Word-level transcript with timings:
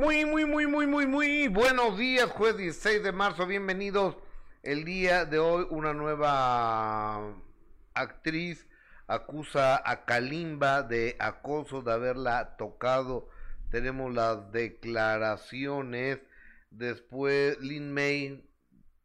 Muy, 0.00 0.24
muy, 0.24 0.46
muy, 0.46 0.66
muy, 0.66 0.86
muy, 0.86 1.06
muy 1.06 1.48
buenos 1.48 1.98
días, 1.98 2.30
jueves 2.30 2.56
16 2.56 3.02
de 3.02 3.12
marzo, 3.12 3.46
bienvenidos. 3.46 4.16
El 4.62 4.86
día 4.86 5.26
de 5.26 5.38
hoy 5.38 5.66
una 5.68 5.92
nueva 5.92 7.34
actriz 7.92 8.66
acusa 9.06 9.78
a 9.84 10.06
Kalimba 10.06 10.82
de 10.82 11.16
acoso, 11.18 11.82
de 11.82 11.92
haberla 11.92 12.56
tocado. 12.56 13.28
Tenemos 13.70 14.14
las 14.14 14.50
declaraciones. 14.52 16.18
Después 16.70 17.60
Lin 17.60 17.92
May 17.92 18.48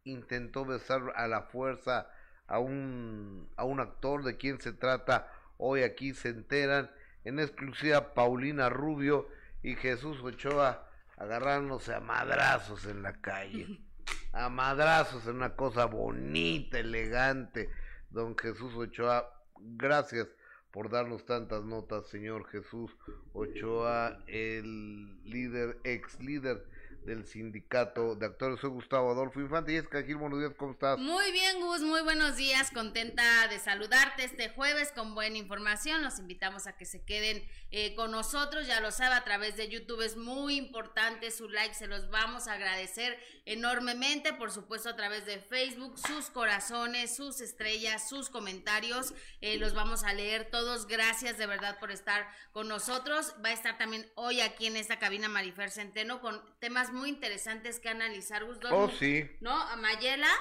intentó 0.05 0.63
besar 0.63 1.11
a 1.17 1.27
la 1.27 1.41
fuerza 1.41 2.09
a 2.47 2.59
un, 2.59 3.49
a 3.57 3.65
un 3.65 3.81
actor 3.81 4.23
de 4.23 4.37
quien 4.37 4.61
se 4.61 4.71
trata. 4.71 5.29
Hoy 5.57 5.83
aquí 5.83 6.13
se 6.13 6.29
enteran 6.29 6.89
en 7.25 7.41
exclusiva 7.41 8.13
Paulina 8.13 8.69
Rubio 8.69 9.27
y 9.65 9.75
Jesús 9.75 10.21
Ochoa 10.21 10.87
agarrándose 11.17 11.95
a 11.95 11.99
madrazos 11.99 12.85
en 12.85 13.01
la 13.01 13.19
calle. 13.19 13.81
A 14.31 14.49
madrazos 14.49 15.25
en 15.27 15.37
una 15.37 15.55
cosa 15.55 15.85
bonita, 15.85 16.77
elegante. 16.77 17.69
Don 18.09 18.37
Jesús 18.37 18.75
Ochoa, 18.75 19.33
gracias 19.57 20.27
por 20.71 20.89
darnos 20.89 21.25
tantas 21.25 21.63
notas, 21.63 22.07
señor 22.09 22.45
Jesús 22.49 22.95
Ochoa, 23.33 24.19
el 24.27 25.23
líder, 25.23 25.79
ex 25.85 26.19
líder 26.19 26.67
del 27.05 27.25
sindicato 27.25 28.15
de 28.15 28.25
actores. 28.25 28.59
Soy 28.59 28.71
Gustavo 28.71 29.11
Adolfo 29.11 29.39
Infante 29.39 29.73
y 29.73 29.75
es 29.75 29.85
Gil, 30.05 30.15
buenos 30.15 30.39
días, 30.39 30.53
¿cómo 30.57 30.71
estás? 30.71 30.97
Muy 30.97 31.31
bien, 31.31 31.61
Gus, 31.61 31.81
muy 31.81 32.01
buenos 32.01 32.35
días, 32.35 32.71
contenta 32.71 33.47
de 33.47 33.59
saludarte 33.59 34.23
este 34.23 34.49
jueves 34.49 34.91
con 34.91 35.13
buena 35.13 35.37
información. 35.37 36.03
Los 36.03 36.19
invitamos 36.19 36.65
a 36.67 36.75
que 36.75 36.85
se 36.85 37.03
queden 37.03 37.43
eh, 37.71 37.93
con 37.95 38.11
nosotros, 38.11 38.65
ya 38.65 38.79
lo 38.79 38.91
sabe, 38.91 39.15
a 39.15 39.23
través 39.23 39.55
de 39.55 39.69
YouTube 39.69 40.01
es 40.01 40.17
muy 40.17 40.55
importante 40.55 41.29
su 41.29 41.47
like, 41.47 41.75
se 41.75 41.87
los 41.87 42.09
vamos 42.09 42.47
a 42.47 42.53
agradecer 42.53 43.17
enormemente, 43.45 44.33
por 44.33 44.51
supuesto 44.51 44.89
a 44.89 44.95
través 44.95 45.25
de 45.25 45.37
Facebook, 45.39 45.99
sus 45.99 46.31
corazones, 46.31 47.15
sus 47.15 47.39
estrellas, 47.41 48.09
sus 48.09 48.29
comentarios, 48.29 49.13
eh, 49.41 49.57
los 49.57 49.73
vamos 49.75 50.03
a 50.03 50.13
leer 50.13 50.49
todos. 50.49 50.87
Gracias 50.87 51.37
de 51.37 51.45
verdad 51.45 51.77
por 51.79 51.91
estar 51.91 52.27
con 52.51 52.67
nosotros. 52.67 53.35
Va 53.43 53.49
a 53.49 53.53
estar 53.53 53.77
también 53.77 54.09
hoy 54.15 54.41
aquí 54.41 54.65
en 54.65 54.77
esta 54.77 54.97
cabina 54.97 55.29
Marifer 55.29 55.69
Centeno 55.69 56.21
con 56.21 56.41
temas 56.59 56.91
muy 56.95 57.09
interesantes 57.09 57.79
que 57.79 57.89
analizar, 57.89 58.43
Oh, 58.71 58.89
sí. 58.89 59.29
¿No? 59.41 59.51
A 59.53 59.75
Mayela 59.75 60.31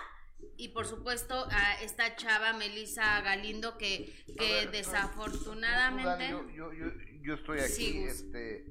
y 0.56 0.68
por 0.68 0.86
supuesto 0.86 1.46
a 1.50 1.74
esta 1.82 2.16
chava 2.16 2.52
Melissa 2.52 3.20
Galindo 3.22 3.78
que, 3.78 4.12
que 4.38 4.66
desafortunadamente 4.70 6.30
yo, 6.30 6.72
yo, 6.72 6.92
yo, 7.22 7.34
estoy 7.34 7.60
aquí 7.60 8.04
este 8.04 8.64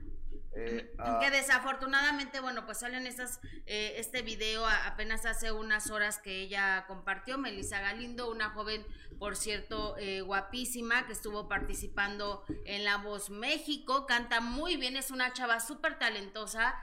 eh, 0.56 0.94
que 1.20 1.32
desafortunadamente, 1.32 2.40
bueno, 2.40 2.66
pues 2.66 2.80
salen 2.80 3.08
estas, 3.08 3.40
eh, 3.66 3.96
este 3.98 4.22
video 4.22 4.66
apenas 4.68 5.26
hace 5.26 5.52
unas 5.52 5.90
horas 5.90 6.20
que 6.20 6.42
ella 6.42 6.86
compartió, 6.88 7.38
Melissa 7.38 7.80
Galindo, 7.80 8.30
una 8.30 8.52
joven, 8.52 8.86
por 9.18 9.36
cierto, 9.36 9.96
eh, 9.98 10.22
guapísima, 10.22 11.08
que 11.08 11.14
estuvo 11.14 11.48
participando 11.48 12.44
en 12.66 12.84
La 12.84 12.98
Voz 12.98 13.30
México, 13.30 14.06
canta 14.06 14.42
muy 14.42 14.76
bien, 14.76 14.96
es 14.96 15.12
una 15.12 15.34
chava 15.34 15.60
súper 15.60 15.98
talentosa, 15.98 16.76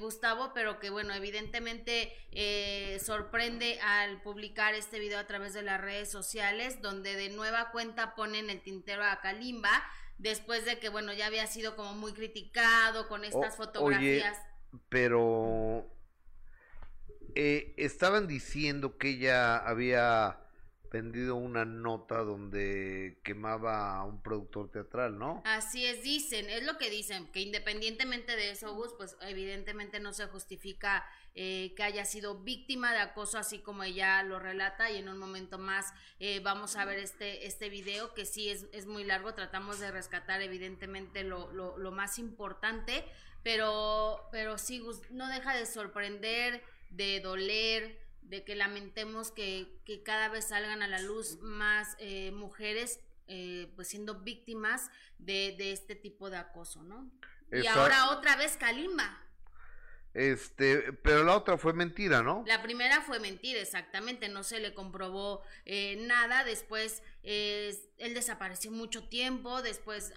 Gustavo, 0.00 0.52
pero 0.52 0.78
que 0.78 0.90
bueno, 0.90 1.14
evidentemente 1.14 2.12
sorprende 3.02 3.80
al 3.80 4.20
publicar 4.20 4.74
este 4.74 4.98
video 4.98 5.18
a 5.18 5.26
través 5.26 5.54
de 5.54 5.62
las 5.62 5.80
redes 5.80 6.10
sociales, 6.10 6.82
donde 6.82 7.16
de 7.16 7.30
nueva 7.30 7.70
cuenta 7.70 8.14
ponen 8.14 8.50
el 8.50 8.60
tintero 8.60 9.02
a 9.02 9.22
Kalimba, 9.22 9.82
después 10.22 10.64
de 10.64 10.78
que, 10.78 10.88
bueno, 10.88 11.12
ya 11.12 11.26
había 11.26 11.46
sido 11.46 11.74
como 11.76 11.94
muy 11.94 12.12
criticado 12.12 13.08
con 13.08 13.24
estas 13.24 13.56
fotografías. 13.56 14.38
pero 14.88 15.90
eh, 17.34 17.74
estaban 17.76 18.26
diciendo 18.28 18.96
que 18.96 19.10
ella 19.10 19.56
había 19.56 20.41
vendido 20.92 21.36
una 21.36 21.64
nota 21.64 22.18
donde 22.18 23.18
quemaba 23.24 23.96
a 23.96 24.04
un 24.04 24.22
productor 24.22 24.70
teatral, 24.70 25.18
¿no? 25.18 25.42
Así 25.44 25.86
es, 25.86 26.02
dicen, 26.02 26.50
es 26.50 26.62
lo 26.64 26.76
que 26.76 26.90
dicen, 26.90 27.26
que 27.32 27.40
independientemente 27.40 28.36
de 28.36 28.50
eso, 28.50 28.74
Gus, 28.74 28.92
pues 28.96 29.16
evidentemente 29.22 29.98
no 30.00 30.12
se 30.12 30.26
justifica 30.26 31.04
eh, 31.34 31.72
que 31.76 31.82
haya 31.82 32.04
sido 32.04 32.40
víctima 32.40 32.92
de 32.92 32.98
acoso, 32.98 33.38
así 33.38 33.60
como 33.60 33.84
ella 33.84 34.22
lo 34.22 34.38
relata, 34.38 34.90
y 34.90 34.98
en 34.98 35.08
un 35.08 35.16
momento 35.16 35.58
más 35.58 35.92
eh, 36.20 36.40
vamos 36.40 36.76
a 36.76 36.84
ver 36.84 36.98
este, 36.98 37.46
este 37.46 37.70
video, 37.70 38.12
que 38.12 38.26
sí 38.26 38.50
es, 38.50 38.66
es 38.72 38.84
muy 38.84 39.04
largo, 39.04 39.32
tratamos 39.32 39.80
de 39.80 39.90
rescatar 39.90 40.42
evidentemente 40.42 41.24
lo, 41.24 41.50
lo, 41.52 41.78
lo 41.78 41.90
más 41.90 42.18
importante, 42.18 43.04
pero, 43.42 44.28
pero 44.30 44.58
sí, 44.58 44.78
Gus, 44.78 45.00
no 45.10 45.26
deja 45.28 45.54
de 45.56 45.64
sorprender, 45.64 46.62
de 46.90 47.20
doler, 47.20 48.01
de 48.22 48.44
que 48.44 48.54
lamentemos 48.54 49.30
que, 49.30 49.80
que 49.84 50.02
cada 50.02 50.28
vez 50.28 50.48
salgan 50.48 50.82
a 50.82 50.88
la 50.88 51.00
luz 51.00 51.38
más 51.40 51.96
eh, 51.98 52.30
mujeres 52.32 53.00
eh, 53.28 53.72
pues 53.76 53.88
siendo 53.88 54.20
víctimas 54.20 54.90
de, 55.18 55.54
de, 55.56 55.72
este 55.72 55.94
tipo 55.94 56.28
de 56.28 56.36
acoso, 56.36 56.82
¿no? 56.82 57.10
Y 57.52 57.66
ahora 57.66 58.10
otra 58.10 58.36
vez 58.36 58.56
Kalimba. 58.56 59.20
Este, 60.14 60.92
pero 60.92 61.24
la 61.24 61.34
otra 61.34 61.56
fue 61.56 61.72
mentira, 61.72 62.22
¿no? 62.22 62.44
La 62.46 62.62
primera 62.62 63.00
fue 63.00 63.18
mentira, 63.18 63.60
exactamente, 63.60 64.28
no 64.28 64.42
se 64.42 64.60
le 64.60 64.74
comprobó 64.74 65.42
eh, 65.64 65.96
nada, 66.06 66.44
después 66.44 67.02
eh, 67.22 67.74
él 67.96 68.12
desapareció 68.12 68.70
mucho 68.70 69.08
tiempo, 69.08 69.62
después 69.62 70.12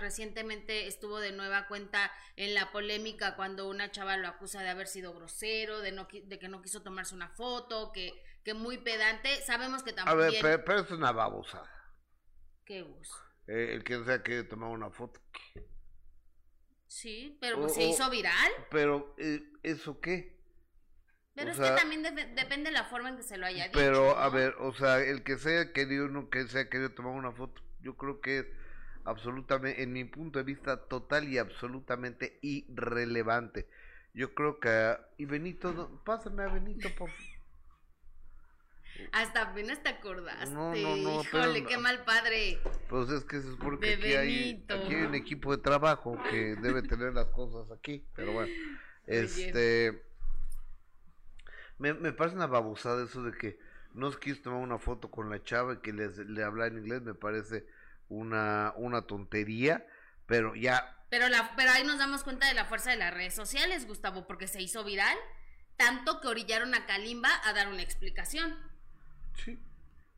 recientemente 0.00 0.86
estuvo 0.86 1.20
de 1.20 1.32
nueva 1.32 1.66
cuenta 1.66 2.10
en 2.36 2.54
la 2.54 2.72
polémica 2.72 3.36
cuando 3.36 3.68
una 3.68 3.90
chava 3.90 4.16
lo 4.16 4.28
acusa 4.28 4.62
de 4.62 4.70
haber 4.70 4.86
sido 4.86 5.12
grosero, 5.12 5.80
de, 5.80 5.92
no, 5.92 6.08
de 6.10 6.38
que 6.38 6.48
no 6.48 6.62
quiso 6.62 6.82
tomarse 6.82 7.14
una 7.14 7.28
foto, 7.28 7.92
que, 7.92 8.14
que 8.44 8.54
muy 8.54 8.78
pedante, 8.78 9.42
sabemos 9.42 9.82
que 9.82 9.92
también... 9.92 10.18
A 10.18 10.42
ver, 10.42 10.64
pero, 10.64 10.80
es 10.80 10.90
una 10.90 11.12
babosada. 11.12 11.70
¿Qué 12.64 12.82
bus? 12.82 13.10
Eh, 13.46 13.74
el 13.74 13.84
que 13.84 14.02
sea 14.04 14.22
que 14.22 14.42
tomar 14.42 14.70
una 14.70 14.90
foto. 14.90 15.20
Sí, 16.94 17.36
pero 17.40 17.58
pues, 17.58 17.74
se 17.74 17.82
hizo 17.82 18.08
viral. 18.08 18.52
Pero, 18.70 19.16
eh, 19.18 19.42
¿eso 19.64 20.00
qué? 20.00 20.38
Pero 21.34 21.50
es 21.50 21.58
que 21.58 21.70
también 21.70 22.04
depende 22.04 22.70
de 22.70 22.70
la 22.70 22.84
forma 22.84 23.08
en 23.08 23.16
que 23.16 23.24
se 23.24 23.36
lo 23.36 23.46
haya 23.46 23.64
dicho. 23.64 23.76
Pero, 23.76 24.16
a 24.16 24.28
ver, 24.28 24.54
o 24.60 24.72
sea, 24.72 25.00
el 25.00 25.24
que 25.24 25.36
sea 25.36 25.72
querido, 25.72 26.06
no 26.06 26.30
que 26.30 26.46
sea 26.46 26.70
querido 26.70 26.92
tomar 26.92 27.14
una 27.14 27.32
foto, 27.32 27.60
yo 27.80 27.96
creo 27.96 28.20
que 28.20 28.38
es 28.38 28.46
absolutamente, 29.02 29.82
en 29.82 29.92
mi 29.92 30.04
punto 30.04 30.38
de 30.38 30.44
vista, 30.44 30.86
total 30.86 31.28
y 31.28 31.38
absolutamente 31.38 32.38
irrelevante. 32.42 33.66
Yo 34.12 34.32
creo 34.32 34.60
que. 34.60 34.96
Y 35.18 35.24
Benito, 35.24 36.00
pásame 36.04 36.44
a 36.44 36.46
Benito, 36.46 36.88
por 36.96 37.10
favor. 37.10 37.33
Hasta 39.12 39.42
apenas 39.42 39.82
te 39.82 39.88
acordaste. 39.88 40.54
No, 40.54 40.74
no, 40.74 40.96
no, 40.96 41.22
Híjole, 41.22 41.64
qué 41.64 41.78
mal 41.78 42.04
padre. 42.04 42.60
Pues 42.88 43.10
es 43.10 43.24
que 43.24 43.36
es 43.38 43.44
porque 43.60 43.94
aquí 43.94 44.14
hay, 44.14 44.64
aquí 44.68 44.94
hay 44.94 45.02
un 45.02 45.14
equipo 45.14 45.56
de 45.56 45.62
trabajo 45.62 46.20
que 46.30 46.56
debe 46.62 46.82
tener 46.82 47.12
las 47.12 47.26
cosas 47.26 47.70
aquí. 47.76 48.04
Pero 48.14 48.32
bueno, 48.32 48.52
este. 49.06 50.02
Me, 51.78 51.92
me 51.92 52.12
parece 52.12 52.36
una 52.36 52.46
babosada 52.46 53.04
eso 53.04 53.22
de 53.24 53.36
que 53.36 53.58
no 53.92 54.10
quiso 54.12 54.42
tomar 54.42 54.60
una 54.60 54.78
foto 54.78 55.10
con 55.10 55.28
la 55.28 55.42
chava 55.42 55.74
y 55.74 55.78
que 55.78 55.92
les, 55.92 56.18
le 56.18 56.42
habla 56.42 56.66
en 56.66 56.78
inglés. 56.78 57.02
Me 57.02 57.14
parece 57.14 57.66
una, 58.08 58.72
una 58.76 59.02
tontería. 59.02 59.86
Pero 60.26 60.54
ya. 60.54 60.98
Pero, 61.10 61.28
la, 61.28 61.54
pero 61.56 61.70
ahí 61.70 61.84
nos 61.84 61.98
damos 61.98 62.24
cuenta 62.24 62.48
de 62.48 62.54
la 62.54 62.64
fuerza 62.64 62.90
de 62.90 62.96
las 62.96 63.12
redes 63.12 63.34
sociales, 63.34 63.86
Gustavo, 63.86 64.26
porque 64.26 64.48
se 64.48 64.62
hizo 64.62 64.84
viral. 64.84 65.16
Tanto 65.76 66.20
que 66.20 66.28
orillaron 66.28 66.74
a 66.74 66.86
Kalimba 66.86 67.30
a 67.44 67.52
dar 67.52 67.68
una 67.68 67.82
explicación. 67.82 68.56
Sí. 69.34 69.58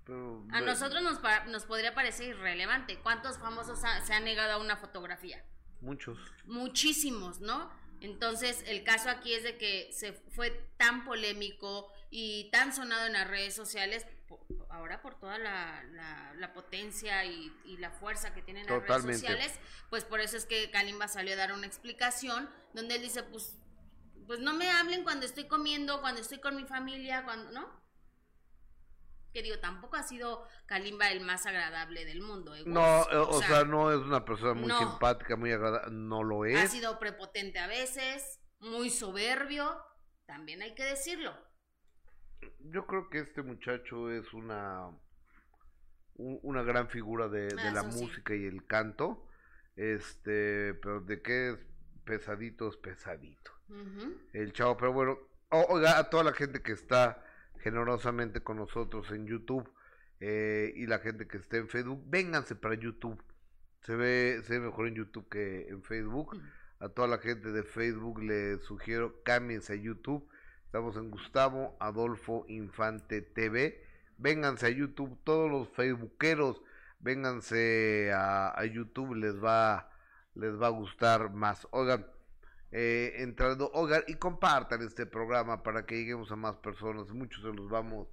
Pero, 0.04 0.46
a 0.52 0.60
nosotros 0.60 1.02
nos, 1.02 1.20
nos 1.48 1.64
podría 1.64 1.94
parecer 1.94 2.28
irrelevante. 2.28 2.98
¿Cuántos 3.00 3.38
famosos 3.38 3.80
se 4.04 4.14
han 4.14 4.24
negado 4.24 4.52
a 4.52 4.58
una 4.58 4.76
fotografía? 4.76 5.44
Muchos. 5.80 6.18
Muchísimos, 6.44 7.40
¿no? 7.40 7.70
Entonces, 8.00 8.62
el 8.66 8.84
caso 8.84 9.10
aquí 9.10 9.34
es 9.34 9.42
de 9.42 9.56
que 9.56 9.90
se 9.92 10.12
fue 10.12 10.50
tan 10.76 11.04
polémico 11.04 11.90
y 12.10 12.50
tan 12.50 12.72
sonado 12.72 13.06
en 13.06 13.14
las 13.14 13.26
redes 13.26 13.54
sociales, 13.54 14.06
ahora 14.70 15.00
por 15.00 15.18
toda 15.18 15.38
la, 15.38 15.82
la, 16.36 16.52
potencia 16.52 17.24
y, 17.24 17.52
la 17.78 17.90
fuerza 17.90 18.34
que 18.34 18.42
tienen 18.42 18.66
las 18.66 18.82
redes 18.82 19.18
sociales, 19.18 19.52
pues 19.90 20.04
por 20.04 20.20
eso 20.20 20.36
es 20.36 20.44
que 20.44 20.70
Kalimba 20.70 21.08
salió 21.08 21.34
a 21.34 21.36
dar 21.36 21.52
una 21.52 21.66
explicación 21.66 22.48
donde 22.74 22.96
él 22.96 23.02
dice, 23.02 23.22
pues, 23.22 23.56
pues 24.26 24.40
no 24.40 24.54
me 24.54 24.70
hablen 24.70 25.02
cuando 25.02 25.24
estoy 25.24 25.44
comiendo, 25.44 26.00
cuando 26.00 26.20
estoy 26.20 26.38
con 26.38 26.56
mi 26.56 26.64
familia, 26.64 27.24
cuando, 27.24 27.50
¿no? 27.52 27.85
Que 29.36 29.42
digo, 29.42 29.58
tampoco 29.58 29.96
ha 29.96 30.02
sido 30.02 30.48
Kalimba 30.64 31.10
el 31.10 31.20
más 31.20 31.44
agradable 31.44 32.06
del 32.06 32.22
mundo. 32.22 32.54
¿eh? 32.54 32.62
No, 32.64 33.02
o, 33.02 33.42
sea, 33.42 33.64
no 33.64 33.92
es 33.92 33.98
una 33.98 34.24
persona 34.24 34.54
muy 34.54 34.72
simpática, 34.72 35.36
muy 35.36 35.52
agradable, 35.52 35.94
no 35.94 36.22
lo 36.22 36.46
es. 36.46 36.56
Ha 36.56 36.68
sido 36.68 36.98
prepotente 36.98 37.58
a 37.58 37.66
veces, 37.66 38.40
muy 38.60 38.88
soberbio, 38.88 39.76
también 40.24 40.62
hay 40.62 40.74
que 40.74 40.84
decirlo. 40.84 41.36
Yo 42.60 42.86
creo 42.86 43.10
que 43.10 43.18
este 43.18 43.42
muchacho 43.42 44.10
es 44.10 44.32
una 44.32 44.90
una 46.14 46.62
gran 46.62 46.88
figura 46.88 47.28
de, 47.28 47.54
la 47.54 47.82
música 47.82 48.34
y 48.34 48.46
el 48.46 48.66
canto, 48.66 49.28
este, 49.76 50.72
pero 50.80 51.02
de 51.02 51.20
qué 51.20 51.50
es 51.50 51.58
pesaditos, 52.06 52.78
pesadito. 52.78 53.52
El 54.32 54.54
chavo, 54.54 54.78
pero 54.78 54.94
bueno, 54.94 55.18
oiga, 55.50 55.98
a 55.98 56.08
toda 56.08 56.24
la 56.24 56.32
gente 56.32 56.62
que 56.62 56.72
está 56.72 57.22
generosamente 57.66 58.44
con 58.44 58.58
nosotros 58.58 59.10
en 59.10 59.26
YouTube 59.26 59.68
eh, 60.20 60.72
y 60.76 60.86
la 60.86 61.00
gente 61.00 61.26
que 61.26 61.38
esté 61.38 61.56
en 61.56 61.68
Facebook, 61.68 62.00
vénganse 62.06 62.54
para 62.54 62.76
YouTube. 62.76 63.20
Se 63.80 63.96
ve, 63.96 64.40
se 64.44 64.60
ve 64.60 64.66
mejor 64.66 64.86
en 64.86 64.94
YouTube 64.94 65.28
que 65.28 65.66
en 65.68 65.82
Facebook. 65.82 66.40
A 66.78 66.88
toda 66.90 67.08
la 67.08 67.18
gente 67.18 67.50
de 67.50 67.64
Facebook 67.64 68.22
les 68.22 68.62
sugiero 68.62 69.20
cámbiense 69.24 69.72
a 69.72 69.76
YouTube. 69.76 70.28
Estamos 70.66 70.96
en 70.96 71.10
Gustavo 71.10 71.76
Adolfo 71.80 72.44
Infante 72.46 73.20
TV. 73.20 73.82
Vénganse 74.16 74.66
a 74.66 74.70
YouTube, 74.70 75.18
todos 75.24 75.50
los 75.50 75.68
facebookeros, 75.70 76.62
vénganse 77.00 78.12
a, 78.14 78.56
a 78.56 78.64
YouTube, 78.64 79.16
les 79.16 79.42
va, 79.42 79.90
les 80.36 80.52
va 80.52 80.68
a 80.68 80.70
gustar 80.70 81.32
más. 81.32 81.66
Oigan, 81.72 82.06
eh, 82.78 83.22
entrando, 83.22 83.70
oigan, 83.72 84.04
y 84.06 84.16
compartan 84.16 84.82
este 84.82 85.06
programa 85.06 85.62
para 85.62 85.86
que 85.86 85.96
lleguemos 85.96 86.30
a 86.30 86.36
más 86.36 86.56
personas. 86.56 87.08
Muchos 87.10 87.42
se 87.42 87.48
los 87.48 87.70
vamos 87.70 88.06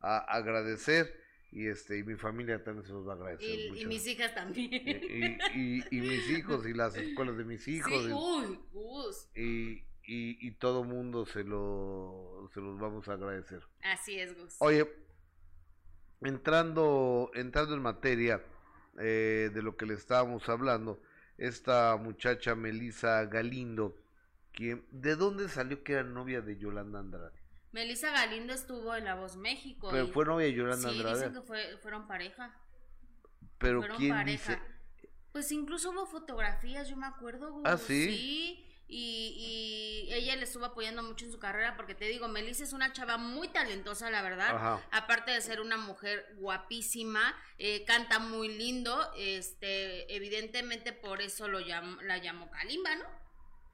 a 0.00 0.18
agradecer 0.18 1.22
y 1.52 1.68
este 1.68 1.98
y 1.98 2.02
mi 2.02 2.16
familia 2.16 2.64
también 2.64 2.84
se 2.84 2.92
los 2.92 3.06
va 3.06 3.12
a 3.12 3.14
agradecer. 3.14 3.76
Y, 3.76 3.86
mis 3.86 4.04
hijas 4.08 4.34
también. 4.34 4.72
Y, 5.54 5.96
y, 5.96 6.00
mis 6.00 6.30
hijos 6.30 6.66
y 6.66 6.74
las 6.74 6.96
escuelas 6.96 7.36
de 7.36 7.44
mis 7.44 7.68
hijos. 7.68 7.92
Sí, 7.92 8.12
uy, 8.72 9.84
y, 10.02 10.48
y, 10.48 10.50
todo 10.50 10.82
mundo 10.82 11.24
se, 11.24 11.44
lo, 11.44 12.50
se 12.52 12.60
los 12.60 12.76
vamos 12.76 13.06
a 13.06 13.12
agradecer. 13.12 13.62
Así 13.84 14.18
es, 14.18 14.36
Gus. 14.36 14.56
Oye, 14.58 14.90
entrando, 16.22 17.30
entrando 17.34 17.76
en 17.76 17.82
materia 17.82 18.42
eh, 18.98 19.50
de 19.54 19.62
lo 19.62 19.76
que 19.76 19.86
le 19.86 19.94
estábamos 19.94 20.48
hablando, 20.48 21.00
esta 21.36 21.96
muchacha 21.96 22.56
Melisa 22.56 23.24
Galindo, 23.26 23.94
¿de 24.58 25.16
dónde 25.16 25.48
salió 25.48 25.82
que 25.84 25.94
era 25.94 26.02
novia 26.02 26.40
de 26.40 26.58
Yolanda 26.58 26.98
Andrade? 26.98 27.38
Melissa 27.72 28.10
Galindo 28.10 28.52
estuvo 28.52 28.94
en 28.94 29.04
La 29.04 29.14
Voz 29.14 29.36
México. 29.36 29.88
Pero 29.90 30.08
fue 30.08 30.24
novia 30.24 30.46
de 30.46 30.54
Yolanda 30.54 30.88
Andrade. 30.88 31.16
Sí, 31.16 31.28
dicen 31.28 31.42
que 31.42 31.78
fueron 31.78 32.06
pareja. 32.06 32.56
Pero 33.58 33.82
¿quién 33.96 34.24
dice? 34.24 34.60
Pues 35.32 35.52
incluso 35.52 35.90
hubo 35.90 36.06
fotografías, 36.06 36.88
yo 36.88 36.96
me 36.96 37.06
acuerdo. 37.06 37.62
¿Ah, 37.64 37.76
sí? 37.76 38.06
Sí. 38.06 38.64
Y, 38.90 40.06
y, 40.08 40.14
ella 40.14 40.34
le 40.36 40.44
estuvo 40.44 40.64
apoyando 40.64 41.02
mucho 41.02 41.26
en 41.26 41.32
su 41.32 41.38
carrera 41.38 41.76
porque 41.76 41.94
te 41.94 42.06
digo, 42.06 42.26
Melissa 42.26 42.64
es 42.64 42.72
una 42.72 42.90
chava 42.94 43.18
muy 43.18 43.48
talentosa, 43.48 44.10
la 44.10 44.22
verdad. 44.22 44.80
Aparte 44.90 45.30
de 45.30 45.42
ser 45.42 45.60
una 45.60 45.76
mujer 45.76 46.26
guapísima, 46.38 47.36
eh, 47.58 47.84
canta 47.84 48.18
muy 48.18 48.48
lindo. 48.48 49.12
Este, 49.14 50.14
evidentemente 50.16 50.94
por 50.94 51.20
eso 51.20 51.48
lo 51.48 51.60
la 51.60 52.18
llamó 52.18 52.50
Kalimba, 52.50 52.96
¿no? 52.96 53.04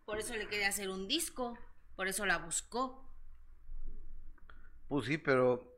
Por 0.05 0.19
eso 0.19 0.35
le 0.35 0.49
quería 0.49 0.69
hacer 0.69 0.91
un 0.91 1.09
disco, 1.09 1.59
por 1.97 2.09
eso 2.09 2.27
la 2.27 2.39
buscó. 2.39 3.05
Pues 4.89 5.07
sí, 5.07 5.19
pero 5.19 5.75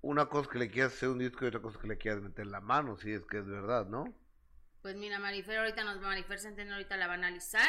una 0.00 0.26
cosa 0.26 0.48
que 0.50 0.58
le 0.58 0.70
quieras 0.70 0.94
hacer 0.94 1.08
un 1.08 1.18
disco 1.18 1.44
y 1.44 1.48
otra 1.48 1.60
cosa 1.60 1.80
que 1.80 1.88
le 1.88 1.98
quieras 1.98 2.22
meter 2.22 2.46
la 2.46 2.60
mano, 2.60 2.96
si 2.96 3.12
es 3.12 3.24
que 3.26 3.38
es 3.38 3.46
verdad, 3.46 3.86
¿no? 3.86 4.14
Pues 4.82 4.96
mira, 4.96 5.18
Marifer 5.18 5.58
ahorita 5.58 5.82
nos 5.84 6.00
Marifer 6.00 6.38
Centeno 6.38 6.74
ahorita 6.74 6.96
la 6.96 7.08
va 7.08 7.14
a 7.14 7.16
analizar 7.16 7.68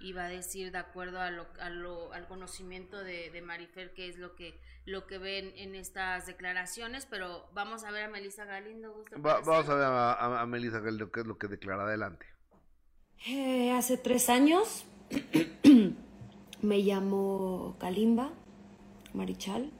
y 0.00 0.12
va 0.12 0.24
a 0.24 0.28
decir 0.28 0.72
de 0.72 0.78
acuerdo 0.78 1.20
a 1.20 1.30
lo, 1.30 1.46
a 1.60 1.70
lo, 1.70 2.12
al 2.12 2.26
conocimiento 2.26 3.02
de, 3.02 3.30
de, 3.30 3.40
Marifer 3.40 3.94
qué 3.94 4.08
es 4.08 4.18
lo 4.18 4.34
que 4.34 4.60
lo 4.84 5.06
que 5.06 5.18
ven 5.18 5.52
en 5.56 5.74
estas 5.76 6.26
declaraciones, 6.26 7.06
pero 7.06 7.48
vamos 7.52 7.84
a 7.84 7.90
ver 7.92 8.04
a 8.04 8.08
Melissa 8.08 8.44
Galindo. 8.44 9.04
vamos 9.16 9.68
a 9.68 9.74
ver 9.74 9.86
a, 9.86 10.46
Melissa 10.46 10.80
Galindo 10.80 11.10
qué 11.10 11.20
es 11.20 11.26
lo 11.26 11.38
que 11.38 11.46
declara 11.46 11.84
adelante. 11.84 12.26
Eh, 13.26 13.72
hace 13.72 13.96
tres 13.96 14.28
años 14.28 14.84
me 16.62 16.82
llamó 16.82 17.74
Kalimba 17.78 18.30
Marichal 19.14 19.70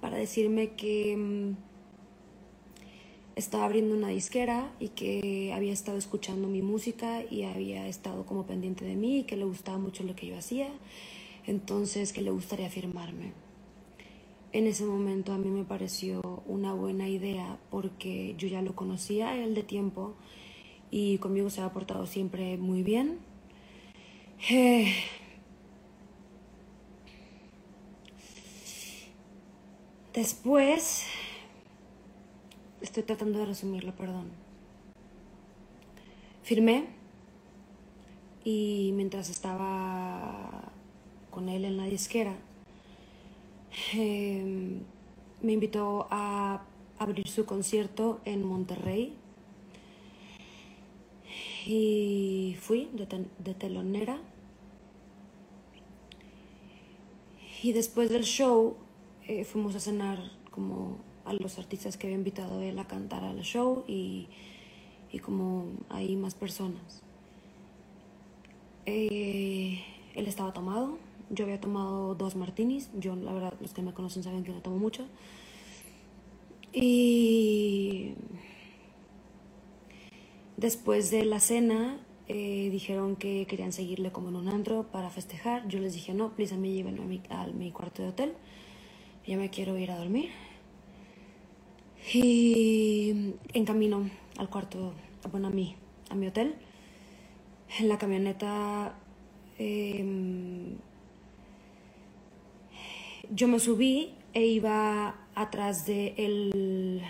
para 0.00 0.16
decirme 0.16 0.74
que 0.74 1.16
mm, 1.16 1.56
estaba 3.36 3.64
abriendo 3.64 3.94
una 3.94 4.08
disquera 4.08 4.72
y 4.80 4.88
que 4.88 5.52
había 5.54 5.72
estado 5.72 5.98
escuchando 5.98 6.48
mi 6.48 6.62
música 6.62 7.22
y 7.30 7.44
había 7.44 7.86
estado 7.86 8.24
como 8.24 8.46
pendiente 8.46 8.84
de 8.84 8.96
mí 8.96 9.20
y 9.20 9.24
que 9.24 9.36
le 9.36 9.44
gustaba 9.44 9.78
mucho 9.78 10.02
lo 10.04 10.16
que 10.16 10.26
yo 10.26 10.36
hacía, 10.36 10.68
entonces 11.46 12.12
que 12.12 12.22
le 12.22 12.30
gustaría 12.30 12.70
firmarme. 12.70 13.32
En 14.52 14.66
ese 14.66 14.84
momento 14.84 15.32
a 15.32 15.38
mí 15.38 15.50
me 15.50 15.64
pareció 15.64 16.22
una 16.46 16.72
buena 16.72 17.08
idea 17.08 17.58
porque 17.70 18.34
yo 18.38 18.48
ya 18.48 18.62
lo 18.62 18.74
conocía 18.74 19.36
él 19.36 19.54
de 19.54 19.62
tiempo 19.62 20.14
y 20.90 21.18
conmigo 21.18 21.50
se 21.50 21.60
ha 21.60 21.72
portado 21.72 22.06
siempre 22.06 22.56
muy 22.58 22.82
bien. 22.82 23.18
Eh, 24.50 24.92
Después, 30.18 31.04
estoy 32.80 33.04
tratando 33.04 33.38
de 33.38 33.46
resumirlo, 33.46 33.94
perdón. 33.94 34.30
Firmé 36.42 36.86
y 38.42 38.90
mientras 38.96 39.30
estaba 39.30 40.72
con 41.30 41.48
él 41.48 41.64
en 41.64 41.76
la 41.76 41.84
disquera, 41.84 42.34
em, 43.92 44.80
me 45.40 45.52
invitó 45.52 46.08
a 46.10 46.64
abrir 46.98 47.28
su 47.28 47.46
concierto 47.46 48.20
en 48.24 48.44
Monterrey 48.44 49.14
y 51.68 52.56
fui 52.62 52.88
de, 52.94 53.54
telonera. 53.54 54.18
Y 57.62 57.72
después 57.72 58.08
del 58.08 58.24
show 58.24 58.76
eh, 59.26 59.44
fuimos 59.44 59.74
a 59.74 59.80
cenar 59.80 60.18
como 60.50 60.96
a 61.26 61.34
los 61.34 61.58
artistas 61.58 61.98
que 61.98 62.06
había 62.06 62.16
invitado 62.16 62.62
él 62.62 62.78
a 62.78 62.86
cantar 62.86 63.22
al 63.22 63.42
show 63.42 63.84
y, 63.86 64.28
y 65.12 65.18
como 65.18 65.66
hay 65.90 66.16
más 66.16 66.34
personas. 66.34 67.02
Eh, 68.86 69.84
él 70.14 70.26
estaba 70.26 70.54
tomado, 70.54 70.96
yo 71.28 71.44
había 71.44 71.60
tomado 71.60 72.14
dos 72.14 72.34
martinis, 72.34 72.88
yo 72.98 73.14
la 73.14 73.34
verdad 73.34 73.52
los 73.60 73.74
que 73.74 73.82
me 73.82 73.92
conocen 73.92 74.22
saben 74.22 74.42
que 74.42 74.52
no 74.52 74.62
tomo 74.62 74.78
mucho. 74.78 75.06
Y 76.72 78.14
después 80.58 81.10
de 81.10 81.24
la 81.24 81.40
cena 81.40 81.98
eh, 82.26 82.68
dijeron 82.70 83.16
que 83.16 83.46
querían 83.46 83.72
seguirle 83.72 84.12
como 84.12 84.28
en 84.28 84.36
un 84.36 84.48
antro 84.48 84.84
para 84.92 85.08
festejar. 85.08 85.66
Yo 85.68 85.78
les 85.78 85.94
dije 85.94 86.12
no, 86.12 86.34
please 86.34 86.54
a 86.54 86.58
mí 86.58 86.74
llévenme 86.74 87.22
a 87.30 87.46
mi, 87.46 87.70
cuarto 87.70 88.02
de 88.02 88.08
hotel 88.08 88.34
ya 89.26 89.36
me 89.36 89.50
quiero 89.50 89.78
ir 89.78 89.90
a 89.90 89.98
dormir. 89.98 90.30
Y 92.12 93.34
en 93.52 93.64
camino 93.66 94.08
al 94.38 94.48
cuarto, 94.48 94.94
bueno, 95.30 95.48
a 95.48 95.50
mí, 95.50 95.76
a 96.08 96.14
mi 96.14 96.26
hotel, 96.26 96.54
en 97.78 97.88
la 97.88 97.98
camioneta, 97.98 98.98
em, 99.58 100.78
yo 103.30 103.48
me 103.48 103.58
subí 103.58 104.14
e 104.32 104.46
iba 104.46 105.26
atrás 105.34 105.84
de 105.84 106.14
el 106.16 107.02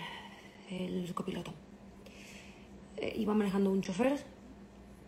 copiloto. 1.13 1.53
Eh, 2.99 3.13
iba 3.17 3.33
manejando 3.33 3.71
un 3.71 3.81
chofer, 3.81 4.19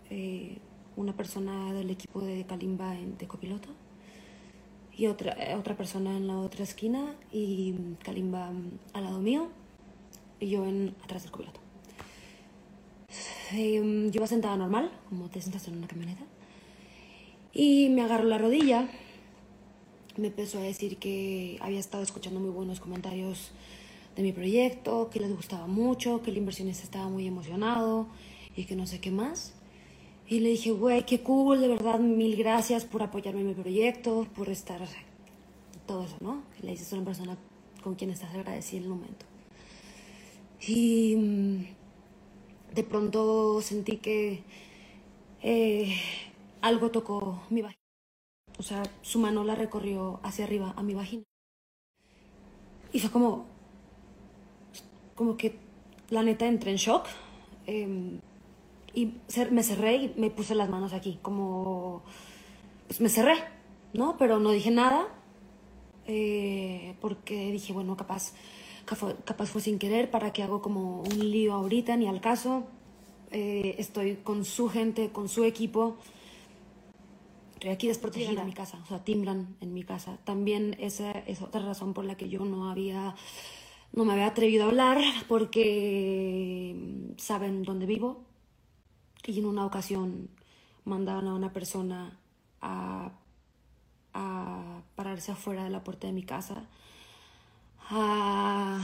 eh, 0.09 0.57
una 0.95 1.13
persona 1.13 1.73
del 1.73 1.89
equipo 1.89 2.21
de 2.21 2.45
Kalimba 2.45 2.93
de 2.93 3.27
copiloto 3.27 3.67
y 4.95 5.07
otra, 5.07 5.33
eh, 5.33 5.55
otra 5.55 5.75
persona 5.75 6.15
en 6.15 6.27
la 6.27 6.37
otra 6.37 6.63
esquina 6.63 7.15
y 7.33 7.75
Kalimba 8.03 8.51
al 8.93 9.03
lado 9.03 9.19
mío 9.19 9.49
y 10.39 10.49
yo 10.49 10.65
en, 10.65 10.95
atrás 11.03 11.23
del 11.23 11.31
copiloto. 11.31 11.59
Em, 13.51 14.09
yo 14.11 14.19
iba 14.19 14.27
sentada 14.27 14.55
normal, 14.55 14.89
como 15.09 15.29
te 15.29 15.41
sientas 15.41 15.67
en 15.67 15.77
una 15.77 15.87
camioneta, 15.87 16.23
y 17.51 17.89
me 17.89 18.01
agarró 18.03 18.23
la 18.23 18.37
rodilla. 18.37 18.89
Me 20.15 20.27
empezó 20.27 20.59
a 20.59 20.61
decir 20.61 20.97
que 20.97 21.57
había 21.61 21.79
estado 21.79 22.03
escuchando 22.03 22.39
muy 22.39 22.51
buenos 22.51 22.79
comentarios 22.79 23.51
de 24.15 24.23
mi 24.23 24.31
proyecto, 24.31 25.09
que 25.09 25.19
les 25.19 25.35
gustaba 25.35 25.67
mucho, 25.67 26.21
que 26.21 26.31
el 26.31 26.37
inversionista 26.37 26.83
estaba 26.83 27.07
muy 27.07 27.27
emocionado 27.27 28.07
y 28.55 28.65
que 28.65 28.75
no 28.75 28.85
sé 28.85 28.99
qué 28.99 29.11
más. 29.11 29.53
Y 30.27 30.39
le 30.39 30.49
dije, 30.49 30.71
güey, 30.71 31.05
qué 31.05 31.21
cool, 31.21 31.59
de 31.59 31.67
verdad, 31.67 31.99
mil 31.99 32.35
gracias 32.37 32.85
por 32.85 33.03
apoyarme 33.03 33.41
en 33.41 33.47
mi 33.47 33.53
proyecto, 33.53 34.27
por 34.35 34.49
estar, 34.49 34.81
todo 35.85 36.05
eso, 36.05 36.15
¿no? 36.21 36.43
le 36.61 36.71
dices 36.71 36.91
a 36.93 36.95
una 36.95 37.05
persona 37.05 37.37
con 37.83 37.95
quien 37.95 38.11
estás 38.11 38.33
agradecida 38.33 38.77
en 38.77 38.83
el 38.83 38.89
momento. 38.89 39.25
Y 40.65 41.15
mm, 41.15 41.65
de 42.75 42.83
pronto 42.83 43.61
sentí 43.61 43.97
que 43.97 44.43
eh, 45.41 45.95
algo 46.61 46.91
tocó 46.91 47.43
mi 47.49 47.61
vagina. 47.61 47.81
O 48.57 48.63
sea, 48.63 48.83
su 49.01 49.19
mano 49.19 49.43
la 49.43 49.55
recorrió 49.55 50.19
hacia 50.23 50.45
arriba 50.45 50.73
a 50.77 50.83
mi 50.83 50.93
vagina. 50.93 51.23
Y 52.93 52.99
fue 52.99 53.09
como, 53.09 53.45
como 55.15 55.37
que 55.37 55.55
la 56.09 56.23
neta 56.23 56.47
entré 56.47 56.71
en 56.71 56.77
shock. 56.77 57.05
Em, 57.67 58.19
y 58.93 59.13
me 59.51 59.63
cerré 59.63 59.95
y 59.95 60.13
me 60.17 60.29
puse 60.29 60.55
las 60.55 60.69
manos 60.69 60.93
aquí, 60.93 61.19
como, 61.21 62.03
pues 62.87 62.99
me 62.99 63.09
cerré, 63.09 63.35
¿no? 63.93 64.17
Pero 64.17 64.39
no 64.39 64.51
dije 64.51 64.71
nada, 64.71 65.07
eh, 66.07 66.95
porque 66.99 67.51
dije, 67.51 67.71
bueno, 67.73 67.95
capaz, 67.95 68.33
capaz 68.85 69.45
fue 69.47 69.61
sin 69.61 69.79
querer, 69.79 70.11
¿para 70.11 70.33
que 70.33 70.43
hago 70.43 70.61
como 70.61 71.01
un 71.01 71.31
lío 71.31 71.53
ahorita? 71.53 71.95
Ni 71.95 72.07
al 72.07 72.19
caso. 72.19 72.65
Eh, 73.31 73.75
estoy 73.77 74.17
con 74.17 74.43
su 74.43 74.67
gente, 74.67 75.11
con 75.11 75.29
su 75.29 75.45
equipo. 75.45 75.97
Estoy 77.53 77.69
aquí 77.69 77.87
desprotegida 77.87 78.41
en 78.41 78.47
mi 78.47 78.53
casa, 78.53 78.79
o 78.83 78.87
sea, 78.87 79.03
timbran 79.03 79.55
en 79.61 79.73
mi 79.73 79.83
casa. 79.83 80.17
También 80.25 80.75
esa 80.79 81.11
es 81.11 81.41
otra 81.41 81.61
razón 81.61 81.93
por 81.93 82.03
la 82.05 82.15
que 82.15 82.27
yo 82.27 82.43
no 82.43 82.69
había, 82.69 83.15
no 83.93 84.05
me 84.05 84.13
había 84.13 84.27
atrevido 84.27 84.65
a 84.65 84.67
hablar, 84.69 84.99
porque 85.27 86.75
saben 87.17 87.63
dónde 87.63 87.85
vivo. 87.85 88.23
Y 89.25 89.39
en 89.39 89.45
una 89.45 89.65
ocasión 89.65 90.29
mandaban 90.85 91.27
a 91.27 91.33
una 91.33 91.53
persona 91.53 92.19
a, 92.61 93.11
a 94.13 94.81
pararse 94.95 95.31
afuera 95.31 95.63
de 95.63 95.69
la 95.69 95.83
puerta 95.83 96.07
de 96.07 96.13
mi 96.13 96.23
casa, 96.23 96.67
a, 97.89 98.79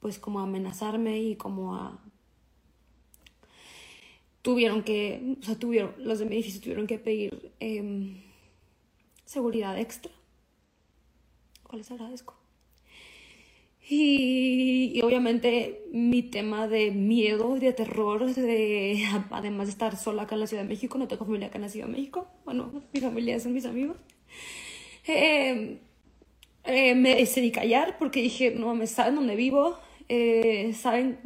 pues 0.00 0.18
como 0.18 0.40
a 0.40 0.44
amenazarme 0.44 1.20
y 1.20 1.36
como 1.36 1.74
a 1.74 1.98
tuvieron 4.46 4.84
que, 4.84 5.36
o 5.40 5.44
sea, 5.44 5.58
tuvieron, 5.58 5.92
los 5.98 6.20
de 6.20 6.24
mi 6.24 6.36
edificio 6.36 6.60
tuvieron 6.60 6.86
que 6.86 7.00
pedir 7.00 7.52
em, 7.58 8.22
seguridad 9.24 9.76
extra. 9.76 10.12
les 11.72 11.90
agradezco. 11.90 12.35
Y, 13.88 15.00
obviamente 15.02 15.84
mi 15.92 16.22
tema 16.22 16.66
de 16.66 16.90
miedo, 16.90 17.54
de 17.54 17.72
terror, 17.72 18.34
de, 18.34 19.04
además 19.30 19.68
de 19.68 19.72
estar 19.72 19.96
sola 19.96 20.22
acá 20.22 20.34
en 20.34 20.40
la 20.40 20.46
Ciudad 20.48 20.64
de 20.64 20.68
México, 20.68 20.98
no 20.98 21.06
tengo 21.06 21.24
familia 21.24 21.48
acá 21.48 21.58
en 21.58 21.62
la 21.62 21.68
Ciudad 21.68 21.86
de 21.86 21.92
México, 21.92 22.26
bueno, 22.44 22.82
mi 22.92 23.00
familia 23.00 23.38
son 23.38 23.52
mis 23.52 23.64
amigos, 23.64 23.96
em, 25.06 25.78
eh, 26.64 26.94
me 26.96 27.14
decidí 27.14 27.52
callar 27.52 27.96
porque 27.98 28.20
dije, 28.22 28.50
no, 28.50 28.74
me 28.74 28.88
saben 28.88 29.14
dónde 29.14 29.36
vivo, 29.36 29.78
eh, 30.08 30.72
saben 30.74 31.18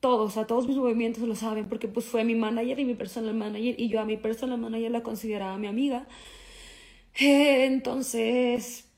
todos, 0.00 0.36
a 0.36 0.46
todos 0.46 0.66
mis 0.66 0.76
movimientos 0.76 1.22
lo 1.22 1.36
saben, 1.36 1.68
porque 1.68 1.88
pues 1.88 2.06
fue 2.06 2.24
mi 2.24 2.34
manager 2.34 2.80
y 2.80 2.84
mi 2.84 2.94
personal 2.94 3.34
manager, 3.34 3.76
y 3.78 3.88
yo 3.88 4.00
a 4.00 4.04
mi 4.04 4.16
personal 4.16 4.58
manager 4.58 4.90
la 4.90 5.02
consideraba 5.02 5.56
mi 5.58 5.68
amiga. 5.68 6.08
Entonces, 7.20 8.88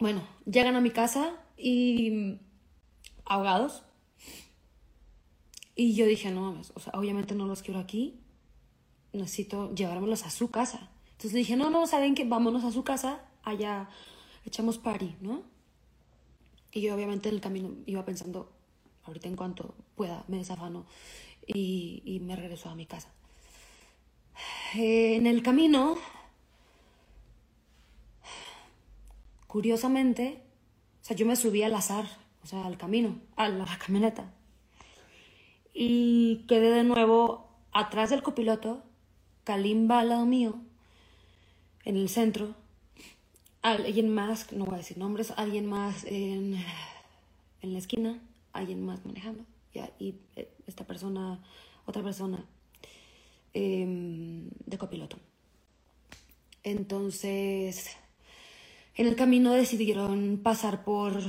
bueno, 0.00 0.26
llegan 0.46 0.76
a 0.76 0.80
mi 0.80 0.90
casa 0.90 1.43
y 1.64 2.38
ahogados. 3.24 3.84
Y 5.74 5.94
yo 5.94 6.04
dije, 6.04 6.30
no, 6.30 6.60
o 6.74 6.80
sea, 6.80 6.92
obviamente 6.94 7.34
no 7.34 7.46
los 7.46 7.62
quiero 7.62 7.80
aquí, 7.80 8.20
necesito 9.14 9.74
llevármelos 9.74 10.24
a 10.24 10.30
su 10.30 10.50
casa. 10.50 10.90
Entonces 11.12 11.32
dije, 11.32 11.56
no, 11.56 11.70
no, 11.70 11.86
¿saben 11.86 12.14
qué? 12.14 12.24
Vámonos 12.24 12.64
a 12.64 12.70
su 12.70 12.84
casa, 12.84 13.24
allá 13.42 13.88
echamos 14.44 14.76
party, 14.76 15.16
¿no? 15.22 15.42
Y 16.70 16.82
yo 16.82 16.94
obviamente 16.94 17.30
en 17.30 17.36
el 17.36 17.40
camino 17.40 17.70
iba 17.86 18.04
pensando, 18.04 18.52
ahorita 19.04 19.28
en 19.28 19.36
cuanto 19.36 19.74
pueda 19.96 20.22
me 20.28 20.36
desafano 20.36 20.84
y, 21.46 22.20
me 22.22 22.36
regreso 22.36 22.68
a 22.68 22.74
mi 22.74 22.84
casa. 22.84 23.10
en 24.74 25.26
el 25.26 25.42
camino, 25.42 25.96
curiosamente, 29.46 30.43
o 31.04 31.06
sea, 31.06 31.16
yo 31.16 31.26
me 31.26 31.36
subí 31.36 31.62
al 31.62 31.74
azar, 31.74 32.06
o 32.42 32.46
sea, 32.46 32.64
al 32.64 32.78
camino, 32.78 33.20
a 33.36 33.48
la 33.48 33.66
camioneta. 33.78 34.32
Y 35.74 36.46
quedé 36.48 36.70
de 36.70 36.82
nuevo 36.82 37.46
atrás 37.72 38.08
del 38.08 38.22
copiloto, 38.22 38.82
Kalimba 39.44 40.00
al 40.00 40.08
lado 40.08 40.24
mío, 40.24 40.54
en 41.84 41.96
el 41.96 42.08
centro. 42.08 42.54
Alguien 43.60 44.08
más, 44.14 44.50
no 44.52 44.64
voy 44.64 44.74
a 44.74 44.78
decir 44.78 44.98
nombres, 44.98 45.32
alguien 45.36 45.66
más 45.66 46.04
en, 46.04 46.56
en 47.60 47.72
la 47.72 47.78
esquina 47.78 48.18
alguien 48.54 48.84
más 48.86 49.04
manejando. 49.04 49.44
Y 49.98 50.14
eh, 50.36 50.48
esta 50.66 50.86
persona, 50.86 51.42
otra 51.84 52.02
persona 52.02 52.42
em, 53.52 54.48
de 54.64 54.78
copiloto. 54.78 55.18
Entonces, 56.62 57.96
en 58.96 59.06
el 59.06 59.16
camino 59.16 59.52
decidieron 59.52 60.40
pasar 60.42 60.84
por, 60.84 61.20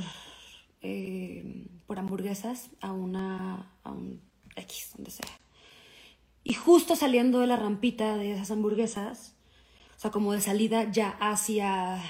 em, 0.81 1.67
por 1.88 2.00
hamburguesas 2.00 2.69
a 2.81 2.91
una, 2.91 3.72
a 3.84 3.91
un 3.91 4.22
X, 4.55 4.91
donde 4.95 5.12
sea. 5.12 5.39
Y 6.43 6.53
justo 6.53 6.95
saliendo 6.95 7.39
de 7.39 7.48
la 7.48 7.55
rampita 7.55 8.17
de 8.17 8.34
esas 8.34 8.51
hamburguesas, 8.51 9.34
o 9.95 10.00
sea, 10.00 10.12
como 10.12 10.34
de 10.34 10.41
salida 10.41 10.91
ya 10.91 11.10
hacia, 11.19 12.01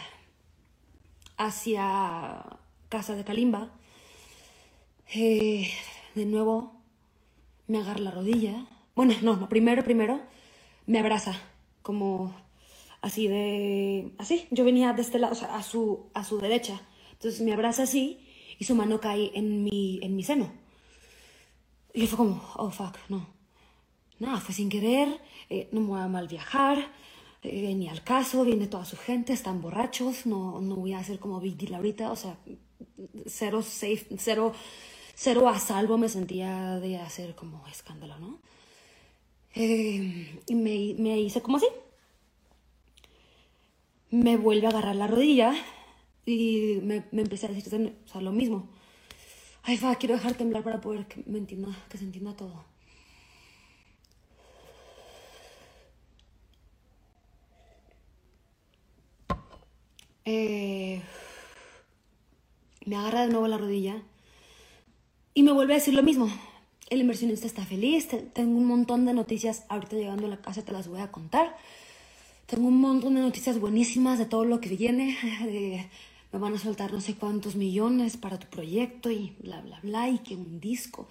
hacia 1.38 2.44
casa 2.90 3.16
de 3.16 3.24
Kalimba, 3.24 3.72
eh, 5.14 5.72
de 6.16 6.26
nuevo 6.26 6.82
me 7.68 7.78
agarra 7.78 8.00
la 8.00 8.12
rodilla. 8.12 8.66
Bueno, 8.96 9.14
no, 9.22 9.38
no, 9.38 9.48
primero, 9.48 9.84
primero 9.84 10.20
me 10.86 11.00
abraza, 11.00 11.40
como 11.82 12.36
así 13.06 13.28
de... 13.28 14.14
Así, 14.18 14.48
yo 14.52 14.66
venía 14.66 14.94
de 14.94 15.02
este 15.02 15.20
lado, 15.20 15.34
o 15.34 15.36
sea, 15.36 15.56
a 15.56 15.64
su, 15.64 16.10
a 16.14 16.24
su 16.24 16.40
derecha. 16.40 16.82
Entonces 17.14 17.42
me 17.42 17.54
abraza 17.54 17.84
así 17.84 18.20
y 18.58 18.66
su 18.66 18.76
mano 18.76 19.00
cae 19.00 19.32
en 19.36 19.64
mi, 19.64 20.00
en 20.02 20.16
mi 20.16 20.24
seno. 20.24 20.52
Y 21.94 22.02
yo 22.02 22.08
fue 22.08 22.18
como, 22.18 22.42
oh, 22.56 22.72
fuck, 22.72 22.98
no. 23.10 23.28
Nada, 24.20 24.40
fue 24.40 24.56
sin 24.56 24.70
querer, 24.70 25.22
eh, 25.50 25.70
no 25.72 25.82
me 25.82 25.88
voy 25.88 26.00
a 26.02 26.08
mal 26.08 26.28
viajar, 26.28 26.78
eh, 27.44 27.76
ni 27.76 27.90
al 27.90 28.04
caso, 28.04 28.44
viene 28.44 28.68
toda 28.68 28.86
su 28.86 28.98
gente, 28.98 29.34
están 29.34 29.62
borrachos, 29.62 30.26
no, 30.26 30.62
no 30.62 30.76
voy 30.78 30.94
a 30.94 31.00
hacer 31.00 31.20
como 31.20 31.40
Big 31.40 31.58
Deal 31.58 31.76
ahorita, 31.76 32.12
o 32.12 32.16
sea, 32.16 32.38
cero 33.26 33.62
safe, 33.62 34.08
cero 34.18 34.54
cero 35.16 35.48
a 35.48 35.60
salvo 35.60 35.98
me 35.98 36.10
sentía 36.10 36.80
de 36.80 36.98
hacer 36.98 37.36
como 37.36 37.66
escándalo, 37.68 38.18
¿no? 38.20 38.40
Eh, 39.54 40.42
y 40.48 40.56
me, 40.56 40.96
me, 40.98 41.20
hice 41.20 41.42
como 41.42 41.58
así. 41.58 41.68
Me 44.16 44.38
vuelve 44.38 44.68
a 44.68 44.70
agarrar 44.70 44.96
la 44.96 45.08
rodilla 45.08 45.54
y 46.26 46.80
me, 46.84 47.04
me 47.12 47.22
empecé 47.24 47.48
a 47.48 47.50
decir 47.50 47.92
lo 48.22 48.32
mismo. 48.32 48.70
Ay, 49.64 49.78
fa, 49.78 49.96
quiero 49.96 50.16
dejar 50.16 50.36
temblar 50.36 50.64
para 50.64 50.80
poder 50.80 51.06
que, 51.06 51.22
me 51.26 51.38
entienda, 51.38 51.70
que 51.90 51.98
se 51.98 52.06
entienda 52.06 52.34
todo. 52.34 52.64
Eh, 60.24 61.02
me 62.86 62.96
agarra 62.96 63.22
de 63.26 63.28
nuevo 63.28 63.48
la 63.48 63.58
rodilla 63.58 64.02
y 65.34 65.44
me 65.44 65.52
vuelve 65.52 65.74
a 65.74 65.78
decir 65.78 65.94
lo 65.94 66.04
mismo. 66.04 66.30
El 66.90 67.02
inversionista 67.02 67.48
está 67.48 67.66
feliz, 67.66 68.08
tengo 68.34 68.58
un 68.58 68.66
montón 68.66 69.06
de 69.06 69.14
noticias, 69.14 69.66
ahorita 69.68 69.98
llegando 69.98 70.28
a 70.28 70.30
la 70.30 70.42
casa 70.42 70.64
te 70.64 70.72
las 70.72 70.88
voy 70.88 71.02
a 71.02 71.12
contar. 71.12 71.58
Tengo 72.46 72.68
un 72.68 72.80
montón 72.80 73.16
de 73.16 73.22
noticias 73.22 73.60
buenísimas 73.60 74.20
de 74.20 74.28
todo 74.28 74.46
lo 74.46 74.62
que 74.62 74.70
viene. 74.70 75.18
me 76.32 76.40
van 76.40 76.54
a 76.54 76.60
soltar 76.60 76.94
no 76.94 77.02
sé 77.02 77.16
cuántos 77.16 77.56
millones 77.56 78.18
para 78.18 78.38
tu 78.38 78.48
proyecto 78.48 79.10
y 79.10 79.36
bla, 79.40 79.62
bla, 79.62 79.80
bla, 79.82 80.10
y 80.10 80.20
que 80.20 80.36
un 80.36 80.60
disco, 80.60 81.08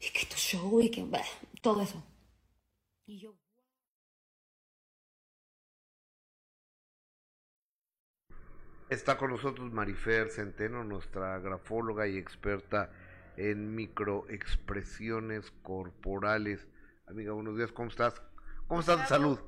y 0.00 0.10
que 0.12 0.26
tu 0.26 0.36
show, 0.36 0.80
y 0.80 0.90
que 0.90 1.06
todo 1.60 1.82
eso. 1.82 2.02
Y 3.06 3.20
yo... 3.20 3.34
Está 8.88 9.16
con 9.18 9.30
nosotros 9.30 9.72
Marifer 9.72 10.30
Centeno, 10.30 10.82
nuestra 10.82 11.38
grafóloga 11.38 12.08
y 12.08 12.16
experta 12.16 12.90
en 13.36 13.76
microexpresiones 13.76 15.52
corporales. 15.62 16.66
Amiga, 17.06 17.34
buenos 17.34 17.56
días, 17.56 17.70
¿cómo 17.70 17.88
estás? 17.88 18.20
¿Cómo 18.66 18.80
estás 18.80 18.98
de 18.98 19.06
salud? 19.06 19.38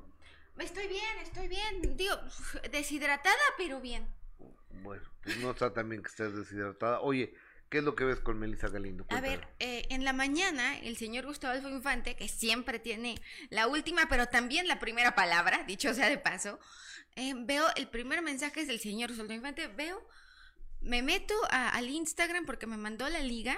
Estoy 0.57 0.87
bien, 0.87 1.17
estoy 1.21 1.47
bien. 1.47 1.97
Digo, 1.97 2.15
deshidratada, 2.71 3.35
pero 3.57 3.81
bien. 3.81 4.07
Bueno, 4.81 5.03
pues 5.23 5.37
no 5.37 5.51
está 5.51 5.73
también 5.73 6.01
que 6.01 6.09
estés 6.09 6.35
deshidratada. 6.35 7.01
Oye, 7.01 7.33
¿qué 7.69 7.79
es 7.79 7.83
lo 7.83 7.95
que 7.95 8.05
ves 8.05 8.19
con 8.19 8.39
Melissa 8.39 8.69
Galindo? 8.69 9.05
A 9.09 9.21
ver, 9.21 9.47
eh, 9.59 9.85
en 9.89 10.03
la 10.03 10.13
mañana, 10.13 10.77
el 10.79 10.97
señor 10.97 11.25
Gustavo 11.25 11.53
Adolfo 11.53 11.69
Infante, 11.69 12.15
que 12.15 12.27
siempre 12.27 12.79
tiene 12.79 13.21
la 13.49 13.67
última, 13.67 14.07
pero 14.09 14.27
también 14.27 14.67
la 14.67 14.79
primera 14.79 15.15
palabra, 15.15 15.63
dicho 15.67 15.93
sea 15.93 16.09
de 16.09 16.17
paso, 16.17 16.59
eh, 17.15 17.33
veo 17.35 17.65
el 17.75 17.87
primer 17.87 18.21
mensaje 18.21 18.61
es 18.61 18.67
del 18.67 18.79
señor 18.79 19.09
Gustavo 19.09 19.33
Infante, 19.33 19.67
veo 19.67 20.05
me 20.81 21.01
meto 21.01 21.33
al 21.49 21.89
Instagram 21.89 22.45
porque 22.45 22.67
me 22.67 22.75
mandó 22.75 23.07
la 23.07 23.21
liga 23.21 23.57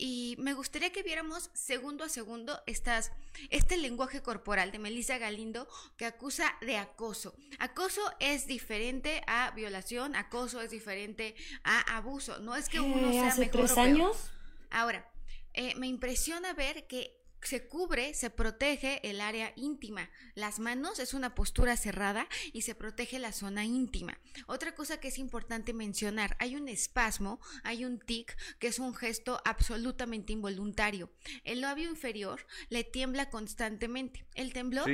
y 0.00 0.34
me 0.38 0.54
gustaría 0.54 0.90
que 0.92 1.02
viéramos 1.02 1.50
segundo 1.52 2.04
a 2.04 2.08
segundo 2.08 2.58
estas, 2.64 3.12
este 3.50 3.76
lenguaje 3.76 4.22
corporal 4.22 4.72
de 4.72 4.78
Melissa 4.78 5.18
Galindo 5.18 5.68
que 5.98 6.06
acusa 6.06 6.56
de 6.62 6.78
acoso. 6.78 7.34
Acoso 7.58 8.00
es 8.18 8.46
diferente 8.46 9.22
a 9.26 9.50
violación, 9.50 10.16
acoso 10.16 10.62
es 10.62 10.70
diferente 10.70 11.34
a 11.64 11.98
abuso. 11.98 12.38
No 12.38 12.56
es 12.56 12.70
que 12.70 12.80
uno 12.80 13.12
sea 13.12 13.28
¿Hace 13.28 13.42
mejor 13.42 13.66
tres 13.66 13.76
años? 13.76 14.30
Ahora, 14.70 15.06
eh, 15.52 15.74
me 15.74 15.86
impresiona 15.86 16.54
ver 16.54 16.86
que 16.86 17.19
se 17.42 17.66
cubre, 17.66 18.14
se 18.14 18.30
protege 18.30 19.00
el 19.08 19.20
área 19.20 19.52
íntima. 19.56 20.10
Las 20.34 20.58
manos 20.58 20.98
es 20.98 21.14
una 21.14 21.34
postura 21.34 21.76
cerrada 21.76 22.28
y 22.52 22.62
se 22.62 22.74
protege 22.74 23.18
la 23.18 23.32
zona 23.32 23.64
íntima. 23.64 24.18
Otra 24.46 24.74
cosa 24.74 25.00
que 25.00 25.08
es 25.08 25.18
importante 25.18 25.72
mencionar, 25.72 26.36
hay 26.38 26.56
un 26.56 26.68
espasmo, 26.68 27.40
hay 27.62 27.84
un 27.84 27.98
tic, 27.98 28.36
que 28.58 28.68
es 28.68 28.78
un 28.78 28.94
gesto 28.94 29.40
absolutamente 29.44 30.32
involuntario. 30.32 31.10
El 31.44 31.60
labio 31.60 31.90
inferior 31.90 32.46
le 32.68 32.84
tiembla 32.84 33.30
constantemente. 33.30 34.26
El 34.34 34.52
temblor 34.52 34.90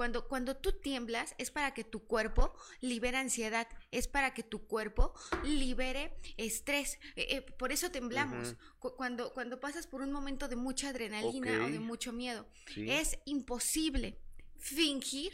cuando, 0.00 0.28
cuando 0.28 0.56
tú 0.56 0.72
tiemblas 0.72 1.34
es 1.36 1.50
para 1.50 1.74
que 1.74 1.84
tu 1.84 2.06
cuerpo 2.06 2.54
libere 2.80 3.18
ansiedad, 3.18 3.68
es 3.90 4.08
para 4.08 4.32
que 4.32 4.42
tu 4.42 4.66
cuerpo 4.66 5.12
libere 5.44 6.16
estrés. 6.38 6.98
Eh, 7.16 7.26
eh, 7.28 7.42
por 7.42 7.70
eso 7.70 7.90
temblamos. 7.90 8.56
cuando, 8.78 9.34
cuando 9.34 9.60
pasas 9.60 9.86
por 9.86 10.00
un 10.00 10.10
momento 10.10 10.48
de 10.48 10.56
mucha 10.56 10.88
adrenalina 10.88 11.66
o 11.66 11.70
de 11.70 11.80
mucho 11.80 12.14
miedo, 12.14 12.48
es 12.76 13.18
imposible 13.26 14.18
fingir 14.56 15.32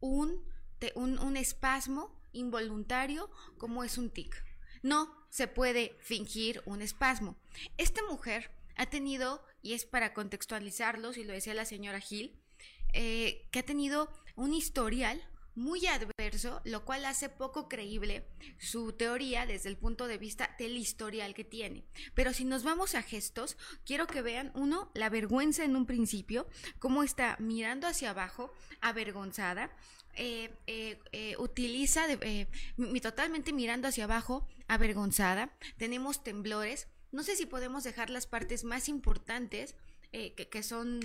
un, 0.00 0.42
un, 0.94 1.18
un 1.18 1.36
espasmo 1.36 2.18
involuntario 2.32 3.30
como 3.58 3.84
es 3.84 3.98
un 3.98 4.08
tic. 4.08 4.42
No 4.82 5.14
se 5.28 5.48
puede 5.48 5.98
fingir 6.00 6.62
un 6.64 6.80
espasmo. 6.80 7.36
Esta 7.76 8.00
mujer 8.08 8.52
ha 8.74 8.86
tenido, 8.86 9.44
y 9.60 9.74
es 9.74 9.84
para 9.84 10.14
contextualizarlos, 10.14 11.18
y 11.18 11.24
lo 11.24 11.34
decía 11.34 11.52
la 11.52 11.66
señora 11.66 12.00
Gil, 12.00 12.41
eh, 12.92 13.48
que 13.50 13.60
ha 13.60 13.64
tenido 13.64 14.10
un 14.36 14.52
historial 14.54 15.22
muy 15.54 15.86
adverso, 15.86 16.60
lo 16.64 16.84
cual 16.84 17.04
hace 17.04 17.28
poco 17.28 17.68
creíble 17.68 18.24
su 18.58 18.92
teoría 18.92 19.46
desde 19.46 19.68
el 19.68 19.76
punto 19.76 20.06
de 20.06 20.18
vista 20.18 20.54
del 20.58 20.76
historial 20.76 21.34
que 21.34 21.44
tiene. 21.44 21.84
Pero 22.14 22.32
si 22.32 22.44
nos 22.44 22.62
vamos 22.62 22.94
a 22.94 23.02
gestos, 23.02 23.56
quiero 23.84 24.06
que 24.06 24.22
vean, 24.22 24.50
uno, 24.54 24.90
la 24.94 25.10
vergüenza 25.10 25.64
en 25.64 25.76
un 25.76 25.86
principio, 25.86 26.46
cómo 26.78 27.02
está 27.02 27.36
mirando 27.38 27.86
hacia 27.86 28.10
abajo, 28.10 28.52
avergonzada, 28.80 29.70
eh, 30.14 30.54
eh, 30.66 31.36
utiliza 31.38 32.06
totalmente 33.02 33.52
mirando 33.52 33.88
hacia 33.88 34.04
abajo, 34.04 34.46
avergonzada, 34.68 35.52
tenemos 35.76 36.22
temblores, 36.22 36.88
no 37.10 37.22
sé 37.22 37.36
si 37.36 37.44
podemos 37.44 37.84
dejar 37.84 38.08
las 38.08 38.26
partes 38.26 38.64
más 38.64 38.88
importantes, 38.88 39.74
que 40.10 40.62
son 40.62 41.00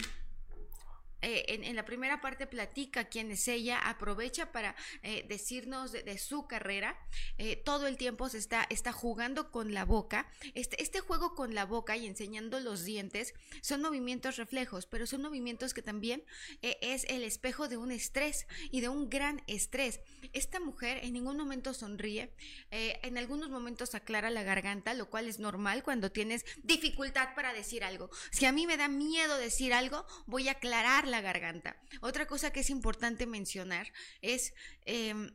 eh, 1.21 1.45
en, 1.47 1.75
la 1.75 1.83
primera 1.85 2.21
parte 2.21 2.45
platica 2.45 3.05
quién 3.05 3.31
es 3.31 3.47
ella, 3.47 3.79
aprovecha 3.79 4.51
para 4.51 4.75
eh, 5.01 5.25
decirnos 5.27 5.91
de, 5.91 6.17
su 6.17 6.47
carrera, 6.47 6.97
eh, 7.37 7.55
todo 7.55 7.87
el 7.87 7.97
tiempo 7.97 8.29
se 8.29 8.37
está, 8.37 8.67
jugando 8.91 9.51
con 9.51 9.73
la 9.73 9.85
boca, 9.85 10.29
este, 10.53 10.81
este 10.81 10.99
juego 10.99 11.33
con 11.33 11.55
la 11.55 11.65
boca 11.65 11.97
y 11.97 12.05
enseñando 12.05 12.59
los 12.59 12.83
dientes 12.83 13.33
son 13.61 13.81
movimientos 13.81 14.37
reflejos, 14.37 14.85
pero 14.85 15.07
son 15.07 15.21
movimientos 15.21 15.73
que 15.73 15.81
también 15.81 16.23
es 16.61 17.05
el 17.05 17.23
espejo 17.23 17.67
de 17.67 17.77
un 17.77 17.91
estrés 17.91 18.47
y 18.71 18.81
de 18.81 18.89
un 18.89 19.09
gran 19.09 19.43
estrés. 19.47 19.99
Esta 20.33 20.59
mujer 20.59 20.99
en 21.03 21.13
ningún 21.13 21.37
momento 21.37 21.73
sonríe, 21.73 22.31
en 22.71 23.17
algunos 23.17 23.49
momentos 23.49 23.95
aclara 23.95 24.29
la 24.29 24.43
garganta, 24.43 24.93
lo 24.93 25.09
cual 25.09 25.27
es 25.27 25.39
normal 25.39 25.83
cuando 25.83 26.11
tienes 26.11 26.45
dificultad 26.63 27.35
para 27.35 27.53
decir 27.53 27.83
algo. 27.83 28.09
Si 28.31 28.45
a 28.45 28.51
mí 28.51 28.67
me 28.67 28.77
da 28.77 28.87
miedo 28.87 29.37
decir 29.37 29.73
algo, 29.73 30.05
voy 30.25 30.47
a 30.47 30.53
aclarar 30.53 31.06
la 31.07 31.21
garganta. 31.21 31.77
Otra 32.01 32.27
cosa 32.27 32.51
que 32.51 32.61
es 32.61 32.69
importante 32.69 33.25
mencionar 33.25 33.91
es... 34.21 34.53
Em, 34.85 35.31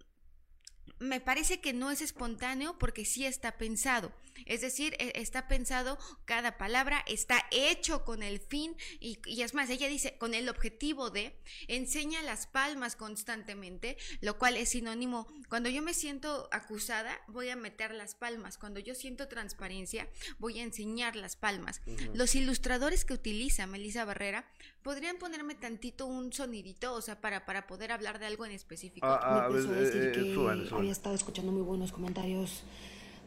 me 0.99 1.21
parece 1.21 1.61
que 1.61 1.73
no 1.73 1.91
es 1.91 2.00
espontáneo 2.00 2.79
porque 2.79 3.05
sí 3.05 3.26
está 3.26 3.59
pensado. 3.59 4.12
Es 4.47 4.61
decir, 4.61 4.95
e, 4.99 5.12
está 5.17 5.49
pensado 5.49 5.99
cada 6.25 6.59
palabra, 6.59 7.05
está 7.07 7.45
hecho 7.51 8.05
con 8.05 8.23
el 8.23 8.41
fin 8.41 8.77
y, 9.01 9.19
es 9.43 9.55
más, 9.55 9.71
ella 9.71 9.89
dice 9.89 10.17
con 10.19 10.35
el 10.35 10.49
objetivo 10.49 11.11
de, 11.11 11.37
enseña 11.68 12.23
las 12.23 12.47
palmas 12.47 12.97
constantemente, 12.97 13.97
lo 14.21 14.38
cual 14.38 14.57
es 14.57 14.71
sinónimo, 14.71 15.27
cuando 15.49 15.68
yo 15.68 15.83
me 15.83 15.95
siento 15.95 16.49
acusada, 16.53 17.21
voy 17.29 17.49
a 17.49 17.57
meter 17.57 17.92
las 17.95 18.14
palmas, 18.14 18.59
cuando 18.59 18.81
yo 18.81 18.95
siento 18.95 19.29
transparencia, 19.29 20.09
voy 20.38 20.61
a 20.61 20.62
enseñar 20.62 21.16
las 21.16 21.37
palmas. 21.37 21.81
Los 22.14 22.35
ilustradores 22.35 23.05
que 23.05 23.14
utiliza 23.14 23.66
Melissa 23.66 24.05
Barrera 24.05 24.45
podrían 24.83 25.16
ponerme 25.16 25.55
tantito 25.55 26.07
un 26.07 26.33
sonidito, 26.33 26.95
o 26.95 27.01
sea, 27.01 27.21
para, 27.21 27.47
para 27.47 27.66
poder 27.66 27.92
hablar 27.92 28.18
de 28.18 28.27
algo 28.27 28.45
en 28.45 28.53
específico. 28.53 29.07
Ah, 29.07 29.47
ah, 29.47 29.49
me 29.49 29.61
decir 29.61 30.03
eh, 30.03 30.12
que 30.12 30.75
había 30.75 30.92
estado 30.92 31.14
escuchando 31.14 31.53
muy 31.53 31.62
buenos 31.62 31.92
comentarios 31.92 32.62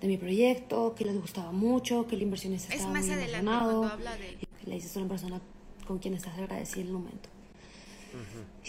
de 0.01 0.07
mi 0.07 0.17
proyecto, 0.17 0.93
que 0.95 1.05
les 1.05 1.19
gustaba 1.19 1.51
mucho, 1.51 2.07
que 2.07 2.17
la 2.17 2.23
inversión 2.23 2.53
estaba 2.53 2.75
es 2.75 2.87
más 2.87 3.05
muy 3.05 3.13
adelante 3.13 3.45
cuando 3.45 3.83
habla 3.85 4.17
de... 4.17 4.37
Le 4.65 4.75
dices 4.75 4.95
a 4.95 4.99
una 4.99 5.09
persona 5.09 5.41
con 5.87 5.99
quien 5.99 6.13
estás 6.15 6.37
agradecida 6.37 6.81
en 6.81 6.87
el 6.87 6.93
momento. 6.93 7.29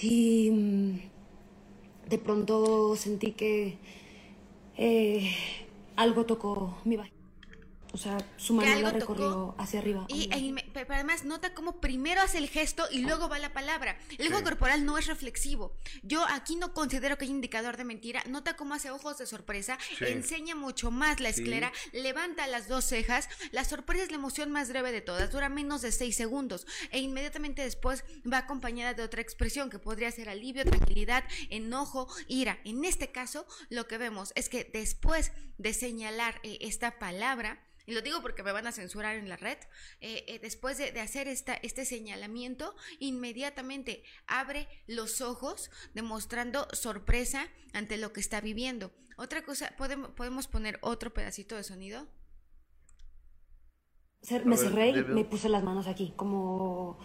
Y 0.02 0.50
mm, 0.50 2.08
de 2.10 2.18
pronto 2.18 2.96
sentí 2.96 3.32
que 3.32 3.78
eh, 4.76 5.30
algo 5.96 6.26
tocó 6.26 6.78
mi 6.84 6.96
baile. 6.96 7.15
O 7.96 7.98
sea, 7.98 8.18
su 8.36 8.52
mano 8.52 8.78
la 8.78 8.90
recorrió 8.90 9.54
hacia 9.56 9.80
arriba. 9.80 10.04
Y, 10.08 10.54
pero 10.74 10.92
además 10.92 11.24
nota 11.24 11.54
cómo 11.54 11.80
primero 11.80 12.20
hace 12.20 12.36
el 12.36 12.50
gesto 12.50 12.84
y 12.90 12.98
luego 12.98 13.30
va 13.30 13.38
la 13.38 13.54
palabra. 13.54 13.98
El 14.10 14.24
lenguaje 14.24 14.44
corporal 14.44 14.84
no 14.84 14.98
es 14.98 15.06
reflexivo. 15.06 15.74
Yo 16.02 16.22
aquí 16.28 16.56
no 16.56 16.74
considero 16.74 17.16
que 17.16 17.24
hay 17.24 17.30
indicador 17.30 17.78
de 17.78 17.84
mentira. 17.84 18.22
Nota 18.28 18.54
cómo 18.54 18.74
hace 18.74 18.90
ojos 18.90 19.16
de 19.16 19.24
sorpresa, 19.24 19.78
enseña 20.00 20.54
mucho 20.54 20.90
más 20.90 21.20
la 21.20 21.30
esclera, 21.30 21.72
levanta 21.94 22.46
las 22.46 22.68
dos 22.68 22.84
cejas. 22.84 23.30
La 23.50 23.64
sorpresa 23.64 24.04
es 24.04 24.10
la 24.10 24.18
emoción 24.18 24.52
más 24.52 24.68
breve 24.68 24.92
de 24.92 25.00
todas, 25.00 25.32
dura 25.32 25.48
menos 25.48 25.80
de 25.80 25.90
seis 25.90 26.16
segundos 26.16 26.66
e 26.90 26.98
inmediatamente 26.98 27.62
después 27.62 28.04
va 28.30 28.36
acompañada 28.36 28.92
de 28.92 29.04
otra 29.04 29.22
expresión 29.22 29.70
que 29.70 29.78
podría 29.78 30.10
ser 30.10 30.28
alivio, 30.28 30.66
tranquilidad, 30.66 31.24
enojo, 31.48 32.08
ira. 32.28 32.58
En 32.64 32.84
este 32.84 33.10
caso, 33.10 33.46
lo 33.70 33.86
que 33.86 33.96
vemos 33.96 34.34
es 34.34 34.50
que 34.50 34.68
después 34.70 35.32
de 35.56 35.72
señalar 35.72 36.40
eh, 36.42 36.58
esta 36.60 36.98
palabra, 36.98 37.62
y 37.86 37.92
lo 37.92 38.02
digo 38.02 38.20
porque 38.20 38.42
me 38.42 38.52
van 38.52 38.66
a 38.66 38.72
censurar 38.72 39.16
en 39.16 39.28
la 39.28 39.36
red, 39.36 39.58
eh, 40.00 40.24
eh, 40.26 40.38
después 40.40 40.76
de, 40.78 41.00
hacer 41.00 41.28
esta, 41.28 41.54
este 41.54 41.84
señalamiento, 41.84 42.74
inmediatamente 42.98 44.02
abre 44.26 44.68
los 44.86 45.20
ojos 45.20 45.70
demostrando 45.94 46.68
sorpresa 46.72 47.46
ante 47.72 47.96
lo 47.96 48.12
que 48.12 48.20
está 48.20 48.40
viviendo. 48.40 48.92
Otra 49.16 49.44
cosa, 49.44 49.72
¿podemos, 49.78 50.10
podemos 50.10 50.46
poner 50.48 50.78
otro 50.82 51.14
pedacito 51.14 51.56
de 51.56 51.62
sonido? 51.62 52.06
Me 54.44 54.56
cerré 54.56 54.88
y 54.88 55.04
me 55.04 55.24
puse 55.24 55.48
las 55.48 55.62
manos 55.62 55.86
aquí, 55.86 56.12
como... 56.16 56.98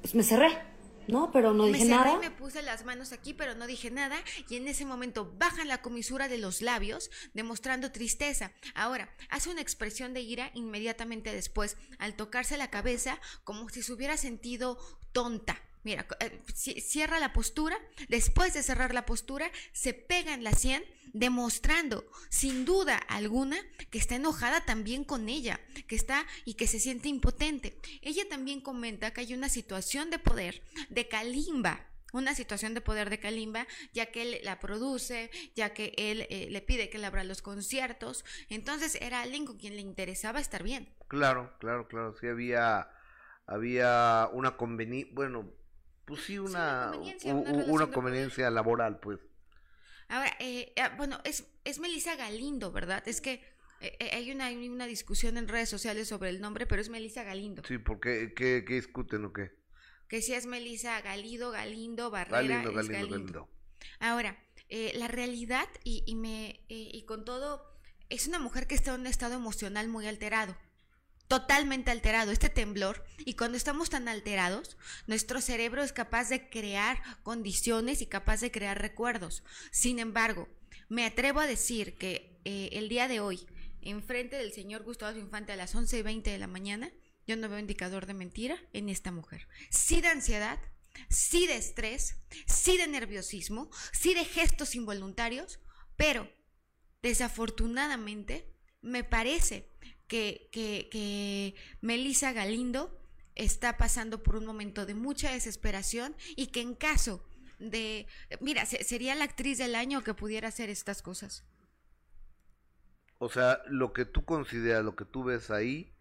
Pues 0.00 0.14
me 0.14 0.22
cerré. 0.22 0.75
¿No? 1.08 1.30
Pero 1.32 1.52
no 1.52 1.66
dije 1.66 1.84
me 1.84 1.90
nada. 1.90 2.18
Me 2.18 2.30
puse 2.30 2.62
las 2.62 2.84
manos 2.84 3.12
aquí, 3.12 3.34
pero 3.34 3.54
no 3.54 3.66
dije 3.66 3.90
nada. 3.90 4.16
Y 4.48 4.56
en 4.56 4.68
ese 4.68 4.84
momento 4.84 5.32
bajan 5.38 5.68
la 5.68 5.82
comisura 5.82 6.28
de 6.28 6.38
los 6.38 6.62
labios, 6.62 7.10
demostrando 7.34 7.92
tristeza. 7.92 8.52
Ahora, 8.74 9.08
hace 9.30 9.50
una 9.50 9.60
expresión 9.60 10.14
de 10.14 10.20
ira 10.20 10.50
inmediatamente 10.54 11.32
después, 11.32 11.76
al 11.98 12.14
tocarse 12.14 12.56
la 12.56 12.70
cabeza, 12.70 13.18
como 13.44 13.68
si 13.68 13.82
se 13.82 13.92
hubiera 13.92 14.16
sentido 14.16 14.78
tonta. 15.12 15.60
Mira, 15.86 16.04
eh, 16.18 16.42
cierra 16.80 17.20
la 17.20 17.32
postura, 17.32 17.78
después 18.08 18.52
de 18.52 18.64
cerrar 18.64 18.92
la 18.92 19.06
postura, 19.06 19.48
se 19.72 19.94
pega 19.94 20.34
en 20.34 20.42
la 20.42 20.52
sien, 20.52 20.82
demostrando 21.12 22.04
sin 22.28 22.64
duda 22.64 22.96
alguna 22.96 23.56
que 23.92 23.98
está 23.98 24.16
enojada 24.16 24.62
también 24.62 25.04
con 25.04 25.28
ella, 25.28 25.60
que 25.86 25.94
está 25.94 26.26
y 26.44 26.54
que 26.54 26.66
se 26.66 26.80
siente 26.80 27.08
impotente. 27.08 27.78
Ella 28.02 28.28
también 28.28 28.62
comenta 28.62 29.12
que 29.12 29.20
hay 29.20 29.32
una 29.32 29.48
situación 29.48 30.10
de 30.10 30.18
poder 30.18 30.60
de 30.88 31.06
Kalimba, 31.06 31.86
una 32.12 32.34
situación 32.34 32.74
de 32.74 32.80
poder 32.80 33.08
de 33.08 33.20
Kalimba, 33.20 33.68
ya 33.92 34.06
que 34.06 34.22
él 34.22 34.40
la 34.42 34.58
produce, 34.58 35.30
ya 35.54 35.72
que 35.72 35.94
él 35.96 36.26
eh, 36.30 36.48
le 36.50 36.62
pide 36.62 36.90
que 36.90 36.98
le 36.98 37.06
abra 37.06 37.22
los 37.22 37.42
conciertos. 37.42 38.24
Entonces 38.48 38.98
era 39.00 39.20
alguien 39.20 39.46
con 39.46 39.56
quien 39.56 39.76
le 39.76 39.82
interesaba 39.82 40.40
estar 40.40 40.64
bien. 40.64 40.92
Claro, 41.06 41.56
claro, 41.60 41.86
claro. 41.86 42.16
Sí 42.20 42.26
había, 42.26 42.90
había 43.46 44.28
una 44.32 44.56
conveniencia, 44.56 45.14
bueno, 45.14 45.52
pues 46.06 46.22
sí, 46.22 46.38
una, 46.38 46.92
una 47.24 47.90
conveniencia, 47.90 48.48
laboral, 48.48 49.00
pues. 49.00 49.18
Ahora, 50.08 50.32
eh, 50.38 50.72
ah, 50.80 50.94
bueno, 50.96 51.20
es, 51.24 51.44
es 51.64 51.80
Melissa 51.80 52.14
Galindo, 52.14 52.70
¿verdad? 52.70 53.06
Es 53.08 53.20
que 53.20 53.42
eh, 53.80 53.96
eh, 53.98 54.10
hay, 54.12 54.30
una, 54.30 54.50
una 54.50 54.86
discusión 54.86 55.36
en 55.36 55.48
redes 55.48 55.68
sociales 55.68 56.06
sobre 56.06 56.30
el 56.30 56.40
nombre, 56.40 56.64
pero 56.64 56.80
es 56.80 56.90
Melissa 56.90 57.24
Galindo. 57.24 57.62
Sí, 57.66 57.78
¿por 57.78 57.98
qué? 57.98 58.32
¿Qué, 58.34 58.60
discuten 58.60 59.24
o 59.24 59.32
qué? 59.32 59.50
Que 60.08 60.22
si 60.22 60.32
es 60.32 60.46
Melissa 60.46 61.00
Galido, 61.00 61.50
Galindo, 61.50 62.08
Barrera, 62.10 62.62
Galindo, 62.62 62.72
Galindo, 62.72 63.08
Galindo. 63.08 63.48
Ahora, 63.98 64.38
la 64.94 65.08
realidad, 65.08 65.68
y, 65.82 66.04
y 66.06 66.14
me, 66.14 66.60
y 66.68 67.04
con 67.04 67.24
todo, 67.24 67.76
es 68.10 68.28
una 68.28 68.38
mujer 68.38 68.68
que 68.68 68.76
está 68.76 68.94
en 68.94 69.00
un 69.00 69.06
estado 69.08 69.34
emocional 69.34 69.88
muy 69.88 70.06
alterado 70.06 70.56
totalmente 71.28 71.90
alterado, 71.90 72.32
este 72.32 72.48
temblor, 72.48 73.04
y 73.18 73.34
cuando 73.34 73.56
estamos 73.56 73.90
tan 73.90 74.08
alterados, 74.08 74.76
nuestro 75.06 75.40
cerebro 75.40 75.82
es 75.82 75.92
capaz 75.92 76.28
de 76.28 76.48
crear 76.48 77.02
condiciones 77.22 78.02
y 78.02 78.06
capaz 78.06 78.40
de 78.40 78.50
crear 78.50 78.80
recuerdos. 78.80 79.42
Sin 79.70 79.98
embargo, 79.98 80.48
me 80.88 81.04
atrevo 81.04 81.40
a 81.40 81.46
decir 81.46 81.96
que 81.96 82.38
eh, 82.44 82.70
el 82.72 82.88
día 82.88 83.08
de 83.08 83.20
hoy, 83.20 83.46
enfrente 83.80 84.36
del 84.36 84.52
señor 84.52 84.84
Gustavo 84.84 85.18
Infante 85.18 85.52
a 85.52 85.56
las 85.56 85.74
11 85.74 85.98
y 85.98 86.02
20 86.02 86.30
de 86.30 86.38
la 86.38 86.46
mañana, 86.46 86.92
yo 87.26 87.36
no 87.36 87.48
veo 87.48 87.58
indicador 87.58 88.06
de 88.06 88.14
mentira 88.14 88.56
en 88.72 88.88
esta 88.88 89.10
mujer. 89.10 89.48
Sí 89.70 90.00
de 90.00 90.08
ansiedad, 90.08 90.60
sí 91.08 91.46
de 91.46 91.56
estrés, 91.56 92.16
sí 92.46 92.76
de 92.76 92.86
nerviosismo, 92.86 93.70
sí 93.92 94.14
de 94.14 94.24
gestos 94.24 94.76
involuntarios, 94.76 95.58
pero 95.96 96.30
desafortunadamente 97.02 98.52
me 98.80 99.02
parece 99.02 99.75
que, 100.08 100.48
que, 100.52 100.88
que 100.90 101.54
Melissa 101.80 102.32
Galindo 102.32 102.98
está 103.34 103.76
pasando 103.76 104.22
por 104.22 104.36
un 104.36 104.46
momento 104.46 104.86
de 104.86 104.94
mucha 104.94 105.32
desesperación 105.32 106.16
y 106.36 106.48
que 106.48 106.60
en 106.62 106.74
caso 106.74 107.24
de, 107.58 108.06
mira, 108.40 108.66
sería 108.66 109.14
la 109.14 109.24
actriz 109.24 109.58
del 109.58 109.74
año 109.74 110.02
que 110.02 110.14
pudiera 110.14 110.48
hacer 110.48 110.70
estas 110.70 111.02
cosas. 111.02 111.44
O 113.18 113.28
sea, 113.28 113.62
lo 113.66 113.92
que 113.92 114.04
tú 114.04 114.24
consideras, 114.24 114.84
lo 114.84 114.94
que 114.94 115.04
tú 115.04 115.24
ves 115.24 115.50
ahí, 115.50 115.92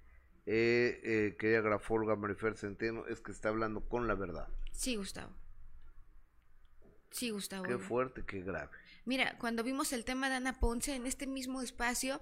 eh, 0.45 0.99
eh, 1.03 1.35
querida 1.39 1.61
grafóloga 1.61 2.15
Marifer 2.15 2.57
Centeno, 2.57 3.07
es 3.07 3.21
que 3.21 3.31
está 3.31 3.49
hablando 3.49 3.87
con 3.87 4.07
la 4.07 4.15
verdad. 4.15 4.47
Sí, 4.71 4.95
Gustavo. 4.95 5.31
Sí, 7.11 7.29
Gustavo. 7.29 7.63
Qué 7.63 7.77
fuerte, 7.77 8.23
qué 8.25 8.41
grave. 8.41 8.69
Mira, 9.05 9.37
cuando 9.37 9.63
vimos 9.63 9.93
el 9.93 10.03
tema 10.03 10.29
de 10.29 10.35
Ana 10.35 10.59
Ponce 10.59 10.95
en 10.95 11.05
este 11.05 11.27
mismo 11.27 11.61
espacio, 11.61 12.21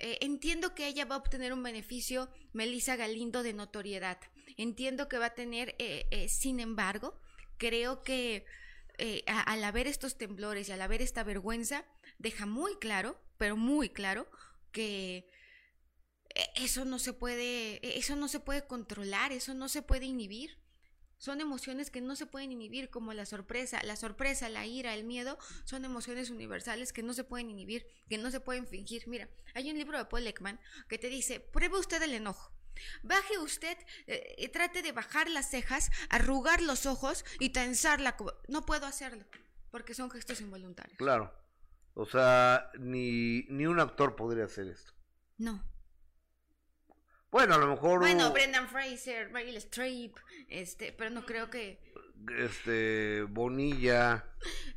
eh, 0.00 0.18
entiendo 0.22 0.74
que 0.74 0.88
ella 0.88 1.04
va 1.04 1.14
a 1.14 1.18
obtener 1.18 1.52
un 1.52 1.62
beneficio, 1.62 2.30
Melissa 2.52 2.96
Galindo, 2.96 3.42
de 3.42 3.52
notoriedad. 3.52 4.18
Entiendo 4.56 5.08
que 5.08 5.18
va 5.18 5.26
a 5.26 5.34
tener, 5.34 5.74
eh, 5.78 6.06
eh, 6.10 6.28
sin 6.28 6.60
embargo, 6.60 7.20
creo 7.58 8.02
que 8.02 8.44
al 9.46 9.64
haber 9.64 9.86
estos 9.86 10.18
temblores 10.18 10.68
y 10.68 10.72
al 10.72 10.82
haber 10.82 11.00
esta 11.00 11.24
vergüenza, 11.24 11.86
deja 12.18 12.44
muy 12.44 12.76
claro, 12.76 13.18
pero 13.38 13.56
muy 13.56 13.88
claro, 13.88 14.30
que 14.72 15.30
eso 16.54 16.84
no 16.84 16.98
se 16.98 17.14
puede, 17.14 17.80
eso 17.98 18.14
no 18.14 18.28
se 18.28 18.40
puede 18.40 18.66
controlar, 18.66 19.32
eso 19.32 19.54
no 19.54 19.70
se 19.70 19.80
puede 19.80 20.04
inhibir. 20.04 20.59
Son 21.20 21.42
emociones 21.42 21.90
que 21.90 22.00
no 22.00 22.16
se 22.16 22.24
pueden 22.24 22.50
inhibir, 22.50 22.88
como 22.88 23.12
la 23.12 23.26
sorpresa. 23.26 23.78
La 23.84 23.94
sorpresa, 23.94 24.48
la 24.48 24.64
ira, 24.64 24.94
el 24.94 25.04
miedo, 25.04 25.38
son 25.64 25.84
emociones 25.84 26.30
universales 26.30 26.94
que 26.94 27.02
no 27.02 27.12
se 27.12 27.24
pueden 27.24 27.50
inhibir, 27.50 27.86
que 28.08 28.16
no 28.16 28.30
se 28.30 28.40
pueden 28.40 28.66
fingir. 28.66 29.06
Mira, 29.06 29.28
hay 29.54 29.70
un 29.70 29.76
libro 29.76 29.98
de 29.98 30.06
Paul 30.06 30.26
Ekman 30.26 30.58
que 30.88 30.96
te 30.96 31.10
dice, 31.10 31.38
pruebe 31.38 31.78
usted 31.78 32.02
el 32.02 32.14
enojo. 32.14 32.50
Baje 33.02 33.36
usted, 33.38 33.76
eh, 34.06 34.48
trate 34.48 34.80
de 34.80 34.92
bajar 34.92 35.28
las 35.28 35.50
cejas, 35.50 35.90
arrugar 36.08 36.62
los 36.62 36.86
ojos 36.86 37.26
y 37.38 37.50
tensar 37.50 38.00
la... 38.00 38.16
No 38.48 38.64
puedo 38.64 38.86
hacerlo, 38.86 39.26
porque 39.70 39.92
son 39.92 40.10
gestos 40.10 40.40
involuntarios. 40.40 40.96
Claro. 40.96 41.34
O 41.92 42.06
sea, 42.06 42.70
ni, 42.78 43.42
ni 43.50 43.66
un 43.66 43.78
actor 43.78 44.16
podría 44.16 44.44
hacer 44.46 44.68
esto. 44.68 44.94
No. 45.36 45.62
Bueno, 47.30 47.54
a 47.54 47.58
lo 47.58 47.68
mejor. 47.68 48.00
Bueno, 48.00 48.32
Brendan 48.32 48.68
Fraser, 48.68 49.30
Meryl 49.30 49.56
Streep, 49.56 50.16
este, 50.48 50.92
pero 50.92 51.10
no 51.10 51.24
creo 51.24 51.48
que. 51.48 51.78
Este, 52.38 53.22
Bonilla. 53.22 54.24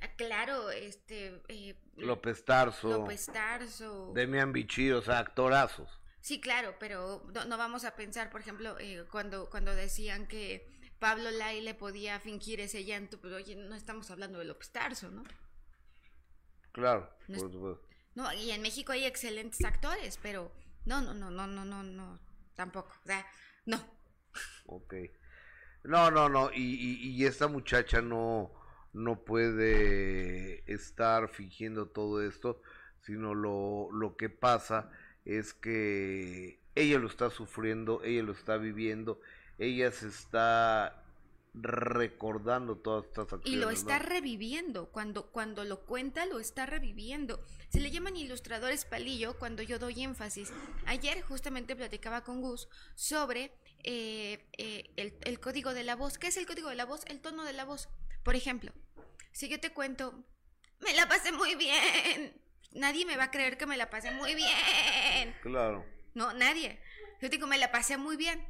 Ah, 0.01 0.09
claro, 0.15 0.69
este. 0.69 1.41
Eh, 1.47 1.75
López 1.97 2.45
Tarso. 2.45 2.89
López 2.89 3.25
Tarso. 3.25 4.11
Demian 4.13 4.53
Bichir, 4.53 4.93
o 4.93 5.01
sea, 5.01 5.19
actorazos. 5.19 5.99
Sí, 6.21 6.39
claro, 6.39 6.75
pero 6.79 7.25
no, 7.47 7.57
vamos 7.57 7.83
a 7.83 7.95
pensar, 7.95 8.29
por 8.29 8.39
ejemplo, 8.39 8.77
eh, 8.79 9.05
cuando, 9.11 9.49
cuando 9.49 9.75
decían 9.75 10.25
que 10.25 10.71
Pablo 10.97 11.29
Lai 11.31 11.59
le 11.59 11.73
podía 11.73 12.19
fingir 12.21 12.61
ese 12.61 12.85
llanto, 12.85 13.19
pero 13.19 13.35
oye, 13.35 13.55
no 13.55 13.75
estamos 13.75 14.09
hablando 14.09 14.39
de 14.39 14.45
López 14.45 14.71
Tarso, 14.71 15.11
¿no? 15.11 15.23
Claro, 16.71 17.13
por 17.27 17.51
supuesto. 17.51 17.87
No, 18.15 18.31
y 18.31 18.51
en 18.51 18.61
México 18.61 18.93
hay 18.93 19.05
excelentes 19.05 19.65
actores, 19.65 20.17
pero 20.21 20.51
no, 20.85 21.01
no, 21.01 21.13
no, 21.13 21.29
no, 21.29 21.45
no, 21.45 21.65
no, 21.65 21.83
no 21.83 22.32
tampoco. 22.55 22.93
O 23.03 23.07
sea, 23.07 23.25
no. 23.65 23.79
Ok. 24.65 24.93
No, 25.83 26.11
no, 26.11 26.29
no. 26.29 26.51
Y, 26.53 26.99
y, 27.01 27.25
esta 27.25 27.47
muchacha 27.47 28.01
no, 28.01 28.51
no 28.93 29.23
puede 29.23 30.63
estar 30.71 31.29
fingiendo 31.29 31.87
todo 31.87 32.21
esto, 32.25 32.61
sino 33.01 33.35
lo, 33.35 33.89
lo 33.91 34.15
que 34.15 34.29
pasa 34.29 34.89
es 35.25 35.53
que 35.53 36.61
ella 36.75 36.99
lo 36.99 37.07
está 37.07 37.29
sufriendo, 37.29 38.01
ella 38.03 38.23
lo 38.23 38.31
está 38.31 38.57
viviendo, 38.57 39.19
ella 39.57 39.91
se 39.91 40.07
está 40.07 41.02
recordando 41.53 42.77
todas 42.77 43.05
estas 43.05 43.31
acciones. 43.31 43.47
Y 43.47 43.55
lo 43.55 43.69
está 43.69 43.99
reviviendo, 43.99 44.89
cuando, 44.89 45.27
cuando 45.31 45.63
lo 45.63 45.81
cuenta 45.85 46.25
lo 46.25 46.39
está 46.39 46.65
reviviendo. 46.65 47.43
Se 47.69 47.79
le 47.79 47.91
llaman 47.91 48.15
ilustradores 48.15 48.85
palillo 48.85 49.37
cuando 49.37 49.61
yo 49.61 49.79
doy 49.79 50.03
énfasis. 50.03 50.51
Ayer 50.85 51.21
justamente 51.21 51.75
platicaba 51.75 52.23
con 52.23 52.41
Gus 52.41 52.67
sobre 52.95 53.51
eh, 53.83 54.45
eh, 54.57 54.91
el, 54.95 55.13
el 55.21 55.39
código 55.39 55.73
de 55.73 55.83
la 55.83 55.95
voz. 55.95 56.17
¿Qué 56.17 56.27
es 56.27 56.37
el 56.37 56.47
código 56.47 56.69
de 56.69 56.75
la 56.75 56.85
voz? 56.85 57.01
El 57.05 57.21
tono 57.21 57.43
de 57.43 57.53
la 57.53 57.65
voz. 57.65 57.87
Por 58.23 58.35
ejemplo, 58.35 58.71
si 59.31 59.47
yo 59.47 59.59
te 59.59 59.71
cuento, 59.71 60.23
me 60.79 60.93
la 60.93 61.07
pasé 61.07 61.31
muy 61.31 61.55
bien. 61.55 62.33
Nadie 62.71 63.05
me 63.05 63.17
va 63.17 63.25
a 63.25 63.31
creer 63.31 63.57
que 63.57 63.67
me 63.67 63.77
la 63.77 63.89
pasé 63.89 64.11
muy 64.11 64.33
bien. 64.33 65.35
Claro. 65.43 65.85
No, 66.15 66.33
nadie. 66.33 66.79
Yo 67.21 67.29
digo, 67.29 67.45
me 67.45 67.57
la 67.57 67.71
pasé 67.71 67.97
muy 67.97 68.17
bien. 68.17 68.43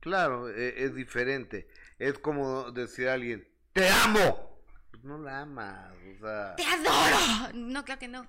Claro, 0.00 0.48
e, 0.48 0.84
es 0.84 0.94
diferente 0.94 1.68
es 1.98 2.18
como 2.18 2.70
decir 2.70 3.08
a 3.08 3.14
alguien, 3.14 3.48
te 3.72 3.88
amo. 3.88 4.62
Pues 4.90 5.04
no 5.04 5.18
la 5.18 5.40
amas, 5.42 5.92
o 6.14 6.18
sea. 6.20 6.56
Te 6.56 6.64
adoro. 6.64 7.52
No, 7.54 7.84
claro 7.84 7.98
que 7.98 8.08
no. 8.08 8.26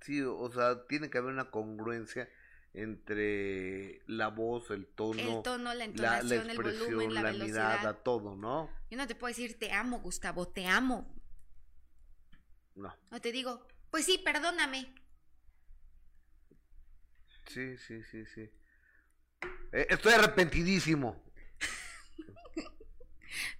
Sí, 0.00 0.22
o 0.22 0.50
sea, 0.50 0.86
tiene 0.86 1.10
que 1.10 1.18
haber 1.18 1.32
una 1.32 1.50
congruencia 1.50 2.28
entre 2.72 4.00
la 4.06 4.28
voz, 4.28 4.70
el 4.70 4.86
tono, 4.86 5.38
el 5.38 5.42
tono, 5.42 5.74
la 5.74 5.84
entonación, 5.84 6.50
el 6.50 6.56
volumen, 6.56 7.14
la, 7.14 7.32
mirada, 7.32 7.94
todo, 7.94 8.36
¿no? 8.36 8.70
Yo 8.90 8.96
no 8.96 9.06
te 9.06 9.14
puedo 9.14 9.30
decir 9.30 9.58
te 9.58 9.72
amo, 9.72 9.98
Gustavo, 10.00 10.48
te 10.48 10.66
amo. 10.66 11.12
No. 12.76 12.94
No 13.10 13.20
te 13.20 13.32
digo, 13.32 13.66
pues 13.90 14.06
sí, 14.06 14.18
perdóname. 14.24 14.94
Sí, 17.46 17.76
sí, 17.76 18.02
sí, 18.04 18.24
sí. 18.26 18.48
Eh, 19.72 19.86
estoy 19.90 20.12
arrepentidísimo. 20.12 21.20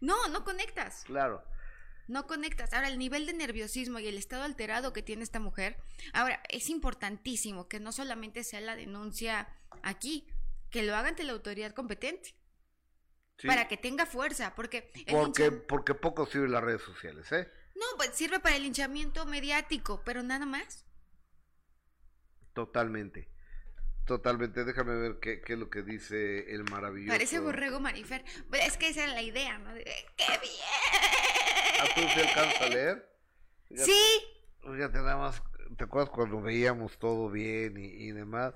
No, 0.00 0.28
no 0.28 0.44
conectas. 0.44 1.04
Claro. 1.04 1.44
No 2.08 2.26
conectas. 2.26 2.72
Ahora, 2.72 2.88
el 2.88 2.98
nivel 2.98 3.26
de 3.26 3.34
nerviosismo 3.34 3.98
y 3.98 4.08
el 4.08 4.18
estado 4.18 4.42
alterado 4.42 4.92
que 4.92 5.02
tiene 5.02 5.22
esta 5.22 5.38
mujer, 5.38 5.76
ahora, 6.12 6.42
es 6.48 6.68
importantísimo 6.68 7.68
que 7.68 7.78
no 7.78 7.92
solamente 7.92 8.42
sea 8.42 8.60
la 8.60 8.74
denuncia 8.74 9.48
aquí, 9.82 10.26
que 10.70 10.82
lo 10.82 10.96
haga 10.96 11.10
ante 11.10 11.24
la 11.24 11.32
autoridad 11.32 11.72
competente. 11.72 12.34
Para 13.46 13.68
que 13.68 13.76
tenga 13.76 14.04
fuerza, 14.04 14.54
porque... 14.54 14.92
Porque, 15.08 15.50
porque 15.50 15.94
poco 15.94 16.26
sirven 16.26 16.52
las 16.52 16.62
redes 16.62 16.82
sociales, 16.82 17.30
¿eh? 17.32 17.50
No, 17.74 17.86
pues 17.96 18.10
sirve 18.14 18.40
para 18.40 18.56
el 18.56 18.66
hinchamiento 18.66 19.24
mediático, 19.24 20.02
pero 20.04 20.22
nada 20.22 20.44
más. 20.44 20.84
Totalmente. 22.52 23.30
Totalmente, 24.10 24.64
déjame 24.64 24.96
ver 24.96 25.20
qué, 25.20 25.40
qué, 25.40 25.52
es 25.52 25.58
lo 25.60 25.70
que 25.70 25.82
dice 25.82 26.52
el 26.52 26.64
maravilloso. 26.64 27.14
Parece 27.14 27.38
borrego 27.38 27.78
marifer. 27.78 28.24
Pues, 28.48 28.66
es 28.66 28.76
que 28.76 28.88
esa 28.88 29.04
es 29.04 29.12
la 29.12 29.22
idea, 29.22 29.56
¿no? 29.58 29.72
¡Qué 29.72 30.26
bien! 30.42 31.80
¿A 31.80 31.94
tú 31.94 32.00
te 32.12 32.26
alcanzas 32.26 32.60
a 32.60 32.68
leer? 32.70 33.08
sí. 33.72 34.02
Fíjate, 34.62 34.98
nada 34.98 35.16
más, 35.16 35.40
¿te 35.76 35.84
acuerdas 35.84 36.10
cuando 36.10 36.40
veíamos 36.42 36.98
todo 36.98 37.30
bien 37.30 37.76
y, 37.76 38.10
demás? 38.10 38.52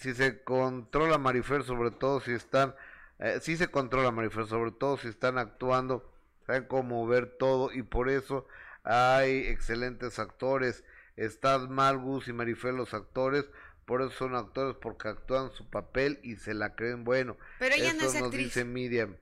Si 0.00 0.14
se 0.14 0.42
controla 0.42 1.16
Marifer, 1.16 1.62
sobre 1.62 1.92
todo 1.92 2.20
si 2.20 2.32
están, 2.32 2.74
eh, 3.20 3.38
si 3.40 3.56
se 3.56 3.68
controla 3.68 4.10
Marifer, 4.10 4.46
sobre 4.46 4.72
todo 4.72 4.98
si 4.98 5.06
están 5.06 5.38
actuando, 5.38 6.12
saben 6.44 6.64
cómo 6.64 7.06
ver 7.06 7.36
todo 7.38 7.70
y 7.72 7.84
por 7.84 8.08
eso 8.08 8.48
hay 8.82 9.46
excelentes 9.46 10.18
actores. 10.18 10.82
Estás 11.14 11.68
mal, 11.68 11.98
Gus 11.98 12.26
y 12.26 12.32
Marifer, 12.32 12.74
los 12.74 12.94
actores, 12.94 13.48
por 13.90 14.02
eso 14.02 14.12
son 14.12 14.36
actores, 14.36 14.76
porque 14.80 15.08
actúan 15.08 15.50
su 15.50 15.68
papel 15.68 16.20
y 16.22 16.36
se 16.36 16.54
la 16.54 16.76
creen 16.76 17.02
bueno. 17.02 17.36
Pero 17.58 17.74
ella 17.74 17.92
no 17.92 18.04
es 18.04 18.20
nos 18.20 18.30
dice 18.30 18.64
Miriam. 18.64 19.16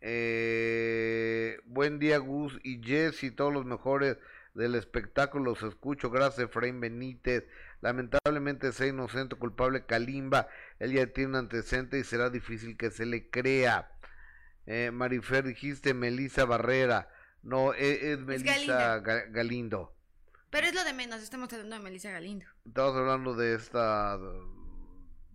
Eh, 0.00 1.58
buen 1.64 1.98
día, 1.98 2.18
Gus 2.18 2.60
y 2.62 2.80
Jess 2.80 3.24
y 3.24 3.32
todos 3.32 3.52
los 3.52 3.64
mejores 3.64 4.16
del 4.54 4.76
espectáculo. 4.76 5.46
Los 5.46 5.64
escucho. 5.64 6.10
Gracias, 6.10 6.46
Efraín 6.46 6.78
Benítez. 6.78 7.44
Lamentablemente 7.80 8.68
es 8.68 8.80
inocente, 8.80 9.34
culpable 9.34 9.84
Kalimba. 9.84 10.46
Él 10.78 10.92
ya 10.92 11.04
tiene 11.08 11.30
un 11.30 11.34
antecedente 11.34 11.98
y 11.98 12.04
será 12.04 12.30
difícil 12.30 12.76
que 12.76 12.92
se 12.92 13.04
le 13.04 13.28
crea. 13.30 13.90
Eh, 14.66 14.92
Marifer, 14.92 15.42
dijiste 15.42 15.92
Melissa 15.92 16.44
Barrera. 16.44 17.10
No, 17.42 17.74
e, 17.74 18.12
es, 18.12 18.20
Melissa 18.20 19.00
Galindo. 19.00 19.97
Pero 20.50 20.66
es 20.66 20.74
lo 20.74 20.82
de 20.82 20.94
menos, 20.94 21.22
estamos 21.22 21.52
hablando 21.52 21.76
de 21.76 21.82
Melissa 21.82 22.10
Galindo. 22.10 22.46
Estamos 22.64 22.96
hablando 22.96 23.34
de 23.34 23.54
esta 23.54 24.18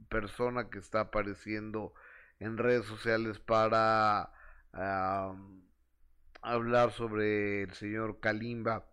persona 0.09 0.69
que 0.71 0.79
está 0.79 1.01
apareciendo 1.01 1.93
en 2.39 2.57
redes 2.57 2.85
sociales 2.85 3.39
para 3.39 4.31
hablar 6.41 6.91
sobre 6.93 7.61
el 7.61 7.73
señor 7.73 8.19
Kalimba. 8.19 8.87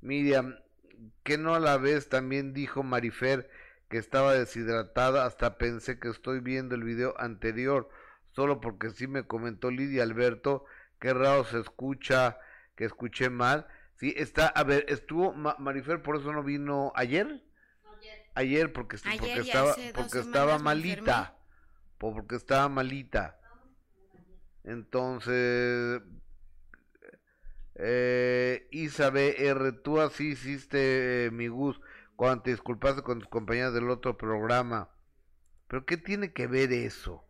Miriam, 0.00 0.56
que 1.22 1.36
no 1.36 1.54
a 1.54 1.60
la 1.60 1.76
vez 1.76 2.08
también 2.08 2.54
dijo 2.54 2.82
Marifer 2.82 3.50
que 3.90 3.98
estaba 3.98 4.32
deshidratada, 4.32 5.26
hasta 5.26 5.58
pensé 5.58 5.98
que 5.98 6.08
estoy 6.08 6.40
viendo 6.40 6.74
el 6.74 6.84
video 6.84 7.14
anterior, 7.20 7.90
solo 8.32 8.62
porque 8.62 8.90
sí 8.90 9.06
me 9.06 9.26
comentó 9.26 9.70
Lidia 9.70 10.02
Alberto, 10.04 10.64
qué 10.98 11.12
raro 11.12 11.44
se 11.44 11.60
escucha, 11.60 12.38
que 12.76 12.86
escuché 12.86 13.28
mal. 13.28 13.66
Sí, 13.96 14.12
está, 14.16 14.48
a 14.48 14.64
ver, 14.64 14.86
estuvo 14.88 15.32
Marifer, 15.32 16.02
por 16.02 16.16
eso 16.16 16.32
no 16.32 16.42
vino 16.42 16.92
ayer. 16.96 17.42
Ayer, 18.34 18.72
porque, 18.72 18.96
porque 19.20 19.40
estaba, 19.40 19.76
porque 19.94 20.18
estaba 20.18 20.58
malita. 20.58 21.36
Porque 21.98 22.34
estaba 22.34 22.68
malita. 22.68 23.38
Entonces, 24.64 26.02
eh, 27.76 28.68
Isabe 28.72 29.46
R, 29.46 29.72
tú 29.72 30.00
así 30.00 30.30
hiciste, 30.30 31.26
eh, 31.26 31.30
mi 31.30 31.48
Gus, 31.48 31.80
cuando 32.16 32.42
te 32.42 32.50
disculpaste 32.50 33.02
con 33.02 33.20
tus 33.20 33.28
compañeras 33.28 33.72
del 33.74 33.90
otro 33.90 34.16
programa. 34.16 34.90
¿Pero 35.68 35.86
qué 35.86 35.96
tiene 35.96 36.32
que 36.32 36.46
ver 36.46 36.72
eso? 36.72 37.24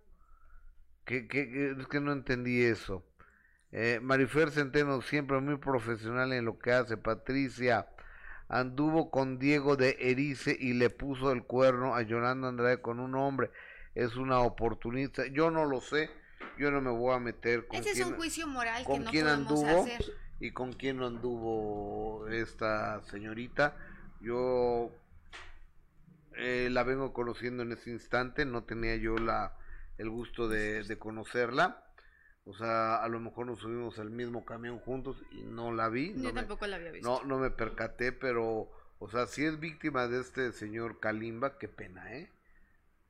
¿Qué, 1.05 1.29
qué, 1.29 1.75
es 1.79 1.87
que 1.87 2.01
no 2.01 2.13
entendí 2.13 2.63
eso. 2.63 3.05
Eh, 3.77 3.99
Marifer 4.01 4.53
Centeno, 4.53 5.03
siempre 5.03 5.41
muy 5.41 5.57
profesional 5.57 6.33
en 6.33 6.45
lo 6.45 6.61
que 6.61 6.71
hace. 6.71 6.97
Patricia, 6.97 7.89
anduvo 8.49 9.11
con 9.11 9.41
Diego 9.41 9.75
de 9.75 9.97
Erice 9.99 10.57
y 10.59 10.75
le 10.75 10.91
puso 10.91 11.33
el 11.33 11.43
cuerno 11.43 11.97
a 11.97 12.03
Yolanda 12.03 12.47
Andrade 12.47 12.81
con 12.81 13.01
un 13.01 13.17
hombre. 13.17 13.51
Es 13.97 14.15
una 14.15 14.39
oportunista. 14.39 15.27
Yo 15.27 15.51
no 15.51 15.65
lo 15.65 15.81
sé. 15.81 16.09
Yo 16.57 16.71
no 16.71 16.81
me 16.81 16.91
voy 16.93 17.17
a 17.17 17.19
meter 17.19 17.67
con 17.67 17.81
Ese 17.81 17.91
es 17.91 18.07
un 18.07 18.15
juicio 18.15 18.47
moral 18.47 18.85
con 18.85 19.03
quién 19.03 19.27
anduvo 19.27 19.89
y 20.39 20.53
con 20.53 20.73
quién 20.73 20.99
no 20.99 21.09
anduvo 21.09 22.29
esta 22.29 23.03
señorita. 23.11 23.77
Yo 24.21 24.93
eh, 26.37 26.69
la 26.71 26.85
vengo 26.85 27.13
conociendo 27.13 27.65
en 27.65 27.73
ese 27.73 27.91
instante, 27.91 28.45
no 28.45 28.63
tenía 28.63 28.95
yo 28.95 29.17
la 29.19 29.57
el 29.99 30.11
gusto 30.11 30.49
de, 30.49 30.85
de, 30.85 30.99
conocerla. 30.99 31.84
O 32.47 32.55
sea, 32.55 32.97
a 32.97 33.09
lo 33.09 33.21
mejor 33.21 33.47
nos 33.47 33.61
subimos 33.61 33.99
al 33.99 34.11
mismo 34.11 34.45
camión 34.45 34.79
juntos 34.79 35.17
y 35.31 35.43
no 35.43 35.73
la 35.73 35.89
vi. 35.89 36.15
Yo 36.17 36.33
tampoco 36.33 36.67
la 36.67 36.77
había 36.77 36.93
visto. 36.93 37.09
No, 37.09 37.25
no 37.25 37.39
me 37.39 37.51
percaté, 37.51 38.13
pero, 38.13 38.71
o 38.99 39.11
sea, 39.11 39.27
si 39.27 39.45
es 39.45 39.59
víctima 39.59 40.09
de 40.09 40.21
este 40.21 40.53
señor 40.53 41.01
Kalimba, 41.01 41.59
qué 41.59 41.69
pena, 41.69 42.15
¿eh? 42.15 42.31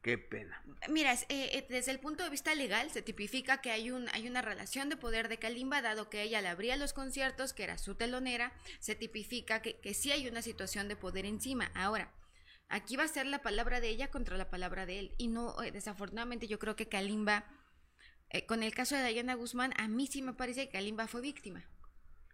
Qué 0.03 0.19
pena. 0.19 0.63
Mira, 0.89 1.15
eh, 1.15 1.27
eh, 1.31 1.67
desde 1.69 1.91
el 1.91 1.99
punto 1.99 2.23
de 2.23 2.31
vista 2.31 2.55
legal 2.55 2.91
se 2.91 3.01
tipifica 3.01 3.63
que 3.63 3.71
hay, 3.71 3.91
un, 3.91 4.07
hay 4.13 4.29
una 4.29 4.43
relación 4.43 4.91
de 4.91 4.99
poder 4.99 5.29
de 5.29 5.39
Kalimba, 5.39 5.81
dado 5.81 6.11
que 6.11 6.21
ella 6.21 6.43
le 6.43 6.49
abría 6.49 6.77
los 6.77 6.93
conciertos, 6.93 7.55
que 7.55 7.65
era 7.65 7.79
su 7.79 7.95
telonera, 7.95 8.53
se 8.81 8.95
tipifica 8.95 9.63
que, 9.63 9.81
que 9.81 9.95
sí 9.95 10.13
hay 10.13 10.29
una 10.29 10.43
situación 10.43 10.89
de 10.89 10.97
poder 10.97 11.25
encima. 11.25 11.73
Ahora, 11.75 12.13
aquí 12.69 12.97
va 12.97 13.05
a 13.05 13.09
ser 13.09 13.25
la 13.27 13.41
palabra 13.41 13.81
de 13.81 13.89
ella 13.89 14.11
contra 14.11 14.37
la 14.37 14.51
palabra 14.51 14.85
de 14.85 14.99
él. 14.99 15.15
Y 15.17 15.29
no, 15.29 15.61
eh, 15.63 15.73
desafortunadamente, 15.73 16.49
yo 16.49 16.59
creo 16.59 16.77
que 16.77 16.87
Kalimba, 16.87 17.47
con 18.47 18.63
el 18.63 18.75
caso 18.75 18.97
de 18.97 19.03
Dayana 19.03 19.35
Guzmán, 19.35 19.73
a 19.77 19.89
mí 19.89 20.07
sí 20.07 20.23
me 20.23 20.33
parece 20.33 20.67
que 20.67 20.73
Kalimba 20.73 21.07
fue 21.07 21.21
víctima. 21.21 21.65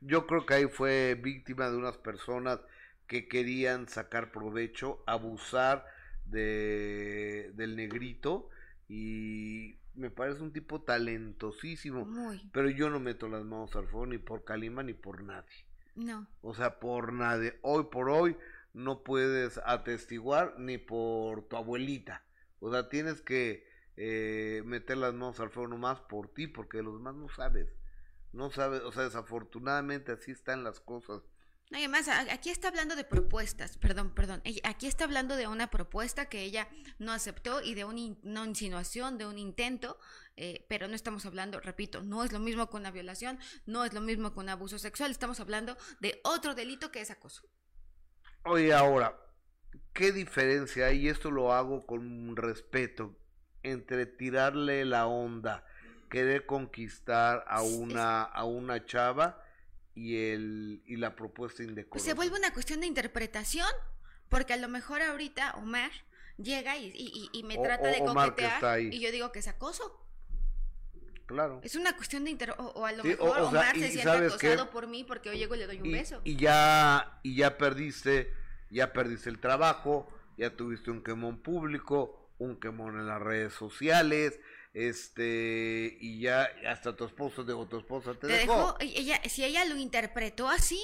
Yo 0.00 0.26
creo 0.26 0.46
que 0.46 0.54
ahí 0.54 0.66
fue 0.66 1.14
víctima 1.14 1.70
de 1.70 1.76
unas 1.76 1.98
personas 1.98 2.60
que 3.06 3.28
querían 3.28 3.88
sacar 3.88 4.32
provecho, 4.32 5.02
abusar 5.06 5.84
de, 6.26 7.50
del 7.54 7.76
negrito 7.76 8.48
y 8.88 9.76
me 9.94 10.10
parece 10.10 10.42
un 10.42 10.52
tipo 10.52 10.80
talentosísimo. 10.80 12.08
Pero 12.52 12.70
yo 12.70 12.88
no 12.88 13.00
meto 13.00 13.28
las 13.28 13.44
manos 13.44 13.74
al 13.76 13.88
fuego 13.88 14.06
ni 14.06 14.18
por 14.18 14.44
Kalima 14.44 14.82
ni 14.82 14.94
por 14.94 15.22
nadie. 15.22 15.66
No. 15.96 16.26
O 16.40 16.54
sea, 16.54 16.78
por 16.80 17.12
nadie. 17.12 17.58
Hoy 17.62 17.84
por 17.90 18.08
hoy 18.08 18.36
no 18.72 19.02
puedes 19.02 19.58
atestiguar 19.64 20.54
ni 20.58 20.78
por 20.78 21.42
tu 21.48 21.56
abuelita. 21.56 22.24
O 22.60 22.70
sea, 22.72 22.88
tienes 22.88 23.20
que 23.20 23.66
eh, 23.96 24.62
meter 24.64 24.96
las 24.96 25.12
manos 25.12 25.40
al 25.40 25.50
fuego 25.50 25.68
nomás 25.68 26.00
por 26.00 26.32
ti, 26.32 26.46
porque 26.46 26.82
los 26.82 26.94
demás 26.94 27.14
no 27.14 27.28
sabes. 27.28 27.68
No 28.32 28.50
sabes, 28.50 28.82
o 28.82 28.92
sea, 28.92 29.04
desafortunadamente 29.04 30.12
así 30.12 30.30
están 30.30 30.64
las 30.64 30.80
cosas. 30.80 31.22
Además, 31.72 32.08
aquí 32.08 32.50
está 32.50 32.68
hablando 32.68 32.96
de 32.96 33.04
propuestas, 33.04 33.78
perdón, 33.78 34.12
perdón. 34.12 34.42
Aquí 34.64 34.88
está 34.88 35.04
hablando 35.04 35.36
de 35.36 35.46
una 35.46 35.70
propuesta 35.70 36.28
que 36.28 36.42
ella 36.42 36.68
no 36.98 37.12
aceptó 37.12 37.62
y 37.62 37.74
de 37.74 37.84
una 37.84 38.44
insinuación, 38.44 39.18
de 39.18 39.26
un 39.26 39.38
intento, 39.38 39.96
eh, 40.36 40.66
pero 40.68 40.88
no 40.88 40.96
estamos 40.96 41.26
hablando, 41.26 41.60
repito, 41.60 42.02
no 42.02 42.24
es 42.24 42.32
lo 42.32 42.40
mismo 42.40 42.68
con 42.70 42.80
una 42.80 42.90
violación, 42.90 43.38
no 43.66 43.84
es 43.84 43.92
lo 43.92 44.00
mismo 44.00 44.34
con 44.34 44.46
un 44.46 44.48
abuso 44.48 44.80
sexual, 44.80 45.12
estamos 45.12 45.38
hablando 45.38 45.76
de 46.00 46.20
otro 46.24 46.56
delito 46.56 46.90
que 46.90 47.02
es 47.02 47.10
acoso. 47.12 47.48
Oye, 48.44 48.72
ahora, 48.72 49.16
¿qué 49.92 50.10
diferencia 50.10 50.86
hay? 50.86 51.06
Y 51.06 51.08
esto 51.08 51.30
lo 51.30 51.52
hago 51.52 51.86
con 51.86 52.34
respeto 52.34 53.19
entre 53.62 54.06
tirarle 54.06 54.84
la 54.84 55.06
onda, 55.06 55.64
querer 56.08 56.46
conquistar 56.46 57.44
a 57.46 57.62
una, 57.62 58.22
a 58.22 58.44
una 58.44 58.84
chava 58.86 59.42
y, 59.94 60.16
el, 60.16 60.82
y 60.86 60.96
la 60.96 61.14
propuesta 61.14 61.62
indecorosa. 61.62 62.04
Se 62.04 62.14
vuelve 62.14 62.38
una 62.38 62.52
cuestión 62.52 62.80
de 62.80 62.86
interpretación, 62.86 63.68
porque 64.28 64.52
a 64.52 64.56
lo 64.56 64.68
mejor 64.68 65.02
ahorita 65.02 65.52
Omar 65.56 65.90
llega 66.36 66.76
y, 66.78 66.92
y, 67.32 67.42
me 67.44 67.58
trata 67.58 67.88
de 67.88 67.98
coquetear 67.98 68.80
y 68.80 68.98
yo 69.00 69.10
digo 69.12 69.32
que 69.32 69.40
es 69.40 69.48
acoso. 69.48 69.96
Claro. 71.26 71.60
Es 71.62 71.76
una 71.76 71.94
cuestión 71.94 72.24
de 72.24 72.30
inter... 72.30 72.54
O, 72.58 72.84
a 72.84 72.90
lo 72.90 73.04
mejor 73.04 73.38
Omar 73.40 73.76
se 73.76 73.90
siente 73.92 74.10
acosado 74.10 74.70
por 74.70 74.88
mí 74.88 75.04
porque 75.04 75.28
yo 75.28 75.34
llego 75.34 75.54
y 75.54 75.58
le 75.58 75.66
doy 75.66 75.80
un 75.80 75.92
beso. 75.92 76.20
Y 76.24 76.34
ya, 76.34 77.20
y 77.22 77.36
ya 77.36 77.56
perdiste, 77.56 78.34
ya 78.68 78.92
perdiste 78.92 79.30
el 79.30 79.38
trabajo, 79.38 80.08
ya 80.36 80.56
tuviste 80.56 80.90
un 80.90 81.04
quemón 81.04 81.38
público, 81.38 82.19
un 82.40 82.58
quemón 82.58 82.98
en 82.98 83.06
las 83.06 83.20
redes 83.20 83.52
sociales, 83.52 84.40
este 84.72 85.96
y 86.00 86.20
ya 86.20 86.48
hasta 86.68 86.96
tu 86.96 87.04
esposo 87.04 87.44
digo 87.44 87.66
tu 87.66 87.78
esposa 87.78 88.14
te, 88.14 88.28
dejó. 88.28 88.76
ella 88.78 89.20
si 89.28 89.44
ella 89.44 89.64
lo 89.64 89.76
interpretó 89.76 90.48
así 90.48 90.80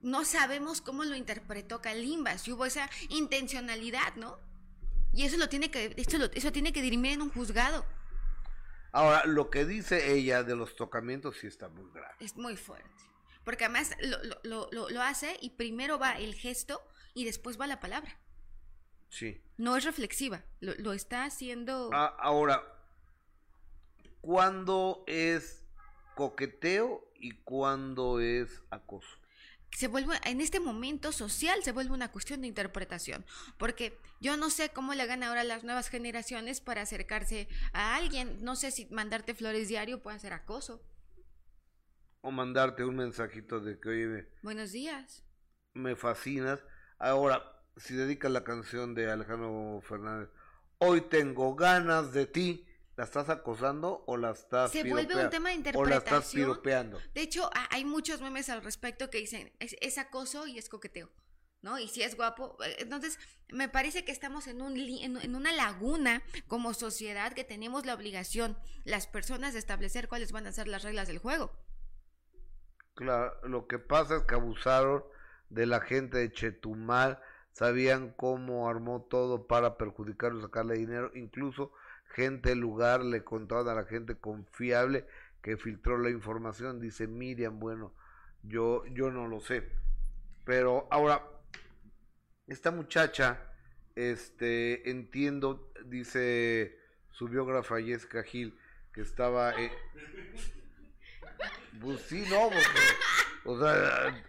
no 0.00 0.24
sabemos 0.24 0.80
cómo 0.80 1.02
lo 1.02 1.16
interpretó 1.16 1.80
Kalimba 1.82 2.38
si 2.38 2.52
hubo 2.52 2.64
esa 2.64 2.88
intencionalidad 3.08 4.14
no 4.14 4.38
y 5.12 5.24
eso 5.24 5.36
lo 5.38 5.48
tiene 5.48 5.72
que 5.72 5.92
eso, 5.96 6.18
eso 6.32 6.52
tiene 6.52 6.72
que 6.72 6.80
dirimir 6.80 7.12
en 7.12 7.22
un 7.22 7.30
juzgado. 7.30 7.84
Ahora 8.92 9.26
lo 9.26 9.50
que 9.50 9.66
dice 9.66 10.14
ella 10.14 10.42
de 10.42 10.56
los 10.56 10.74
tocamientos 10.74 11.36
sí 11.38 11.46
está 11.46 11.68
muy 11.68 11.90
grave. 11.92 12.14
Es 12.20 12.36
muy 12.36 12.56
fuerte 12.56 12.88
porque 13.44 13.64
además 13.64 13.94
lo, 14.00 14.16
lo, 14.44 14.68
lo, 14.70 14.88
lo 14.88 15.02
hace 15.02 15.36
y 15.42 15.50
primero 15.50 15.98
va 15.98 16.12
el 16.12 16.34
gesto 16.34 16.80
y 17.12 17.24
después 17.24 17.60
va 17.60 17.66
la 17.66 17.80
palabra 17.80 18.21
Sí. 19.12 19.38
No 19.58 19.76
es 19.76 19.84
reflexiva, 19.84 20.42
lo, 20.60 20.94
está 20.94 21.24
haciendo. 21.24 21.90
Ah, 21.92 22.16
ahora, 22.18 22.62
¿cuándo 24.22 25.04
es 25.06 25.66
coqueteo 26.14 27.06
y 27.16 27.32
cuándo 27.42 28.20
es 28.20 28.62
acoso? 28.70 29.18
se 29.70 29.88
vuelve, 29.88 30.18
en 30.24 30.40
este 30.40 30.60
momento 30.60 31.12
social 31.12 31.62
se 31.62 31.72
vuelve 31.72 31.94
una 31.94 32.12
cuestión 32.12 32.42
de 32.42 32.46
interpretación, 32.46 33.24
porque 33.56 33.98
yo 34.20 34.36
no 34.36 34.50
sé 34.50 34.68
cómo 34.68 34.92
le 34.92 35.02
hagan 35.02 35.22
ahora 35.22 35.44
las 35.44 35.64
nuevas 35.64 35.88
generaciones 35.88 36.60
para 36.60 36.82
acercarse 36.82 37.48
a 37.72 37.96
alguien, 37.96 38.42
no 38.42 38.54
sé 38.54 38.70
si 38.70 38.86
mandarte 38.86 39.34
flores 39.34 39.68
diario 39.68 40.02
puede 40.02 40.18
ser 40.18 40.34
acoso. 40.34 40.82
O 42.20 42.30
mandarte 42.30 42.84
un 42.84 42.96
mensajito 42.96 43.60
de 43.60 43.80
que, 43.80 43.88
oye, 43.88 44.28
buenos 44.42 44.72
días. 44.72 45.24
Me 45.72 45.96
fascinas. 45.96 46.60
Ahora, 46.98 47.61
si 47.76 47.94
dedicas 47.94 48.30
la 48.30 48.44
canción 48.44 48.94
de 48.94 49.10
Alejandro 49.10 49.80
Fernández, 49.82 50.28
hoy 50.78 51.00
tengo 51.02 51.54
ganas 51.54 52.12
de 52.12 52.26
ti, 52.26 52.66
¿la 52.96 53.04
estás 53.04 53.28
acosando 53.28 54.04
o 54.06 54.16
la 54.16 54.32
estás 54.32 54.72
Se 54.72 54.84
vuelve 54.84 55.22
un 55.22 55.30
tema 55.30 55.50
de 55.50 55.56
interpretación. 55.56 55.86
O 55.86 55.90
la 55.90 55.96
estás 55.96 56.32
piropeando. 56.32 57.00
De 57.14 57.22
hecho, 57.22 57.48
hay 57.70 57.84
muchos 57.84 58.20
memes 58.20 58.48
al 58.48 58.62
respecto 58.62 59.10
que 59.10 59.18
dicen, 59.18 59.52
es, 59.60 59.98
acoso 59.98 60.46
y 60.46 60.58
es 60.58 60.68
coqueteo. 60.68 61.10
¿no? 61.62 61.78
Y 61.78 61.86
si 61.86 62.02
es 62.02 62.16
guapo, 62.16 62.56
eh, 62.64 62.76
entonces 62.80 63.20
me 63.48 63.68
parece 63.68 64.04
que 64.04 64.10
estamos 64.10 64.48
en, 64.48 64.60
un, 64.62 64.76
en, 64.76 65.36
una 65.36 65.52
laguna 65.52 66.22
como 66.48 66.74
sociedad 66.74 67.32
que 67.34 67.44
tenemos 67.44 67.86
la 67.86 67.94
obligación, 67.94 68.58
las 68.84 69.06
personas, 69.06 69.52
de 69.52 69.60
establecer 69.60 70.08
cuáles 70.08 70.32
van 70.32 70.48
a 70.48 70.52
ser 70.52 70.66
las 70.66 70.82
reglas 70.82 71.06
del 71.06 71.18
juego. 71.18 71.52
Claro, 72.94 73.32
lo 73.44 73.68
que 73.68 73.78
pasa 73.78 74.16
es 74.16 74.22
que 74.24 74.34
abusaron 74.34 75.04
de 75.50 75.66
la 75.66 75.80
gente 75.80 76.18
de 76.18 76.32
Chetumal, 76.32 77.20
sabían 77.52 78.12
cómo 78.16 78.68
armó 78.68 79.06
todo 79.08 79.46
para 79.46 79.76
perjudicarlo, 79.76 80.40
sacarle 80.40 80.74
dinero, 80.74 81.10
incluso 81.14 81.72
gente 82.14 82.50
del 82.50 82.58
lugar 82.58 83.04
le 83.04 83.24
contaban 83.24 83.68
a 83.68 83.74
la 83.74 83.84
gente 83.84 84.16
confiable 84.16 85.06
que 85.42 85.56
filtró 85.56 85.98
la 85.98 86.10
información, 86.10 86.80
dice 86.80 87.06
Miriam, 87.06 87.58
bueno, 87.58 87.92
yo, 88.42 88.84
yo 88.86 89.10
no 89.10 89.26
lo 89.26 89.40
sé. 89.40 89.68
Pero 90.44 90.86
ahora, 90.90 91.22
esta 92.46 92.70
muchacha, 92.70 93.38
este, 93.94 94.88
entiendo, 94.90 95.72
dice 95.86 96.78
su 97.10 97.28
biógrafa 97.28 97.80
Jessica 97.80 98.22
Gil, 98.22 98.56
que 98.92 99.00
estaba... 99.00 99.52
Eh, 99.60 99.72
pues 101.80 102.00
sí, 102.02 102.24
no, 102.30 102.50
o 103.44 103.58
sea, 103.58 104.24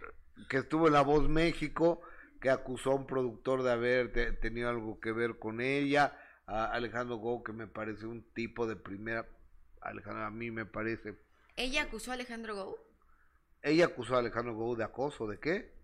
que 0.48 0.58
estuvo 0.58 0.88
en 0.88 0.94
La 0.94 1.02
Voz 1.02 1.28
México, 1.28 2.02
que 2.44 2.50
acusó 2.50 2.90
a 2.90 2.96
un 2.96 3.06
productor 3.06 3.62
de 3.62 3.72
haber 3.72 4.12
tenido 4.38 4.68
algo 4.68 5.00
que 5.00 5.12
ver 5.12 5.38
con 5.38 5.62
ella, 5.62 6.14
a 6.44 6.66
Alejandro 6.66 7.16
Go, 7.16 7.42
que 7.42 7.54
me 7.54 7.66
parece 7.66 8.04
un 8.04 8.22
tipo 8.34 8.66
de 8.66 8.76
primera, 8.76 9.26
Alejandro 9.80 10.26
a 10.26 10.30
mí 10.30 10.50
me 10.50 10.66
parece. 10.66 11.18
¿Ella 11.56 11.84
acusó 11.84 12.10
a 12.10 12.14
Alejandro 12.14 12.54
Go? 12.54 12.78
Ella 13.62 13.86
acusó 13.86 14.16
a 14.16 14.18
Alejandro 14.18 14.54
Go 14.54 14.76
de 14.76 14.84
acoso, 14.84 15.26
¿de 15.26 15.40
qué? 15.40 15.74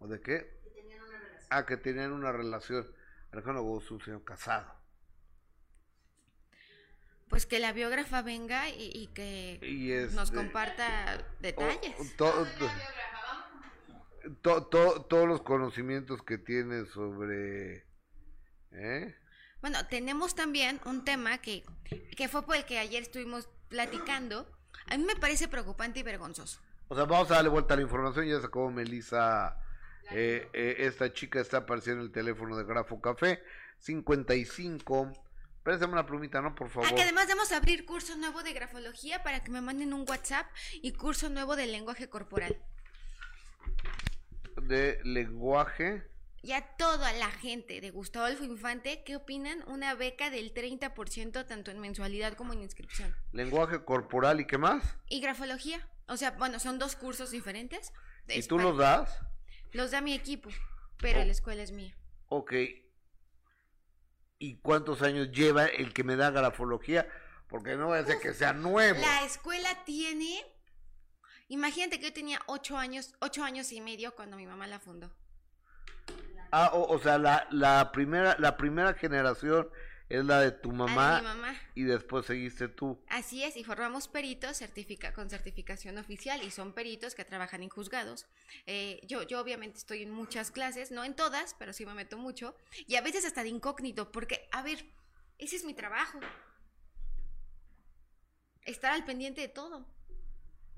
¿O 0.00 0.08
de 0.08 0.20
qué? 0.20 0.58
Que 0.64 0.70
tenían 0.72 1.02
una 1.02 1.18
relación. 1.18 1.46
Ah, 1.50 1.66
que 1.66 1.76
tenían 1.76 2.12
una 2.12 2.32
relación. 2.32 2.92
Alejandro 3.30 3.62
Go 3.62 3.78
es 3.78 3.88
un 3.92 4.00
señor 4.00 4.24
casado. 4.24 4.74
Pues 7.28 7.46
que 7.46 7.60
la 7.60 7.72
biógrafa 7.72 8.22
venga 8.22 8.70
y, 8.70 8.90
y 8.92 9.06
que 9.14 9.60
Y 9.62 10.12
nos 10.16 10.32
comparta 10.32 11.24
detalles. 11.38 11.94
To- 14.42 14.66
to- 14.66 15.02
todos 15.08 15.26
los 15.28 15.42
conocimientos 15.42 16.22
que 16.22 16.38
tiene 16.38 16.86
sobre... 16.86 17.86
¿Eh? 18.72 19.14
Bueno, 19.60 19.86
tenemos 19.88 20.34
también 20.34 20.80
un 20.84 21.04
tema 21.04 21.38
que, 21.38 21.64
que 22.16 22.28
fue 22.28 22.44
por 22.44 22.56
el 22.56 22.64
que 22.64 22.78
ayer 22.78 23.02
estuvimos 23.02 23.48
platicando. 23.68 24.50
A 24.90 24.96
mí 24.96 25.04
me 25.04 25.16
parece 25.16 25.48
preocupante 25.48 26.00
y 26.00 26.02
vergonzoso. 26.02 26.60
O 26.88 26.94
sea, 26.94 27.04
vamos 27.04 27.30
a 27.30 27.34
darle 27.36 27.48
vuelta 27.50 27.74
a 27.74 27.76
la 27.76 27.82
información. 27.82 28.26
Ya 28.26 28.40
sacó 28.40 28.70
Melissa. 28.70 29.58
eh, 30.12 30.48
eh, 30.52 30.76
esta 30.80 31.12
chica 31.12 31.40
está 31.40 31.58
apareciendo 31.58 32.02
en 32.02 32.06
el 32.08 32.12
teléfono 32.12 32.56
de 32.56 32.64
Grafo 32.64 33.00
Café. 33.00 33.42
55. 33.78 35.12
Préstame 35.64 35.94
una 35.94 36.06
plumita, 36.06 36.40
¿no? 36.40 36.54
Por 36.54 36.68
Ah, 36.68 36.70
favor. 36.70 36.94
que 36.94 37.02
además 37.02 37.26
vamos 37.26 37.50
a 37.50 37.56
abrir 37.56 37.84
curso 37.86 38.14
nuevo 38.16 38.42
de 38.44 38.52
grafología 38.52 39.24
para 39.24 39.42
que 39.42 39.50
me 39.50 39.60
manden 39.60 39.92
un 39.94 40.04
WhatsApp 40.08 40.46
y 40.74 40.92
curso 40.92 41.28
nuevo 41.28 41.56
de 41.56 41.66
lenguaje 41.66 42.08
corporal. 42.08 42.56
De 44.66 44.98
lenguaje. 45.04 46.02
Y 46.42 46.52
a 46.52 46.62
toda 46.76 47.12
la 47.14 47.30
gente 47.30 47.80
de 47.80 47.90
Gustavo 47.90 48.28
Infante, 48.44 49.02
¿qué 49.04 49.16
opinan? 49.16 49.64
Una 49.66 49.94
beca 49.94 50.30
del 50.30 50.54
30% 50.54 51.44
tanto 51.46 51.70
en 51.70 51.80
mensualidad 51.80 52.34
como 52.34 52.52
en 52.52 52.62
inscripción. 52.62 53.14
Lenguaje 53.32 53.84
corporal 53.84 54.40
y 54.40 54.46
qué 54.46 54.56
más. 54.58 54.96
Y 55.08 55.20
grafología. 55.20 55.88
O 56.06 56.16
sea, 56.16 56.30
bueno, 56.32 56.60
son 56.60 56.78
dos 56.78 56.94
cursos 56.94 57.32
diferentes. 57.32 57.92
¿Y 58.28 58.42
tú 58.42 58.58
los 58.58 58.76
das? 58.78 59.18
Los 59.72 59.90
da 59.90 60.00
mi 60.00 60.14
equipo, 60.14 60.50
pero 60.98 61.20
Oh. 61.20 61.24
la 61.24 61.32
escuela 61.32 61.62
es 61.62 61.72
mía. 61.72 61.96
Ok. 62.28 62.52
¿Y 64.38 64.56
cuántos 64.58 65.02
años 65.02 65.30
lleva 65.32 65.66
el 65.66 65.92
que 65.92 66.04
me 66.04 66.14
da 66.16 66.30
grafología? 66.30 67.08
Porque 67.48 67.76
no 67.76 67.88
va 67.88 67.98
a 67.98 68.04
ser 68.04 68.18
que 68.20 68.34
sea 68.34 68.52
nuevo. 68.52 69.00
La 69.00 69.24
escuela 69.24 69.84
tiene... 69.84 70.44
Imagínate 71.48 71.98
que 71.98 72.06
yo 72.06 72.12
tenía 72.12 72.40
ocho 72.46 72.76
años, 72.76 73.14
ocho 73.20 73.44
años 73.44 73.70
y 73.72 73.80
medio 73.80 74.14
cuando 74.14 74.36
mi 74.36 74.46
mamá 74.46 74.66
la 74.66 74.80
fundó. 74.80 75.12
Ah, 76.50 76.70
o, 76.72 76.94
o 76.94 76.98
sea, 76.98 77.18
la, 77.18 77.46
la, 77.50 77.92
primera, 77.92 78.36
la 78.38 78.56
primera 78.56 78.94
generación 78.94 79.68
es 80.08 80.24
la 80.24 80.40
de 80.40 80.52
tu 80.52 80.70
Ah, 80.70 81.16
de 81.16 81.22
mamá 81.22 81.60
y 81.74 81.82
después 81.82 82.26
seguiste 82.26 82.68
tú. 82.68 83.02
Así 83.08 83.42
es, 83.42 83.56
y 83.56 83.64
formamos 83.64 84.06
peritos 84.08 84.56
certifica 84.56 85.12
con 85.12 85.28
certificación 85.30 85.98
oficial 85.98 86.42
y 86.42 86.50
son 86.50 86.72
peritos 86.72 87.14
que 87.14 87.24
trabajan 87.24 87.62
en 87.62 87.68
juzgados. 87.68 88.26
Eh, 88.66 89.00
yo, 89.06 89.22
yo 89.24 89.40
obviamente 89.40 89.78
estoy 89.78 90.02
en 90.02 90.10
muchas 90.10 90.50
clases, 90.50 90.90
no 90.90 91.04
en 91.04 91.14
todas, 91.14 91.54
pero 91.54 91.72
sí 91.72 91.84
me 91.84 91.94
meto 91.94 92.18
mucho. 92.18 92.56
Y 92.86 92.96
a 92.96 93.00
veces 93.00 93.24
hasta 93.24 93.42
de 93.42 93.48
incógnito, 93.48 94.12
porque, 94.12 94.48
a 94.52 94.62
ver, 94.62 94.86
ese 95.38 95.56
es 95.56 95.64
mi 95.64 95.74
trabajo. 95.74 96.20
Estar 98.62 98.92
al 98.92 99.04
pendiente 99.04 99.40
de 99.40 99.48
todo. 99.48 99.86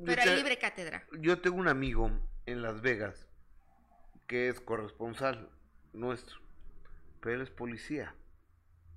Pero 0.04 0.22
Yo 0.22 0.30
hay 0.30 0.36
libre 0.36 0.58
cátedra. 0.58 1.06
Yo 1.20 1.40
tengo 1.40 1.56
un 1.56 1.68
amigo 1.68 2.10
en 2.46 2.62
Las 2.62 2.80
Vegas 2.80 3.26
que 4.26 4.48
es 4.48 4.60
corresponsal 4.60 5.48
nuestro, 5.92 6.38
pero 7.20 7.36
él 7.36 7.42
es 7.42 7.50
policía 7.50 8.14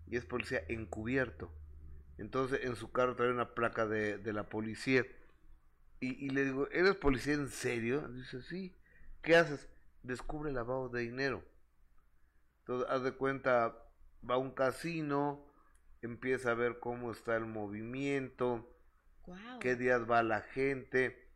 y 0.08 0.18
es 0.18 0.26
policía 0.26 0.64
encubierto. 0.68 1.52
Entonces 2.18 2.60
en 2.64 2.76
su 2.76 2.92
carro 2.92 3.16
trae 3.16 3.32
una 3.32 3.56
placa 3.56 3.88
de, 3.88 4.18
de 4.18 4.34
la 4.34 4.50
policía 4.50 5.06
y, 6.00 6.26
y 6.26 6.30
le 6.30 6.46
digo, 6.46 6.68
¿eres 6.72 6.96
policía 6.96 7.34
en 7.34 7.50
serio? 7.50 8.08
Dice, 8.10 8.42
sí. 8.42 8.76
¿Qué 9.22 9.36
haces? 9.36 9.70
Descubre 10.04 10.52
lavado 10.52 10.90
de 10.90 11.02
dinero. 11.02 11.44
Entonces, 12.62 12.90
haz 12.90 13.04
de 13.04 13.12
cuenta, 13.14 13.76
va 14.28 14.36
a 14.36 14.40
un 14.40 14.52
casino, 14.52 15.46
empieza 16.02 16.52
a 16.52 16.56
ver 16.56 16.80
cómo 16.80 17.12
está 17.12 17.36
el 17.36 17.46
movimiento, 17.46 18.71
Guau. 19.26 19.60
qué 19.60 19.76
días 19.76 20.10
va 20.10 20.24
la 20.24 20.42
gente. 20.42 21.30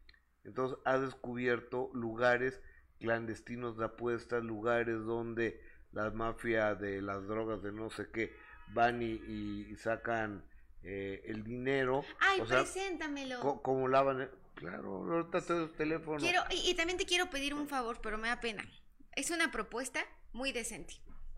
Entonces 0.43 0.77
ha 0.85 0.97
descubierto 0.99 1.89
lugares 1.93 2.61
clandestinos 2.99 3.77
de 3.77 3.85
apuestas, 3.85 4.43
lugares 4.43 5.03
donde 5.05 5.61
la 5.91 6.09
mafia 6.11 6.75
de 6.75 7.01
las 7.01 7.25
drogas 7.27 7.61
de 7.63 7.71
no 7.71 7.89
sé 7.89 8.07
qué 8.11 8.33
van 8.73 9.01
y, 9.01 9.75
sacan 9.77 10.43
eh, 10.83 11.23
el 11.25 11.43
dinero. 11.43 12.03
Ay, 12.19 12.41
o 12.41 12.45
sea, 12.45 12.61
preséntamelo. 12.61 13.39
co- 13.39 13.61
como 13.61 13.87
lavan. 13.87 14.29
Claro, 14.55 14.97
ahorita 15.11 15.41
te 15.41 15.53
doy 15.53 15.63
el 15.65 15.71
teléfono. 15.73 16.17
Quiero, 16.19 16.41
y, 16.49 16.69
y 16.69 16.75
también 16.75 16.97
te 16.97 17.05
quiero 17.05 17.29
pedir 17.29 17.53
un 17.53 17.67
favor, 17.67 17.99
pero 18.01 18.17
me 18.17 18.29
da 18.29 18.39
pena. 18.39 18.63
Es 19.13 19.29
una 19.31 19.51
propuesta 19.51 19.99
muy 20.31 20.51
decente. 20.51 20.95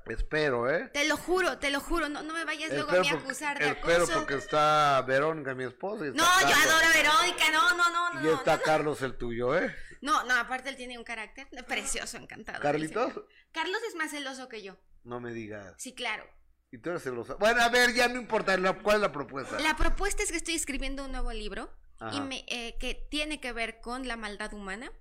Espero, 0.10 0.70
¿eh? 0.70 0.90
Te 0.94 1.08
lo 1.08 1.18
juro, 1.18 1.58
te 1.60 1.70
lo 1.72 1.80
juro, 1.80 2.10
no, 2.10 2.24
no 2.24 2.34
me 2.34 2.46
vayas 2.46 2.72
luego 2.72 2.92
a 2.92 3.00
mí 3.00 3.10
acusar 3.10 3.60
de 3.60 3.70
espero 3.70 4.04
acoso. 4.04 4.14
porque 4.20 4.36
está 4.36 5.02
Verónica, 5.08 5.54
mi 5.54 5.66
esposa. 5.66 6.06
y 6.06 6.10
está 6.10 6.22
No, 6.22 6.50
yo 6.50 6.56
adoro 6.56 6.86
a 6.86 6.94
Verónica, 6.94 7.52
no, 7.52 7.76
no, 7.78 7.90
no, 7.90 8.14
no. 8.14 8.30
Y 8.30 8.34
está 8.34 8.58
no, 8.58 8.64
Carlos 8.64 9.02
el 9.02 9.18
tuyo, 9.18 9.58
¿eh? 9.58 9.76
No, 10.02 10.24
no, 10.26 10.36
aparte 10.36 10.70
él 10.70 10.76
tiene 10.76 10.98
un 10.98 11.04
carácter 11.04 11.48
precioso, 11.68 12.18
encantado. 12.18 12.60
¿Carlitos? 12.62 13.14
Carlos 13.52 13.80
es 13.88 13.96
más 13.96 14.12
celoso 14.12 14.48
que 14.48 14.62
yo. 14.62 14.78
No 15.04 15.20
me 15.20 15.34
digas. 15.34 15.74
Sí, 15.78 15.94
claro. 15.96 16.26
Y 16.72 16.80
tú 16.80 16.90
eres 16.90 17.04
celosa. 17.04 17.36
Bueno, 17.36 17.62
a 17.62 17.70
ver, 17.70 17.94
ya 17.94 18.08
no 18.08 18.20
importa. 18.20 18.56
¿Cuál 18.84 18.98
es 18.98 19.02
la 19.02 19.12
propuesta? 19.12 19.60
La 19.60 19.76
propuesta 19.76 20.22
es 20.22 20.32
que 20.32 20.38
estoy 20.38 20.56
escribiendo 20.56 21.06
un 21.06 21.12
nuevo 21.14 21.32
libro 21.32 21.72
y 22.00 22.04
Ajá. 22.04 22.22
me, 22.22 22.44
eh, 22.48 22.76
que 22.80 22.94
tiene 23.10 23.40
que 23.40 23.54
ver 23.54 23.80
con 23.80 24.08
la 24.08 24.18
maldad 24.18 24.54
humana 24.54 24.92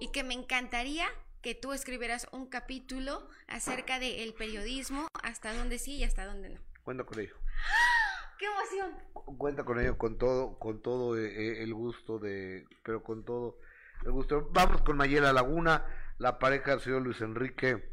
y 0.00 0.12
que 0.12 0.22
me 0.22 0.34
encantaría 0.34 1.08
que 1.42 1.54
tú 1.54 1.72
escribieras 1.72 2.26
un 2.32 2.46
capítulo 2.48 3.28
acerca 3.48 3.98
del 3.98 4.32
periodismo, 4.34 5.08
hasta 5.22 5.52
dónde 5.54 5.78
sí 5.78 5.96
y 5.96 6.04
hasta 6.04 6.24
dónde 6.24 6.50
no. 6.50 6.60
Cuenta 6.84 7.04
con 7.04 7.18
ello. 7.20 7.34
¡Qué 8.38 8.46
emoción! 8.46 8.98
Cu- 9.12 9.36
Cuenta 9.38 9.64
con 9.64 9.78
ello, 9.80 9.98
con 9.98 10.18
todo, 10.18 10.58
con 10.58 10.82
todo 10.82 11.18
eh, 11.18 11.26
eh, 11.26 11.62
el 11.62 11.74
gusto 11.74 12.18
de, 12.18 12.66
pero 12.84 13.02
con 13.02 13.24
todo 13.24 13.58
el 14.04 14.12
gusto. 14.12 14.48
Vamos 14.52 14.82
con 14.82 14.96
Mayela 14.96 15.32
Laguna, 15.32 15.84
la 16.18 16.38
pareja 16.38 16.72
del 16.72 16.80
señor 16.80 17.02
Luis 17.02 17.20
Enrique 17.20 17.88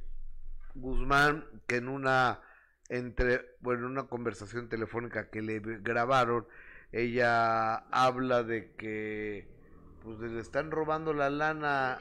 Guzmán, 0.76 1.46
que 1.68 1.78
en 1.78 1.88
una 1.88 2.42
entre, 2.90 3.56
bueno, 3.60 3.86
en 3.86 3.92
una 3.92 4.08
conversación 4.08 4.70
telefónica 4.70 5.30
que 5.30 5.42
le 5.44 5.60
grabaron, 5.60 6.48
ella 6.92 7.76
habla 7.92 8.42
de 8.44 8.74
que 8.76 9.48
pues 10.04 10.18
le 10.20 10.40
están 10.40 10.72
robando 10.72 11.14
la 11.14 11.30
lana 11.30 12.00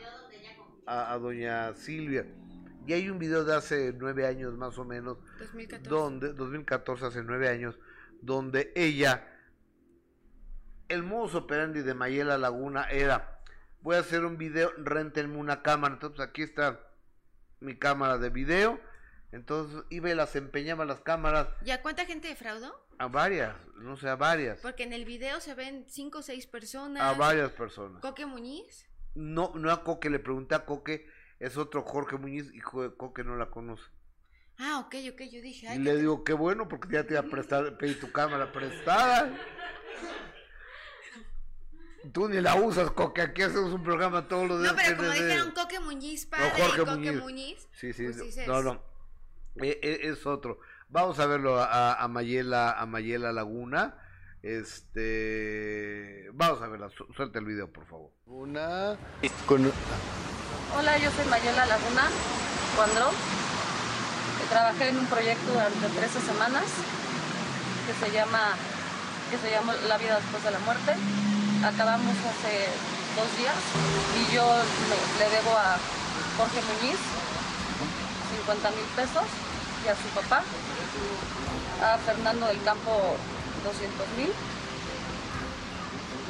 a, 0.88 1.12
a 1.12 1.18
doña 1.18 1.74
Silvia. 1.74 2.26
Y 2.86 2.92
hay 2.94 3.10
un 3.10 3.18
video 3.18 3.44
de 3.44 3.54
hace 3.54 3.92
nueve 3.96 4.26
años 4.26 4.54
más 4.56 4.78
o 4.78 4.84
menos 4.84 5.18
2014. 5.40 5.88
donde 5.90 6.32
2014 6.32 7.04
hace 7.06 7.22
nueve 7.22 7.48
años 7.48 7.78
donde 8.22 8.72
ella 8.74 9.28
el 10.88 11.02
modus 11.02 11.34
operandi 11.34 11.82
de 11.82 11.92
Mayela 11.94 12.38
Laguna 12.38 12.84
era 12.84 13.40
voy 13.82 13.96
a 13.96 14.00
hacer 14.00 14.24
un 14.24 14.38
video 14.38 14.72
rentenme 14.78 15.36
una 15.36 15.62
cámara 15.62 15.94
entonces 15.94 16.20
aquí 16.20 16.42
está 16.42 16.80
mi 17.60 17.76
cámara 17.76 18.16
de 18.18 18.30
video 18.30 18.80
entonces 19.32 19.82
iba 19.90 20.08
y 20.08 20.14
las 20.14 20.34
empeñaba 20.34 20.86
las 20.86 21.00
cámaras 21.00 21.48
¿Ya 21.62 21.82
cuánta 21.82 22.06
gente 22.06 22.28
defraudó? 22.28 22.74
a 22.98 23.06
varias 23.08 23.54
no 23.76 23.96
sé 23.98 24.08
a 24.08 24.16
varias 24.16 24.58
Porque 24.60 24.82
en 24.84 24.94
el 24.94 25.04
video 25.04 25.40
se 25.40 25.54
ven 25.54 25.84
cinco 25.88 26.20
o 26.20 26.22
seis 26.22 26.46
personas. 26.46 27.02
a 27.02 27.12
varias 27.12 27.50
personas 27.52 28.00
Coque 28.00 28.24
Muñiz. 28.24 28.87
No 29.18 29.52
no 29.54 29.70
a 29.70 29.84
Coque 29.84 30.10
le 30.10 30.18
pregunté 30.18 30.54
a 30.54 30.64
Coque 30.64 31.06
es 31.40 31.56
otro 31.56 31.82
Jorge 31.82 32.16
Muñiz 32.16 32.50
y 32.54 32.60
Coque 32.60 33.24
no 33.24 33.36
la 33.36 33.50
conoce 33.50 33.84
Ah, 34.60 34.80
ok, 34.80 34.92
ok, 35.12 35.20
yo 35.30 35.40
dije, 35.40 35.66
Y 35.66 35.68
ay, 35.68 35.78
le 35.78 35.96
digo, 35.98 36.24
qué 36.24 36.32
bueno, 36.32 36.66
porque 36.66 36.88
ya 36.92 37.04
te 37.04 37.14
iba 37.14 37.20
a 37.20 37.30
prestar, 37.30 37.78
pedir 37.78 38.00
tu 38.00 38.10
cámara 38.10 38.50
prestada. 38.50 39.32
Tú 42.12 42.28
ni 42.28 42.40
la 42.40 42.54
usas, 42.56 42.90
Coque, 42.90 43.20
aquí 43.22 43.42
hacemos 43.42 43.72
un 43.72 43.82
programa 43.84 44.26
todos 44.28 44.48
los 44.48 44.60
días. 44.62 44.72
No, 44.72 44.78
pero 44.82 44.96
como 44.96 45.10
dijeron 45.10 45.50
Coque 45.52 45.78
Muñiz 45.80 46.26
padre 46.26 46.44
No, 46.48 46.54
Jorge 46.56 46.82
y 46.82 46.84
Coque 46.84 46.96
Muñiz. 47.12 47.20
Muñiz. 47.22 47.68
Sí, 47.72 47.92
sí, 47.92 48.04
pues 48.04 48.20
dices- 48.20 48.46
no, 48.48 48.62
no. 48.62 48.82
E- 49.56 49.78
e- 49.82 50.08
es 50.08 50.24
otro. 50.26 50.60
Vamos 50.88 51.18
a 51.18 51.26
verlo 51.26 51.58
a, 51.60 51.94
a 51.94 52.08
Mayela, 52.08 52.72
a 52.72 52.86
Mayela 52.86 53.32
Laguna. 53.32 53.98
Este, 54.42 56.28
vamos 56.32 56.62
a 56.62 56.68
verla. 56.68 56.88
Su- 56.96 57.06
Suelta 57.14 57.38
el 57.38 57.44
video, 57.44 57.70
por 57.72 57.86
favor. 57.86 58.10
Una 58.26 58.96
con 59.46 59.70
Hola, 60.76 60.98
yo 60.98 61.10
soy 61.10 61.24
Mayela 61.26 61.66
Laguna, 61.66 62.08
Cuandro. 62.76 63.10
Trabajé 64.50 64.88
en 64.88 64.98
un 64.98 65.06
proyecto 65.06 65.52
durante 65.52 65.86
13 65.88 66.20
semanas 66.20 66.64
que 67.86 67.92
se 68.06 68.12
llama, 68.12 68.54
que 69.30 69.36
se 69.38 69.50
llama 69.50 69.74
La 69.88 69.98
vida 69.98 70.16
después 70.16 70.42
de 70.44 70.50
la 70.52 70.58
muerte. 70.60 70.94
Acabamos 71.64 72.14
hace 72.16 72.68
dos 73.16 73.28
días 73.36 73.56
y 74.16 74.34
yo 74.34 74.44
le, 74.46 74.96
le 75.24 75.30
debo 75.36 75.50
a 75.56 75.76
Jorge 76.38 76.60
Muñiz 76.62 76.98
50 78.36 78.70
mil 78.70 78.84
pesos 78.96 79.24
y 79.84 79.88
a 79.88 79.94
su 79.96 80.08
papá, 80.14 80.42
a 81.82 81.98
Fernando 81.98 82.46
del 82.46 82.62
Campo 82.62 83.16
200 83.68 84.08
mil 84.16 84.32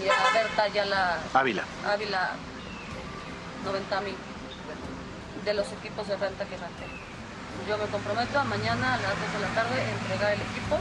y 0.05 0.09
a 0.09 0.33
Berta 0.35 0.69
Yala 0.69 1.21
Ávila. 1.33 1.65
Ávila 1.87 2.33
90 3.65 4.01
mil 4.01 4.17
de 5.45 5.55
los 5.55 5.73
equipos 5.73 6.09
de 6.09 6.17
renta 6.17 6.45
que 6.45 6.57
renté. 6.57 6.87
Yo 7.69 7.79
me 7.79 7.87
comprometo 7.87 8.39
a 8.39 8.45
mañana 8.45 8.95
a 8.95 8.97
las 8.99 9.11
2 9.11 9.33
de 9.35 9.41
la 9.41 9.55
tarde 9.55 9.81
a 9.81 9.91
entregar 9.91 10.33
el 10.33 10.41
equipo 10.41 10.79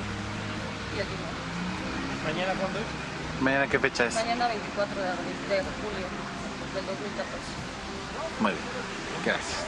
y 0.95 0.99
el 0.99 1.07
dinero. 1.07 1.37
¿Mañana 2.25 2.53
cuándo 2.59 2.79
es? 2.79 3.41
¿Mañana 3.41 3.67
qué 3.67 3.79
fecha 3.79 4.05
es? 4.05 4.15
Mañana 4.15 4.47
24 4.47 5.01
de, 5.01 5.09
abril, 5.09 5.35
de 5.49 5.57
julio 5.61 6.07
del 6.73 6.85
2014. 6.85 8.41
Muy 8.41 8.51
bien. 8.51 8.63
Gracias. 9.25 9.65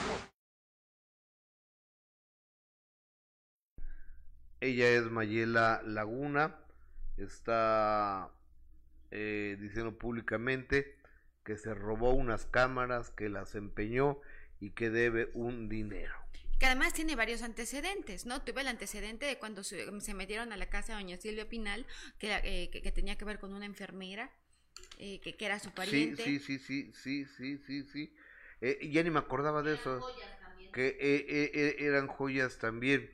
Ella 4.62 4.90
es 4.90 5.04
Mayela 5.04 5.82
Laguna, 5.86 6.56
está 7.24 8.32
eh, 9.12 9.58
diciendo 9.60 9.98
públicamente 9.98 10.98
que 11.44 11.58
se 11.58 11.74
robó 11.74 12.14
unas 12.14 12.46
cámaras, 12.46 13.12
que 13.12 13.30
las 13.30 13.56
empeñó 13.56 14.20
y 14.60 14.72
que 14.72 14.90
debe 14.90 15.30
un 15.34 15.70
dinero. 15.70 16.14
Que 16.60 16.66
además 16.66 16.94
tiene 16.94 17.16
varios 17.16 17.42
antecedentes, 17.42 18.26
¿no? 18.26 18.42
Tuve 18.44 18.62
el 18.62 18.68
antecedente 18.68 19.26
de 19.26 19.38
cuando 19.40 19.64
se, 19.64 20.02
se 20.02 20.14
metieron 20.14 20.52
a 20.52 20.58
la 20.58 20.70
casa 20.70 20.94
de 20.94 21.02
doña 21.04 21.18
Silvia 21.18 21.48
Pinal, 21.48 21.86
que, 22.20 22.36
eh, 22.44 22.70
que, 22.70 22.82
que 22.82 22.92
tenía 22.92 23.18
que 23.18 23.24
ver 23.26 23.40
con 23.40 23.54
una 23.54 23.66
enfermera, 23.66 24.30
eh, 24.98 25.22
que, 25.22 25.38
que 25.38 25.46
era 25.46 25.60
su 25.60 25.70
Sí, 25.70 25.76
pariente. 25.76 26.24
sí, 26.24 26.40
sí, 26.40 26.60
sí, 26.60 26.92
sí, 26.94 27.26
sí, 27.26 27.58
sí, 27.60 27.84
sí. 27.84 28.14
Eh, 28.62 28.90
ya 28.92 29.02
ni 29.04 29.10
me 29.10 29.20
acordaba 29.20 29.64
de 29.64 29.76
eso. 29.76 30.02
Joyas 30.02 30.40
también. 30.42 30.72
Que 30.74 30.88
eh, 30.88 30.98
eh, 31.00 31.52
eh, 31.54 31.76
eran 31.80 32.08
joyas 32.08 32.58
también. 32.60 33.10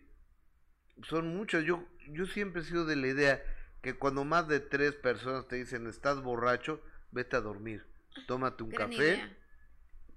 Son 1.03 1.27
muchas. 1.35 1.63
Yo, 1.63 1.87
yo 2.09 2.25
siempre 2.25 2.61
he 2.63 2.65
sido 2.65 2.85
de 2.85 2.95
la 2.95 3.07
idea 3.07 3.43
que 3.85 3.93
cuando 3.93 4.23
más 4.23 4.47
de 4.47 4.59
tres 4.59 4.93
personas 4.95 5.47
te 5.47 5.57
dicen 5.57 5.85
estás 5.85 6.19
borracho, 6.23 6.81
vete 7.11 7.35
a 7.35 7.41
dormir. 7.41 7.85
Tómate 8.25 8.63
un 8.63 8.71
Gran 8.71 8.89
café. 8.89 9.09
idea. 9.09 9.37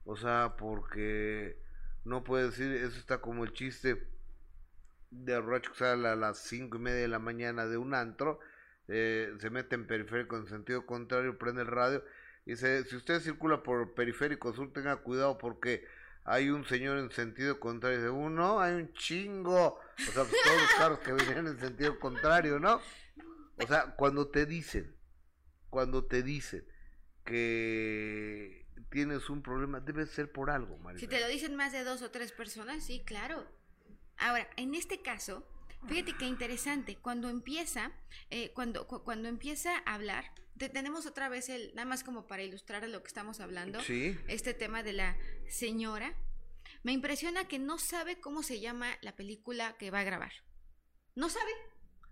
O 0.07 0.17
sea, 0.17 0.55
porque 0.57 1.61
no 2.03 2.25
puedes 2.25 2.53
decir, 2.57 2.73
eso 2.73 2.99
está 2.99 3.21
como 3.21 3.45
el 3.45 3.53
chiste 3.53 4.09
de 5.11 5.39
borracho 5.39 5.73
que 5.73 5.79
sale 5.81 6.09
a 6.09 6.17
las 6.17 6.39
cinco 6.39 6.79
y 6.79 6.81
media 6.81 7.01
de 7.03 7.09
la 7.09 7.19
mañana 7.19 7.67
de 7.67 7.77
un 7.77 7.93
antro, 7.93 8.41
eh, 8.89 9.35
se 9.39 9.51
mete 9.51 9.75
en 9.75 9.87
periférico 9.87 10.39
en 10.39 10.47
sentido 10.47 10.87
contrario, 10.87 11.37
prende 11.37 11.61
el 11.61 11.69
radio 11.69 12.03
y 12.47 12.53
dice, 12.53 12.85
si 12.85 12.97
usted 12.97 13.21
circula 13.21 13.63
por 13.63 13.93
periférico 13.93 14.55
sur, 14.55 14.73
tenga 14.73 14.97
cuidado 14.97 15.37
porque 15.37 15.87
hay 16.25 16.49
un 16.49 16.65
señor 16.65 16.97
en 16.97 17.11
sentido 17.11 17.61
contrario. 17.61 17.99
Dice, 17.99 18.11
uno, 18.11 18.61
hay 18.61 18.73
un 18.75 18.95
chingo. 18.95 19.75
O 19.75 20.13
sea, 20.13 20.25
pues, 20.25 20.37
todos 20.43 20.63
los 20.63 20.75
carros 20.79 20.99
que 21.01 21.13
venían 21.13 21.47
en 21.47 21.59
sentido 21.59 21.99
contrario, 21.99 22.59
¿no? 22.59 22.81
O 23.61 23.67
sea, 23.67 23.95
cuando 23.97 24.29
te 24.29 24.47
dicen, 24.47 24.97
cuando 25.71 26.05
te 26.07 26.23
dicen 26.23 26.65
que 27.25 28.67
tienes 28.91 29.29
un 29.31 29.43
problema, 29.43 29.81
debe 29.81 30.07
ser 30.07 30.31
por 30.33 30.51
algo, 30.51 30.79
María. 30.79 31.01
Si 31.01 31.07
te 31.07 31.21
lo 31.21 31.29
dicen 31.29 31.55
más 31.57 31.73
de 31.73 31.85
dos 31.85 32.03
o 32.03 32.11
tres 32.11 32.33
personas, 32.33 32.85
sí, 32.85 33.03
claro. 33.05 33.47
Ahora, 34.17 34.49
en 34.57 34.75
este 34.75 35.03
caso, 35.03 35.47
fíjate 35.87 36.17
qué 36.17 36.27
interesante, 36.27 36.97
cuando 36.97 37.29
empieza, 37.29 37.93
eh, 38.31 38.53
cuando, 38.55 38.87
cu- 38.87 39.03
cuando 39.05 39.29
empieza 39.29 39.77
a 39.87 39.95
hablar, 39.95 40.25
te- 40.57 40.69
tenemos 40.69 41.07
otra 41.07 41.29
vez 41.29 41.49
el, 41.49 41.73
nada 41.75 41.87
más 41.87 42.03
como 42.03 42.27
para 42.27 42.43
ilustrar 42.43 42.89
lo 42.89 43.03
que 43.03 43.09
estamos 43.09 43.41
hablando, 43.41 43.81
Sí. 43.83 44.19
este 44.29 44.55
tema 44.55 44.83
de 44.83 44.93
la 44.95 45.17
señora, 45.49 46.15
me 46.83 46.93
impresiona 46.93 47.47
que 47.47 47.59
no 47.59 47.79
sabe 47.79 48.21
cómo 48.21 48.43
se 48.43 48.61
llama 48.61 48.97
la 49.03 49.15
película 49.15 49.77
que 49.79 49.91
va 49.91 50.01
a 50.01 50.05
grabar. 50.05 50.33
No 51.15 51.29
sabe. 51.29 51.51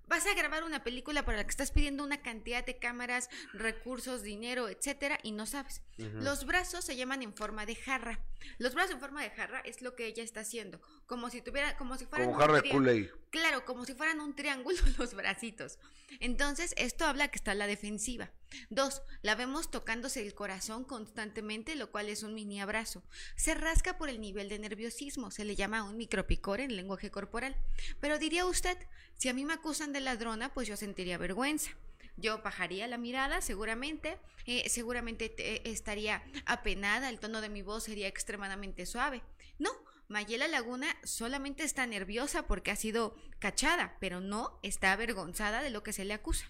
Vas 0.09 0.27
a 0.27 0.35
grabar 0.35 0.63
una 0.63 0.85
película 0.85 1.25
para 1.25 1.39
la 1.39 1.45
que 1.45 1.51
estás 1.51 1.73
pidiendo 1.73 2.05
una 2.05 2.23
cantidad 2.23 2.65
de 2.65 2.79
cámaras, 2.79 3.29
recursos, 3.53 4.23
dinero, 4.23 4.69
etcétera, 4.69 5.19
y 5.23 5.33
no 5.33 5.47
sabes. 5.47 5.83
Los 5.99 6.47
brazos 6.47 6.85
se 6.85 6.97
llaman 6.97 7.23
en 7.23 7.35
forma 7.35 7.67
de 7.67 7.75
jarra. 7.75 8.21
Los 8.59 8.75
brazos 8.75 8.93
en 8.93 9.01
forma 9.01 9.23
de 9.23 9.31
jarra 9.31 9.61
es 9.61 9.83
lo 9.83 9.97
que 9.97 10.07
ella 10.07 10.23
está 10.23 10.41
haciendo, 10.41 10.81
como 11.07 11.29
si 11.29 11.43
tuviera, 11.43 11.77
como 11.77 11.97
si 11.97 12.07
fueran 12.07 12.29
Como 12.29 12.39
jarra 12.39 12.61
de. 12.61 13.11
Claro, 13.39 13.67
como 13.67 13.85
si 13.85 13.93
fueran 13.93 14.21
un 14.21 14.35
triángulo 14.35 14.79
los 14.99 15.13
bracitos. 15.15 15.79
Entonces, 16.21 16.73
esto 16.79 17.05
habla 17.05 17.29
que 17.29 17.37
está 17.37 17.55
la 17.55 17.67
defensiva. 17.67 18.31
Dos, 18.71 19.03
la 19.21 19.35
vemos 19.35 19.71
tocándose 19.71 20.23
el 20.23 20.35
corazón 20.35 20.85
constantemente, 20.85 21.77
lo 21.77 21.91
cual 21.91 22.09
es 22.09 22.23
un 22.23 22.33
mini 22.35 22.63
abrazo. 22.63 23.03
Se 23.37 23.55
rasca 23.55 23.99
por 23.99 24.09
el 24.09 24.23
nivel 24.23 24.49
de 24.49 24.59
nerviosismo, 24.59 25.31
se 25.31 25.45
le 25.45 25.55
llama 25.55 25.83
un 25.83 25.99
micropicor 25.99 26.61
en 26.61 26.77
lenguaje 26.77 27.11
corporal. 27.11 27.57
Pero 28.01 28.19
diría 28.19 28.47
usted, 28.47 28.79
si 29.19 29.29
a 29.29 29.35
mí 29.35 29.45
me 29.45 29.53
acusan 29.53 29.93
de 29.93 30.01
ladrona, 30.01 30.55
pues 30.55 30.67
yo 30.67 30.77
sentiría 30.79 31.19
vergüenza. 31.19 31.73
Yo 32.17 32.41
bajaría 32.43 32.87
la 32.87 32.97
mirada, 32.97 33.43
seguramente, 33.43 34.17
eh, 34.47 34.67
seguramente 34.71 35.29
te- 35.29 35.69
estaría 35.69 36.23
apenada, 36.47 37.11
el 37.11 37.21
tono 37.21 37.43
de 37.43 37.51
mi 37.51 37.61
voz 37.61 37.85
sería 37.85 38.09
extremadamente 38.09 38.87
suave. 38.87 39.23
No, 39.59 39.71
Mayela 40.09 40.47
Laguna 40.47 40.87
solamente 41.03 41.65
está 41.65 41.87
nerviosa 41.87 42.47
porque 42.47 42.71
ha 42.71 42.77
sido 42.77 43.17
cachada, 43.39 43.97
pero 44.01 44.21
no 44.21 44.59
está 44.63 44.93
avergonzada 44.93 45.63
de 45.63 45.71
lo 45.71 45.83
que 45.83 45.93
se 45.93 46.05
le 46.05 46.15
acusa. 46.15 46.47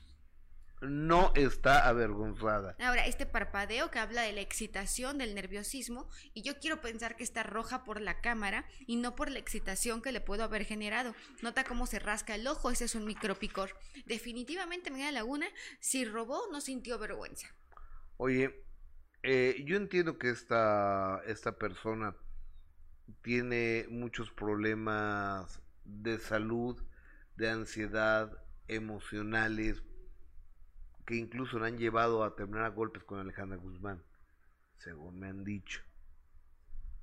No 0.83 1.33
está 1.35 1.89
avergonzada. 1.89 2.77
Ahora, 2.79 3.07
este 3.07 3.25
parpadeo 3.25 3.91
que 3.91 3.99
habla 3.99 4.21
de 4.21 4.33
la 4.33 4.43
excitación, 4.43 5.17
del 5.17 5.35
nerviosismo, 5.35 6.11
y 6.35 6.43
yo 6.43 6.59
quiero 6.61 6.83
pensar 6.83 7.17
que 7.17 7.25
está 7.25 7.43
roja 7.43 7.83
por 7.83 8.03
la 8.03 8.21
cámara 8.21 8.67
y 8.87 8.97
no 8.97 9.17
por 9.17 9.31
la 9.31 9.39
excitación 9.39 10.03
que 10.03 10.13
le 10.13 10.21
puedo 10.21 10.45
haber 10.45 10.65
generado. 10.67 11.15
Nota 11.41 11.65
cómo 11.65 11.87
se 11.87 11.99
rasca 11.99 12.35
el 12.35 12.47
ojo, 12.47 12.71
ese 12.71 12.85
es 12.85 12.95
un 12.95 13.07
micropicor. 13.07 13.71
Definitivamente 14.05 14.91
Mayela 14.91 15.13
Laguna, 15.13 15.47
si 15.81 16.05
robó, 16.05 16.43
no 16.53 16.61
sintió 16.61 16.99
vergüenza. 16.99 17.49
Oye, 18.19 18.63
eh, 19.23 19.63
yo 19.65 19.79
entiendo 19.79 20.19
que 20.19 20.29
esta, 20.29 21.23
esta 21.27 21.53
persona 21.57 22.15
tiene 23.23 23.87
muchos 23.91 24.31
problemas 24.31 25.61
de 25.85 26.19
salud, 26.19 26.81
de 27.37 27.51
ansiedad, 27.51 28.33
emocionales, 28.69 29.83
que 31.07 31.17
incluso 31.17 31.59
le 31.59 31.69
han 31.69 31.79
llevado 31.79 32.23
a 32.23 32.37
terminar 32.37 32.65
a 32.65 32.69
golpes 32.69 33.03
con 33.05 33.19
Alejandra 33.19 33.57
Guzmán, 33.57 34.03
según 34.79 35.19
me 35.21 35.29
han 35.29 35.45
dicho, 35.45 35.81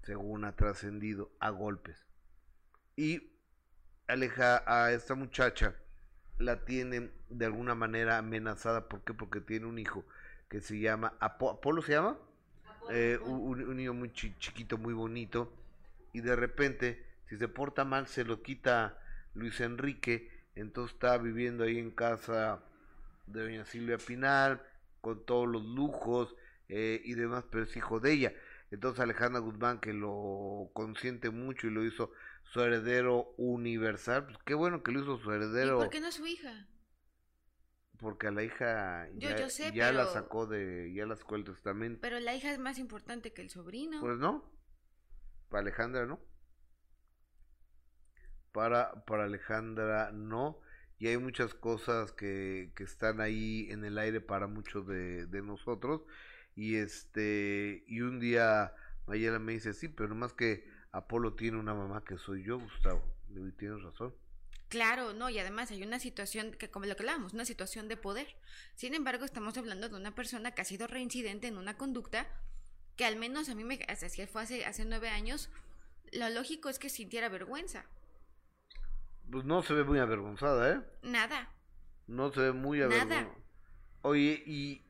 según 0.03 0.45
ha 0.45 0.55
trascendido, 0.55 1.31
a 1.39 1.49
golpes. 1.49 2.05
Y 2.95 3.31
aleja 4.07 4.63
a 4.67 4.91
esta 4.93 5.15
muchacha, 5.15 5.75
la 6.39 6.65
tienen 6.65 7.13
de 7.29 7.45
alguna 7.45 7.75
manera 7.75 8.17
amenazada, 8.17 8.89
¿por 8.89 9.03
qué? 9.03 9.13
Porque 9.13 9.41
tiene 9.41 9.67
un 9.67 9.79
hijo 9.79 10.05
que 10.49 10.61
se 10.61 10.79
llama, 10.79 11.15
Apo- 11.21 11.51
¿Apolo 11.51 11.81
se 11.81 11.93
llama? 11.93 12.17
Eh, 12.89 13.19
un, 13.25 13.63
un 13.63 13.77
niño 13.77 13.93
muy 13.93 14.11
chi- 14.13 14.35
chiquito, 14.39 14.77
muy 14.77 14.93
bonito, 14.93 15.53
y 16.13 16.21
de 16.21 16.35
repente, 16.35 17.05
si 17.29 17.37
se 17.37 17.47
porta 17.49 17.85
mal, 17.85 18.07
se 18.07 18.23
lo 18.23 18.41
quita 18.43 18.99
Luis 19.33 19.59
Enrique, 19.61 20.29
entonces 20.55 20.93
está 20.95 21.17
viviendo 21.17 21.63
ahí 21.65 21.79
en 21.79 21.91
casa 21.91 22.63
de 23.27 23.43
doña 23.43 23.65
Silvia 23.65 23.97
Pinal, 23.97 24.61
con 25.01 25.25
todos 25.25 25.47
los 25.47 25.63
lujos 25.63 26.35
eh, 26.69 27.01
y 27.03 27.15
demás, 27.15 27.45
pero 27.51 27.63
es 27.65 27.75
hijo 27.75 27.99
de 27.99 28.13
ella. 28.13 28.33
Entonces 28.71 28.99
Alejandra 29.01 29.39
Guzmán, 29.41 29.79
que 29.79 29.93
lo 29.93 30.69
consiente 30.73 31.29
mucho 31.29 31.67
y 31.67 31.71
lo 31.71 31.83
hizo 31.85 32.11
su 32.43 32.61
heredero 32.61 33.33
universal, 33.37 34.25
pues 34.25 34.37
qué 34.45 34.53
bueno 34.53 34.83
que 34.83 34.91
lo 34.91 35.01
hizo 35.01 35.17
su 35.19 35.31
¿Y 35.31 35.35
heredero, 35.35 35.77
por 35.79 35.89
qué 35.89 35.99
no 35.99 36.07
es 36.07 36.15
su 36.15 36.25
hija? 36.25 36.67
porque 37.99 38.27
a 38.27 38.31
la 38.31 38.43
hija 38.43 39.07
Yo- 39.15 39.29
ya, 39.29 39.39
yo 39.39 39.49
sé, 39.49 39.71
ya 39.73 39.91
la 39.91 40.05
sacó 40.07 40.45
de, 40.45 40.91
ya 40.93 41.05
la 41.05 41.15
sacó 41.15 41.35
el 41.35 41.45
testamento. 41.45 41.99
Pero 42.01 42.19
la 42.19 42.35
hija 42.35 42.51
es 42.51 42.59
más 42.59 42.77
importante 42.77 43.31
que 43.31 43.41
el 43.41 43.49
sobrino. 43.49 44.01
Pues 44.01 44.17
no. 44.17 44.43
Para 45.53 45.61
Alejandra 45.61 46.07
no. 46.07 46.19
Para, 48.51 49.05
para 49.05 49.25
Alejandra 49.25 50.11
no. 50.11 50.59
Y 50.97 51.09
hay 51.09 51.17
muchas 51.17 51.53
cosas 51.53 52.11
que, 52.11 52.71
que 52.75 52.83
están 52.83 53.21
ahí 53.21 53.67
en 53.69 53.85
el 53.85 53.99
aire 53.99 54.19
para 54.19 54.47
muchos 54.47 54.87
de, 54.87 55.27
de 55.27 55.43
nosotros. 55.43 56.01
Y 56.55 56.77
este, 56.77 57.83
y 57.85 58.01
un 58.01 58.19
día 58.19 58.73
Mayela 59.05 59.37
me 59.37 59.51
dice, 59.51 59.73
sí, 59.73 59.89
pero 59.89 60.15
más 60.15 60.33
que 60.33 60.67
Apolo 60.91 61.35
tiene 61.35 61.59
una 61.59 61.75
mamá 61.75 62.03
que 62.03 62.17
soy 62.17 62.43
yo, 62.43 62.57
Gustavo. 62.57 63.03
"Y 63.29 63.51
tienes 63.51 63.83
razón. 63.83 64.15
Claro, 64.69 65.13
no, 65.13 65.29
y 65.29 65.37
además 65.37 65.69
hay 65.69 65.83
una 65.83 65.99
situación 65.99 66.53
que, 66.53 66.71
como 66.71 66.87
lo 66.87 66.95
que 66.95 67.03
hablábamos, 67.03 67.35
una 67.35 67.45
situación 67.45 67.87
de 67.87 67.97
poder. 67.97 68.25
Sin 68.73 68.95
embargo, 68.95 69.23
estamos 69.23 69.55
hablando 69.59 69.87
de 69.87 69.97
una 69.97 70.15
persona 70.15 70.49
que 70.49 70.63
ha 70.63 70.65
sido 70.65 70.87
reincidente 70.87 71.45
en 71.45 71.59
una 71.59 71.77
conducta 71.77 72.25
que 72.95 73.05
al 73.05 73.15
menos 73.15 73.49
a 73.49 73.55
mí 73.55 73.63
me, 73.63 73.79
hasta 73.87 74.09
si 74.09 74.25
fue 74.27 74.43
hace, 74.43 74.65
hace 74.65 74.85
nueve 74.85 75.09
años, 75.09 75.49
lo 76.11 76.29
lógico 76.29 76.69
es 76.69 76.79
que 76.79 76.89
sintiera 76.89 77.29
vergüenza. 77.29 77.85
Pues 79.31 79.45
no 79.45 79.63
se 79.63 79.73
ve 79.73 79.83
muy 79.83 79.99
avergonzada, 79.99 80.71
¿eh? 80.73 80.81
Nada. 81.01 81.49
No 82.07 82.31
se 82.31 82.41
ve 82.41 82.51
muy 82.51 82.79
Nada. 82.79 82.93
avergonzada. 82.95 83.35
Oye, 84.01 84.43
y, 84.45 84.83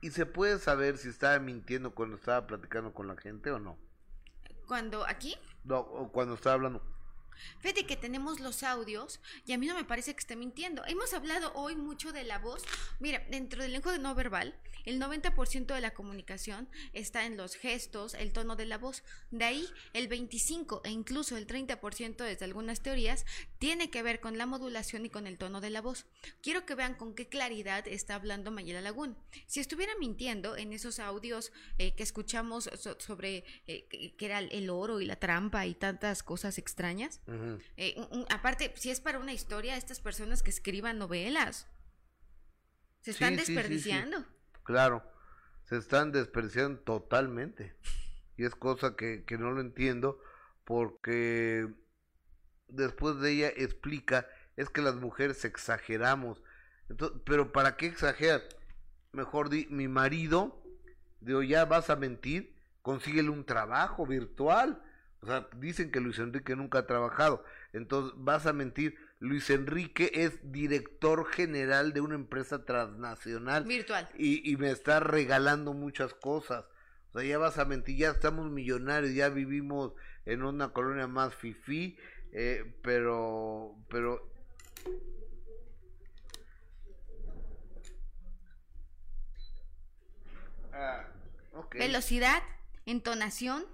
¿y 0.00 0.10
se 0.10 0.24
puede 0.24 0.58
saber 0.58 0.96
si 0.98 1.08
estaba 1.08 1.38
mintiendo 1.38 1.94
cuando 1.94 2.16
estaba 2.16 2.46
platicando 2.46 2.94
con 2.94 3.08
la 3.08 3.16
gente 3.16 3.50
o 3.50 3.58
no? 3.58 3.76
Cuando 4.66 5.06
aquí, 5.06 5.36
No, 5.64 5.80
o 5.80 6.10
cuando 6.12 6.34
estaba 6.34 6.54
hablando 6.54 6.82
Fíjate 7.58 7.86
que 7.86 7.96
tenemos 7.96 8.40
los 8.40 8.62
audios 8.62 9.20
y 9.46 9.52
a 9.52 9.58
mí 9.58 9.66
no 9.66 9.74
me 9.74 9.84
parece 9.84 10.14
que 10.14 10.20
esté 10.20 10.36
mintiendo. 10.36 10.84
Hemos 10.86 11.12
hablado 11.14 11.52
hoy 11.54 11.76
mucho 11.76 12.12
de 12.12 12.24
la 12.24 12.38
voz. 12.38 12.62
Mira, 13.00 13.22
dentro 13.30 13.62
del 13.62 13.72
lenguaje 13.72 13.98
no 13.98 14.14
verbal, 14.14 14.54
el 14.84 15.00
90% 15.00 15.74
de 15.74 15.80
la 15.80 15.92
comunicación 15.94 16.68
está 16.92 17.24
en 17.26 17.36
los 17.36 17.54
gestos, 17.56 18.14
el 18.14 18.32
tono 18.32 18.56
de 18.56 18.66
la 18.66 18.78
voz. 18.78 19.02
De 19.30 19.44
ahí, 19.44 19.66
el 19.92 20.08
25 20.08 20.82
e 20.84 20.90
incluso 20.90 21.36
el 21.36 21.46
30% 21.46 22.16
desde 22.24 22.44
algunas 22.44 22.80
teorías 22.82 23.24
tiene 23.58 23.90
que 23.90 24.02
ver 24.02 24.20
con 24.20 24.38
la 24.38 24.46
modulación 24.46 25.04
y 25.06 25.10
con 25.10 25.26
el 25.26 25.38
tono 25.38 25.60
de 25.60 25.70
la 25.70 25.80
voz. 25.80 26.06
Quiero 26.42 26.66
que 26.66 26.74
vean 26.74 26.94
con 26.94 27.14
qué 27.14 27.28
claridad 27.28 27.86
está 27.88 28.14
hablando 28.14 28.50
Mayela 28.50 28.80
Lagún. 28.80 29.16
Si 29.46 29.60
estuviera 29.60 29.92
mintiendo 29.98 30.56
en 30.56 30.72
esos 30.72 30.98
audios 30.98 31.52
eh, 31.78 31.94
que 31.94 32.02
escuchamos 32.02 32.70
so- 32.78 32.98
sobre 33.00 33.44
eh, 33.66 33.86
que 34.16 34.24
era 34.26 34.38
el 34.40 34.70
oro 34.70 35.00
y 35.00 35.06
la 35.06 35.16
trampa 35.16 35.66
y 35.66 35.74
tantas 35.74 36.22
cosas 36.22 36.58
extrañas, 36.58 37.20
eh, 37.76 37.94
un- 37.96 38.20
un- 38.20 38.26
aparte, 38.30 38.72
si 38.76 38.90
es 38.90 39.00
para 39.00 39.18
una 39.18 39.32
historia, 39.32 39.76
estas 39.76 40.00
personas 40.00 40.42
que 40.42 40.50
escriban 40.50 40.98
novelas 40.98 41.66
se 43.00 43.10
están 43.12 43.34
Sí, 43.46 43.46
sí, 43.46 43.52
sí, 43.52 43.54
sí. 43.84 43.90
Claro, 44.64 45.02
se 45.64 45.76
están 45.76 46.12
desperdiciando 46.12 46.80
totalmente. 46.80 47.74
Y 48.36 48.44
es 48.44 48.54
cosa 48.54 48.96
que, 48.96 49.24
que 49.24 49.38
no 49.38 49.50
lo 49.50 49.60
entiendo 49.60 50.20
porque 50.64 51.68
después 52.68 53.18
de 53.20 53.32
ella 53.32 53.48
explica, 53.48 54.26
es 54.56 54.68
que 54.68 54.82
las 54.82 54.96
mujeres 54.96 55.44
exageramos. 55.44 56.42
Entonces, 56.88 57.20
pero 57.24 57.52
¿para 57.52 57.76
qué 57.76 57.86
exagerar? 57.86 58.42
Mejor 59.12 59.50
di, 59.50 59.66
mi 59.70 59.88
marido, 59.88 60.62
digo, 61.20 61.42
ya 61.42 61.64
vas 61.64 61.90
a 61.90 61.96
mentir, 61.96 62.54
consíguele 62.82 63.28
un 63.28 63.44
trabajo 63.44 64.06
virtual. 64.06 64.82
O 65.20 65.26
sea, 65.26 65.48
dicen 65.58 65.92
que 65.92 66.00
Luis 66.00 66.18
Enrique 66.18 66.56
nunca 66.56 66.80
ha 66.80 66.86
trabajado. 66.86 67.44
Entonces, 67.72 68.12
vas 68.16 68.46
a 68.46 68.52
mentir. 68.52 68.96
Luis 69.22 69.50
Enrique 69.50 70.10
es 70.14 70.40
director 70.50 71.24
general 71.26 71.92
de 71.92 72.00
una 72.00 72.16
empresa 72.16 72.64
transnacional 72.64 73.62
Virtual. 73.62 74.08
y, 74.18 74.50
y 74.50 74.56
me 74.56 74.72
está 74.72 74.98
regalando 74.98 75.72
muchas 75.74 76.12
cosas. 76.12 76.64
O 77.12 77.20
sea, 77.20 77.28
ya 77.28 77.38
vas 77.38 77.56
a 77.58 77.64
mentir, 77.64 77.96
ya 77.96 78.10
estamos 78.10 78.50
millonarios, 78.50 79.14
ya 79.14 79.28
vivimos 79.28 79.92
en 80.24 80.42
una 80.42 80.70
colonia 80.72 81.06
más 81.06 81.36
fifí, 81.36 81.96
eh, 82.32 82.74
pero, 82.82 83.76
pero... 83.88 84.28
Ah. 90.72 91.06
Velocidad, 91.74 92.42
entonación, 92.86 93.64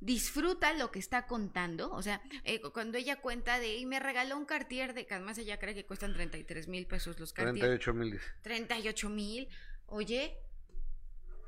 disfruta 0.00 0.72
lo 0.74 0.90
que 0.90 0.98
está 0.98 1.26
contando. 1.26 1.90
O 1.92 2.02
sea, 2.02 2.20
eh, 2.44 2.60
cu- 2.60 2.72
cuando 2.72 2.98
ella 2.98 3.20
cuenta 3.20 3.58
de, 3.58 3.76
y 3.76 3.86
me 3.86 4.00
regaló 4.00 4.36
un 4.36 4.46
Cartier 4.46 4.94
de, 4.94 5.06
que 5.06 5.14
además 5.14 5.38
ella 5.38 5.58
cree 5.58 5.74
que 5.74 5.84
cuestan 5.86 6.12
33 6.14 6.68
mil 6.68 6.86
pesos 6.86 7.18
los 7.20 7.32
Cartier. 7.32 7.58
38 7.66 7.94
mil 7.94 8.12
dice. 8.12 8.24
38 8.42 9.08
mil. 9.10 9.48
Oye, 9.86 10.36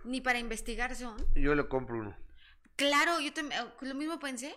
ni 0.04 0.20
para 0.20 0.38
investigar 0.38 0.94
son. 0.96 1.16
Yo 1.34 1.54
le 1.54 1.66
compro 1.68 1.96
uno. 1.98 2.16
Claro, 2.76 3.20
yo 3.20 3.32
también, 3.32 3.60
lo 3.80 3.94
mismo 3.94 4.18
pensé. 4.18 4.54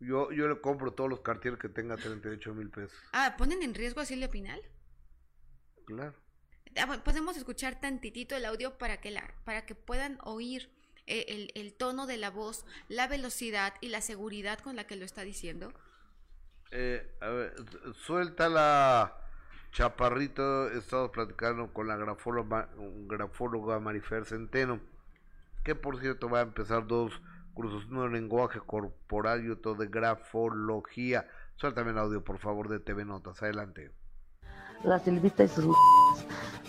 Yo, 0.00 0.32
yo 0.32 0.48
le 0.48 0.60
compro 0.60 0.92
todos 0.94 1.08
los 1.10 1.20
cartier 1.20 1.58
que 1.58 1.68
tenga 1.68 1.96
38 1.96 2.54
mil 2.54 2.70
pesos. 2.70 2.96
Ah, 3.12 3.34
¿ponen 3.38 3.62
en 3.62 3.74
riesgo 3.74 4.00
a 4.00 4.04
Silvia 4.04 4.30
Pinal? 4.30 4.60
Claro. 5.86 6.14
Ah, 6.76 7.00
Podemos 7.04 7.36
escuchar 7.36 7.80
tantitito 7.80 8.34
el 8.34 8.44
audio 8.46 8.78
para 8.78 9.00
que, 9.00 9.10
la, 9.10 9.32
para 9.44 9.64
que 9.66 9.74
puedan 9.74 10.18
oír 10.24 10.70
eh, 10.72 10.81
el, 11.06 11.50
el 11.54 11.74
tono 11.74 12.06
de 12.06 12.16
la 12.16 12.30
voz, 12.30 12.64
la 12.88 13.08
velocidad 13.08 13.74
y 13.80 13.88
la 13.88 14.00
seguridad 14.00 14.58
con 14.60 14.76
la 14.76 14.86
que 14.86 14.96
lo 14.96 15.04
está 15.04 15.22
diciendo. 15.22 15.72
Eh, 16.70 17.06
suelta 18.06 18.48
la 18.48 19.18
chaparrito. 19.72 20.70
Estamos 20.70 21.10
platicando 21.10 21.72
con 21.72 21.88
la 21.88 21.96
grafóloga, 21.96 22.68
grafóloga 23.06 23.80
Marifer 23.80 24.24
Centeno, 24.24 24.80
que 25.64 25.74
por 25.74 26.00
cierto 26.00 26.28
va 26.28 26.40
a 26.40 26.42
empezar 26.42 26.86
dos 26.86 27.20
cursos, 27.54 27.86
uno 27.86 28.04
de 28.04 28.10
lenguaje 28.10 28.60
corporal 28.60 29.44
y 29.44 29.50
otro 29.50 29.74
de 29.74 29.88
grafología. 29.88 31.28
Suéltame 31.56 31.90
el 31.90 31.98
audio, 31.98 32.24
por 32.24 32.38
favor, 32.38 32.68
de 32.68 32.80
TV 32.80 33.04
Notas. 33.04 33.42
Adelante. 33.42 33.90
La 34.84 34.98
Silvita 34.98 35.44
y 35.44 35.48
sus. 35.48 35.64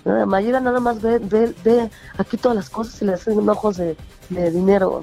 Nada 0.06 0.26
más 0.26 0.44
llega, 0.44 0.60
nada 0.60 0.80
más 0.80 1.02
ve, 1.02 1.20
ve, 1.20 1.56
ve 1.64 1.90
aquí 2.18 2.38
todas 2.38 2.56
las 2.56 2.70
cosas 2.70 3.02
y 3.02 3.06
le 3.06 3.14
hacen 3.14 3.48
ojos 3.48 3.78
de, 3.78 3.96
de 4.30 4.52
dinero. 4.52 5.02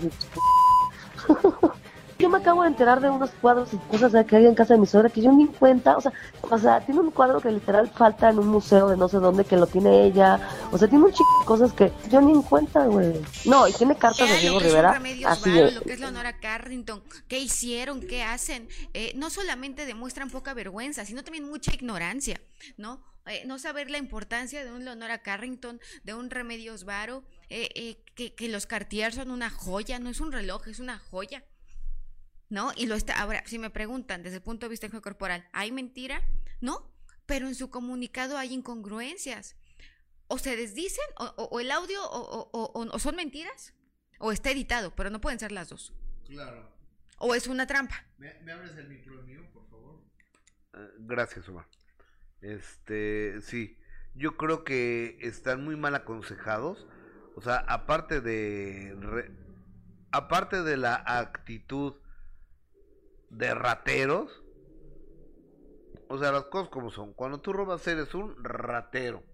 acabo 2.40 2.62
de 2.62 2.68
enterar 2.68 3.00
de 3.00 3.08
unos 3.08 3.30
cuadros 3.40 3.72
y 3.72 3.76
cosas 3.76 4.24
que 4.26 4.36
hay 4.36 4.46
en 4.46 4.54
casa 4.54 4.74
de 4.74 4.80
mi 4.80 4.86
suegra 4.86 5.08
que 5.10 5.22
yo 5.22 5.32
ni 5.32 5.42
en 5.42 5.48
cuenta, 5.52 5.96
o 5.96 6.00
sea, 6.00 6.12
o 6.42 6.58
sea, 6.58 6.80
tiene 6.80 7.00
un 7.00 7.10
cuadro 7.10 7.40
que 7.40 7.50
literal 7.50 7.88
falta 7.90 8.30
en 8.30 8.38
un 8.38 8.48
museo 8.48 8.88
de 8.88 8.96
no 8.96 9.08
sé 9.08 9.18
dónde 9.18 9.44
que 9.44 9.56
lo 9.56 9.66
tiene 9.66 10.04
ella, 10.04 10.40
o 10.70 10.78
sea, 10.78 10.88
tiene 10.88 11.04
un 11.04 11.12
chico 11.12 11.40
de 11.40 11.46
cosas 11.46 11.72
que 11.72 11.92
yo 12.10 12.20
ni 12.20 12.32
en 12.32 12.42
cuenta, 12.42 12.86
güey. 12.86 13.20
No, 13.44 13.68
y 13.68 13.72
tiene 13.72 13.96
cartas 13.96 14.28
de 14.28 14.38
Diego 14.38 14.58
Rivera, 14.60 14.90
así 15.26 15.50
Varo, 15.50 15.66
de, 15.66 15.72
lo 15.72 15.80
que 15.82 15.92
es 15.92 16.00
Leonora 16.00 16.38
Carrington, 16.40 17.02
qué 17.28 17.38
hicieron, 17.38 18.00
qué 18.00 18.22
hacen. 18.22 18.68
Eh, 18.94 19.12
no 19.16 19.30
solamente 19.30 19.86
demuestran 19.86 20.30
poca 20.30 20.54
vergüenza, 20.54 21.04
sino 21.04 21.22
también 21.22 21.48
mucha 21.48 21.72
ignorancia, 21.74 22.40
¿no? 22.76 23.00
Eh, 23.26 23.44
no 23.46 23.58
saber 23.58 23.90
la 23.90 23.98
importancia 23.98 24.64
de 24.64 24.72
un 24.72 24.84
Leonora 24.84 25.18
Carrington, 25.18 25.80
de 26.04 26.14
un 26.14 26.30
Remedios 26.30 26.84
Varo, 26.84 27.22
eh, 27.48 27.68
eh, 27.74 28.02
que, 28.14 28.34
que 28.34 28.48
los 28.48 28.66
Cartier 28.66 29.12
son 29.12 29.30
una 29.30 29.50
joya, 29.50 29.98
no 29.98 30.10
es 30.10 30.20
un 30.20 30.32
reloj, 30.32 30.66
es 30.68 30.80
una 30.80 30.98
joya. 30.98 31.44
¿No? 32.50 32.72
Y 32.76 32.86
lo 32.86 32.94
está. 32.96 33.18
Ahora, 33.20 33.42
si 33.46 33.58
me 33.58 33.70
preguntan 33.70 34.22
desde 34.22 34.36
el 34.36 34.42
punto 34.42 34.66
de 34.66 34.70
vista 34.70 34.88
corporal, 35.00 35.48
¿hay 35.52 35.70
mentira? 35.72 36.20
No, 36.60 36.92
pero 37.26 37.46
en 37.46 37.54
su 37.54 37.70
comunicado 37.70 38.36
hay 38.36 38.52
incongruencias. 38.52 39.56
O 40.26 40.36
se 40.38 40.56
desdicen, 40.56 41.04
o, 41.18 41.24
o- 41.36 41.44
o 41.44 41.60
el 41.60 41.70
audio, 41.70 42.02
o, 42.04 42.48
o- 42.52 42.70
o- 42.72 42.88
o 42.92 42.98
son 42.98 43.16
mentiras, 43.16 43.72
o 44.18 44.32
está 44.32 44.50
editado, 44.50 44.94
pero 44.94 45.10
no 45.10 45.20
pueden 45.20 45.38
ser 45.38 45.52
las 45.52 45.68
dos. 45.70 45.94
Claro. 46.26 46.68
O 47.18 47.34
es 47.34 47.46
una 47.46 47.66
trampa. 47.66 48.04
¿Me, 48.18 48.30
abres 48.52 48.76
el 48.76 48.88
micro 48.88 49.22
mío, 49.22 49.42
por 49.52 49.68
favor? 49.68 50.02
gracias, 50.98 51.48
Omar. 51.48 51.66
Este, 52.40 53.40
sí. 53.42 53.76
Yo 54.14 54.36
creo 54.36 54.64
que 54.64 55.18
están 55.20 55.64
muy 55.64 55.76
mal 55.76 55.94
aconsejados. 55.94 56.86
O 57.36 57.42
sea, 57.42 57.56
aparte 57.68 58.20
de. 58.20 58.94
re- 58.98 59.30
aparte 60.10 60.62
de 60.62 60.76
la 60.76 60.94
actitud 61.06 61.94
de 63.30 63.54
rateros. 63.54 64.42
O 66.08 66.18
sea, 66.18 66.32
las 66.32 66.44
cosas 66.44 66.68
como 66.70 66.90
son. 66.90 67.12
Cuando 67.14 67.40
tú 67.40 67.52
robas, 67.52 67.86
eres 67.86 68.14
un 68.14 68.42
ratero. 68.44 69.24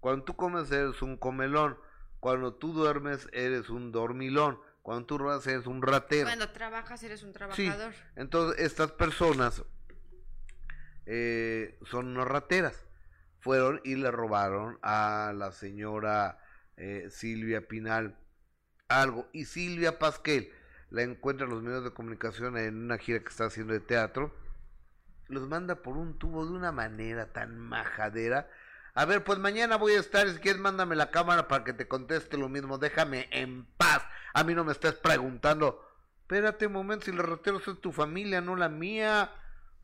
Cuando 0.00 0.24
tú 0.24 0.34
comes, 0.36 0.70
eres 0.72 1.02
un 1.02 1.16
comelón. 1.16 1.78
Cuando 2.20 2.54
tú 2.54 2.72
duermes, 2.72 3.28
eres 3.32 3.68
un 3.70 3.92
dormilón. 3.92 4.58
Cuando 4.82 5.06
tú 5.06 5.18
robas, 5.18 5.46
eres 5.46 5.66
un 5.66 5.82
ratero. 5.82 6.26
Cuando 6.26 6.50
trabajas 6.50 7.02
eres 7.02 7.22
un 7.22 7.30
Sí, 7.30 7.34
trabajador. 7.34 7.92
entonces 8.14 8.60
estas 8.64 8.92
personas 8.92 9.62
eh, 11.06 11.78
son 11.84 12.08
unas 12.08 12.26
rateras. 12.28 12.86
Fueron 13.40 13.80
y 13.84 13.94
le 13.96 14.10
robaron 14.10 14.78
a 14.82 15.32
la 15.36 15.52
señora 15.52 16.38
eh, 16.76 17.08
Silvia 17.10 17.68
Pinal 17.68 18.18
algo. 18.88 19.28
Y 19.32 19.44
Silvia 19.44 19.98
Pasquel 19.98 20.50
la 20.90 21.02
encuentra 21.02 21.46
en 21.46 21.52
los 21.52 21.62
medios 21.62 21.84
de 21.84 21.92
comunicación 21.92 22.56
en 22.56 22.84
una 22.84 22.98
gira 22.98 23.20
que 23.20 23.28
está 23.28 23.46
haciendo 23.46 23.72
de 23.72 23.80
teatro. 23.80 24.34
Los 25.28 25.48
manda 25.48 25.82
por 25.82 25.96
un 25.96 26.18
tubo 26.18 26.46
de 26.46 26.52
una 26.52 26.70
manera 26.72 27.32
tan 27.32 27.58
majadera. 27.58 28.48
A 28.94 29.04
ver, 29.04 29.24
pues 29.24 29.38
mañana 29.38 29.76
voy 29.76 29.92
a 29.94 30.00
estar. 30.00 30.28
Si 30.28 30.38
quieres, 30.38 30.60
mándame 30.60 30.94
la 30.96 31.10
cámara 31.10 31.48
para 31.48 31.64
que 31.64 31.72
te 31.72 31.88
conteste 31.88 32.38
lo 32.38 32.48
mismo. 32.48 32.78
Déjame 32.78 33.28
en 33.32 33.66
paz. 33.76 34.02
A 34.32 34.44
mí 34.44 34.54
no 34.54 34.64
me 34.64 34.72
estés 34.72 34.94
preguntando. 34.94 35.82
Espérate 36.22 36.66
un 36.66 36.72
momento, 36.72 37.06
si 37.06 37.12
los 37.12 37.28
rateros 37.28 37.66
es 37.68 37.80
tu 37.80 37.92
familia, 37.92 38.40
no 38.40 38.56
la 38.56 38.68
mía. 38.68 39.32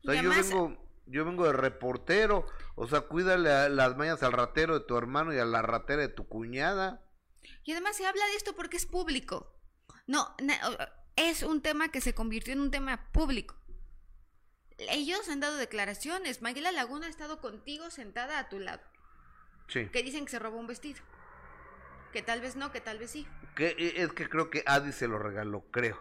O 0.01 0.11
sea, 0.11 0.21
yo 0.21 0.31
además- 0.31 0.49
vengo, 0.49 0.77
yo 1.05 1.25
vengo 1.25 1.45
de 1.45 1.53
reportero. 1.53 2.45
O 2.75 2.87
sea, 2.87 3.01
cuídale 3.01 3.51
a 3.51 3.69
las 3.69 3.95
mañas 3.97 4.23
al 4.23 4.31
ratero 4.31 4.79
de 4.79 4.85
tu 4.85 4.97
hermano 4.97 5.33
y 5.33 5.37
a 5.39 5.45
la 5.45 5.61
ratera 5.61 6.01
de 6.01 6.09
tu 6.09 6.27
cuñada. 6.27 7.01
Y 7.65 7.73
además 7.73 7.97
se 7.97 8.05
habla 8.05 8.25
de 8.27 8.35
esto 8.35 8.55
porque 8.55 8.77
es 8.77 8.85
público. 8.85 9.53
No, 10.07 10.35
es 11.15 11.43
un 11.43 11.61
tema 11.61 11.89
que 11.89 12.01
se 12.01 12.13
convirtió 12.13 12.53
en 12.53 12.61
un 12.61 12.71
tema 12.71 13.11
público. 13.11 13.55
Ellos 14.77 15.29
han 15.29 15.39
dado 15.39 15.57
declaraciones. 15.57 16.41
Mayela 16.41 16.71
Laguna 16.71 17.07
ha 17.07 17.09
estado 17.09 17.39
contigo 17.39 17.89
sentada 17.89 18.39
a 18.39 18.49
tu 18.49 18.59
lado. 18.59 18.81
Sí. 19.67 19.87
Que 19.87 20.03
dicen 20.03 20.25
que 20.25 20.31
se 20.31 20.39
robó 20.39 20.57
un 20.57 20.67
vestido. 20.67 21.01
Que 22.11 22.21
tal 22.21 22.41
vez 22.41 22.55
no, 22.55 22.71
que 22.71 22.81
tal 22.81 22.99
vez 22.99 23.11
sí. 23.11 23.27
Que 23.55 23.69
eh, 23.69 23.93
es 23.97 24.11
que 24.13 24.29
creo 24.29 24.49
que 24.49 24.63
Adi 24.65 24.91
se 24.91 25.07
lo 25.07 25.19
regaló, 25.19 25.65
creo. 25.71 25.99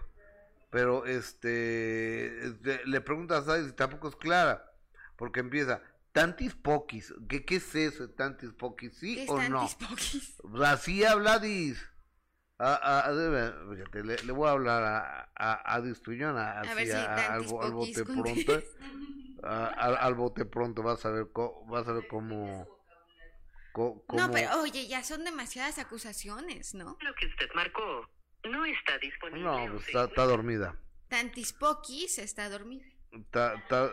Pero 0.70 1.04
este, 1.06 2.54
le 2.84 3.00
preguntas 3.02 3.46
a 3.46 3.54
Adi 3.54 3.66
si 3.66 3.72
tampoco 3.72 4.08
es 4.08 4.16
clara, 4.16 4.72
porque 5.16 5.40
empieza 5.40 5.82
tantis 6.12 6.54
poquis. 6.54 7.12
¿Qué, 7.28 7.44
qué 7.44 7.56
es 7.56 7.74
eso, 7.74 8.08
tantis 8.10 8.50
poquis? 8.52 8.92
¿Qué 8.92 8.98
¿Sí 8.98 9.20
es 9.20 9.28
o 9.28 9.40
no? 9.42 9.60
tantis 9.60 9.74
poquis? 9.88 10.34
O 10.42 10.58
sea, 10.58 10.72
Así 10.72 11.04
habla 11.04 11.34
Adis. 11.34 11.91
A, 12.58 12.74
a- 13.08 13.74
fíjate, 13.74 14.04
le, 14.04 14.16
le 14.22 14.32
voy 14.32 14.48
a 14.48 14.52
hablar 14.52 14.82
a, 14.82 15.30
a, 15.34 15.74
a 15.74 15.80
Distuñón, 15.80 16.36
a- 16.38 16.60
A 16.60 16.74
ver 16.74 16.84
así, 16.84 16.86
si 16.86 16.96
al, 16.96 17.44
al 17.60 17.72
bote 17.72 18.04
pronto. 18.04 18.62
a- 19.42 19.66
al, 19.66 19.96
al 19.96 20.14
bote 20.14 20.44
pronto, 20.44 20.82
vas 20.82 21.04
a 21.04 21.10
ver, 21.10 21.30
co- 21.32 21.64
vas 21.66 21.88
a 21.88 21.92
ver 21.92 22.06
cómo... 22.06 22.68
co- 23.72 24.04
cómo- 24.06 24.26
No, 24.26 24.30
pero 24.32 24.60
oye, 24.60 24.86
ya 24.86 25.02
son 25.02 25.24
demasiadas 25.24 25.78
acusaciones, 25.78 26.74
¿no? 26.74 26.96
Lo 27.00 27.14
que 27.14 27.26
usted 27.26 27.48
marcó 27.54 28.08
no 28.44 28.64
está 28.64 28.98
disponible. 28.98 29.42
No, 29.44 29.72
pues 29.72 29.86
está, 29.86 30.04
está 30.04 30.24
dormida. 30.24 30.78
Tantis 31.08 31.52
Poquis 31.52 32.18
está 32.18 32.48
dormida. 32.48 32.86
Está, 33.10 33.54
está- 33.54 33.92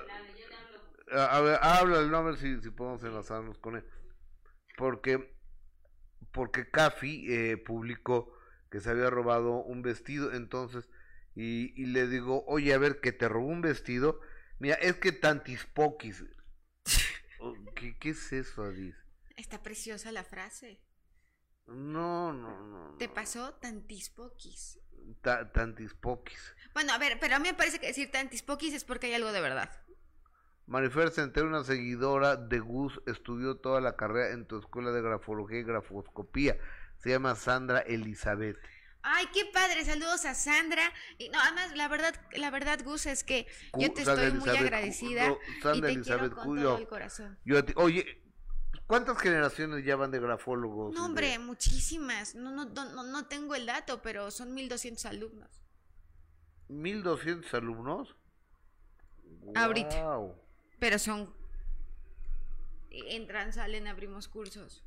a, 1.11 1.37
a 1.37 1.41
ver, 1.41 1.59
háblale, 1.61 2.07
no, 2.07 2.17
a 2.17 2.21
ver 2.21 2.37
si, 2.37 2.61
si 2.61 2.69
podemos 2.69 3.03
enlazarnos 3.03 3.57
con 3.57 3.77
él. 3.77 3.85
Porque, 4.77 5.35
porque 6.31 6.69
Cafi 6.69 7.25
eh, 7.27 7.57
publicó 7.57 8.31
que 8.69 8.79
se 8.79 8.89
había 8.89 9.09
robado 9.09 9.57
un 9.63 9.81
vestido, 9.81 10.33
entonces, 10.33 10.89
y, 11.35 11.73
y 11.81 11.87
le 11.87 12.07
digo, 12.07 12.43
oye, 12.47 12.73
a 12.73 12.77
ver, 12.77 12.99
que 13.01 13.11
te 13.11 13.27
robó 13.29 13.47
un 13.47 13.61
vestido. 13.61 14.19
Mira, 14.59 14.75
es 14.75 14.95
que 14.95 15.11
tantis 15.11 15.65
poquis. 15.73 16.23
Oh, 17.41 17.55
¿Qué, 17.75 17.97
¿Qué 17.97 18.09
es 18.09 18.33
eso, 18.33 18.63
Adis? 18.63 18.95
Está 19.35 19.63
preciosa 19.63 20.11
la 20.11 20.23
frase. 20.23 20.81
No, 21.67 22.33
no, 22.33 22.63
no. 22.63 22.97
Te 22.97 23.07
no. 23.07 23.13
pasó 23.13 23.53
tantis 23.55 24.09
poquis. 24.09 24.79
Ta- 25.21 25.51
tantis 25.51 25.93
poquis. 25.93 26.55
Bueno, 26.73 26.93
a 26.93 26.97
ver, 26.97 27.17
pero 27.19 27.35
a 27.35 27.39
mí 27.39 27.47
me 27.49 27.53
parece 27.55 27.79
que 27.79 27.87
decir 27.87 28.11
tantis 28.11 28.43
poquis 28.43 28.73
es 28.73 28.83
porque 28.83 29.07
hay 29.07 29.13
algo 29.13 29.31
de 29.31 29.41
verdad. 29.41 29.69
Marifer 30.67 31.09
Centeno, 31.09 31.47
una 31.47 31.63
seguidora 31.63 32.35
de 32.35 32.59
Gus, 32.59 33.01
estudió 33.07 33.57
toda 33.57 33.81
la 33.81 33.95
carrera 33.95 34.31
en 34.33 34.45
tu 34.45 34.59
escuela 34.59 34.91
de 34.91 35.01
grafología 35.01 35.59
y 35.59 35.63
grafoscopía. 35.63 36.57
Se 36.99 37.09
llama 37.09 37.35
Sandra 37.35 37.79
Elizabeth. 37.79 38.57
Ay, 39.01 39.27
qué 39.33 39.45
padre, 39.45 39.85
saludos 39.85 40.25
a 40.25 40.35
Sandra. 40.35 40.91
Y 41.17 41.29
no, 41.29 41.39
además, 41.39 41.75
la 41.75 41.87
verdad, 41.87 42.13
la 42.33 42.51
verdad, 42.51 42.79
Gus, 42.83 43.05
es 43.05 43.23
que 43.23 43.47
yo 43.77 43.91
te 43.93 44.03
Sandra 44.03 44.27
estoy 44.27 44.39
muy 44.39 44.49
agradecida 44.49 45.29
no, 45.29 45.37
y 45.57 45.61
Sandra 45.61 45.87
te 45.87 45.93
Elizabeth 45.93 46.33
quiero 46.33 46.35
con 46.35 46.61
todo 46.61 46.77
el 46.77 46.87
corazón. 46.87 47.39
Yo 47.45 47.61
oye, 47.75 48.21
¿cuántas 48.87 49.17
generaciones 49.19 49.85
ya 49.85 49.95
van 49.95 50.11
de 50.11 50.19
grafólogos? 50.19 50.93
No, 50.93 51.01
de- 51.01 51.05
hombre, 51.05 51.39
muchísimas. 51.39 52.35
No, 52.35 52.51
no, 52.51 52.65
no, 52.65 53.03
no, 53.03 53.27
tengo 53.27 53.55
el 53.55 53.65
dato, 53.65 54.01
pero 54.01 54.31
son 54.31 54.53
1200 54.53 55.05
alumnos. 55.05 55.61
1200 56.67 57.53
alumnos. 57.53 58.15
Ahorita. 59.55 60.05
Pero 60.79 60.99
son... 60.99 61.33
Entran, 62.91 63.53
salen, 63.53 63.87
abrimos 63.87 64.27
cursos. 64.27 64.83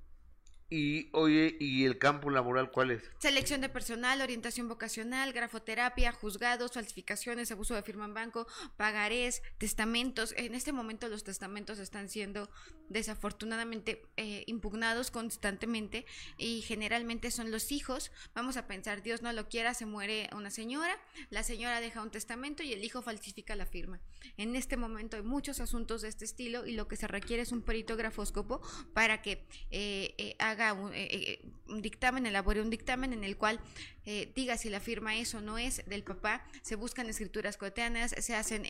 Y 0.75 1.11
oye, 1.13 1.55
¿y 1.61 1.85
el 1.85 1.99
campo 1.99 2.31
laboral 2.31 2.71
cuál 2.71 2.93
es? 2.93 3.03
Selección 3.19 3.61
de 3.61 3.69
personal, 3.69 4.23
orientación 4.23 4.69
vocacional, 4.69 5.35
grafoterapia, 5.35 6.13
juzgados, 6.13 6.73
falsificaciones, 6.73 7.53
abuso 7.53 7.75
de 7.75 7.83
firma 7.83 8.07
en 8.07 8.15
banco, 8.15 8.47
pagarés, 8.79 9.43
testamentos. 9.59 10.33
En 10.35 10.55
este 10.55 10.73
momento 10.73 11.09
los 11.09 11.25
testamentos 11.25 11.79
están 11.79 12.09
siendo 12.09 12.49
desafortunadamente 12.89 14.07
eh, 14.17 14.45
impugnados 14.47 15.11
constantemente 15.11 16.07
y 16.39 16.63
generalmente 16.63 17.31
son 17.31 17.51
los 17.51 17.71
hijos. 17.71 18.11
Vamos 18.35 18.57
a 18.57 18.67
pensar, 18.67 19.03
Dios 19.03 19.21
no 19.21 19.31
lo 19.35 19.51
quiera, 19.51 19.75
se 19.75 19.85
muere 19.85 20.31
una 20.35 20.51
señora, 20.51 20.99
la 21.29 21.43
señora 21.43 21.83
deja 21.83 22.01
un 22.01 22.11
testamento 22.11 22.63
y 22.63 22.73
el 22.73 22.83
hijo 22.83 23.03
falsifica 23.03 23.57
la 23.57 23.67
firma. 23.67 24.01
En 24.39 24.57
este 24.57 24.79
momento 24.79 25.19
hay 25.19 25.23
muchos 25.23 25.61
asuntos 25.61 26.01
de 26.01 26.09
este 26.09 26.25
estilo 26.25 26.65
y 26.65 26.73
lo 26.73 26.89
que 26.89 26.97
se 26.97 27.09
requiere 27.09 27.43
es 27.43 27.53
un 27.53 27.61
perito 27.61 27.95
grafóscopo 27.95 28.63
para 28.95 29.21
que 29.21 29.45
eh, 29.71 30.15
eh, 30.17 30.35
haga 30.39 30.62
un, 30.73 30.93
eh, 30.95 31.09
eh, 31.11 31.53
un 31.69 31.83
dictamen, 31.83 32.27
elabore 32.27 32.61
un 32.61 32.71
dictamen 32.71 33.13
en 33.13 33.25
el 33.25 33.37
cual 33.37 33.59
eh, 34.05 34.31
diga 34.37 34.57
si 34.57 34.71
la 34.71 34.81
firma 34.81 35.17
es 35.17 35.35
o 35.35 35.41
no 35.41 35.59
es 35.59 35.85
del 35.87 36.05
papá. 36.05 36.45
Se 36.63 36.77
buscan 36.77 37.09
escrituras 37.09 37.57
coetáneas, 37.57 38.15
se 38.17 38.35
hacen 38.37 38.65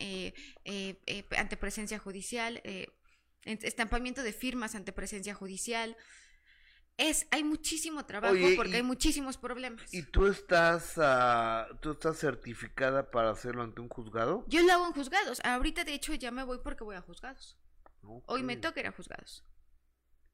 ante 1.37 1.57
presencia 1.57 1.99
judicial, 1.99 2.61
estampamiento 3.43 4.23
de 4.23 4.33
firmas 4.33 4.75
ante 4.75 4.93
presencia 4.93 5.33
judicial. 5.33 5.95
Es, 6.97 7.25
hay 7.31 7.43
muchísimo 7.43 8.05
trabajo 8.05 8.35
Oye, 8.35 8.55
porque 8.55 8.73
y- 8.73 8.75
hay 8.75 8.83
muchísimos 8.83 9.37
problemas. 9.37 9.91
¿Y 9.93 10.03
tú 10.03 10.27
estás, 10.27 10.93
ah, 10.97 11.67
tú 11.81 11.91
estás 11.93 12.19
certificada 12.19 13.09
para 13.09 13.31
hacerlo 13.31 13.63
ante 13.63 13.81
un 13.81 13.89
juzgado? 13.89 14.45
Yo 14.47 14.61
lo 14.61 14.71
hago 14.73 14.85
en 14.87 14.93
juzgados. 14.93 15.39
Ahorita, 15.43 15.83
de 15.85 15.95
hecho, 15.95 16.13
ya 16.13 16.29
me 16.29 16.43
voy 16.43 16.59
porque 16.63 16.83
voy 16.83 16.95
a 16.95 17.01
juzgados. 17.01 17.57
Hoy 18.27 18.43
me 18.43 18.57
toca 18.57 18.79
ir 18.81 18.87
a 18.87 18.91
juzgados. 18.91 19.43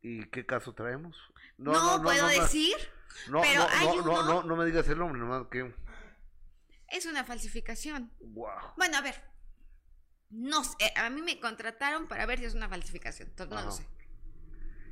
¿Y 0.01 0.25
qué 0.29 0.45
caso 0.45 0.73
traemos? 0.73 1.17
No, 1.57 2.01
puedo 2.01 2.23
no, 2.23 2.27
decir. 2.29 2.75
No, 3.29 3.41
pero 3.41 3.61
no, 3.61 3.67
hay 3.69 3.87
no, 3.87 3.95
no, 3.95 4.01
uno- 4.01 4.23
no, 4.23 4.43
no 4.43 4.55
me 4.55 4.65
digas 4.65 4.87
el 4.87 4.97
nombre, 4.97 5.19
nomás 5.19 5.47
que... 5.51 5.73
Es 6.87 7.05
una 7.05 7.23
falsificación. 7.23 8.11
Wow. 8.19 8.73
Bueno, 8.77 8.97
a 8.97 9.01
ver. 9.01 9.15
No 10.29 10.63
sé, 10.63 10.75
a 10.95 11.09
mí 11.09 11.21
me 11.21 11.39
contrataron 11.39 12.07
para 12.07 12.25
ver 12.25 12.39
si 12.39 12.45
es 12.45 12.55
una 12.55 12.69
falsificación. 12.69 13.29
Entonces, 13.29 13.55
no 13.55 13.63
lo 13.63 13.71
sé. 13.71 13.87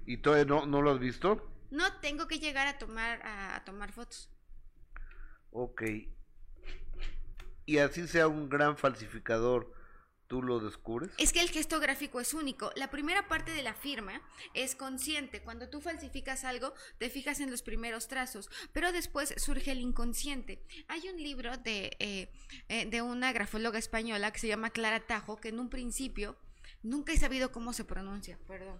¿Y 0.06 0.18
todavía 0.18 0.46
no, 0.46 0.66
no 0.66 0.82
lo 0.82 0.92
has 0.92 1.00
visto? 1.00 1.54
No 1.70 2.00
tengo 2.00 2.28
que 2.28 2.40
llegar 2.40 2.68
a 2.68 2.78
tomar 2.78 3.22
a, 3.24 3.56
a 3.56 3.64
tomar 3.66 3.92
fotos. 3.92 4.32
Ok. 5.52 5.84
Y 7.66 7.78
así 7.80 8.08
sea 8.08 8.28
un 8.28 8.48
gran 8.50 8.78
falsificador, 8.78 9.74
¿tú 10.28 10.42
lo 10.42 10.60
descubres? 10.60 11.12
Es 11.18 11.34
que 11.34 11.42
el 11.42 11.50
gesto 11.50 11.80
gráfico 11.80 12.20
es 12.20 12.34
único. 12.34 12.72
La 12.76 12.90
primera 12.90 13.28
parte 13.28 13.52
de 13.52 13.64
la 13.64 13.74
firma 13.74 14.22
es 14.54 14.76
consciente. 14.76 15.42
Cuando 15.42 15.70
tú 15.70 15.82
falsificas 15.82 16.44
algo, 16.44 16.74
te 16.98 17.10
fijas 17.10 17.40
en 17.40 17.50
los 17.52 17.62
primeros 17.62 18.08
trazos, 18.08 18.50
pero 18.74 18.92
después 18.92 19.34
surge 19.38 19.72
el 19.72 19.80
inconsciente. 19.80 20.62
Hay 20.88 21.08
un 21.10 21.22
libro 21.22 21.58
de, 21.58 21.96
eh, 22.00 22.32
eh, 22.70 22.86
de 22.86 23.02
una 23.02 23.32
grafóloga 23.34 23.80
española 23.80 24.32
que 24.32 24.40
se 24.40 24.48
llama 24.48 24.70
Clara 24.70 25.00
Tajo, 25.00 25.38
que 25.38 25.50
en 25.50 25.60
un 25.60 25.70
principio 25.70 26.38
nunca 26.84 27.14
he 27.14 27.18
sabido 27.18 27.52
cómo 27.52 27.74
se 27.74 27.86
pronuncia, 27.86 28.38
perdón. 28.48 28.78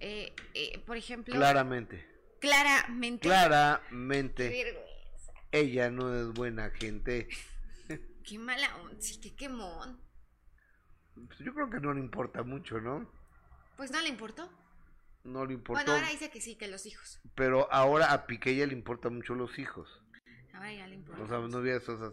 Eh, 0.00 0.34
eh, 0.54 0.78
por 0.86 0.96
ejemplo, 0.96 1.34
Claramente. 1.34 2.06
claramente. 2.40 3.28
Claramente. 3.28 4.48
vergüenza, 4.48 5.32
Ella 5.52 5.90
no 5.90 6.14
es 6.14 6.28
buena 6.34 6.70
gente. 6.70 7.28
Qué 8.24 8.38
mala 8.38 8.68
sí, 9.00 9.20
qué 9.20 9.34
quemón. 9.34 10.00
Pues 11.14 11.38
Yo 11.40 11.52
creo 11.54 11.70
que 11.70 11.80
no 11.80 11.92
le 11.92 12.00
importa 12.00 12.42
mucho, 12.42 12.80
¿no? 12.80 13.10
Pues 13.76 13.90
no 13.90 14.00
le 14.00 14.08
importó. 14.08 14.50
No 15.24 15.44
le 15.46 15.54
importó. 15.54 15.84
Bueno, 15.84 15.92
ahora 15.98 16.10
dice 16.10 16.30
que 16.30 16.40
sí, 16.40 16.56
que 16.56 16.68
los 16.68 16.84
hijos. 16.86 17.20
Pero 17.34 17.72
ahora 17.72 18.12
a 18.12 18.26
Piqueya 18.26 18.66
le 18.66 18.72
importan 18.72 19.16
mucho 19.16 19.34
los 19.34 19.58
hijos. 19.58 20.02
Ahora 20.52 20.72
ya 20.72 20.86
le 20.86 20.96
importa. 20.96 21.22
O 21.22 21.28
sea, 21.28 21.38
no 21.38 21.58
hubiera 21.58 21.78
esas 21.78 22.12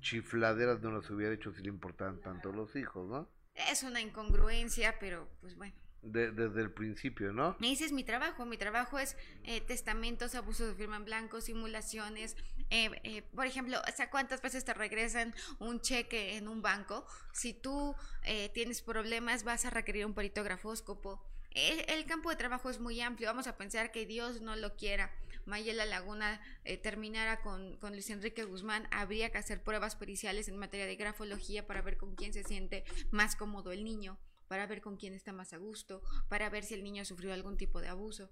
chifladeras, 0.00 0.80
no 0.80 0.90
las 0.90 1.08
hubiera 1.10 1.34
hecho 1.34 1.52
si 1.52 1.62
le 1.62 1.68
importaban 1.68 2.20
tanto 2.20 2.52
los 2.52 2.74
hijos, 2.76 3.08
¿no? 3.08 3.28
Es 3.54 3.82
una 3.82 4.00
incongruencia, 4.00 4.98
pero 4.98 5.28
pues 5.40 5.56
bueno. 5.56 5.74
De- 6.02 6.30
desde 6.32 6.62
el 6.62 6.72
principio, 6.72 7.32
¿no? 7.32 7.56
Ese 7.60 7.84
es 7.84 7.92
mi 7.92 8.04
trabajo. 8.04 8.46
Mi 8.46 8.56
trabajo 8.56 8.98
es 8.98 9.16
eh, 9.44 9.60
testamentos, 9.60 10.34
abuso 10.34 10.66
de 10.66 10.74
firma 10.74 10.96
en 10.96 11.04
blanco, 11.04 11.40
simulaciones. 11.42 12.36
Eh, 12.70 12.90
eh, 13.04 13.22
por 13.34 13.46
ejemplo, 13.46 13.80
¿hasta 13.84 14.10
cuántas 14.10 14.40
veces 14.40 14.64
te 14.64 14.74
regresan 14.74 15.34
un 15.58 15.80
cheque 15.80 16.36
en 16.36 16.48
un 16.48 16.62
banco? 16.62 17.06
Si 17.32 17.52
tú 17.52 17.94
eh, 18.24 18.48
tienes 18.50 18.82
problemas, 18.82 19.44
vas 19.44 19.64
a 19.64 19.70
requerir 19.70 20.06
un 20.06 20.14
perito 20.14 20.42
grafóscopo. 20.42 21.22
El, 21.50 21.84
el 21.88 22.06
campo 22.06 22.30
de 22.30 22.36
trabajo 22.36 22.70
es 22.70 22.78
muy 22.78 23.00
amplio. 23.00 23.28
Vamos 23.28 23.46
a 23.46 23.56
pensar 23.56 23.90
que 23.90 24.06
Dios 24.06 24.40
no 24.40 24.54
lo 24.56 24.76
quiera. 24.76 25.10
Mayela 25.46 25.84
Laguna 25.84 26.40
eh, 26.64 26.76
terminara 26.76 27.42
con, 27.42 27.76
con 27.78 27.92
Luis 27.92 28.10
Enrique 28.10 28.44
Guzmán, 28.44 28.86
habría 28.90 29.30
que 29.30 29.38
hacer 29.38 29.62
pruebas 29.62 29.96
periciales 29.96 30.48
en 30.48 30.56
materia 30.56 30.86
de 30.86 30.96
grafología 30.96 31.66
para 31.66 31.82
ver 31.82 31.96
con 31.96 32.14
quién 32.14 32.32
se 32.32 32.44
siente 32.44 32.84
más 33.10 33.36
cómodo 33.36 33.72
el 33.72 33.84
niño, 33.84 34.18
para 34.48 34.66
ver 34.66 34.80
con 34.80 34.96
quién 34.96 35.14
está 35.14 35.32
más 35.32 35.52
a 35.52 35.56
gusto, 35.56 36.02
para 36.28 36.48
ver 36.50 36.64
si 36.64 36.74
el 36.74 36.84
niño 36.84 37.04
sufrió 37.04 37.32
algún 37.32 37.56
tipo 37.56 37.80
de 37.80 37.88
abuso. 37.88 38.30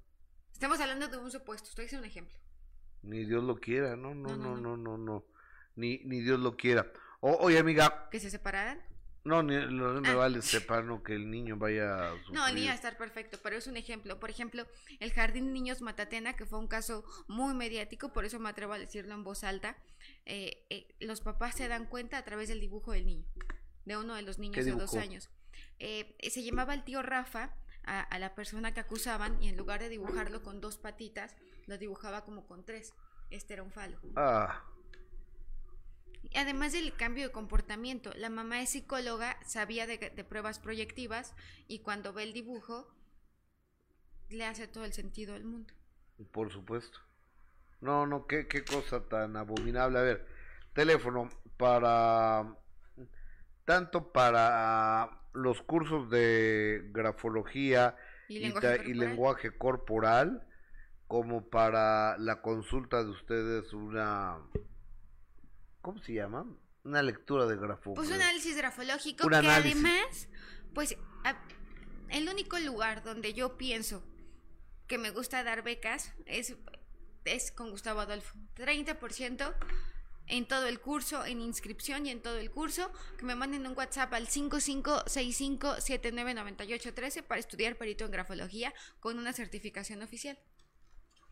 Estamos 0.53 0.81
hablando 0.81 1.09
de 1.09 1.19
un 1.19 1.31
supuesto, 1.31 1.69
estoy 1.69 1.87
haciendo 1.87 2.05
un 2.05 2.11
ejemplo. 2.11 2.39
Ni 3.03 3.25
Dios 3.25 3.43
lo 3.45 3.57
quiera, 3.57 3.97
no, 3.97 4.15
no, 4.15 4.37
No, 4.37 4.57
no, 4.57 4.77
no, 4.77 4.99
no. 4.99 5.25
Ni, 5.77 5.99
ni 6.05 6.21
Dios 6.21 6.41
lo 6.41 6.57
quiera. 6.57 6.91
O- 7.21 7.37
oye, 7.41 7.59
amiga, 7.59 8.09
¿Que 8.11 8.21
se 8.21 8.31
separaran? 8.31 8.81
no, 9.25 9.43
ni, 9.43 9.55
no 9.57 10.01
me 10.01 10.09
Ah. 10.09 10.15
vale 10.15 10.43
sepa, 10.43 10.81
no, 10.83 11.03
que 11.03 11.15
el 11.15 11.31
niño 11.31 11.57
vaya 11.57 12.11
a 12.11 12.15
No, 12.33 12.47
el 12.47 12.55
niño 12.55 12.67
va 12.69 12.73
a 12.73 12.77
estar 12.77 12.97
perfecto, 12.97 13.39
pero 13.43 13.57
es 13.57 13.67
un 13.67 13.77
ejemplo. 13.77 14.19
Por 14.19 14.31
ejemplo, 14.31 14.67
el 15.01 15.13
Jardín 15.13 15.47
de 15.47 15.53
Niños 15.53 15.81
Matatena, 15.83 16.35
que 16.37 16.47
fue 16.47 16.59
un 16.59 16.67
caso 16.69 17.05
muy 17.29 17.55
mediático, 17.55 18.13
por 18.13 18.25
eso 18.25 18.39
me 18.41 18.49
atrevo 18.49 18.73
a 18.73 18.79
decirlo 18.79 19.15
en 19.15 19.25
voz 19.25 19.45
alta. 19.45 19.77
eh, 20.31 20.67
eh, 20.71 20.95
los 21.01 21.21
papás 21.23 21.55
se 21.57 21.69
dan 21.69 21.87
cuenta 21.87 22.19
a 22.19 22.25
través 22.25 22.49
del 22.49 22.61
dibujo 22.61 22.93
del 22.93 23.07
niño, 23.07 23.25
de 23.87 23.97
uno 23.97 24.15
de 24.15 24.23
los 24.23 24.39
niños 24.39 24.65
de 24.65 24.73
dos 24.73 24.95
años. 24.95 25.31
Eh, 25.79 26.17
se 26.31 26.43
llamaba 26.43 26.75
el 26.75 26.85
tío 26.85 27.03
Rafa 27.03 27.55
a, 27.85 28.01
a 28.01 28.19
la 28.19 28.35
persona 28.35 28.73
que 28.75 28.81
acusaban 28.81 29.43
y 29.43 29.49
en 29.49 29.57
lugar 29.57 29.81
de 29.81 29.89
dibujarlo 29.89 30.43
con 30.43 30.61
dos 30.61 30.79
patitas, 30.79 31.37
lo 31.67 31.79
dibujaba 31.79 32.25
como 32.25 32.47
con 32.47 32.65
tres. 32.65 32.95
Este 33.31 33.55
era 33.55 33.63
un 33.63 33.73
falo. 33.73 33.99
Ah, 34.17 34.65
Además 36.35 36.73
del 36.73 36.95
cambio 36.97 37.25
de 37.27 37.33
comportamiento, 37.33 38.13
la 38.15 38.31
mamá 38.31 38.61
es 38.63 38.71
psicóloga, 38.71 39.37
sabía 39.47 39.87
de, 39.87 39.99
de 39.99 40.25
pruebas 40.25 40.59
proyectivas 40.59 41.35
y 41.67 41.81
cuando 41.81 42.13
ve 42.13 42.23
el 42.25 42.33
dibujo 42.33 42.87
le 44.31 44.45
hace 44.47 44.69
todo 44.69 44.85
el 44.85 44.93
sentido 44.93 45.35
del 45.35 45.45
mundo. 45.45 45.75
por 46.33 46.51
supuesto. 46.53 46.99
No, 47.81 48.07
no, 48.07 48.27
qué, 48.27 48.49
qué 48.49 48.65
cosa 48.65 49.09
tan 49.09 49.37
abominable. 49.37 49.99
A 49.99 50.03
ver, 50.03 50.27
teléfono 50.75 51.29
para 51.57 52.57
tanto 53.69 54.13
para 54.13 55.11
los 55.35 55.61
cursos 55.61 56.09
de 56.09 56.89
grafología 56.91 57.97
Y 58.29 58.39
lenguaje 58.39 58.67
y 58.67 58.79
corporal. 58.79 58.99
lenguaje 58.99 59.59
corporal, 59.59 60.47
como 61.07 61.51
para 61.51 62.17
la 62.17 62.41
consulta 62.41 63.05
de 63.05 63.11
ustedes 63.11 63.75
una, 63.75 64.39
¿cómo 65.83 65.99
se 66.03 66.15
llama? 66.15 66.47
Una 66.85 67.03
lectura 67.03 67.45
de 67.45 67.57
grafo. 67.57 67.93
Pues 67.93 68.09
un 68.09 68.15
análisis 68.15 68.57
grafológico 68.57 69.25
Un 69.27 69.33
que 69.33 69.37
análisis. 69.37 69.73
además, 69.85 70.29
pues 70.75 70.97
a- 71.25 71.37
el 72.09 72.27
único 72.27 72.59
lugar 72.61 73.03
donde 73.05 73.35
yo 73.35 73.59
pienso 73.59 74.03
que 74.87 74.97
me 74.97 75.11
gusta 75.11 75.45
dar 75.45 75.63
becas 75.63 76.15
es, 76.25 76.57
es 77.27 77.53
con 77.53 77.69
Gustavo 77.71 78.01
Adolfo. 78.01 78.35
30% 78.55 79.55
en 80.29 80.47
todo 80.47 80.67
el 80.67 80.81
curso, 80.81 81.25
en 81.25 81.41
inscripción 81.41 82.05
y 82.07 82.11
en 82.11 82.21
todo 82.23 82.39
el 82.39 82.51
curso, 82.51 82.93
que 83.17 83.25
me 83.25 83.35
manden 83.35 83.67
un 83.67 83.75
WhatsApp 83.77 84.13
al 84.15 84.29
5565799813 84.29 87.23
para 87.23 87.41
estudiar 87.41 87.77
perito 87.77 88.05
en 88.05 88.11
grafología 88.11 88.75
con 89.01 89.19
una 89.19 89.33
certificación 89.33 90.03
oficial. 90.03 90.39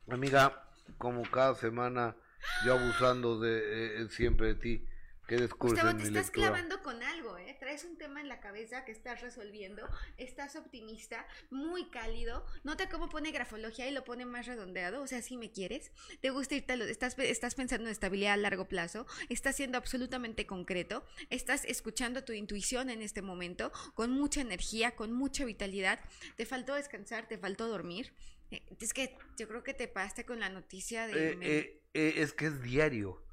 Amiga, 0.08 0.70
como 0.98 1.22
cada 1.30 1.54
semana 1.54 2.16
yo 2.64 2.74
abusando 2.74 3.38
de 3.40 4.02
eh, 4.02 4.08
siempre 4.10 4.48
de 4.48 4.54
ti, 4.54 4.84
¿qué 5.26 5.46
Gustavo, 5.46 5.96
te 5.96 6.04
estás 6.04 6.26
lectura? 6.26 6.48
clavando 6.48 6.82
con 6.82 7.02
algo, 7.02 7.36
¿eh? 7.38 7.56
Traes 7.58 7.84
un 7.84 7.96
tema 7.98 8.20
en 8.20 8.28
la 8.28 8.40
cabeza 8.40 8.84
que 8.84 8.92
estás 8.92 9.20
resolviendo, 9.20 9.88
estás 10.16 10.56
optimista, 10.56 11.26
muy 11.50 11.88
cálido, 11.90 12.44
nota 12.64 12.88
cómo 12.88 13.08
pone 13.08 13.32
grafología 13.32 13.88
y 13.88 13.92
lo 13.92 14.04
pone 14.04 14.24
más 14.24 14.46
redondeado, 14.46 15.02
o 15.02 15.06
sea, 15.06 15.22
si 15.22 15.36
me 15.36 15.50
quieres, 15.50 15.90
te 16.20 16.30
gusta 16.30 16.54
irte 16.54 16.72
a 16.74 16.76
lo, 16.76 16.84
estás, 16.84 17.18
estás 17.18 17.54
pensando 17.54 17.86
en 17.86 17.92
estabilidad 17.92 18.34
a 18.34 18.36
largo 18.36 18.66
plazo, 18.68 19.06
estás 19.28 19.56
siendo 19.56 19.78
absolutamente 19.78 20.46
concreto, 20.46 21.04
estás 21.30 21.64
escuchando 21.64 22.24
tu 22.24 22.32
intuición 22.32 22.90
en 22.90 23.02
este 23.02 23.22
momento, 23.22 23.72
con 23.94 24.10
mucha 24.12 24.40
energía, 24.40 24.94
con 24.96 25.12
mucha 25.12 25.44
vitalidad, 25.44 26.00
te 26.36 26.46
faltó 26.46 26.74
descansar, 26.74 27.26
te 27.28 27.38
faltó 27.38 27.68
dormir. 27.68 28.12
Eh, 28.50 28.62
Es 28.80 28.94
que 28.94 29.18
yo 29.36 29.48
creo 29.48 29.64
que 29.64 29.74
te 29.74 29.88
pasaste 29.88 30.24
con 30.24 30.38
la 30.38 30.48
noticia 30.48 31.06
de... 31.08 31.32
Eh, 31.32 31.38
eh, 31.40 31.82
eh, 31.94 32.14
es 32.18 32.32
que 32.32 32.46
es 32.46 32.62
diario. 32.62 33.25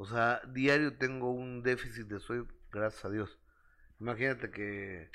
O 0.00 0.06
sea, 0.06 0.40
diario 0.48 0.96
tengo 0.96 1.30
un 1.30 1.62
déficit 1.62 2.06
de 2.06 2.20
sueño, 2.20 2.48
gracias 2.72 3.04
a 3.04 3.10
Dios. 3.10 3.38
Imagínate 4.00 4.50
que 4.50 5.10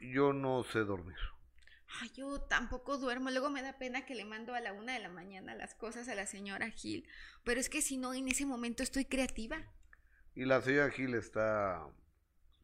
yo 0.00 0.32
no 0.32 0.62
sé 0.62 0.84
dormir. 0.84 1.16
Ay, 2.00 2.12
yo 2.14 2.40
tampoco 2.42 2.96
duermo. 2.96 3.30
Luego 3.32 3.50
me 3.50 3.60
da 3.60 3.76
pena 3.76 4.06
que 4.06 4.14
le 4.14 4.24
mando 4.24 4.54
a 4.54 4.60
la 4.60 4.72
una 4.72 4.92
de 4.92 5.00
la 5.00 5.08
mañana 5.08 5.56
las 5.56 5.74
cosas 5.74 6.08
a 6.08 6.14
la 6.14 6.26
señora 6.26 6.70
Gil. 6.70 7.08
Pero 7.42 7.58
es 7.58 7.68
que 7.68 7.82
si 7.82 7.96
no, 7.96 8.14
en 8.14 8.28
ese 8.28 8.46
momento 8.46 8.84
estoy 8.84 9.04
creativa. 9.04 9.56
Y 10.36 10.44
la 10.44 10.60
señora 10.62 10.90
Gil 10.92 11.14
está... 11.16 11.84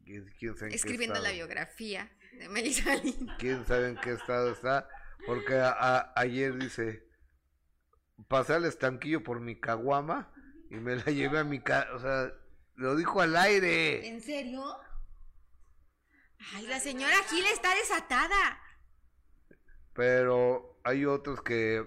¿Quién, 0.05 0.33
quién 0.39 0.55
sabe 0.55 0.67
en 0.67 0.71
qué 0.71 0.77
Escribiendo 0.77 1.19
la 1.21 1.33
biografía 1.33 2.13
de 2.39 2.49
Melissa 2.49 2.95
Lynn. 2.95 3.29
¿Quién 3.41 3.67
sabe 3.67 3.89
en 3.89 3.97
qué 3.97 4.13
estado 4.13 4.53
está? 4.53 4.89
Porque 5.27 5.55
a- 5.57 5.73
a- 5.73 6.13
ayer 6.15 6.57
dice, 6.57 7.09
pasé 8.29 8.55
al 8.55 8.67
estanquillo 8.67 9.25
por 9.25 9.41
mi 9.41 9.59
caguama 9.59 10.33
y 10.71 10.77
me 10.77 10.97
la 10.97 11.05
llevé 11.05 11.39
a 11.39 11.45
mi 11.45 11.61
casa. 11.61 11.93
O 11.95 12.01
sea, 12.01 12.33
lo 12.77 12.97
dijo 12.97 13.21
al 13.21 13.37
aire. 13.37 14.09
¿En 14.09 14.23
serio? 14.23 14.65
Ay, 16.55 16.67
la 16.67 16.81
señora 16.81 17.17
Gil 17.29 17.45
está 17.47 17.75
desatada. 17.75 18.61
Pero 19.93 20.81
hay 20.85 21.05
otros 21.05 21.43
que 21.43 21.87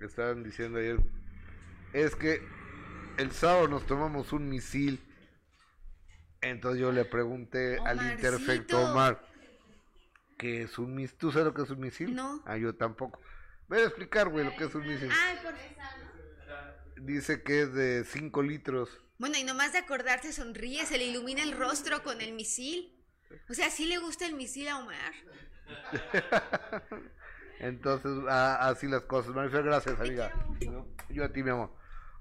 estaban 0.00 0.42
diciendo 0.42 0.78
ayer, 0.78 0.98
es 1.92 2.14
que 2.14 2.46
el 3.16 3.32
sábado 3.32 3.68
nos 3.68 3.86
tomamos 3.86 4.32
un 4.32 4.48
misil. 4.48 5.02
Entonces 6.42 6.80
yo 6.80 6.92
le 6.92 7.06
pregunté 7.06 7.78
al 7.78 8.12
interfecto 8.12 8.78
Omar, 8.78 9.26
¿qué 10.36 10.62
es 10.62 10.78
un 10.78 10.94
misil? 10.94 11.16
¿Tú 11.16 11.32
sabes 11.32 11.46
lo 11.46 11.54
que 11.54 11.62
es 11.62 11.70
un 11.70 11.80
misil? 11.80 12.14
No. 12.14 12.42
Ah, 12.44 12.58
yo 12.58 12.74
tampoco. 12.74 13.20
Voy 13.68 13.78
a 13.78 13.84
explicar, 13.84 14.28
güey, 14.28 14.44
lo 14.44 14.54
que 14.56 14.64
es 14.64 14.74
un 14.74 14.86
misil. 14.86 15.10
Ay, 15.10 15.38
por 15.42 15.54
Dice 17.04 17.42
que 17.42 17.62
es 17.62 17.74
de 17.74 18.04
5 18.04 18.42
litros. 18.42 18.88
Bueno, 19.18 19.36
y 19.38 19.44
nomás 19.44 19.72
de 19.72 19.78
acordarse 19.78 20.32
sonríe, 20.32 20.86
se 20.86 20.96
le 20.98 21.04
ilumina 21.04 21.42
el 21.42 21.52
rostro 21.52 22.02
con 22.02 22.20
el 22.20 22.32
misil. 22.32 22.92
O 23.50 23.54
sea, 23.54 23.68
sí 23.70 23.84
le 23.86 23.98
gusta 23.98 24.26
el 24.26 24.34
misil 24.34 24.68
a 24.68 24.78
Omar. 24.78 25.12
Entonces, 27.60 28.10
a- 28.28 28.68
así 28.68 28.88
las 28.88 29.02
cosas. 29.02 29.34
Marifer, 29.34 29.62
gracias, 29.64 29.98
amiga. 30.00 30.32
Yo, 30.60 30.86
yo 31.10 31.24
a 31.24 31.28
ti, 31.28 31.42
mi 31.42 31.50
amor. 31.50 31.70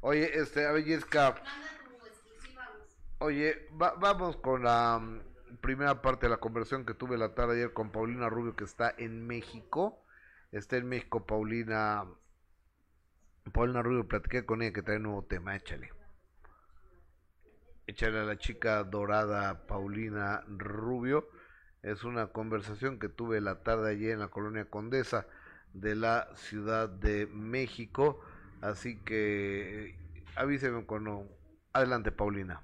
Oye, 0.01 0.37
este, 0.37 0.65
a 0.65 0.71
ver, 0.71 0.83
Jessica. 0.83 1.35
Oye, 3.19 3.67
va- 3.81 3.93
vamos 3.95 4.35
con 4.37 4.63
la 4.63 4.99
mm, 4.99 5.57
primera 5.61 6.01
parte 6.01 6.25
de 6.25 6.31
la 6.31 6.37
conversación 6.37 6.85
que 6.85 6.93
tuve 6.93 7.17
la 7.17 7.33
tarde 7.35 7.55
ayer 7.55 7.73
con 7.73 7.91
Paulina 7.91 8.27
Rubio, 8.29 8.55
que 8.55 8.65
está 8.65 8.93
en 8.97 9.25
México. 9.25 10.03
Está 10.51 10.75
en 10.77 10.89
México, 10.89 11.25
Paulina. 11.25 12.05
Paulina 13.51 13.81
Rubio, 13.81 14.07
platiqué 14.07 14.45
con 14.45 14.61
ella 14.61 14.73
que 14.73 14.81
trae 14.81 14.97
un 14.97 15.03
nuevo 15.03 15.23
tema, 15.23 15.55
échale. 15.55 15.91
Échale 17.85 18.19
a 18.19 18.23
la 18.23 18.37
chica 18.37 18.83
dorada 18.83 19.67
Paulina 19.67 20.43
Rubio. 20.47 21.27
Es 21.81 22.05
una 22.05 22.27
conversación 22.27 22.97
que 22.97 23.09
tuve 23.09 23.41
la 23.41 23.61
tarde 23.61 23.91
ayer 23.91 24.11
en 24.11 24.19
la 24.19 24.29
colonia 24.29 24.65
Condesa 24.65 25.27
de 25.73 25.95
la 25.95 26.29
Ciudad 26.35 26.87
de 26.87 27.27
México. 27.27 28.21
Así 28.61 28.97
que 28.99 29.89
eh, 29.89 30.25
avíseme 30.35 30.85
cuando. 30.85 31.27
Adelante, 31.73 32.11
Paulina. 32.11 32.61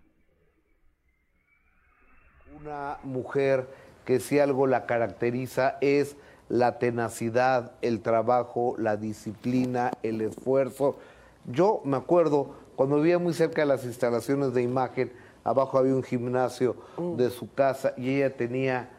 Una 2.57 2.97
mujer 3.03 3.67
que 4.05 4.19
si 4.19 4.39
algo 4.39 4.67
la 4.67 4.85
caracteriza 4.85 5.77
es 5.81 6.15
la 6.49 6.79
tenacidad, 6.79 7.71
el 7.81 8.01
trabajo, 8.01 8.75
la 8.77 8.97
disciplina, 8.97 9.91
el 10.03 10.21
esfuerzo. 10.21 10.97
Yo 11.45 11.81
me 11.85 11.97
acuerdo 11.97 12.55
cuando 12.75 12.97
vivía 12.97 13.19
muy 13.19 13.33
cerca 13.33 13.61
de 13.61 13.67
las 13.67 13.85
instalaciones 13.85 14.53
de 14.53 14.63
imagen, 14.63 15.11
abajo 15.43 15.77
había 15.77 15.93
un 15.93 16.03
gimnasio 16.03 16.75
de 17.17 17.29
su 17.29 17.53
casa 17.53 17.93
y 17.97 18.09
ella 18.15 18.35
tenía 18.35 18.89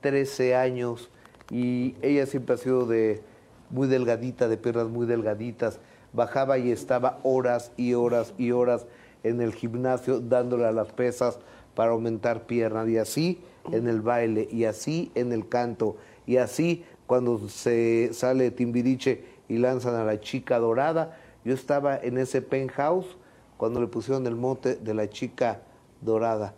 13 0.00 0.56
años 0.56 1.10
y 1.50 1.94
ella 2.02 2.26
siempre 2.26 2.54
ha 2.54 2.58
sido 2.58 2.86
de 2.86 3.22
muy 3.70 3.86
delgadita, 3.86 4.48
de 4.48 4.56
piernas 4.56 4.88
muy 4.88 5.06
delgaditas. 5.06 5.78
Bajaba 6.12 6.58
y 6.58 6.72
estaba 6.72 7.20
horas 7.22 7.72
y 7.76 7.94
horas 7.94 8.34
y 8.36 8.50
horas 8.50 8.86
en 9.22 9.40
el 9.40 9.54
gimnasio 9.54 10.20
dándole 10.20 10.66
a 10.66 10.72
las 10.72 10.88
pesas 10.92 11.38
para 11.74 11.92
aumentar 11.92 12.46
piernas 12.46 12.88
y 12.88 12.98
así 12.98 13.40
en 13.70 13.86
el 13.88 14.00
baile 14.00 14.48
y 14.50 14.64
así 14.64 15.12
en 15.14 15.32
el 15.32 15.48
canto 15.48 15.96
y 16.30 16.36
así 16.36 16.84
cuando 17.08 17.48
se 17.48 18.10
sale 18.12 18.52
Timbiriche 18.52 19.24
y 19.48 19.58
lanzan 19.58 19.96
a 19.96 20.04
la 20.04 20.20
chica 20.20 20.60
dorada. 20.60 21.18
Yo 21.44 21.52
estaba 21.52 21.96
en 21.96 22.18
ese 22.18 22.40
penthouse 22.40 23.16
cuando 23.56 23.80
le 23.80 23.88
pusieron 23.88 24.24
el 24.28 24.36
mote 24.36 24.76
de 24.76 24.94
la 24.94 25.10
chica 25.10 25.62
dorada. 26.00 26.54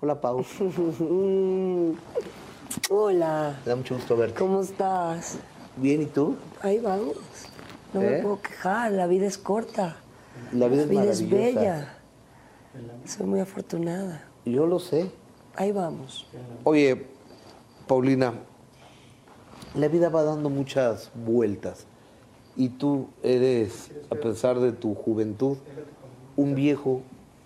Hola, 0.00 0.20
Pau. 0.20 0.44
Hola, 2.88 3.58
Me 3.64 3.70
da 3.70 3.76
mucho 3.76 3.96
gusto 3.96 4.16
verte. 4.16 4.38
¿cómo 4.38 4.60
estás? 4.60 5.38
Bien, 5.76 6.02
¿y 6.02 6.06
tú? 6.06 6.36
Ahí 6.62 6.78
vamos. 6.78 7.16
No 7.92 8.02
¿Eh? 8.02 8.10
me 8.10 8.22
puedo 8.22 8.40
quejar, 8.40 8.92
la 8.92 9.08
vida 9.08 9.26
es 9.26 9.38
corta. 9.38 9.96
La 10.52 10.68
vida 10.68 10.82
es 10.82 10.88
La 10.88 11.00
vida 11.02 11.10
es 11.10 11.22
maravillosa. 11.22 11.60
bella. 11.60 11.98
Soy 13.06 13.26
muy 13.26 13.40
afortunada. 13.40 14.22
Yo 14.44 14.68
lo 14.68 14.78
sé. 14.78 15.10
Ahí 15.56 15.72
vamos. 15.72 16.28
Oye, 16.62 17.06
Paulina, 17.88 18.34
la 19.76 19.88
vida 19.88 20.08
va 20.08 20.22
dando 20.22 20.50
muchas 20.50 21.10
vueltas 21.14 21.86
y 22.56 22.70
tú 22.70 23.08
eres, 23.22 23.90
a 24.10 24.14
pesar 24.14 24.58
de 24.60 24.72
tu 24.72 24.94
juventud, 24.94 25.58
un 26.36 26.54
viejo, 26.54 27.02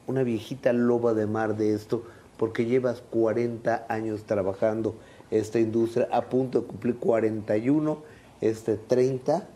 una 0.06 0.22
viejita 0.22 0.72
loba 0.72 1.14
de 1.14 1.26
mar 1.26 1.56
de 1.56 1.74
esto, 1.74 2.04
porque 2.36 2.64
llevas 2.66 3.02
40 3.10 3.86
años 3.88 4.22
trabajando 4.24 4.94
esta 5.30 5.58
industria, 5.58 6.08
a 6.12 6.22
punto 6.22 6.60
de 6.60 6.66
cumplir 6.66 6.96
41 6.96 7.98
este 8.40 8.76
30 8.76 9.46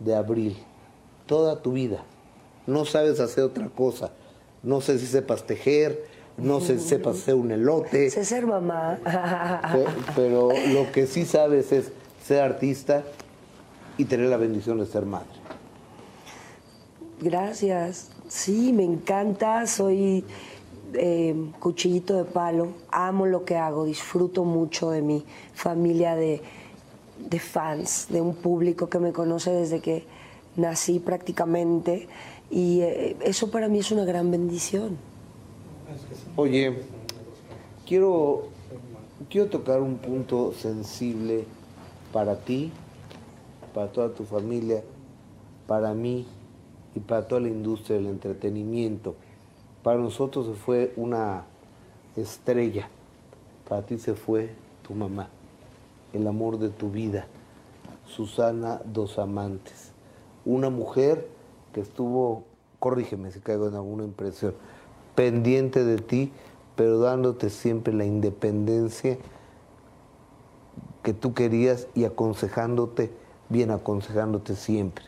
de 0.00 0.14
abril. 0.14 0.56
Toda 1.26 1.60
tu 1.62 1.72
vida. 1.72 2.02
No 2.66 2.84
sabes 2.84 3.20
hacer 3.20 3.44
otra 3.44 3.68
cosa. 3.68 4.10
No 4.62 4.80
sé 4.80 4.98
si 4.98 5.06
sepas 5.06 5.44
tejer, 5.44 6.04
no 6.36 6.60
sé 6.60 6.78
si 6.78 6.88
sepas 6.88 7.16
hacer 7.16 7.34
un 7.34 7.50
elote. 7.50 8.10
Sé 8.10 8.24
ser 8.24 8.46
mamá. 8.46 8.98
Pe- 9.72 9.86
Pero 10.16 10.48
lo 10.72 10.90
que 10.92 11.06
sí 11.06 11.24
sabes 11.24 11.70
es 11.72 11.92
ser 12.26 12.42
artista 12.42 13.04
y 13.98 14.04
tener 14.04 14.28
la 14.28 14.36
bendición 14.36 14.78
de 14.78 14.86
ser 14.86 15.06
madre. 15.06 15.28
Gracias. 17.20 18.10
Sí, 18.28 18.72
me 18.72 18.84
encanta. 18.84 19.66
Soy 19.66 20.24
eh, 20.94 21.34
cuchillito 21.58 22.16
de 22.16 22.24
palo. 22.24 22.68
Amo 22.90 23.26
lo 23.26 23.44
que 23.44 23.56
hago. 23.56 23.84
Disfruto 23.84 24.44
mucho 24.44 24.90
de 24.90 25.02
mi 25.02 25.24
familia 25.54 26.16
de, 26.16 26.42
de 27.18 27.38
fans, 27.38 28.06
de 28.10 28.20
un 28.20 28.34
público 28.34 28.88
que 28.88 28.98
me 28.98 29.12
conoce 29.12 29.50
desde 29.50 29.80
que 29.80 30.04
nací 30.56 30.98
prácticamente 30.98 32.08
y 32.50 32.80
eh, 32.80 33.16
eso 33.22 33.50
para 33.50 33.68
mí 33.68 33.78
es 33.78 33.90
una 33.90 34.04
gran 34.04 34.30
bendición. 34.30 34.96
Oye, 36.36 36.82
quiero, 37.86 38.48
quiero 39.28 39.48
tocar 39.48 39.80
un 39.80 39.96
punto 39.96 40.52
sensible 40.52 41.44
para 42.16 42.36
ti, 42.36 42.72
para 43.74 43.92
toda 43.92 44.08
tu 44.08 44.24
familia, 44.24 44.82
para 45.66 45.92
mí 45.92 46.26
y 46.94 47.00
para 47.00 47.28
toda 47.28 47.42
la 47.42 47.48
industria 47.48 47.98
del 47.98 48.06
entretenimiento. 48.06 49.14
Para 49.82 49.98
nosotros 49.98 50.46
se 50.46 50.54
fue 50.54 50.94
una 50.96 51.44
estrella, 52.16 52.88
para 53.68 53.82
ti 53.82 53.98
se 53.98 54.14
fue 54.14 54.54
tu 54.80 54.94
mamá, 54.94 55.28
el 56.14 56.26
amor 56.26 56.58
de 56.58 56.70
tu 56.70 56.90
vida, 56.90 57.26
Susana 58.06 58.80
Dos 58.86 59.18
Amantes, 59.18 59.92
una 60.46 60.70
mujer 60.70 61.28
que 61.74 61.82
estuvo, 61.82 62.44
corrígeme 62.78 63.30
si 63.30 63.40
caigo 63.40 63.68
en 63.68 63.74
alguna 63.74 64.04
impresión, 64.04 64.54
pendiente 65.14 65.84
de 65.84 65.98
ti, 65.98 66.32
pero 66.76 66.98
dándote 66.98 67.50
siempre 67.50 67.92
la 67.92 68.06
independencia 68.06 69.18
que 71.06 71.14
tú 71.14 71.34
querías 71.34 71.86
y 71.94 72.02
aconsejándote, 72.02 73.12
bien 73.48 73.70
aconsejándote 73.70 74.56
siempre. 74.56 75.04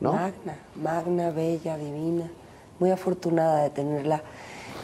¿No? 0.00 0.12
Magna, 0.12 0.58
magna, 0.80 1.30
bella, 1.32 1.76
divina. 1.76 2.30
Muy 2.78 2.92
afortunada 2.92 3.64
de 3.64 3.70
tenerla 3.70 4.22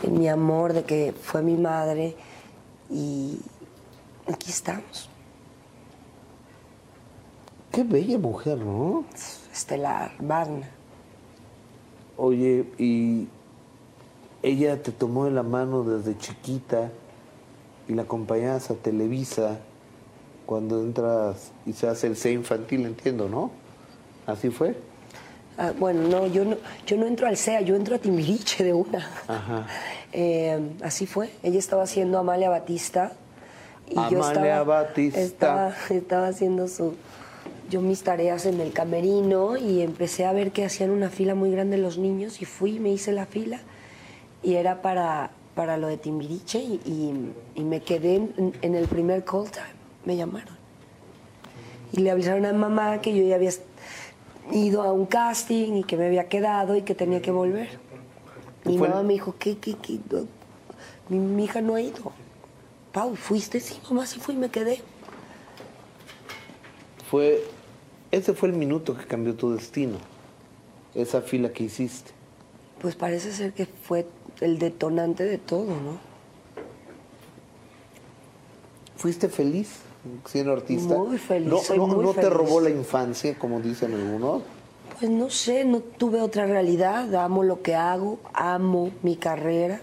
en 0.03 0.19
mi 0.19 0.29
amor, 0.29 0.73
de 0.73 0.83
que 0.83 1.13
fue 1.13 1.41
mi 1.41 1.57
madre 1.57 2.17
y 2.91 3.39
aquí 4.27 4.51
estamos. 4.51 5.09
Qué 7.71 7.85
bella 7.85 8.19
mujer, 8.19 8.59
¿no? 8.59 9.05
Estelar, 9.53 10.21
magna. 10.21 10.69
Oye, 12.17 12.73
y 12.77 13.29
ella 14.43 14.83
te 14.83 14.91
tomó 14.91 15.27
de 15.27 15.31
la 15.31 15.45
mano 15.45 15.85
desde 15.85 16.19
chiquita 16.19 16.91
y 17.87 17.93
la 17.95 18.03
acompañabas 18.03 18.73
a 18.73 18.75
Televisa 18.75 19.61
cuando 20.47 20.81
entras 20.81 21.53
y 21.67 21.73
se 21.73 21.87
hace 21.89 22.07
el 22.07 22.17
C 22.17 22.33
infantil, 22.33 22.85
entiendo, 22.87 23.29
¿no? 23.29 23.51
¿Así 24.27 24.51
fue? 24.51 24.77
Ah, 25.57 25.73
bueno, 25.79 26.09
no 26.09 26.27
yo, 26.27 26.45
no, 26.45 26.57
yo 26.87 26.97
no 26.97 27.07
entro 27.07 27.27
al 27.29 27.37
CEA, 27.37 27.61
yo 27.61 27.77
entro 27.77 27.95
a 27.95 27.99
Timbiriche 27.99 28.65
de 28.65 28.73
una. 28.75 29.07
Ajá. 29.29 29.67
Eh, 30.17 30.61
así 30.85 31.07
fue. 31.09 31.29
Ella 31.43 31.59
estaba 31.59 31.83
haciendo 31.83 32.21
Amalia 32.21 32.49
Batista. 32.49 33.11
Y 33.91 33.97
yo 33.97 34.01
Amalia 34.03 34.59
estaba, 34.61 34.63
Batista. 34.83 35.21
Estaba, 35.21 35.73
estaba 35.91 36.29
haciendo 36.29 36.69
su, 36.69 36.95
yo 37.69 37.81
mis 37.81 38.05
tareas 38.05 38.47
en 38.47 38.61
el 38.61 38.73
camerino 38.73 39.57
y 39.57 39.81
empecé 39.83 40.25
a 40.25 40.33
ver 40.33 40.53
que 40.53 40.65
hacían 40.65 40.91
una 40.91 41.11
fila 41.11 41.35
muy 41.35 41.51
grande 41.51 41.79
los 41.79 41.99
niños 41.99 42.41
y 42.41 42.45
fui, 42.45 42.79
me 42.79 42.91
hice 42.91 43.11
la 43.11 43.27
fila 43.27 43.59
y 44.45 44.55
era 44.55 44.83
para, 44.83 45.33
para 45.57 45.79
lo 45.79 45.89
de 45.89 45.97
Timbiriche 45.97 46.61
y, 46.63 46.81
y- 46.85 47.33
y 47.61 47.65
me 47.65 47.81
quedé 47.81 48.15
en, 48.15 48.53
en 48.63 48.77
el 48.77 48.87
primer 48.87 49.25
call 49.25 49.51
time, 49.51 49.67
me 50.05 50.17
llamaron. 50.17 50.57
Y 51.93 52.01
le 52.01 52.11
avisaron 52.11 52.45
a 52.47 52.53
mamá 52.53 53.01
que 53.01 53.17
yo 53.17 53.25
ya 53.25 53.37
había 53.37 53.51
ido 54.53 54.83
a 54.83 54.93
un 54.93 55.07
casting 55.07 55.75
y 55.75 55.85
que 55.85 55.97
me 55.97 56.07
había 56.07 56.29
quedado 56.29 56.77
y 56.77 56.83
que 56.83 56.95
tenía 56.95 57.23
que 57.23 57.31
volver. 57.31 57.79
Mi 58.65 58.79
mamá 58.79 59.03
me 59.03 59.13
dijo, 59.13 59.35
¿qué, 59.39 59.59
qué, 59.59 59.77
qué? 59.77 60.01
No, 60.11 60.27
Mi, 61.09 61.19
mi 61.19 61.45
hija 61.45 61.61
no 61.61 61.75
ha 61.75 61.81
ido. 61.81 62.13
Pau, 62.93 63.15
¿fuiste? 63.17 63.61
Sí, 63.61 63.79
mamá, 63.89 64.07
sí 64.07 64.21
fui 64.21 64.35
y 64.35 64.39
me 64.39 64.51
quedé. 64.51 64.81
Fue, 67.11 67.43
ese 68.11 68.33
fue 68.35 68.49
el 68.49 68.55
minuto 68.55 68.97
que 68.97 69.05
cambió 69.07 69.35
tu 69.35 69.53
destino, 69.53 69.99
esa 70.95 71.21
fila 71.21 71.53
que 71.53 71.65
hiciste. 71.65 72.13
Pues 72.81 72.95
parece 72.97 73.33
ser 73.33 73.53
que 73.53 73.67
fue 73.67 74.07
el 74.41 74.59
detonante 74.59 75.25
de 75.25 75.39
todo, 75.39 75.67
¿no? 75.67 75.99
¿Fuiste 78.97 79.29
feliz 79.29 79.81
siendo 80.27 80.53
artista? 80.53 80.97
Muy 80.97 81.19
feliz, 81.19 81.49
¿No, 81.49 81.59
soy 81.59 81.79
no- 81.79 81.87
muy 81.87 82.05
no 82.05 82.13
te 82.15 82.29
robó 82.31 82.61
la 82.61 82.71
infancia, 82.71 83.37
como 83.39 83.61
dicen 83.61 83.95
algunos? 83.95 84.43
Pues 84.99 85.11
no 85.11 85.29
sé, 85.31 85.65
no 85.65 85.81
tuve 85.81 86.21
otra 86.21 86.47
realidad. 86.47 87.13
Amo 87.17 87.43
lo 87.43 87.63
que 87.63 87.75
hago, 87.75 88.19
amo 88.33 88.91
mi 89.03 89.17
carrera, 89.17 89.81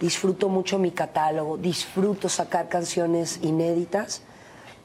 disfruto 0.00 0.48
mucho 0.48 0.78
mi 0.78 0.90
catálogo, 0.90 1.56
disfruto 1.56 2.28
sacar 2.28 2.68
canciones 2.68 3.38
inéditas. 3.42 4.22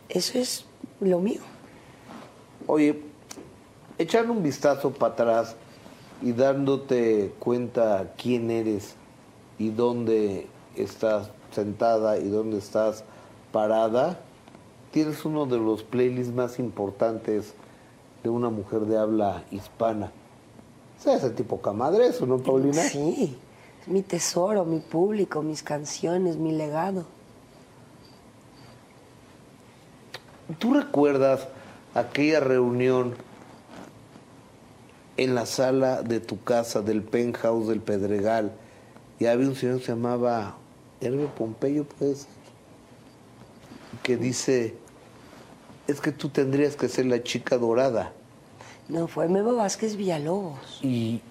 Eso 0.07 0.37
es 0.37 0.65
lo 1.01 1.19
mío. 1.19 1.41
Oye, 2.67 3.01
echando 3.97 4.33
un 4.33 4.43
vistazo 4.43 4.91
para 4.91 5.13
atrás 5.13 5.55
y 6.21 6.31
dándote 6.33 7.33
cuenta 7.39 8.13
quién 8.21 8.51
eres 8.51 8.95
y 9.57 9.69
dónde 9.69 10.47
estás 10.75 11.29
sentada 11.51 12.17
y 12.19 12.27
dónde 12.29 12.57
estás 12.59 13.03
parada, 13.51 14.19
tienes 14.91 15.25
uno 15.25 15.45
de 15.45 15.57
los 15.57 15.83
playlists 15.83 16.33
más 16.33 16.59
importantes 16.59 17.53
de 18.23 18.29
una 18.29 18.49
mujer 18.49 18.81
de 18.81 18.97
habla 18.97 19.43
hispana. 19.51 20.11
O 20.99 21.01
sea, 21.01 21.15
ese 21.15 21.29
tipo 21.29 21.61
camadreso, 21.61 22.25
¿no, 22.25 22.39
Paulina? 22.39 22.81
Sí, 22.83 23.37
es 23.81 23.87
mi 23.87 24.01
tesoro, 24.01 24.65
mi 24.65 24.79
público, 24.79 25.41
mis 25.41 25.63
canciones, 25.63 26.37
mi 26.37 26.51
legado. 26.51 27.05
¿Tú 30.57 30.73
recuerdas 30.73 31.47
aquella 31.93 32.39
reunión 32.39 33.13
en 35.15 35.35
la 35.35 35.45
sala 35.45 36.01
de 36.01 36.19
tu 36.19 36.41
casa, 36.43 36.81
del 36.81 37.03
penthouse 37.03 37.67
del 37.67 37.81
Pedregal, 37.81 38.51
y 39.19 39.25
había 39.25 39.47
un 39.47 39.55
señor 39.55 39.79
que 39.79 39.85
se 39.85 39.91
llamaba 39.91 40.57
Herbe 41.01 41.27
Pompeyo, 41.27 41.83
puede 41.83 42.15
ser, 42.15 42.29
que 44.01 44.17
dice, 44.17 44.75
es 45.89 46.01
que 46.01 46.11
tú 46.11 46.29
tendrías 46.29 46.75
que 46.75 46.87
ser 46.87 47.07
la 47.07 47.23
chica 47.23 47.57
dorada. 47.57 48.11
No, 48.87 49.07
fue 49.07 49.27
Memo 49.27 49.55
Vázquez 49.55 49.95
Villalobos. 49.95 50.79
Y 50.83 51.21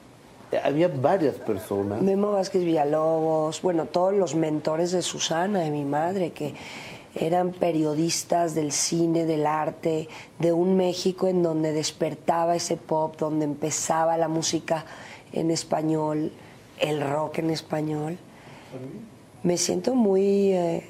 había 0.62 0.88
varias 0.88 1.36
personas. 1.36 2.02
Memo 2.02 2.32
Vázquez 2.32 2.64
Villalobos, 2.64 3.62
bueno, 3.62 3.86
todos 3.86 4.14
los 4.14 4.34
mentores 4.34 4.92
de 4.92 5.02
Susana, 5.02 5.60
de 5.60 5.70
mi 5.70 5.84
madre, 5.84 6.32
que 6.32 6.54
eran 7.14 7.52
periodistas 7.52 8.54
del 8.54 8.72
cine, 8.72 9.24
del 9.26 9.46
arte, 9.46 10.08
de 10.38 10.52
un 10.52 10.76
México 10.76 11.26
en 11.26 11.42
donde 11.42 11.72
despertaba 11.72 12.54
ese 12.54 12.76
pop, 12.76 13.16
donde 13.18 13.44
empezaba 13.44 14.16
la 14.16 14.28
música 14.28 14.84
en 15.32 15.50
español, 15.50 16.32
el 16.78 17.00
rock 17.00 17.38
en 17.38 17.50
español. 17.50 18.18
Me 19.42 19.56
siento 19.56 19.94
muy 19.94 20.52
eh, 20.52 20.84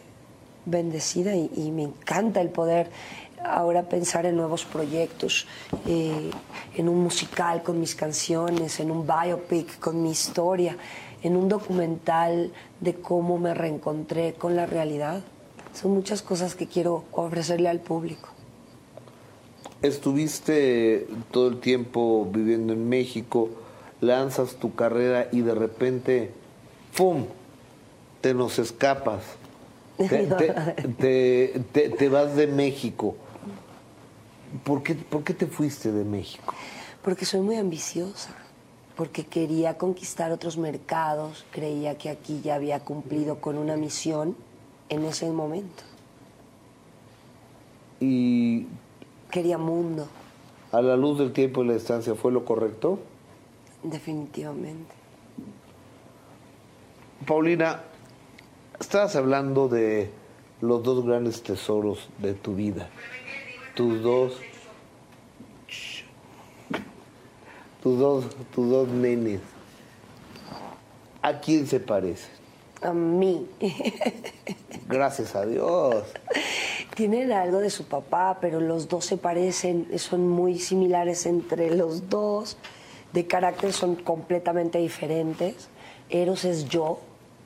bendecida 0.67 1.35
y, 1.35 1.51
y 1.57 1.71
me 1.71 1.85
encanta 1.85 2.41
el 2.41 2.51
poder 2.51 2.91
ahora 3.45 3.83
pensar 3.89 4.27
en 4.27 4.37
nuevos 4.37 4.65
proyectos, 4.65 5.47
eh, 5.87 6.31
en 6.77 6.89
un 6.89 7.03
musical 7.03 7.63
con 7.63 7.81
mis 7.81 7.95
canciones, 7.95 8.81
en 8.81 8.91
un 8.91 9.07
biopic 9.07 9.79
con 9.79 10.03
mi 10.03 10.11
historia, 10.11 10.77
en 11.23 11.37
un 11.37 11.49
documental 11.49 12.53
de 12.81 12.95
cómo 12.95 13.39
me 13.39 13.55
reencontré 13.55 14.35
con 14.35 14.55
la 14.57 14.67
realidad. 14.67 15.23
Son 15.75 15.93
muchas 15.93 16.23
cosas 16.23 16.55
que 16.55 16.67
quiero 16.67 17.05
ofrecerle 17.13 17.69
al 17.69 17.81
público. 17.81 18.29
Estuviste 19.83 21.07
todo 21.31 21.49
el 21.49 21.61
tiempo 21.61 22.27
viviendo 22.33 22.73
en 22.73 22.89
México, 22.89 23.49
lanzas 24.01 24.57
tu 24.57 24.75
carrera 24.75 25.29
y 25.31 25.41
de 25.43 25.55
repente, 25.55 26.31
¡pum!, 26.97 27.27
te 28.21 28.35
nos 28.35 28.59
escapas. 28.59 29.23
Te, 29.99 30.27
te- 30.27 30.55
te- 30.99 31.61
te- 31.73 31.89
te 31.91 32.09
vas 32.09 32.37
de 32.37 32.47
México. 32.47 33.17
¿Por 34.65 34.83
qué, 34.83 34.95
¿Por 34.95 35.25
qué 35.25 35.35
te 35.35 35.47
fuiste 35.47 35.93
de 35.93 36.05
México? 36.05 36.55
Porque 37.03 37.25
soy 37.25 37.41
muy 37.41 37.57
ambiciosa, 37.57 38.35
porque 38.97 39.25
quería 39.25 39.79
conquistar 39.79 40.33
otros 40.33 40.57
mercados, 40.59 41.45
creía 41.51 41.97
que 41.97 42.11
aquí 42.11 42.41
ya 42.43 42.55
había 42.55 42.81
cumplido 42.81 43.41
con 43.41 43.59
una 43.59 43.77
misión 43.77 44.37
en 44.89 45.05
ese 45.05 45.31
momento. 45.31 45.85
Y 48.01 48.67
Quería 49.31 49.59
mundo, 49.59 50.09
a 50.73 50.81
la 50.81 50.97
luz 50.97 51.19
del 51.19 51.33
tiempo 51.33 51.63
y 51.63 51.67
la 51.67 51.75
distancia, 51.75 52.15
¿fue 52.15 52.33
lo 52.33 52.45
correcto? 52.45 52.99
definitivamente. 53.83 54.95
Paulina, 57.27 57.83
estabas 58.81 59.15
hablando 59.17 59.69
de 59.69 60.11
los 60.61 60.83
dos 60.83 61.05
grandes 61.05 61.43
tesoros 61.43 62.09
de 62.19 62.35
tu 62.35 62.55
vida. 62.55 62.89
Tus 63.79 64.03
dos. 64.03 64.33
Tus 67.81 67.97
dos, 67.97 68.25
tus 68.53 68.69
dos 68.69 68.89
nenes. 68.89 69.41
¿A 71.23 71.39
quién 71.39 71.65
se 71.65 71.79
parecen? 71.79 72.29
A 72.83 72.93
mí. 72.93 73.47
Gracias 74.89 75.37
a 75.37 75.47
Dios. 75.47 76.07
Tienen 76.97 77.31
algo 77.31 77.59
de 77.61 77.71
su 77.71 77.85
papá, 77.85 78.39
pero 78.41 78.59
los 78.59 78.89
dos 78.89 79.05
se 79.05 79.17
parecen, 79.17 79.87
son 79.97 80.29
muy 80.29 80.59
similares 80.59 81.25
entre 81.25 81.73
los 81.73 82.11
dos. 82.11 82.57
De 83.13 83.29
carácter 83.29 83.73
son 83.73 83.95
completamente 83.95 84.79
diferentes. 84.79 85.69
Eros 86.11 86.45
es 86.45 86.69
yo, 86.69 86.99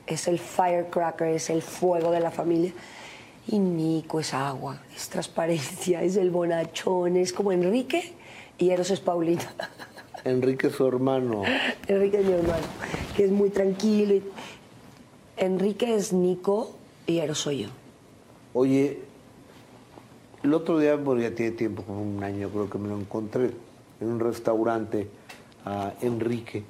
es 0.07 0.27
el 0.27 0.39
firecracker, 0.39 1.27
es 1.27 1.51
el 1.51 1.61
fuego 1.61 2.09
de 2.09 2.21
la 2.21 2.31
familia. 2.31 2.73
Y 3.47 3.59
Nico 3.59 4.19
es 4.19 4.33
agua, 4.33 4.79
es 4.95 5.09
transparencia, 5.09 6.01
es 6.01 6.15
el 6.15 6.31
bonachón, 6.31 7.17
es 7.17 7.33
como 7.33 7.51
Enrique 7.51 8.13
y 8.57 8.69
Eros 8.69 8.89
es 8.91 8.99
Paulina. 8.99 9.53
Enrique 10.23 10.67
es 10.67 10.73
su 10.75 10.87
hermano. 10.87 11.43
Enrique 11.87 12.19
es 12.21 12.25
mi 12.25 12.31
hermano, 12.33 12.63
que 13.15 13.25
es 13.25 13.31
muy 13.31 13.49
tranquilo. 13.49 14.15
y- 14.15 14.23
Enrique 15.35 15.95
es 15.95 16.13
Nico 16.13 16.71
y 17.07 17.17
Eros 17.17 17.39
soy 17.39 17.63
yo. 17.63 17.69
Oye, 18.53 18.99
el 20.43 20.53
otro 20.53 20.77
día, 20.79 20.95
bueno, 20.95 21.21
ya 21.21 21.33
tiene 21.35 21.51
tiempo, 21.51 21.83
como 21.83 22.01
un 22.01 22.23
año 22.23 22.49
creo 22.49 22.69
que 22.69 22.77
me 22.77 22.87
lo 22.87 22.97
encontré 22.97 23.51
en 23.99 24.07
un 24.07 24.19
restaurante 24.19 25.07
a 25.65 25.93
Enrique 26.01 26.63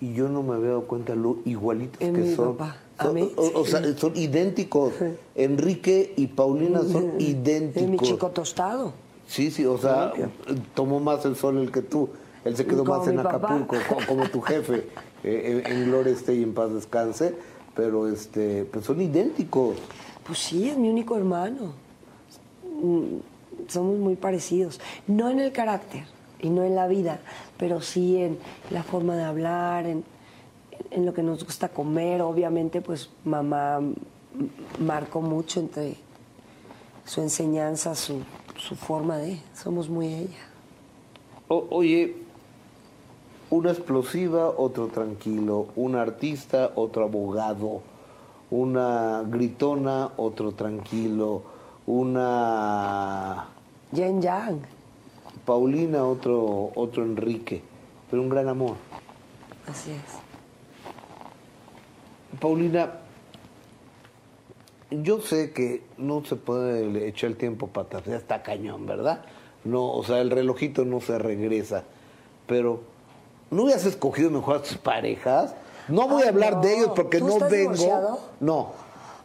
y 0.00 0.14
yo 0.14 0.28
no 0.28 0.42
me 0.42 0.54
había 0.54 0.68
dado 0.68 0.82
cuenta 0.84 1.14
lo 1.14 1.38
igualitos 1.44 2.00
Es 2.00 2.12
que 2.12 2.18
mi 2.18 2.34
son. 2.34 2.56
papá. 2.56 2.76
¿A 2.98 3.04
Son- 3.04 3.14
mí? 3.14 3.30
o, 3.36 3.60
o 3.60 3.64
sea, 3.64 3.80
son 3.96 4.16
idénticos. 4.16 4.92
Enrique 5.34 6.12
y 6.16 6.26
Paulina 6.28 6.80
son 6.80 7.08
Es 7.10 7.14
mi 7.14 7.24
idénticos. 7.30 8.08
chico 8.08 8.28
tostado. 8.30 8.92
Sí, 9.26 9.50
sí, 9.50 9.64
o 9.66 9.78
sea, 9.78 10.12
tomó 10.74 11.00
más 11.00 11.24
el 11.24 11.36
sol 11.36 11.58
el 11.58 11.70
que 11.70 11.82
tú. 11.82 12.08
Él 12.44 12.56
se 12.56 12.64
quedó 12.66 12.84
Como 12.84 12.98
más 12.98 13.08
en. 13.08 13.18
Acapulco, 13.20 13.76
co- 13.88 13.98
como 14.06 14.28
tu 14.28 14.40
jefe. 14.40 14.86
Eh, 15.24 15.64
en, 15.66 15.72
en 15.72 15.84
gloria 15.90 16.12
esté 16.12 16.36
y 16.36 16.44
en 16.44 16.54
paz 16.54 16.72
descanse. 16.72 17.34
Pero 17.74 18.06
este, 18.08 18.64
pues 18.72 18.84
son 18.84 19.00
idénticos. 19.02 19.76
Pues 20.24 20.38
sí, 20.38 20.68
es 20.70 20.78
mi 20.78 20.88
único 20.88 21.16
hermano. 21.16 21.72
Mm, 22.80 23.18
Somos 23.68 23.98
muy 23.98 24.14
parecidos. 24.14 24.80
No 25.08 25.28
en 25.28 25.40
el 25.40 25.50
carácter 25.50 26.04
y 26.40 26.50
no 26.50 26.62
en 26.62 26.76
la 26.76 26.86
vida, 26.86 27.18
pero 27.58 27.80
sí 27.80 28.16
en 28.22 28.38
la 28.70 28.84
forma 28.84 29.16
de 29.16 29.24
hablar, 29.24 29.86
en, 29.86 30.04
en 30.90 31.06
lo 31.06 31.14
que 31.14 31.22
nos 31.22 31.44
gusta 31.44 31.68
comer. 31.68 32.22
Obviamente, 32.22 32.80
pues 32.80 33.10
mamá 33.24 33.80
marcó 34.80 35.20
mucho 35.20 35.60
entre 35.60 35.96
su 37.04 37.20
enseñanza, 37.20 37.94
su, 37.94 38.20
su 38.56 38.76
forma 38.76 39.16
de. 39.18 39.38
Somos 39.54 39.88
muy 39.88 40.06
ella. 40.06 40.38
O- 41.48 41.66
oye, 41.70 42.16
una 43.50 43.70
explosiva, 43.70 44.48
otro 44.50 44.88
tranquilo. 44.88 45.68
Un 45.76 45.96
artista, 45.96 46.72
otro 46.74 47.04
abogado. 47.04 47.80
Una 48.50 49.22
gritona, 49.28 50.10
otro 50.16 50.52
tranquilo. 50.52 51.42
Una 51.86 53.46
Yen 53.92 54.20
Yang. 54.20 54.60
Paulina, 55.46 56.04
otro, 56.04 56.70
otro 56.74 57.02
Enrique. 57.04 57.62
Pero 58.10 58.22
un 58.22 58.28
gran 58.28 58.48
amor. 58.48 58.76
Así 59.66 59.90
es. 59.90 60.27
Paulina, 62.40 62.92
yo 64.90 65.20
sé 65.20 65.52
que 65.52 65.82
no 65.96 66.24
se 66.24 66.36
puede 66.36 67.06
echar 67.08 67.30
el 67.30 67.36
tiempo 67.36 67.66
para 67.68 67.86
atrás, 67.86 68.04
ya 68.06 68.16
está 68.16 68.42
cañón, 68.42 68.86
¿verdad? 68.86 69.22
No, 69.64 69.90
o 69.92 70.04
sea, 70.04 70.20
el 70.20 70.30
relojito 70.30 70.84
no 70.84 71.00
se 71.00 71.18
regresa, 71.18 71.84
pero 72.46 72.80
¿no 73.50 73.64
hubieras 73.64 73.84
escogido 73.84 74.30
mejor 74.30 74.56
a 74.56 74.62
tus 74.62 74.78
parejas? 74.78 75.54
No 75.88 76.06
voy 76.08 76.22
a 76.22 76.28
hablar 76.28 76.60
de 76.60 76.76
ellos 76.76 76.92
porque 76.94 77.18
¿Tú 77.18 77.26
no 77.26 77.32
estás 77.32 77.50
vengo. 77.50 77.72
divorciado? 77.72 78.20
No, 78.40 78.72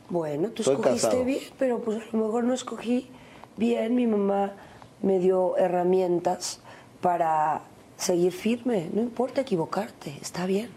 Bueno, 0.10 0.50
tú 0.50 0.62
Estoy 0.64 0.76
escogiste 0.76 1.08
casado. 1.08 1.26
bien, 1.26 1.44
pero 1.60 1.80
pues 1.80 1.98
a 2.02 2.18
lo 2.18 2.26
mejor 2.26 2.44
no 2.46 2.54
escogí 2.54 3.10
bien. 3.58 3.96
Mi 3.96 4.08
mamá 4.08 4.54
me 5.02 5.20
dio 5.20 5.58
herramientas 5.58 6.60
para 7.02 7.62
seguir 7.98 8.32
firme. 8.32 8.90
No 8.94 9.02
importa 9.02 9.42
equivocarte, 9.42 10.18
está 10.22 10.46
bien. 10.46 10.70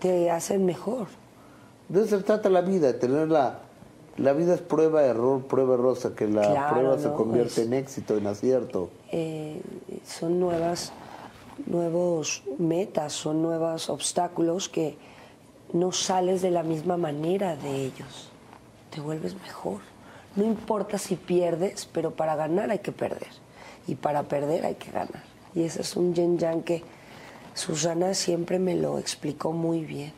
Te 0.00 0.30
hacen 0.30 0.64
mejor. 0.64 1.06
De 1.92 2.06
eso 2.06 2.18
se 2.18 2.24
trata 2.24 2.48
la 2.48 2.62
vida, 2.62 2.98
tener 2.98 3.28
la... 3.28 3.60
La 4.18 4.34
vida 4.34 4.52
es 4.52 4.60
prueba, 4.60 5.02
error, 5.04 5.40
prueba, 5.46 5.72
error, 5.72 5.96
hasta 5.96 6.14
que 6.14 6.26
la 6.28 6.42
Claro, 6.42 6.74
prueba 6.74 6.98
se 6.98 7.10
convierte 7.12 7.62
en 7.62 7.72
éxito, 7.72 8.14
en 8.18 8.26
acierto. 8.26 8.90
Eh, 9.10 9.62
son 10.04 10.38
nuevas, 10.38 10.92
nuevos 11.64 12.42
metas, 12.58 13.14
son 13.14 13.40
nuevos 13.40 13.88
obstáculos 13.88 14.68
que 14.68 14.98
no 15.72 15.92
sales 15.92 16.42
de 16.42 16.50
la 16.50 16.62
misma 16.62 16.98
manera 16.98 17.56
de 17.56 17.86
ellos. 17.86 18.28
Te 18.90 19.00
vuelves 19.00 19.34
mejor. 19.34 19.80
No 20.36 20.44
importa 20.44 20.98
si 20.98 21.16
pierdes, 21.16 21.88
pero 21.90 22.10
para 22.10 22.36
ganar 22.36 22.70
hay 22.70 22.80
que 22.80 22.92
perder. 22.92 23.32
Y 23.86 23.94
para 23.94 24.24
perder 24.24 24.66
hay 24.66 24.74
que 24.74 24.90
ganar. 24.90 25.24
Y 25.54 25.62
ese 25.62 25.80
es 25.80 25.96
un 25.96 26.12
yin 26.14 26.36
yang 26.38 26.62
que 26.62 26.82
Susana 27.54 28.12
siempre 28.12 28.58
me 28.58 28.76
lo 28.76 28.98
explicó 28.98 29.52
muy 29.52 29.86
bien. 29.86 30.12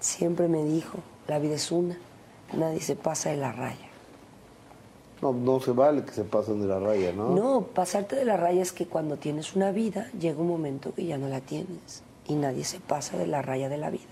Siempre 0.00 0.48
me 0.48 0.64
dijo, 0.64 0.98
la 1.26 1.38
vida 1.38 1.54
es 1.54 1.72
una, 1.72 1.96
nadie 2.52 2.80
se 2.80 2.96
pasa 2.96 3.30
de 3.30 3.36
la 3.36 3.52
raya. 3.52 3.88
No, 5.20 5.32
no 5.32 5.58
se 5.60 5.72
vale 5.72 6.04
que 6.04 6.12
se 6.12 6.22
pasen 6.22 6.60
de 6.60 6.68
la 6.68 6.78
raya, 6.78 7.12
¿no? 7.12 7.30
No, 7.30 7.62
pasarte 7.62 8.14
de 8.14 8.24
la 8.24 8.36
raya 8.36 8.62
es 8.62 8.72
que 8.72 8.86
cuando 8.86 9.16
tienes 9.16 9.56
una 9.56 9.72
vida, 9.72 10.08
llega 10.18 10.40
un 10.40 10.46
momento 10.46 10.94
que 10.94 11.06
ya 11.06 11.18
no 11.18 11.28
la 11.28 11.40
tienes. 11.40 12.04
Y 12.28 12.34
nadie 12.34 12.64
se 12.64 12.78
pasa 12.78 13.16
de 13.16 13.26
la 13.26 13.42
raya 13.42 13.68
de 13.68 13.78
la 13.78 13.90
vida. 13.90 14.04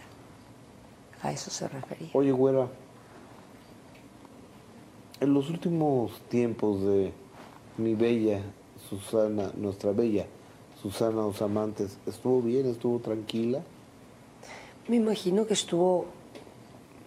A 1.23 1.31
eso 1.31 1.51
se 1.51 1.69
refería. 1.69 2.09
Oye, 2.13 2.33
güera, 2.33 2.67
en 5.21 5.33
los 5.33 5.49
últimos 5.49 6.13
tiempos 6.29 6.83
de 6.83 7.13
mi 7.79 7.95
bella 7.95 8.41
Susana, 8.89 9.53
nuestra 9.57 9.93
bella 9.93 10.27
Susana 10.83 11.25
Osamantes, 11.25 11.99
¿estuvo 12.07 12.43
bien? 12.43 12.67
¿Estuvo 12.67 12.99
tranquila? 12.99 13.63
Me 14.89 14.97
imagino 14.97 15.47
que 15.47 15.55
estuvo, 15.55 16.07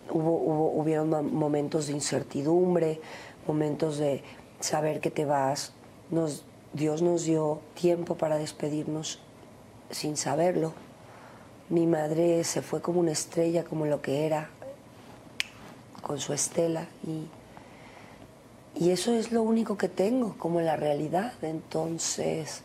hubo, 0.10 0.32
hubo, 0.32 0.72
hubieron 0.82 1.34
momentos 1.34 1.88
de 1.88 1.94
incertidumbre, 1.94 3.00
momentos 3.48 3.98
de 3.98 4.22
saber 4.60 5.00
que 5.00 5.12
te 5.12 5.26
vas. 5.26 5.74
Dios 6.74 7.02
nos 7.02 7.24
dio 7.24 7.62
tiempo 7.74 8.16
para 8.16 8.38
despedirnos 8.38 9.20
sin 9.90 10.18
saberlo. 10.18 10.74
Mi 11.70 11.88
madre 11.88 12.44
se 12.44 12.62
fue 12.62 12.82
como 12.82 13.00
una 13.00 13.12
estrella, 13.12 13.64
como 13.64 13.86
lo 13.86 14.02
que 14.02 14.26
era, 14.26 14.50
con 16.02 16.20
su 16.20 16.34
estela. 16.34 16.88
Y, 17.08 17.28
y 18.84 18.92
eso 18.92 19.14
es 19.14 19.32
lo 19.32 19.42
único 19.42 19.78
que 19.78 19.88
tengo, 19.88 20.36
como 20.38 20.62
la 20.62 20.76
realidad. 20.76 21.34
Entonces, 21.42 22.62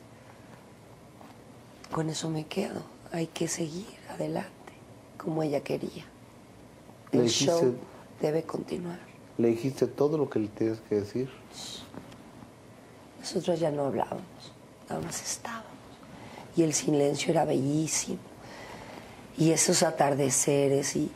con 1.93 2.11
eso 2.11 2.31
me 2.31 2.47
quedo. 2.47 2.83
Hay 3.12 3.27
que 3.29 3.47
seguir 3.47 3.87
adelante, 4.11 4.51
como 5.25 5.43
ella 5.43 5.61
quería. 5.62 6.05
El 7.12 7.22
dijiste- 7.25 7.47
show 7.47 7.75
debe 8.20 8.43
continuar. 8.45 8.99
¿Le 9.39 9.49
dijiste 9.49 9.87
todo 9.87 10.16
lo 10.18 10.29
que 10.31 10.39
le 10.39 10.49
tienes 10.49 10.81
que 10.89 10.97
decir? 10.97 11.29
Nosotros 13.18 13.59
ya 13.59 13.70
no 13.70 13.87
hablábamos, 13.87 14.22
nada 14.89 15.01
más 15.01 15.22
estábamos. 15.22 15.64
Y 16.57 16.62
el 16.62 16.72
silencio 16.72 17.31
era 17.33 17.45
bellísimo. 17.45 18.18
Y 19.37 19.51
esos 19.51 19.83
atardeceres 19.83 20.95
y, 20.95 21.11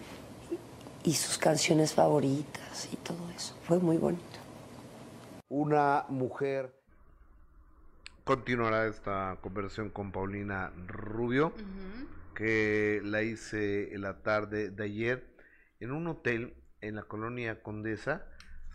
y 1.05 1.15
sus 1.15 1.39
canciones 1.39 1.95
favoritas 1.95 2.89
y 2.93 2.97
todo 2.97 3.19
eso. 3.37 3.55
Fue 3.65 3.79
muy 3.79 3.99
bonito. 3.99 4.23
Una 5.49 6.05
mujer... 6.09 6.75
Continuará 8.25 8.87
esta 8.87 9.39
conversación 9.41 9.89
con 9.89 10.13
Paulina 10.13 10.71
Rubio, 10.87 11.51
que 12.39 13.01
la 13.03 13.25
hice 13.25 13.93
en 13.93 14.03
la 14.03 14.23
tarde 14.23 14.71
de 14.71 14.85
ayer 14.85 15.27
en 15.81 15.91
un 15.91 16.07
hotel 16.07 16.55
en 16.81 16.95
la 16.95 17.03
colonia 17.03 17.65
Condesa. 17.65 18.29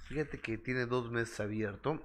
Fíjate 0.09 0.38
que 0.38 0.57
tiene 0.57 0.86
dos 0.86 1.09
meses 1.09 1.39
abierto. 1.39 2.03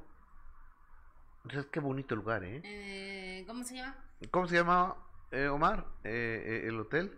Entonces, 1.43 1.69
qué 1.73 1.81
bonito 1.81 2.15
lugar, 2.15 2.45
¿eh? 2.45 2.61
Eh, 2.63 3.45
¿Cómo 3.49 3.65
se 3.65 3.75
llama? 3.75 3.97
¿Cómo 4.31 4.47
se 4.47 4.55
llama, 4.55 4.97
eh, 5.33 5.49
Omar? 5.49 5.85
Eh, 6.05 6.63
eh, 6.65 6.69
el 6.69 6.79
hotel. 6.79 7.11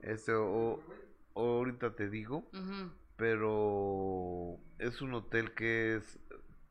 Este, 0.00 0.32
o, 0.32 0.82
o 1.34 1.58
ahorita 1.58 1.94
te 1.94 2.10
digo, 2.10 2.44
pero 3.14 4.58
es 4.80 5.00
un 5.02 5.14
hotel 5.14 5.54
que 5.54 5.98
es 5.98 6.18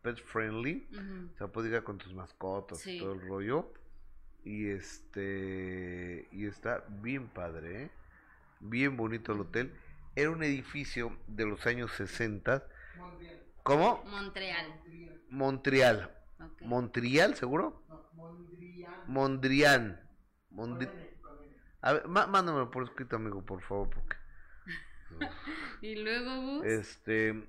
pet 0.01 0.17
friendly. 0.17 0.89
O 1.33 1.37
sea, 1.37 1.47
puedes 1.47 1.71
ir 1.71 1.81
con 1.85 1.97
tus 1.97 2.13
mascotas 2.13 2.85
y 2.85 2.99
todo 2.99 3.13
el 3.13 3.21
rollo. 3.21 3.71
Y 4.43 4.69
este. 4.69 6.27
Y 6.31 6.45
está 6.47 6.83
bien 7.01 7.27
padre, 7.27 7.83
¿eh? 7.83 7.91
Bien 8.59 8.97
bonito 8.97 9.33
el 9.33 9.41
hotel. 9.41 9.73
Era 10.15 10.29
un 10.31 10.43
edificio 10.43 11.17
de 11.27 11.45
los 11.45 11.65
años 11.67 11.91
60. 11.93 12.63
¿Cómo? 13.63 14.03
Montreal. 14.05 14.81
Montreal. 15.29 16.11
¿Montreal, 16.61 17.35
seguro? 17.35 17.83
Mondrian. 19.07 19.99
Mondri- 20.51 20.89
A 21.81 21.93
ver, 21.93 22.07
má- 22.07 22.27
mándamelo 22.27 22.69
por 22.71 22.83
escrito, 22.83 23.15
amigo, 23.15 23.43
por 23.45 23.61
favor, 23.61 23.89
porque. 23.89 24.17
Y 25.81 25.95
luego, 25.95 26.57
Gus. 26.59 26.65
Este. 26.65 27.47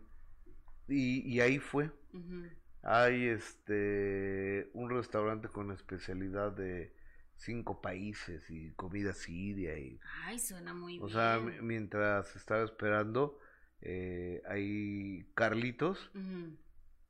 Y, 0.88 1.20
y 1.34 1.40
ahí 1.40 1.58
fue. 1.58 1.90
Ujú. 2.12 2.44
Hay 2.82 3.26
este 3.28 4.70
un 4.74 4.90
restaurante 4.90 5.48
con 5.48 5.70
especialidad 5.70 6.52
de 6.52 6.94
cinco 7.36 7.80
países 7.80 8.48
y 8.50 8.72
comida 8.72 9.12
siria 9.14 9.78
y 9.78 9.98
Ay, 10.24 10.38
suena 10.38 10.74
muy 10.74 10.98
o 11.00 11.06
bien. 11.06 11.12
sea 11.16 11.38
mi- 11.40 11.60
mientras 11.60 12.34
estaba 12.36 12.64
esperando 12.64 13.38
eh, 13.80 14.42
hay 14.48 15.24
Carlitos 15.34 16.10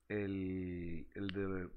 el, 0.08 1.06
el 1.14 1.28
de 1.28 1.68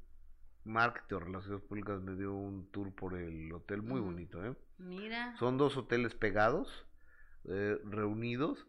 marketing 0.64 1.16
o 1.16 1.20
relaciones 1.20 1.62
públicas 1.64 2.02
me 2.02 2.16
dio 2.16 2.34
un 2.34 2.70
tour 2.72 2.94
por 2.94 3.18
el 3.18 3.52
hotel 3.54 3.82
muy 3.82 4.02
bonito 4.02 4.44
¿eh? 4.46 4.56
Mira. 4.78 5.36
son 5.38 5.58
dos 5.58 5.78
hoteles 5.78 6.16
pegados 6.16 6.86
eh, 7.46 7.78
reunidos 7.86 8.68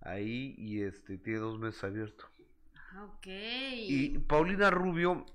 ahí 0.00 0.54
y 0.58 0.82
este 0.82 1.18
tiene 1.18 1.38
dos 1.40 1.58
meses 1.58 1.82
abiertos 1.84 2.26
Ah, 2.30 2.35
ok. 3.04 3.26
y 3.26 4.18
Paulina 4.20 4.70
Rubio 4.70 5.26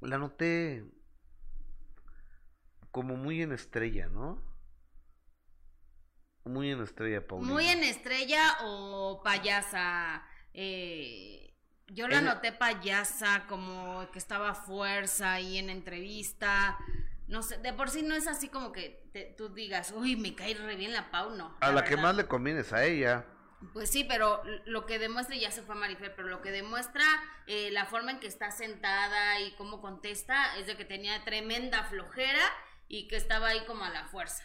la 0.00 0.18
noté 0.18 0.84
como 2.90 3.16
muy 3.16 3.42
en 3.42 3.52
estrella, 3.52 4.08
¿no? 4.08 4.42
Muy 6.44 6.70
en 6.70 6.82
estrella, 6.82 7.26
Paulina. 7.26 7.52
Muy 7.52 7.66
en 7.66 7.84
estrella 7.84 8.56
o 8.62 9.20
payasa. 9.22 10.24
Eh, 10.54 11.54
yo 11.88 12.08
la 12.08 12.18
En- 12.18 12.24
noté 12.24 12.50
payasa, 12.52 13.44
como 13.48 14.10
que 14.10 14.18
estaba 14.18 14.50
a 14.50 14.54
fuerza 14.54 15.34
ahí 15.34 15.58
en 15.58 15.70
entrevista. 15.70 16.78
No 17.28 17.42
sé, 17.42 17.58
de 17.58 17.72
por 17.72 17.90
sí 17.90 18.02
no 18.02 18.14
es 18.16 18.26
así 18.26 18.48
como 18.48 18.72
que 18.72 19.08
te- 19.12 19.34
tú 19.36 19.50
digas, 19.50 19.92
uy, 19.96 20.16
me 20.16 20.34
cae 20.34 20.54
re 20.54 20.74
bien 20.76 20.92
la 20.92 21.10
Pau, 21.12 21.36
no. 21.36 21.56
A 21.60 21.70
la 21.70 21.84
que 21.84 21.96
más 21.96 22.16
le 22.16 22.26
conviene 22.26 22.60
es 22.60 22.72
a 22.72 22.84
ella. 22.84 23.24
Pues 23.74 23.90
sí, 23.90 24.04
pero 24.04 24.42
lo 24.64 24.86
que 24.86 24.98
demuestra, 24.98 25.36
y 25.36 25.40
ya 25.40 25.50
se 25.50 25.62
fue 25.62 25.74
Marifer, 25.74 26.14
pero 26.16 26.28
lo 26.28 26.40
que 26.40 26.50
demuestra 26.50 27.04
eh, 27.46 27.70
la 27.70 27.84
forma 27.84 28.12
en 28.12 28.20
que 28.20 28.26
está 28.26 28.50
sentada 28.50 29.38
y 29.40 29.54
cómo 29.56 29.82
contesta 29.82 30.56
es 30.56 30.66
de 30.66 30.76
que 30.76 30.86
tenía 30.86 31.24
tremenda 31.24 31.84
flojera 31.84 32.42
y 32.88 33.06
que 33.06 33.16
estaba 33.16 33.48
ahí 33.48 33.64
como 33.66 33.84
a 33.84 33.90
la 33.90 34.06
fuerza. 34.08 34.44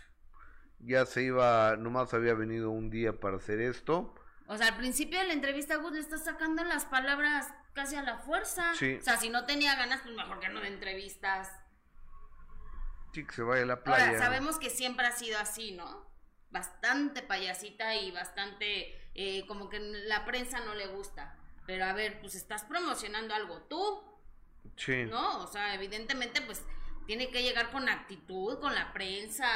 Ya 0.79 1.05
se 1.05 1.23
iba, 1.23 1.77
nomás 1.77 2.13
había 2.13 2.33
venido 2.33 2.71
un 2.71 2.89
día 2.89 3.19
para 3.19 3.37
hacer 3.37 3.61
esto. 3.61 4.13
O 4.47 4.57
sea, 4.57 4.67
al 4.67 4.77
principio 4.77 5.17
de 5.19 5.27
la 5.27 5.33
entrevista 5.33 5.77
Gus 5.77 5.93
le 5.93 5.99
está 5.99 6.17
sacando 6.17 6.63
las 6.65 6.85
palabras 6.85 7.47
casi 7.73 7.95
a 7.95 8.03
la 8.03 8.17
fuerza. 8.17 8.73
Sí. 8.75 8.97
O 8.99 9.01
sea, 9.01 9.17
si 9.17 9.29
no 9.29 9.45
tenía 9.45 9.75
ganas, 9.75 10.01
pues 10.01 10.13
mejor 10.13 10.39
que 10.39 10.49
no 10.49 10.59
de 10.59 10.67
entrevistas. 10.67 11.51
Sí, 13.13 13.25
que 13.25 13.33
se 13.33 13.41
vaya 13.43 13.63
a 13.63 13.65
la 13.65 13.83
playa. 13.83 14.07
Ahora, 14.07 14.19
sabemos 14.19 14.59
que 14.59 14.69
siempre 14.69 15.07
ha 15.07 15.13
sido 15.13 15.39
así, 15.39 15.71
¿no? 15.71 16.05
Bastante 16.51 17.21
payasita 17.21 17.95
y 17.95 18.11
bastante 18.11 19.04
eh, 19.15 19.45
como 19.47 19.69
que 19.69 19.79
la 19.79 20.25
prensa 20.25 20.59
no 20.59 20.75
le 20.75 20.87
gusta. 20.87 21.37
Pero 21.65 21.85
a 21.85 21.93
ver, 21.93 22.19
pues 22.19 22.35
estás 22.35 22.63
promocionando 22.63 23.33
algo 23.33 23.61
tú, 23.63 24.03
Sí. 24.77 25.05
¿no? 25.05 25.39
O 25.43 25.47
sea, 25.47 25.73
evidentemente, 25.75 26.41
pues 26.41 26.63
tiene 27.07 27.29
que 27.29 27.43
llegar 27.43 27.71
con 27.71 27.87
actitud, 27.87 28.59
con 28.59 28.73
la 28.75 28.93
prensa, 28.93 29.47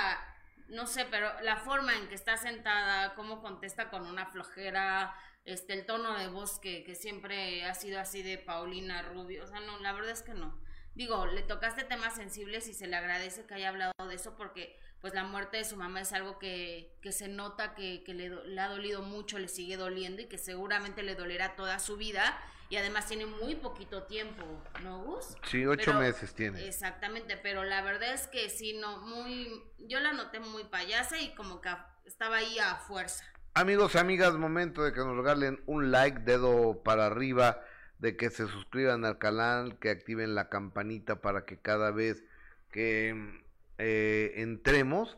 no 0.67 0.85
sé, 0.85 1.05
pero 1.05 1.29
la 1.41 1.57
forma 1.57 1.95
en 1.95 2.07
que 2.07 2.15
está 2.15 2.37
sentada, 2.37 3.15
cómo 3.15 3.41
contesta 3.41 3.89
con 3.89 4.05
una 4.05 4.27
flojera, 4.27 5.13
este, 5.45 5.73
el 5.73 5.85
tono 5.85 6.17
de 6.17 6.27
voz 6.27 6.59
que, 6.59 6.83
que 6.83 6.93
siempre 6.95 7.65
ha 7.65 7.73
sido 7.73 7.99
así 7.99 8.21
de 8.21 8.37
Paulina 8.37 9.01
Rubio, 9.01 9.43
o 9.43 9.47
sea, 9.47 9.59
no, 9.61 9.79
la 9.79 9.93
verdad 9.93 10.11
es 10.11 10.21
que 10.21 10.33
no. 10.35 10.59
Digo, 10.93 11.25
le 11.25 11.41
tocaste 11.41 11.83
temas 11.85 12.15
sensibles 12.15 12.67
y 12.67 12.73
se 12.73 12.87
le 12.87 12.95
agradece 12.95 13.45
que 13.45 13.55
haya 13.55 13.69
hablado 13.69 13.93
de 14.07 14.15
eso 14.15 14.35
porque 14.37 14.77
pues 15.01 15.13
la 15.13 15.23
muerte 15.23 15.57
de 15.57 15.65
su 15.65 15.75
mamá 15.77 16.01
es 16.01 16.11
algo 16.13 16.39
que, 16.39 16.93
que 17.01 17.11
se 17.11 17.27
nota 17.27 17.73
que, 17.75 18.03
que 18.03 18.13
le, 18.13 18.29
le 18.29 18.61
ha 18.61 18.67
dolido 18.67 19.01
mucho, 19.01 19.39
le 19.39 19.47
sigue 19.47 19.77
doliendo 19.77 20.21
y 20.21 20.25
que 20.25 20.37
seguramente 20.37 21.03
le 21.03 21.15
dolerá 21.15 21.55
toda 21.55 21.79
su 21.79 21.95
vida 21.97 22.37
y 22.69 22.77
además 22.77 23.07
tiene 23.07 23.25
muy 23.25 23.55
poquito 23.55 24.03
tiempo, 24.03 24.43
¿no, 24.83 25.03
Gus? 25.03 25.35
Sí, 25.47 25.65
ocho 25.65 25.85
Pero- 25.87 25.99
meses 25.99 26.33
tiene. 26.35 26.67
Exactamente, 26.67 27.35
pero 27.37 27.63
la 27.63 27.81
verdad 27.81 28.13
es 28.13 28.27
que 28.27 28.49
sí, 28.49 28.73
no, 28.73 28.97
muy, 28.99 29.63
yo 29.79 29.99
la 29.99 30.13
noté 30.13 30.39
muy 30.39 30.65
payasa 30.65 31.19
y 31.19 31.33
como 31.33 31.61
que 31.61 31.69
estaba 32.05 32.37
ahí 32.37 32.59
a 32.59 32.75
fuerza. 32.75 33.23
Amigos, 33.55 33.95
amigas, 33.95 34.33
momento 34.33 34.83
de 34.83 34.93
que 34.93 34.99
nos 34.99 35.17
regalen 35.17 35.63
un 35.65 35.91
like, 35.91 36.19
dedo 36.19 36.83
para 36.83 37.07
arriba, 37.07 37.59
de 37.97 38.15
que 38.15 38.29
se 38.29 38.47
suscriban 38.47 39.03
al 39.03 39.17
canal, 39.17 39.79
que 39.79 39.89
activen 39.89 40.35
la 40.35 40.47
campanita 40.49 41.21
para 41.21 41.45
que 41.45 41.59
cada 41.59 41.89
vez 41.89 42.23
que 42.71 43.43
eh, 43.79 44.33
entremos 44.35 45.17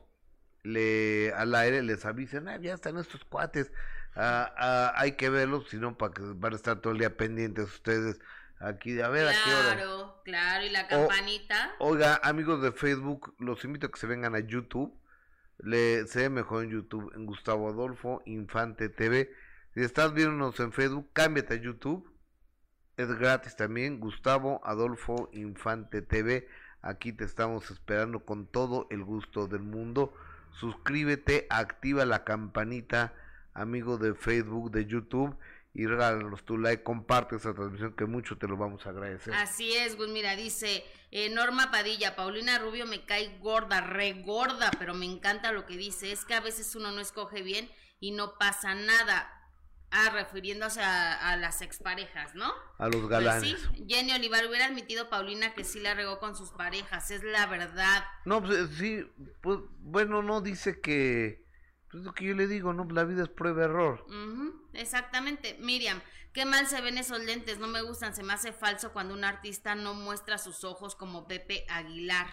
le, 0.64 1.34
al 1.34 1.54
aire 1.56 1.82
les 1.82 2.06
avisen, 2.06 2.48
"Ah, 2.48 2.58
ya 2.58 2.74
están 2.74 2.98
estos 2.98 3.26
cuates, 3.26 3.72
ah, 4.16 4.54
ah, 4.58 4.94
hay 4.96 5.14
que 5.14 5.30
verlos, 5.30 5.68
sino 5.70 5.98
para 5.98 6.14
que 6.14 6.22
van 6.36 6.54
a 6.54 6.56
estar 6.56 6.80
todo 6.80 6.94
el 6.94 7.00
día 7.00 7.18
pendientes 7.18 7.66
ustedes 7.66 8.20
aquí 8.60 8.94
de 8.94 9.04
a 9.04 9.10
ver 9.10 9.28
a 9.28 9.32
qué 9.32 9.54
hora. 9.54 9.74
Claro, 9.76 10.22
claro, 10.24 10.66
y 10.66 10.70
la 10.70 10.88
campanita. 10.88 11.76
Oiga, 11.80 12.20
amigos 12.24 12.62
de 12.62 12.72
Facebook, 12.72 13.34
los 13.40 13.64
invito 13.66 13.88
a 13.88 13.92
que 13.92 14.00
se 14.00 14.08
vengan 14.08 14.36
a 14.36 14.40
YouTube. 14.40 14.96
Le, 15.58 16.08
se 16.08 16.22
ve 16.22 16.30
mejor 16.30 16.64
en 16.64 16.72
YouTube, 16.72 17.12
en 17.16 17.26
Gustavo 17.26 17.70
Adolfo 17.70 18.22
Infante 18.26 18.90
TV. 18.90 19.32
Si 19.74 19.82
estás 19.82 20.14
viéndonos 20.14 20.60
en 20.60 20.72
Facebook, 20.74 21.10
cámbiate 21.14 21.56
a 21.56 21.58
YouTube. 21.58 22.08
Es 22.98 23.08
gratis 23.18 23.56
también, 23.56 24.00
Gustavo 24.00 24.62
Adolfo 24.64 25.30
Infante 25.34 26.02
TV. 26.02 26.48
Aquí 26.82 27.14
te 27.14 27.24
estamos 27.24 27.70
esperando 27.70 28.26
con 28.26 28.48
todo 28.48 28.88
el 28.90 29.04
gusto 29.04 29.48
del 29.48 29.62
mundo. 29.62 30.14
Suscríbete, 30.60 31.48
activa 31.50 32.06
la 32.06 32.24
campanita, 32.24 33.14
amigo 33.54 33.98
de 33.98 34.16
Facebook, 34.16 34.72
de 34.72 34.86
YouTube. 34.86 35.38
Y 35.74 35.86
regálanos 35.86 36.44
tu 36.44 36.58
like, 36.58 36.84
comparte 36.84 37.38
esa 37.38 37.54
transmisión 37.54 37.94
que 37.94 38.06
mucho 38.06 38.38
te 38.38 38.48
lo 38.48 38.58
vamos 38.58 38.86
a 38.86 38.90
agradecer. 38.90 39.34
Así 39.34 39.74
es, 39.74 39.96
Gus, 39.96 40.10
mira, 40.10 40.36
dice 40.36 40.84
eh, 41.12 41.30
Norma 41.30 41.72
Padilla, 41.72 42.16
Paulina 42.16 42.60
Rubio 42.60 42.86
me 42.86 43.06
cae 43.06 43.38
gorda, 43.40 43.80
re 43.80 44.22
gorda, 44.24 44.70
pero 44.78 44.94
me 44.94 45.06
encanta 45.06 45.54
lo 45.54 45.66
que 45.66 45.78
dice, 45.78 46.12
es 46.12 46.26
que 46.26 46.34
a 46.34 46.42
veces 46.42 46.76
uno 46.76 46.92
no 46.92 47.00
escoge 47.00 47.42
bien 47.42 47.70
y 48.02 48.12
no 48.12 48.38
pasa 48.38 48.76
nada. 48.76 49.41
Ah, 49.94 50.10
refiriéndose 50.10 50.82
a, 50.82 51.32
a 51.32 51.36
las 51.36 51.62
exparejas, 51.62 52.34
¿no? 52.34 52.50
A 52.78 52.86
los 52.88 52.96
Pues 53.02 53.10
galanes. 53.10 53.60
sí, 53.76 53.86
Jenny 53.90 54.14
Olivar 54.14 54.46
hubiera 54.48 54.66
admitido 54.68 55.10
Paulina 55.10 55.54
que 55.54 55.66
sí 55.66 55.82
la 55.82 55.94
regó 55.94 56.18
con 56.20 56.36
sus 56.36 56.52
parejas, 56.52 57.12
es 57.12 57.24
la 57.24 57.46
verdad. 57.48 58.06
No, 58.24 58.42
pues 58.42 58.58
eh, 58.58 58.68
sí, 58.78 59.06
pues 59.42 59.60
bueno, 59.80 60.22
no 60.24 60.40
dice 60.40 60.80
que, 60.80 61.46
pues 61.92 62.04
lo 62.04 62.14
que 62.14 62.24
yo 62.26 62.34
le 62.36 62.48
digo, 62.48 62.72
no, 62.72 62.86
la 62.86 63.04
vida 63.04 63.24
es 63.24 63.30
prueba 63.30 63.66
error. 63.66 64.06
Exactamente. 64.72 65.58
Miriam, 65.60 66.02
qué 66.32 66.46
mal 66.46 66.68
se 66.68 66.80
ven 66.80 66.98
esos 66.98 67.20
lentes, 67.20 67.60
no 67.60 67.68
me 67.68 67.82
gustan, 67.82 68.16
se 68.16 68.24
me 68.24 68.32
hace 68.32 68.54
falso 68.54 68.94
cuando 68.94 69.14
un 69.14 69.26
artista 69.26 69.76
no 69.76 69.94
muestra 69.94 70.38
sus 70.38 70.64
ojos 70.64 70.96
como 70.96 71.28
Pepe 71.28 71.66
Aguilar. 71.68 72.30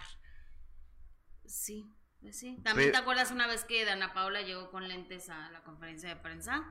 Sí, 1.45 1.93
pues 2.21 2.39
sí. 2.39 2.57
¿También 2.63 2.89
Pe- 2.89 2.93
te 2.93 2.97
acuerdas 2.99 3.31
una 3.31 3.47
vez 3.47 3.65
que 3.65 3.83
Dana 3.85 4.13
Paula 4.13 4.41
llegó 4.43 4.71
con 4.71 4.87
lentes 4.87 5.29
a 5.29 5.49
la 5.51 5.61
conferencia 5.63 6.09
de 6.09 6.15
prensa? 6.15 6.63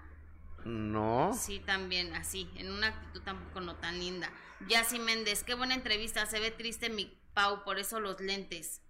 No, 0.69 1.33
Sí, 1.33 1.61
también, 1.61 2.15
así, 2.15 2.51
en 2.57 2.71
una 2.71 2.89
actitud 2.89 3.23
tampoco 3.23 3.63
no 3.63 3.77
tan 3.77 3.99
linda. 3.99 4.31
Yassi 4.69 4.99
Méndez, 4.99 5.43
qué 5.43 5.55
buena 5.55 5.75
entrevista, 5.75 6.27
se 6.27 6.41
ve 6.41 6.51
triste 6.51 6.91
mi 6.91 7.19
Pau, 7.33 7.65
por 7.65 7.79
eso 7.79 8.01
los 8.01 8.21
lentes. 8.21 8.83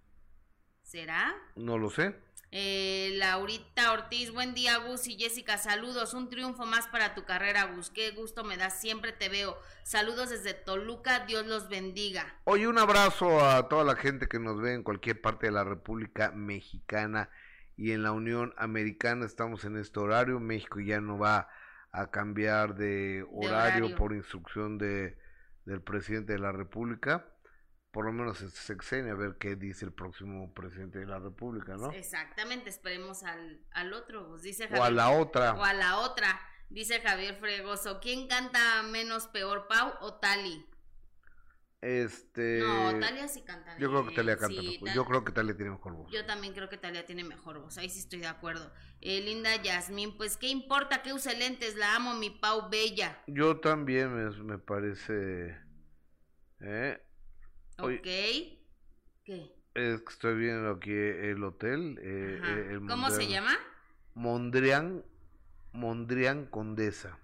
¿Será? 0.83 1.33
no 1.55 1.77
lo 1.77 1.89
sé. 1.89 2.19
Eh, 2.51 3.11
Laurita 3.13 3.93
Ortiz, 3.93 4.31
buen 4.31 4.55
día 4.55 4.75
Gus 4.77 5.07
y 5.07 5.17
Jessica, 5.17 5.57
saludos, 5.57 6.13
un 6.13 6.29
triunfo 6.29 6.65
más 6.65 6.87
para 6.87 7.13
tu 7.15 7.23
carrera 7.23 7.65
Gus, 7.65 7.91
qué 7.91 8.11
gusto 8.11 8.43
me 8.43 8.57
da, 8.57 8.71
siempre 8.71 9.13
te 9.13 9.29
veo. 9.29 9.57
Saludos 9.83 10.31
desde 10.31 10.55
Toluca, 10.55 11.25
Dios 11.27 11.45
los 11.45 11.69
bendiga. 11.69 12.35
Oye, 12.43 12.67
un 12.67 12.77
abrazo 12.77 13.39
a 13.45 13.69
toda 13.69 13.85
la 13.85 13.95
gente 13.95 14.27
que 14.27 14.39
nos 14.39 14.59
ve 14.59 14.73
en 14.73 14.83
cualquier 14.83 15.21
parte 15.21 15.45
de 15.45 15.53
la 15.53 15.63
República 15.63 16.31
Mexicana 16.31 17.29
y 17.77 17.91
en 17.91 18.03
la 18.03 18.11
Unión 18.11 18.53
Americana. 18.57 19.25
Estamos 19.25 19.63
en 19.63 19.77
este 19.77 19.99
horario. 19.99 20.39
México 20.41 20.81
ya 20.81 20.99
no 20.99 21.17
va 21.17 21.47
a 21.91 22.11
cambiar 22.11 22.75
de 22.75 23.25
horario, 23.31 23.85
horario. 23.85 23.95
por 23.95 24.13
instrucción 24.13 24.77
de, 24.77 25.17
del 25.65 25.81
presidente 25.81 26.33
de 26.33 26.39
la 26.39 26.51
República. 26.51 27.25
Por 27.91 28.05
lo 28.05 28.11
menos 28.11 28.41
este 28.41 28.59
sexenio, 28.59 29.13
a 29.13 29.17
ver 29.17 29.37
qué 29.39 29.55
dice 29.55 29.85
el 29.85 29.93
próximo 29.93 30.53
presidente 30.53 30.99
de 30.99 31.07
la 31.07 31.17
República, 31.17 31.75
¿no? 31.75 31.91
Exactamente, 31.91 32.69
esperemos 32.69 33.23
al, 33.23 33.65
al 33.71 33.93
otro, 33.93 34.27
Gus, 34.27 34.43
dice 34.43 34.69
O 34.77 34.83
a 34.83 34.91
la 34.91 35.09
otra. 35.09 35.55
O 35.55 35.63
a 35.63 35.73
la 35.73 35.97
otra, 35.97 36.39
dice 36.69 37.01
Javier 37.01 37.35
Fregoso, 37.37 37.99
¿quién 37.99 38.27
canta 38.27 38.83
menos 38.83 39.27
peor, 39.27 39.67
Pau 39.67 39.91
o 40.01 40.19
Tali? 40.19 40.68
Este. 41.81 42.59
No, 42.59 42.99
Talia 42.99 43.27
sí 43.29 43.41
canta 43.41 43.77
Yo 43.77 43.89
creo 43.89 44.01
que 44.01 44.09
bien, 44.09 44.15
Talia 44.17 44.37
canta 44.37 44.61
sí, 44.61 44.79
mejor. 44.81 44.95
Yo 44.95 45.05
creo 45.05 45.23
que 45.23 45.31
Talia 45.31 45.55
tiene 45.55 45.71
mejor 45.71 45.93
voz. 45.93 46.11
Yo 46.11 46.25
también 46.25 46.53
creo 46.53 46.67
que 46.67 46.77
Talia 46.77 47.05
tiene 47.05 47.23
mejor 47.23 47.59
voz, 47.59 47.77
ahí 47.77 47.89
sí 47.89 47.99
estoy 47.99 48.19
de 48.19 48.27
acuerdo. 48.27 48.71
Eh, 49.01 49.21
Linda 49.21 49.55
Yasmín, 49.55 50.17
pues 50.17 50.35
qué 50.35 50.47
importa 50.49 51.01
que 51.01 51.13
use 51.13 51.37
lentes, 51.37 51.75
la 51.75 51.95
amo, 51.95 52.15
mi 52.15 52.31
Pau 52.31 52.69
Bella. 52.69 53.17
Yo 53.27 53.59
también 53.61 54.13
me, 54.13 54.29
me 54.43 54.57
parece. 54.57 55.57
¿eh? 56.59 57.01
Oye. 57.79 57.97
Ok. 57.99 58.03
¿Qué? 59.23 59.55
Es 59.75 60.01
que 60.01 60.09
estoy 60.11 60.35
viendo 60.35 60.71
aquí 60.71 60.91
el 60.91 61.41
hotel. 61.43 61.97
eh, 62.01 62.39
Ajá. 62.41 62.59
eh, 62.59 62.73
el 62.73 62.87
¿Cómo 62.87 63.09
se 63.09 63.27
llama? 63.27 63.57
Mondrian, 64.15 65.05
Mondrian 65.71 66.45
Condesa. 66.47 67.17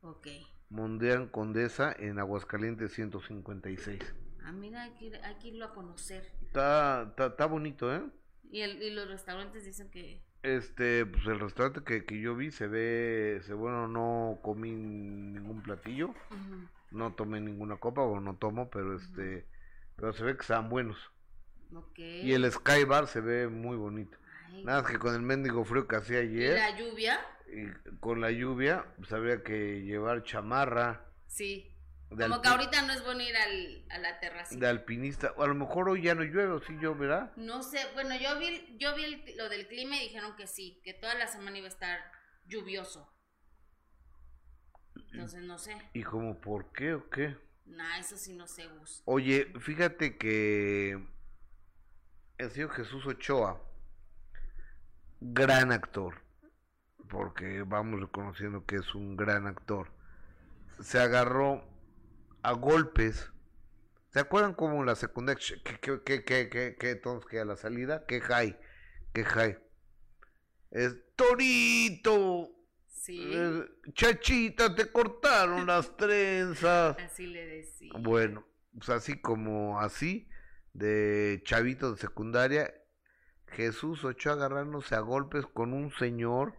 Ok. 0.00 0.26
Mondean 0.70 1.28
Condesa 1.28 1.94
en 1.98 2.18
Aguascalientes 2.18 2.92
156. 2.92 4.00
Ah, 4.44 4.52
mira, 4.52 4.82
hay 4.82 4.92
que, 4.92 5.06
ir- 5.06 5.20
hay 5.24 5.34
que 5.36 5.48
irlo 5.48 5.66
a 5.66 5.74
conocer. 5.74 6.30
Está, 6.42 7.04
está, 7.10 7.26
está 7.26 7.46
bonito, 7.46 7.94
¿eh? 7.94 8.02
Y, 8.50 8.60
el, 8.60 8.82
y 8.82 8.90
los 8.90 9.08
restaurantes 9.08 9.64
dicen 9.64 9.90
que... 9.90 10.22
Este, 10.42 11.04
pues 11.04 11.26
el 11.26 11.40
restaurante 11.40 11.82
que, 11.82 12.04
que 12.04 12.20
yo 12.20 12.36
vi 12.36 12.50
se 12.52 12.68
ve, 12.68 13.40
se, 13.44 13.54
bueno, 13.54 13.88
no 13.88 14.38
comí 14.40 14.70
ningún 14.70 15.62
platillo, 15.62 16.14
no 16.92 17.12
tomé 17.14 17.40
ninguna 17.40 17.76
copa 17.78 18.02
o 18.02 18.20
no 18.20 18.36
tomo, 18.36 18.70
pero 18.70 18.94
este, 18.96 19.46
pero 19.96 20.12
se 20.12 20.22
ve 20.22 20.36
que 20.36 20.42
están 20.42 20.68
buenos. 20.68 20.96
ok. 21.74 21.98
Y 21.98 22.32
el 22.32 22.50
Sky 22.52 22.84
Bar 22.84 23.08
se 23.08 23.20
ve 23.20 23.48
muy 23.48 23.76
bonito. 23.76 24.16
Ay, 24.46 24.62
Nada 24.64 24.82
más 24.82 24.90
que 24.92 24.98
con 25.00 25.12
el 25.14 25.22
mendigo 25.22 25.64
frío 25.64 25.88
que 25.88 25.96
hacía 25.96 26.22
¿y 26.22 26.28
ayer 26.36 26.54
la 26.56 26.78
lluvia? 26.78 27.18
Con 28.00 28.20
la 28.20 28.30
lluvia, 28.30 28.84
pues 28.96 29.12
habría 29.12 29.42
que 29.42 29.82
llevar 29.82 30.22
chamarra 30.24 31.04
Sí. 31.26 31.74
Como 32.08 32.40
que 32.40 32.48
ahorita 32.48 32.80
no 32.82 32.94
es 32.94 33.04
bueno 33.04 33.20
ir 33.22 33.36
al, 33.36 33.84
a 33.90 33.98
la 33.98 34.18
terraza. 34.18 34.56
de 34.56 34.66
alpinista. 34.66 35.34
O 35.36 35.42
a 35.42 35.46
lo 35.46 35.54
mejor 35.54 35.90
hoy 35.90 36.02
ya 36.02 36.14
no 36.14 36.22
llueve, 36.22 36.52
o 36.52 36.60
sí 36.60 36.74
lloverá. 36.80 37.32
No 37.36 37.62
sé, 37.62 37.80
bueno, 37.92 38.16
yo 38.16 38.38
vi, 38.38 38.76
yo 38.78 38.94
vi 38.96 39.04
el- 39.04 39.36
lo 39.36 39.50
del 39.50 39.68
clima 39.68 39.96
y 39.96 40.04
dijeron 40.08 40.34
que 40.36 40.46
sí, 40.46 40.80
que 40.84 40.94
toda 40.94 41.14
la 41.16 41.26
semana 41.26 41.58
iba 41.58 41.66
a 41.66 41.70
estar 41.70 42.00
lluvioso. 42.46 43.12
Entonces 45.12 45.42
no 45.42 45.58
sé. 45.58 45.76
¿Y 45.92 46.02
como 46.02 46.40
por 46.40 46.72
qué 46.72 46.94
o 46.94 47.10
qué? 47.10 47.36
Nah, 47.66 47.98
eso 47.98 48.16
sí 48.16 48.32
no 48.34 48.46
sé, 48.46 48.66
Gus. 48.68 49.02
Oye, 49.04 49.52
fíjate 49.60 50.16
que 50.16 50.98
el 52.38 52.50
señor 52.50 52.70
Jesús 52.70 53.04
Ochoa, 53.06 53.60
gran 55.20 55.72
actor, 55.72 56.22
porque 57.08 57.62
vamos 57.62 58.00
reconociendo 58.00 58.64
que 58.66 58.76
es 58.76 58.94
un 58.94 59.16
gran 59.16 59.46
actor, 59.46 59.88
se 60.80 60.98
agarró 60.98 61.64
a 62.42 62.52
golpes. 62.52 63.32
¿Se 64.10 64.20
acuerdan 64.20 64.54
cómo 64.54 64.80
en 64.80 64.86
la 64.86 64.94
secundaria, 64.96 65.42
que, 65.64 65.78
que, 65.80 66.02
que, 66.02 66.24
que, 66.24 66.48
que, 66.48 66.76
que 66.78 66.90
entonces 66.90 67.28
que 67.28 67.40
a 67.40 67.44
la 67.44 67.56
salida, 67.56 68.06
que 68.06 68.20
high, 68.20 68.58
que 69.12 69.24
high? 69.24 69.58
Es 70.70 70.96
Torito, 71.16 72.50
Sí, 73.08 73.30
eh, 73.32 73.64
chachita, 73.94 74.74
te 74.74 74.92
cortaron 74.92 75.66
las 75.66 75.96
trenzas. 75.96 76.94
así 76.98 77.26
le 77.26 77.46
decía. 77.46 77.90
Bueno, 77.98 78.44
pues 78.74 78.90
así 78.90 79.18
como 79.18 79.80
así, 79.80 80.28
de 80.74 81.40
chavito 81.42 81.92
de 81.92 81.98
secundaria, 81.98 82.74
Jesús 83.46 84.04
Ochoa 84.04 84.34
agarrándose 84.34 84.94
a 84.94 85.00
golpes 85.00 85.46
con 85.46 85.72
un 85.72 85.90
señor 85.92 86.52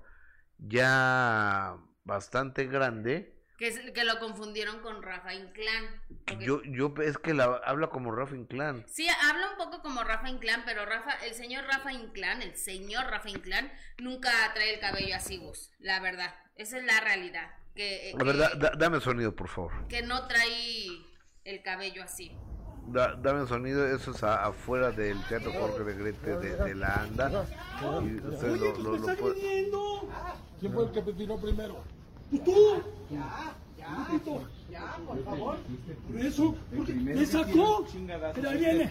ya 0.60 1.76
bastante 2.04 2.66
grande. 2.66 3.36
Que, 3.58 3.68
es- 3.68 3.92
que 3.92 4.04
lo 4.06 4.20
confundieron 4.20 4.80
con 4.80 5.02
Rafa 5.04 5.34
Inclán. 5.34 6.02
porque- 6.26 6.46
Yo, 6.46 6.62
yo 6.64 6.94
es 7.04 7.18
que 7.18 7.34
la, 7.34 7.60
habla 7.66 7.88
como 7.88 8.12
Rafa 8.12 8.36
Inclán. 8.36 8.86
Sí, 8.88 9.08
habla 9.30 9.52
un 9.52 9.58
poco 9.58 9.82
como 9.82 10.04
Rafa 10.04 10.30
Inclán, 10.30 10.64
pero 10.66 10.86
Rafa, 10.86 11.12
el 11.26 11.34
señor 11.34 11.66
Rafa 11.66 11.92
Inclán, 11.92 12.42
el 12.42 12.56
señor 12.56 13.06
Rafa 13.08 13.30
Inclán, 13.30 13.72
nunca 13.98 14.32
trae 14.54 14.76
el 14.76 14.80
cabello 14.80 15.16
así, 15.16 15.38
Gus, 15.38 15.72
la 15.80 16.00
verdad. 16.00 16.34
Esa 16.56 16.78
es 16.78 16.86
la 16.86 17.00
realidad. 17.02 17.52
Que, 17.76 18.14
La 18.18 18.24
verdad, 18.24 18.54
da- 18.58 18.74
dame 18.78 19.00
sonido, 19.02 19.36
por 19.36 19.48
favor. 19.50 19.88
que 19.88 20.02
no 20.04 20.28
trae 20.28 20.88
el 21.44 21.62
cabello 21.64 22.04
así. 22.04 22.32
Da- 22.92 23.16
dame 23.16 23.48
sonido, 23.48 23.86
eso 23.88 24.12
es 24.12 24.24
a- 24.24 24.46
afuera 24.46 24.92
del 24.92 25.22
Teatro 25.28 25.52
Jorge 25.54 25.84
Negrete 25.84 26.38
de, 26.38 26.56
de 26.58 26.76
la 26.76 26.94
Anda. 26.96 27.46
Y 28.04 28.16
ustedes 28.28 28.60
lo- 28.60 28.78
lo- 28.78 28.98
lo 28.98 29.16
pueden- 29.16 29.72
¿Quién 30.60 30.74
fue 30.74 30.84
el 30.86 30.92
que 30.92 31.02
te 31.02 31.14
tiró 31.14 31.38
primero? 31.38 31.78
Por 36.12 36.20
eso, 36.20 36.56
porque 36.76 36.94
me 36.94 37.26
sacó. 37.26 37.86
Pero 38.36 38.50
ahí 38.50 38.58
viene. 38.60 38.90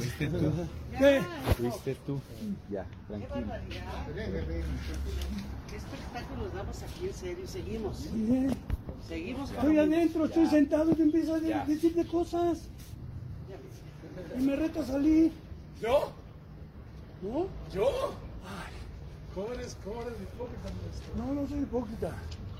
Fuiste 0.00 0.26
tú. 0.26 0.52
¿Qué? 0.98 1.22
Fuiste 1.56 1.94
tú. 2.06 2.20
Ya, 2.70 2.86
tranquilo. 3.06 3.46
¿Qué 5.68 5.76
espectáculos 5.76 6.52
damos 6.54 6.82
aquí 6.82 7.06
en 7.06 7.14
serio? 7.14 7.46
Seguimos. 7.46 8.08
Seguimos. 9.06 9.50
Estoy 9.50 9.78
adentro, 9.78 10.24
estoy 10.24 10.46
sentado 10.46 10.90
y 10.98 11.02
empieza 11.02 11.34
a 11.36 11.40
de- 11.40 11.54
decirte 11.66 12.04
cosas. 12.06 12.62
Y 14.38 14.42
me 14.42 14.56
reta 14.56 14.80
a 14.80 14.84
salir. 14.84 15.32
¿Yo? 15.80 16.12
¿No? 17.22 17.48
¿Yo? 17.72 18.14
¿Cómo 19.34 19.52
eres, 19.52 19.76
cómo 19.84 20.02
eres 20.02 20.14
hipócrita, 20.20 20.70
maestro? 20.82 21.16
No, 21.16 21.34
no 21.34 21.48
soy 21.48 21.60
hipócrita. 21.60 22.12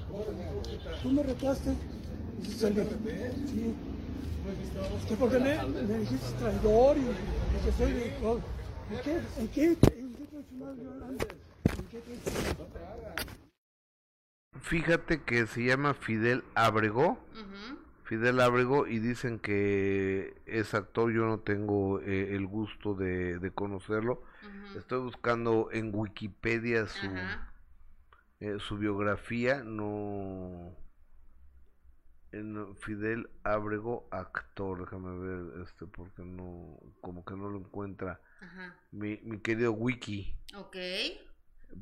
¿Cómo 0.08 0.22
eres 0.22 0.36
hipócrita? 0.40 1.02
Tú 1.02 1.10
me 1.10 1.22
retaste. 1.22 1.74
Y 2.42 2.46
salí. 2.52 2.76
Sí. 3.46 3.74
Que 5.08 5.16
porque 5.16 5.38
me, 5.38 5.62
me 5.62 5.98
dijiste 5.98 6.32
traidor 6.38 6.96
y, 6.96 7.00
y 7.00 7.64
que 7.64 7.72
soy 7.76 7.92
de... 7.92 8.06
¿En 8.06 8.98
qué? 9.04 9.20
¿En 9.38 9.48
qué? 9.48 9.64
¿En 9.66 9.76
qué 10.14 10.24
traicionado 10.30 10.74
yo 10.76 10.90
ando? 10.90 11.26
¿En 11.78 11.84
qué 11.90 12.00
traicionado? 12.00 12.68
Fíjate 14.62 15.22
que 15.22 15.46
se 15.46 15.64
llama 15.64 15.94
Fidel 15.94 16.44
Abrego. 16.54 17.18
Ujú. 17.32 17.79
Fidel 18.10 18.40
Abrego 18.40 18.88
y 18.88 18.98
dicen 18.98 19.38
que 19.38 20.42
es 20.44 20.74
actor, 20.74 21.12
yo 21.12 21.26
no 21.26 21.38
tengo 21.38 22.00
eh, 22.00 22.34
el 22.34 22.44
gusto 22.44 22.96
de, 22.96 23.38
de 23.38 23.52
conocerlo. 23.52 24.24
Estoy 24.76 24.98
buscando 24.98 25.68
en 25.70 25.94
Wikipedia 25.94 26.88
su, 26.88 27.06
eh, 28.40 28.56
su 28.58 28.78
biografía, 28.78 29.62
no... 29.62 30.74
en 32.32 32.76
Fidel 32.78 33.30
Abrego, 33.44 34.08
actor, 34.10 34.80
déjame 34.80 35.16
ver, 35.16 35.62
este, 35.62 35.86
porque 35.86 36.24
no, 36.24 36.80
como 37.00 37.24
que 37.24 37.36
no 37.36 37.48
lo 37.48 37.58
encuentra 37.58 38.20
mi, 38.90 39.20
mi 39.22 39.38
querido 39.38 39.70
Wiki. 39.70 40.34
Ok. 40.56 40.76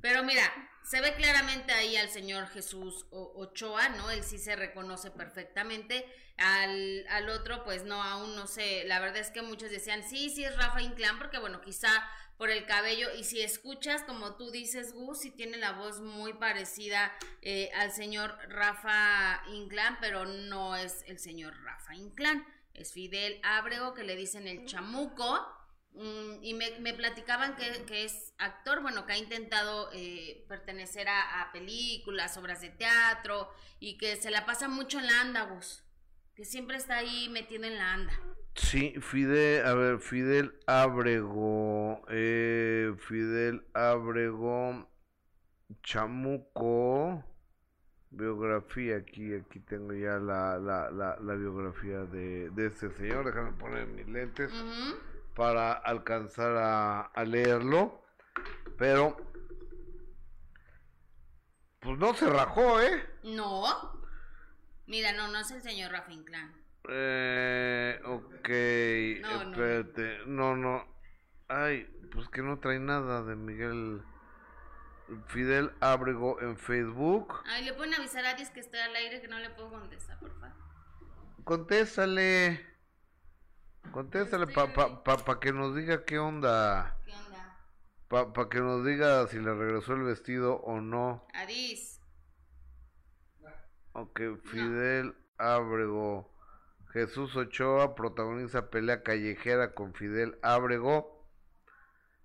Pero 0.00 0.22
mira, 0.22 0.42
se 0.82 1.00
ve 1.00 1.14
claramente 1.14 1.72
ahí 1.72 1.96
al 1.96 2.08
señor 2.08 2.48
Jesús 2.48 3.06
Ochoa, 3.10 3.90
¿no? 3.90 4.10
Él 4.10 4.24
sí 4.24 4.38
se 4.38 4.56
reconoce 4.56 5.10
perfectamente. 5.10 6.06
Al, 6.38 7.04
al 7.08 7.28
otro, 7.28 7.64
pues 7.64 7.84
no, 7.84 8.02
aún 8.02 8.36
no 8.36 8.46
sé. 8.46 8.84
La 8.84 9.00
verdad 9.00 9.18
es 9.18 9.30
que 9.30 9.42
muchos 9.42 9.70
decían, 9.70 10.02
sí, 10.08 10.30
sí 10.30 10.44
es 10.44 10.56
Rafa 10.56 10.80
Inclán, 10.80 11.18
porque 11.18 11.38
bueno, 11.38 11.60
quizá 11.60 11.90
por 12.38 12.50
el 12.50 12.64
cabello. 12.64 13.08
Y 13.18 13.24
si 13.24 13.42
escuchas, 13.42 14.02
como 14.04 14.36
tú 14.36 14.50
dices, 14.50 14.94
Gus, 14.94 15.20
sí 15.20 15.30
tiene 15.30 15.58
la 15.58 15.72
voz 15.72 16.00
muy 16.00 16.32
parecida 16.32 17.12
eh, 17.42 17.70
al 17.74 17.92
señor 17.92 18.38
Rafa 18.48 19.42
Inclán, 19.48 19.98
pero 20.00 20.24
no 20.24 20.76
es 20.76 21.04
el 21.06 21.18
señor 21.18 21.54
Rafa 21.62 21.94
Inclán. 21.96 22.46
Es 22.72 22.92
Fidel 22.92 23.40
Ábrego, 23.42 23.92
que 23.92 24.04
le 24.04 24.16
dicen 24.16 24.46
el 24.46 24.64
chamuco. 24.64 25.46
Mm, 25.92 26.42
y 26.42 26.54
me, 26.54 26.78
me 26.80 26.94
platicaban 26.94 27.56
que, 27.56 27.84
que 27.84 28.04
es 28.04 28.34
actor, 28.38 28.82
bueno, 28.82 29.04
que 29.04 29.14
ha 29.14 29.18
intentado 29.18 29.90
eh, 29.92 30.44
pertenecer 30.48 31.08
a, 31.08 31.42
a 31.42 31.52
películas, 31.52 32.36
obras 32.36 32.60
de 32.60 32.70
teatro 32.70 33.50
y 33.80 33.98
que 33.98 34.16
se 34.16 34.30
la 34.30 34.46
pasa 34.46 34.68
mucho 34.68 34.98
en 34.98 35.06
la 35.06 35.20
anda, 35.20 35.42
Gus. 35.44 35.84
Que 36.34 36.44
siempre 36.44 36.76
está 36.76 36.98
ahí 36.98 37.28
metido 37.30 37.64
en 37.64 37.78
la 37.78 37.94
anda. 37.94 38.12
Sí, 38.54 38.94
Fidel, 39.00 39.66
a 39.66 39.74
ver, 39.74 39.98
Fidel 39.98 40.54
Abrego, 40.66 42.04
eh, 42.08 42.94
Fidel 42.96 43.64
Abrego, 43.74 44.88
Chamuco, 45.82 47.24
biografía, 48.10 48.96
aquí, 48.96 49.34
aquí 49.34 49.60
tengo 49.60 49.92
ya 49.94 50.18
la, 50.18 50.58
la, 50.58 50.90
la, 50.90 51.16
la 51.20 51.34
biografía 51.34 52.04
de, 52.04 52.50
de 52.50 52.66
este 52.66 52.90
señor, 52.90 53.26
déjame 53.26 53.52
poner 53.52 53.86
mis 53.86 54.08
lentes. 54.08 54.50
Para 55.38 55.72
alcanzar 55.72 56.56
a, 56.56 57.00
a 57.02 57.24
leerlo, 57.24 58.02
pero, 58.76 59.16
pues 61.78 61.96
no 61.96 62.12
se 62.14 62.28
rajó, 62.28 62.80
¿eh? 62.82 63.06
No. 63.22 63.62
Mira, 64.88 65.12
no, 65.12 65.28
no 65.28 65.38
es 65.38 65.48
el 65.52 65.62
señor 65.62 65.92
Rafa 65.92 66.10
Inclán. 66.10 66.52
Eh, 66.88 68.00
ok, 68.04 68.48
No, 69.22 69.44
no. 69.44 69.50
espérate, 69.52 70.18
no, 70.26 70.56
no, 70.56 70.84
ay, 71.46 71.84
pues 72.12 72.28
que 72.30 72.42
no 72.42 72.58
trae 72.58 72.80
nada 72.80 73.22
de 73.22 73.36
Miguel 73.36 74.02
Fidel 75.28 75.70
Ábrego 75.78 76.40
en 76.40 76.56
Facebook. 76.58 77.32
Ay, 77.46 77.64
le 77.64 77.74
pueden 77.74 77.94
avisar 77.94 78.26
a 78.26 78.34
Dios 78.34 78.50
que 78.50 78.58
estoy 78.58 78.80
al 78.80 78.96
aire 78.96 79.20
que 79.20 79.28
no 79.28 79.38
le 79.38 79.50
puedo 79.50 79.70
contestar, 79.70 80.18
por 80.18 80.32
favor. 80.40 80.56
Contéstale, 81.44 82.67
contéstale 83.92 84.46
para 84.46 84.72
pa, 84.72 85.02
pa, 85.02 85.16
pa 85.18 85.40
que 85.40 85.52
nos 85.52 85.74
diga 85.74 86.04
qué 86.04 86.18
onda, 86.18 86.96
¿Qué 87.04 87.12
onda? 87.14 87.58
para 88.08 88.48
que 88.48 88.60
nos 88.60 88.84
diga 88.84 89.26
si 89.28 89.38
le 89.38 89.54
regresó 89.54 89.94
el 89.94 90.02
vestido 90.02 90.56
o 90.56 90.80
no. 90.80 91.26
Adis. 91.34 92.00
Ok, 93.92 94.20
Fidel 94.44 95.14
Ábrego. 95.38 96.32
Jesús 96.92 97.36
Ochoa 97.36 97.94
protagoniza 97.94 98.70
pelea 98.70 99.02
callejera 99.02 99.74
con 99.74 99.94
Fidel 99.94 100.38
Ábrego. 100.42 101.26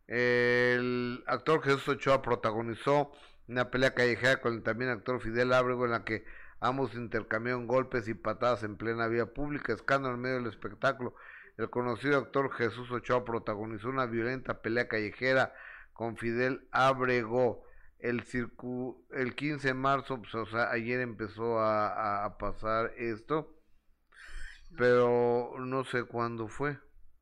El 0.08 1.24
actor 1.28 1.64
Jesús 1.64 1.88
Ochoa 1.88 2.22
protagonizó 2.22 3.12
una 3.48 3.72
pelea 3.72 3.94
callejera 3.94 4.40
con 4.42 4.54
el 4.54 4.64
también 4.64 4.92
actor 4.92 5.20
Fidel 5.20 5.54
Ábrego 5.54 5.86
en 5.86 5.92
la 5.92 6.06
que 6.06 6.24
Ambos 6.64 6.96
intercambiaron 6.96 7.68
golpes 7.68 8.08
y 8.08 8.14
patadas 8.14 8.64
en 8.64 8.78
plena 8.78 9.08
vía 9.08 9.26
pública, 9.26 9.74
escándalo 9.74 10.16
en 10.16 10.22
medio 10.22 10.36
del 10.38 10.48
espectáculo. 10.48 11.14
El 11.58 11.70
conocido 11.70 12.18
actor 12.18 12.52
Jesús 12.54 12.90
Ochoa 12.92 13.24
protagonizó 13.24 13.90
una 13.90 14.06
violenta 14.06 14.62
pelea 14.62 14.88
callejera 14.88 15.54
con 15.94 16.18
Fidel 16.18 16.68
Abrego 16.72 17.64
el 18.04 18.24
circu 18.24 19.08
el 19.12 19.34
15 19.34 19.70
de 19.70 19.74
marzo, 19.74 20.22
pues, 20.22 20.36
o 20.36 20.46
sea, 20.46 20.70
ayer 20.72 21.00
empezó 21.00 21.60
a, 21.60 22.38
pasar 22.38 22.92
esto, 22.98 23.58
pero 24.78 25.56
no 25.60 25.86
sé 25.86 26.04
cuándo 26.04 26.50
fue. 26.50 26.78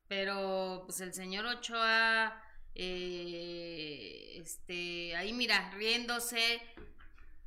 Pero 0.08 0.84
pues 0.88 1.00
el 1.02 1.14
señor 1.14 1.46
Ochoa, 1.46 2.42
eh, 2.74 4.38
este, 4.38 5.16
ahí 5.16 5.34
mira, 5.34 5.72
riéndose, 5.76 6.60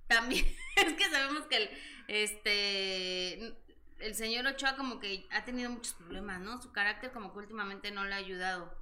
también, 0.06 0.46
es 0.76 0.92
que 0.92 1.10
sabemos 1.10 1.46
que 1.46 1.56
el, 1.56 1.70
este, 2.06 3.63
el 4.04 4.14
señor 4.14 4.46
Ochoa 4.46 4.76
como 4.76 5.00
que 5.00 5.26
ha 5.30 5.44
tenido 5.44 5.70
muchos 5.70 5.94
problemas, 5.94 6.40
¿no? 6.40 6.60
Su 6.60 6.72
carácter 6.72 7.10
como 7.10 7.32
que 7.32 7.38
últimamente 7.38 7.90
no 7.90 8.04
le 8.04 8.14
ha 8.14 8.18
ayudado. 8.18 8.76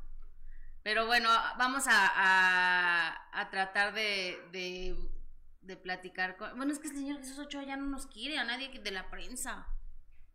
Pero 0.82 1.06
bueno, 1.06 1.28
vamos 1.58 1.84
a, 1.86 3.30
a, 3.32 3.50
tratar 3.50 3.94
de, 3.94 4.42
de, 4.50 4.96
de, 5.60 5.76
platicar 5.76 6.36
con... 6.36 6.56
Bueno, 6.56 6.72
es 6.72 6.80
que 6.80 6.88
el 6.88 6.96
señor 6.96 7.18
Jesús 7.18 7.38
Ochoa 7.38 7.62
ya 7.62 7.76
no 7.76 7.86
nos 7.86 8.06
quiere, 8.06 8.36
a 8.38 8.44
nadie 8.44 8.68
de 8.80 8.90
la 8.90 9.08
prensa. 9.08 9.68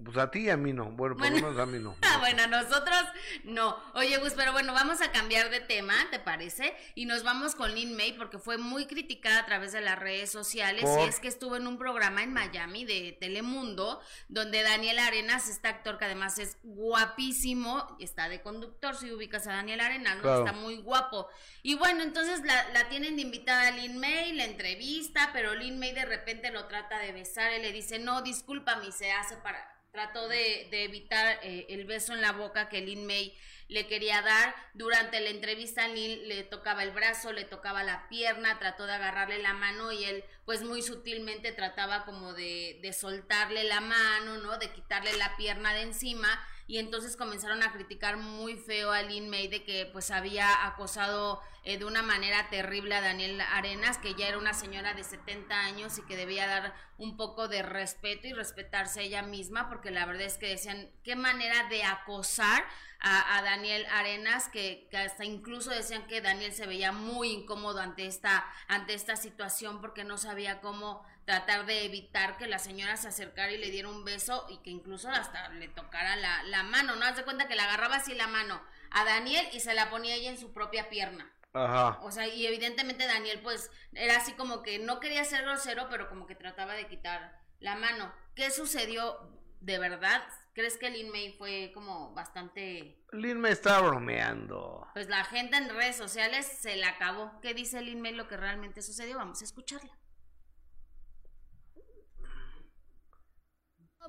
Pues 0.03 0.15
a 0.18 0.30
ti 0.30 0.41
y 0.41 0.49
a 0.52 0.57
mí 0.57 0.74
no. 0.74 0.91
Bueno, 0.91 1.18
por 1.18 1.28
lo 1.28 1.36
menos 1.36 1.57
a 1.57 1.65
mí 1.65 1.80
no. 1.80 1.95
Ah, 2.03 2.19
bueno, 2.19 2.44
a 2.44 2.48
nosotros 2.48 2.99
no. 3.44 3.76
Oye, 3.95 4.18
Gus, 4.18 4.34
pero 4.34 4.52
bueno, 4.52 4.74
vamos 4.74 5.02
a 5.02 5.11
cambiar 5.11 5.49
de 5.49 5.60
tema, 5.60 5.94
¿te 6.11 6.19
parece? 6.19 6.76
Y 6.94 7.06
nos 7.06 7.24
vamos 7.24 7.56
con 7.56 7.74
Lin 7.74 7.95
May 7.95 8.14
porque 8.14 8.38
fue 8.38 8.57
muy 8.57 8.86
criticada 8.86 9.40
a 9.40 9.45
través 9.45 9.72
de 9.72 9.82
las 9.82 9.98
redes 9.98 10.32
sociales. 10.32 10.84
Y 10.84 11.07
es 11.07 11.19
que 11.19 11.28
estuvo 11.28 11.56
en 11.56 11.65
un 11.65 11.78
programa 11.80 12.22
en 12.22 12.32
Miami 12.32 12.86
de 12.86 13.18
Telemundo, 13.19 13.99
donde 14.30 14.61
Daniel 14.61 14.99
Arenas, 14.99 15.49
este 15.49 15.68
actor 15.68 15.98
que 15.98 16.06
además 16.06 16.38
es 16.38 16.57
guapísimo, 16.64 17.98
está 17.99 18.30
de 18.30 18.41
conductor, 18.41 18.95
si 18.95 19.11
ubicas 19.11 19.48
a 19.48 19.53
Daniel 19.53 19.82
Arenas, 19.82 20.18
¿no? 20.24 20.40
está 20.40 20.53
muy 20.53 20.78
guapo. 20.78 21.28
Y 21.64 21.76
bueno, 21.76 22.03
entonces 22.03 22.41
la, 22.45 22.69
la 22.69 22.88
tienen 22.90 23.15
de 23.15 23.24
invitada 23.24 23.68
a 23.68 23.72
Lin 23.72 23.99
May, 23.99 24.34
la 24.34 24.45
entrevista, 24.45 25.32
pero 25.34 25.56
Lin 25.56 25.80
May 25.80 25.94
de 25.94 26.06
repente 26.06 26.52
lo 26.52 26.68
trata 26.68 26.99
de 26.99 27.11
besar 27.11 27.52
y 27.53 27.61
le 27.61 27.72
dice, 27.72 27.98
no, 27.98 28.22
discúlpame, 28.22 28.91
se 28.91 29.11
hace 29.11 29.38
para 29.38 29.77
trató 29.98 30.28
de, 30.28 30.68
evitar 30.84 31.40
eh, 31.41 31.65
el 31.69 31.86
beso 31.86 32.14
en 32.14 32.22
la 32.22 32.32
boca 32.32 32.69
que 32.69 32.82
Lin 32.82 33.07
May 33.07 33.36
le 33.68 33.88
quería 33.88 34.22
dar. 34.22 34.53
Durante 34.76 35.19
la 35.19 35.32
entrevista 35.32 35.88
Lin 35.88 36.28
le 36.28 36.44
tocaba 36.44 36.84
el 36.84 36.91
brazo, 36.91 37.34
le 37.34 37.45
tocaba 37.45 37.82
la 37.84 38.07
pierna, 38.07 38.60
trató 38.60 38.86
de 38.86 38.94
agarrarle 38.94 39.40
la 39.40 39.53
mano 39.53 39.91
y 39.91 40.03
él 40.03 40.24
pues 40.45 40.61
muy 40.61 40.84
sutilmente 40.84 41.52
trataba 41.52 42.06
como 42.06 42.34
de, 42.34 42.78
de 42.84 42.94
soltarle 42.94 43.64
la 43.64 43.82
mano, 43.82 44.38
¿no? 44.38 44.60
De 44.60 44.69
quitarle 44.69 45.18
la 45.18 45.36
pierna 45.36 45.74
de 45.74 45.82
encima 45.82 46.48
y 46.68 46.80
entonces 46.80 47.15
comenzaron 47.15 47.64
a 47.64 47.72
criticar 47.72 48.18
muy 48.18 48.57
feo 48.57 48.91
a 48.91 49.02
Lin 49.02 49.30
May 49.30 49.48
de 49.48 49.64
que 49.64 49.89
pues 49.91 50.11
había 50.11 50.65
acosado 50.68 51.41
eh, 51.64 51.77
de 51.77 51.85
una 51.85 52.02
manera 52.02 52.49
terrible 52.49 52.94
a 52.94 53.02
Daniel 53.02 53.39
Arenas, 53.53 53.98
que 53.98 54.15
ya 54.15 54.27
era 54.27 54.38
una 54.38 54.53
señora 54.53 54.94
de 54.94 55.06
70 55.06 55.57
años 55.57 55.98
y 55.98 56.02
que 56.03 56.18
debía 56.18 56.45
dar 56.45 56.73
un 56.98 57.15
poco 57.15 57.48
de 57.48 57.64
respeto 57.64 58.27
y 58.27 58.34
respetarse 58.34 59.02
ella 59.02 59.22
misma, 59.22 59.69
porque 59.69 59.91
la 59.91 60.06
verdad 60.06 60.23
es 60.23 60.38
que 60.38 60.48
decían 60.48 60.91
qué 61.03 61.15
manera 61.15 61.69
de 61.69 61.84
acosar 61.84 62.65
a, 62.99 63.41
Daniel 63.44 63.85
Arenas, 63.91 64.49
que, 64.49 64.88
que, 64.89 64.98
hasta 64.98 65.23
incluso 65.23 65.69
decían 65.69 66.07
que 66.07 66.19
Daniel 66.19 66.52
se 66.52 66.65
veía 66.65 66.91
muy 66.91 67.31
incómodo 67.31 67.80
ante 67.80 68.07
esta, 68.07 68.45
ante 68.68 68.94
esta 68.94 69.15
situación 69.15 69.81
porque 69.81 70.03
no 70.03 70.18
sabía 70.18 70.61
cómo 70.61 71.06
tratar 71.28 71.66
de 71.66 71.84
evitar 71.84 72.38
que 72.38 72.48
la 72.48 72.58
señora 72.58 72.95
se 72.95 73.10
acercara 73.10 73.52
y 73.52 73.58
le 73.58 73.70
diera 73.70 73.90
un 73.90 74.06
beso 74.06 74.48
y 74.49 74.60
que 74.60 74.70
incluso 74.70 75.10
hasta 75.10 75.49
le 75.49 75.68
tocara 75.68 76.16
la, 76.16 76.41
la 76.44 76.64
mano, 76.64 76.95
¿no? 76.95 77.06
Haz 77.06 77.18
de 77.18 77.26
cuenta 77.26 77.49
que 77.49 77.56
le 77.56 77.62
agarraba 77.62 77.98
así 77.98 78.16
la 78.16 78.28
mano 78.28 78.62
a 78.91 79.04
Daniel 79.04 79.45
y 79.52 79.60
se 79.60 79.74
la 79.74 79.90
ponía 79.90 80.16
ella 80.16 80.30
en 80.30 80.38
su 80.38 80.54
propia 80.54 80.88
pierna. 80.90 81.30
Ajá. 81.52 81.99
O 82.02 82.12
sea, 82.12 82.28
y 82.28 82.48
evidentemente 82.48 83.06
Daniel 83.06 83.41
pues 83.44 83.70
era 83.91 84.16
así 84.16 84.32
como 84.34 84.64
que 84.64 84.80
no 84.80 85.02
quería 85.02 85.26
ser 85.26 85.41
grosero, 85.41 85.88
pero 85.90 86.08
como 86.08 86.28
que 86.28 86.36
trataba 86.36 86.76
de 86.76 86.88
quitar 86.88 87.38
la 87.60 87.76
mano. 87.76 88.14
¿Qué 88.34 88.49
sucedió 88.49 89.30
de 89.60 89.80
verdad? 89.80 90.24
¿Crees 90.54 90.78
que 90.78 90.90
Lin 90.90 91.12
May 91.12 91.34
fue 91.34 91.72
como 91.74 92.14
bastante... 92.14 93.04
Lin 93.12 93.41
May 93.41 93.52
está 93.52 93.82
bromeando. 93.82 94.88
Pues 94.94 95.10
la 95.10 95.26
gente 95.26 95.58
en 95.58 95.68
redes 95.76 95.98
sociales 95.98 96.45
se 96.45 96.78
la 96.78 96.88
acabó. 96.88 97.38
¿Qué 97.41 97.54
dice 97.54 97.82
Lin 97.82 97.99
May 97.99 98.14
lo 98.14 98.30
que 98.30 98.38
realmente 98.38 98.82
sucedió? 98.82 99.18
Vamos 99.18 99.41
a 99.41 99.44
escucharla. 99.44 99.91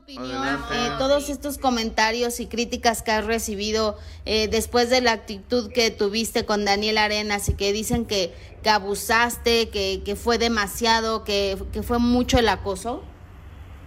Opinión 0.03 0.45
eh, 0.73 0.91
todos 0.99 1.29
estos 1.29 1.59
comentarios 1.59 2.41
y 2.41 2.49
críticas 2.49 3.03
que 3.03 3.11
has 3.11 3.27
recibido 3.27 3.97
eh, 4.27 4.49
después 4.49 4.91
de 4.91 5.01
la 5.01 5.13
actitud 5.13 5.73
que 5.73 5.91
tuviste 5.91 6.45
con 6.47 6.65
Daniel 6.65 6.99
Arenas 6.99 7.49
y 7.49 7.57
que 7.57 7.73
dicen 7.73 8.07
que, 8.07 8.31
que 8.63 8.71
abusaste, 8.71 9.71
que, 9.71 10.03
que 10.05 10.15
fue 10.15 10.39
demasiado, 10.39 11.25
que, 11.25 11.57
que 11.73 11.83
fue 11.83 11.99
mucho 11.99 12.39
el 12.39 12.49
acoso? 12.49 13.05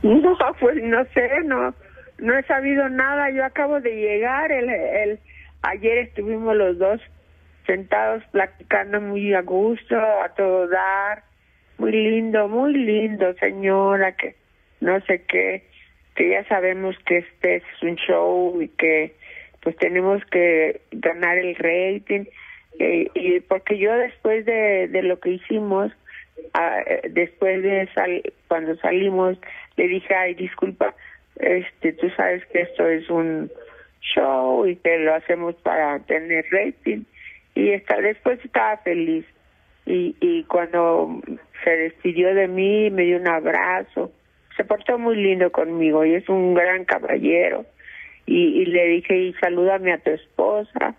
No, 0.03 0.35
pues 0.59 0.77
no 0.83 1.05
sé, 1.13 1.29
no, 1.45 1.73
no 2.17 2.37
he 2.37 2.43
sabido 2.43 2.89
nada. 2.89 3.29
Yo 3.29 3.45
acabo 3.45 3.79
de 3.79 3.95
llegar, 3.95 4.51
el, 4.51 4.69
el, 4.69 5.19
ayer 5.61 5.99
estuvimos 5.99 6.55
los 6.55 6.77
dos 6.77 6.99
sentados 7.65 8.23
platicando 8.31 8.99
muy 8.99 9.33
a 9.33 9.41
gusto, 9.41 9.95
a 9.95 10.29
todo 10.35 10.67
dar, 10.67 11.23
muy 11.77 11.91
lindo, 11.91 12.47
muy 12.49 12.73
lindo, 12.73 13.33
señora, 13.35 14.15
que 14.17 14.35
no 14.81 14.99
sé 15.01 15.23
qué 15.25 15.70
que 16.15 16.29
ya 16.29 16.43
sabemos 16.45 16.95
que 17.05 17.19
este 17.19 17.57
es 17.57 17.63
un 17.81 17.95
show 17.95 18.61
y 18.61 18.67
que 18.69 19.13
pues 19.61 19.75
tenemos 19.77 20.23
que 20.25 20.81
ganar 20.91 21.37
el 21.37 21.55
rating 21.55 22.25
eh, 22.79 23.09
y 23.13 23.39
porque 23.41 23.77
yo 23.77 23.93
después 23.95 24.45
de, 24.45 24.87
de 24.87 25.03
lo 25.03 25.19
que 25.19 25.31
hicimos 25.31 25.91
ah, 26.53 26.81
después 27.09 27.61
de 27.61 27.87
cuando 28.47 28.75
salimos 28.77 29.37
le 29.77 29.87
dije 29.87 30.13
ay 30.13 30.33
disculpa 30.33 30.95
este 31.35 31.93
tú 31.93 32.09
sabes 32.11 32.45
que 32.47 32.61
esto 32.61 32.87
es 32.87 33.09
un 33.09 33.51
show 34.01 34.65
y 34.65 34.75
que 34.77 34.97
lo 34.99 35.15
hacemos 35.15 35.55
para 35.55 35.99
tener 35.99 36.45
rating 36.51 37.03
y 37.55 37.69
está 37.69 37.99
después 37.99 38.43
estaba 38.43 38.77
feliz. 38.77 39.25
Y 39.85 40.15
y 40.19 40.43
cuando 40.43 41.21
se 41.63 41.69
despidió 41.71 42.33
de 42.33 42.47
mí 42.47 42.89
me 42.89 43.03
dio 43.03 43.17
un 43.17 43.27
abrazo 43.27 44.11
se 44.61 44.65
portó 44.65 44.99
muy 44.99 45.15
lindo 45.15 45.51
conmigo 45.51 46.05
y 46.05 46.13
es 46.13 46.29
un 46.29 46.53
gran 46.53 46.85
caballero. 46.85 47.65
Y, 48.27 48.61
y 48.61 48.65
le 48.65 48.85
dije, 48.85 49.17
y 49.17 49.33
salúdame 49.41 49.91
a 49.91 49.97
tu 49.97 50.11
esposa. 50.11 50.93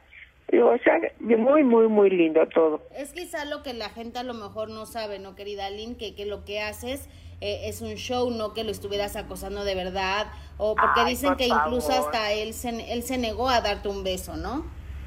Digo, 0.51 0.71
o 0.71 0.79
sea, 0.79 1.01
muy, 1.21 1.63
muy, 1.63 1.87
muy 1.87 2.11
lindo 2.11 2.45
todo. 2.49 2.83
Es 2.99 3.13
quizá 3.13 3.45
lo 3.45 3.63
que 3.63 3.73
la 3.73 3.89
gente 3.89 4.19
a 4.19 4.25
lo 4.25 4.35
mejor 4.35 4.69
no 4.69 4.85
sabe, 4.85 5.21
¿no, 5.21 5.37
querida 5.37 5.71
Lynn? 5.71 5.95
Que, 5.97 6.17
que 6.17 6.27
lo 6.27 6.45
que 6.45 6.61
haces 6.61 7.09
eh, 7.41 7.69
es 7.69 7.83
un 7.83 7.95
show, 7.95 8.31
no 8.33 8.53
que 8.53 8.65
lo 8.65 8.73
estuvieras 8.73 9.15
acosando 9.15 9.65
de 9.65 9.77
verdad. 9.77 10.27
O 10.59 10.75
porque 10.75 11.09
dicen 11.09 11.37
que 11.37 11.47
incluso 11.47 11.93
hasta 11.93 12.33
él 12.33 12.55
se, 12.55 12.93
él 12.93 13.05
se 13.05 13.17
negó 13.17 13.49
a 13.49 13.61
darte 13.61 13.89
un 13.89 14.03
beso, 14.03 14.37
¿no? 14.37 14.67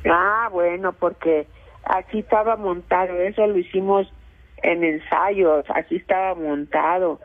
Ah, 0.10 0.48
bueno, 0.50 0.94
porque 0.94 1.46
así 1.84 2.20
estaba 2.20 2.56
montado. 2.56 3.20
Eso 3.20 3.46
lo 3.46 3.58
hicimos 3.58 4.08
en 4.64 4.86
ensayos, 4.86 5.66
así 5.76 5.98
estaba 5.98 6.36
montado. 6.36 7.20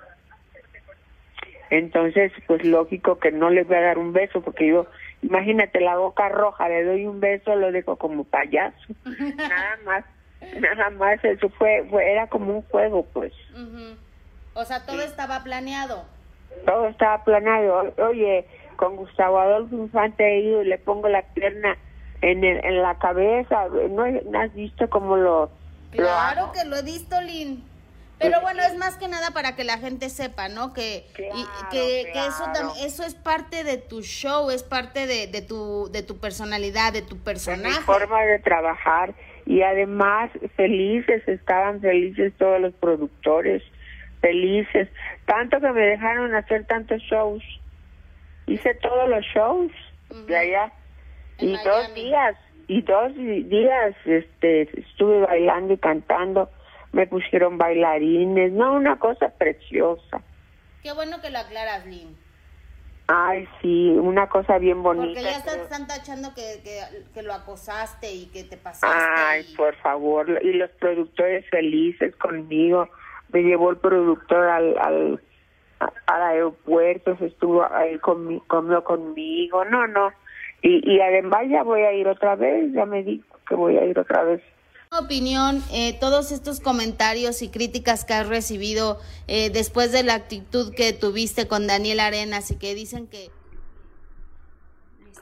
Entonces, 1.71 2.33
pues 2.49 2.65
lógico 2.65 3.19
que 3.19 3.31
no 3.31 3.49
le 3.49 3.63
voy 3.63 3.77
a 3.77 3.83
dar 3.83 3.99
un 3.99 4.13
beso 4.13 4.41
porque 4.43 4.67
yo, 4.67 4.87
imagínate 5.23 5.81
la 5.81 5.97
boca 5.97 6.29
roja, 6.29 6.69
le 6.69 6.85
doy 6.85 7.07
un 7.07 7.21
beso, 7.21 7.55
lo 7.55 7.71
dejo 7.71 7.97
como 7.97 8.25
payaso. 8.25 8.77
nada 9.37 9.79
más, 9.85 10.05
nada 10.59 10.91
más, 10.91 11.25
eso 11.25 11.49
fue, 11.51 11.87
fue 11.89 12.11
era 12.11 12.27
como 12.27 12.57
un 12.57 12.63
juego, 12.63 13.07
pues. 13.13 13.33
O 14.55 14.65
sea, 14.65 14.85
todo 14.85 15.01
estaba 15.01 15.45
planeado. 15.45 16.05
Todo 16.67 16.89
estaba 16.89 17.23
planeado. 17.23 17.95
Oye, 17.99 18.45
con 18.75 18.97
Gustavo 18.97 19.39
Adolfo 19.39 19.77
Infante 19.77 20.41
y 20.41 20.65
le 20.65 20.79
pongo 20.79 21.09
la 21.09 21.23
pierna 21.23 21.77
en, 22.21 22.43
el, 22.43 22.65
en 22.65 22.83
la 22.83 22.99
cabeza. 22.99 23.69
¿No, 23.91 24.05
has 24.39 24.53
visto 24.55 24.91
cómo 24.91 25.17
lo... 25.17 25.51
Claro 25.93 26.51
que 26.53 26.65
lo 26.65 26.77
he 26.77 26.83
visto, 26.83 27.21
Lynn. 27.21 27.70
Pero 28.21 28.41
bueno, 28.43 28.63
es 28.63 28.77
más 28.77 28.99
que 28.99 29.09
nada 29.09 29.31
para 29.31 29.57
que 29.57 29.65
la 29.65 29.79
gente 29.79 30.11
sepa, 30.11 30.49
¿no? 30.49 30.75
Que, 30.75 31.07
que, 31.71 32.03
eso, 32.13 32.45
eso 32.85 33.03
es 33.03 33.15
parte 33.15 33.65
de 33.65 33.79
tu 33.79 34.03
show, 34.03 34.51
es 34.51 34.63
parte 34.63 35.07
de, 35.07 35.27
de, 35.27 35.41
tu, 35.41 35.89
de 35.91 36.03
tu 36.03 36.19
personalidad, 36.19 36.93
de 36.93 37.01
tu 37.01 37.17
personaje. 37.17 37.79
mi 37.79 37.85
forma 37.85 38.23
de 38.23 38.39
trabajar. 38.41 39.15
Y 39.47 39.63
además 39.63 40.31
felices, 40.55 41.27
estaban 41.27 41.81
felices 41.81 42.35
todos 42.39 42.61
los 42.61 42.75
productores, 42.75 43.63
felices, 44.21 44.89
tanto 45.25 45.59
que 45.59 45.71
me 45.71 45.81
dejaron 45.81 46.35
hacer 46.35 46.67
tantos 46.67 47.01
shows. 47.03 47.43
Hice 48.47 48.75
todos 48.75 49.09
los 49.09 49.25
shows 49.35 49.73
de 50.27 50.37
allá. 50.37 50.73
Y 51.39 51.57
dos 51.65 51.95
días, 51.95 52.37
y 52.69 52.83
dos 52.83 53.15
días 53.17 53.97
este 54.05 54.69
estuve 54.79 55.23
bailando 55.23 55.73
y 55.73 55.79
cantando 55.79 56.51
me 56.93 57.07
pusieron 57.07 57.59
bailarines, 57.59 58.53
no, 58.53 58.75
una 58.75 58.99
cosa 58.99 59.29
preciosa. 59.31 60.23
Qué 60.83 60.93
bueno 60.93 61.21
que 61.21 61.31
lo 61.31 61.39
aclaras, 61.39 61.87
Lynn. 61.87 62.17
Ay, 63.13 63.49
sí, 63.61 63.89
una 63.91 64.29
cosa 64.29 64.59
bien 64.59 64.83
bonita. 64.85 65.07
Porque 65.07 65.23
ya 65.23 65.37
están, 65.39 65.61
están 65.61 65.87
tachando 65.89 66.33
que, 66.35 66.61
que, 66.63 66.81
que 67.13 67.23
lo 67.23 67.33
acosaste 67.35 68.13
y 68.13 68.27
que 68.27 68.45
te 68.45 68.57
pasaste. 68.57 68.87
Ay, 68.89 69.45
por 69.57 69.75
favor, 69.77 70.39
y 70.43 70.53
los 70.53 70.71
productores 70.73 71.45
felices 71.51 72.15
conmigo. 72.17 72.89
Me 73.33 73.43
llevó 73.43 73.71
el 73.71 73.79
productor 73.79 74.49
al, 74.49 74.79
al, 74.79 75.21
al 76.07 76.23
aeropuerto, 76.23 77.17
se 77.19 77.27
estuvo 77.27 77.65
ahí 77.73 77.97
conmi- 77.99 78.45
comió 78.47 78.85
conmigo. 78.85 79.65
No, 79.65 79.87
no. 79.89 80.13
Y, 80.63 80.81
y 80.89 81.01
además 81.01 81.43
ya 81.49 81.63
voy 81.65 81.83
a 81.83 81.93
ir 81.93 82.07
otra 82.07 82.37
vez, 82.37 82.73
ya 82.73 82.87
me 82.87 83.03
dijo 83.03 83.39
que 83.49 83.55
voy 83.57 83.77
a 83.77 83.85
ir 83.87 83.99
otra 83.99 84.23
vez. 84.23 84.41
Opinión, 84.99 85.63
eh, 85.71 85.97
todos 86.01 86.33
estos 86.33 86.59
comentarios 86.59 87.43
y 87.43 87.49
críticas 87.49 88.05
que 88.05 88.15
has 88.15 88.27
recibido 88.27 89.01
eh, 89.29 89.49
después 89.51 89.93
de 89.93 90.03
la 90.03 90.15
actitud 90.15 90.75
que 90.75 90.93
tuviste 90.93 91.47
con 91.47 91.69
Daniel 91.69 92.01
Arenas 92.01 92.51
y 92.51 92.59
que 92.59 92.75
dicen 92.75 93.07
que... 93.07 93.31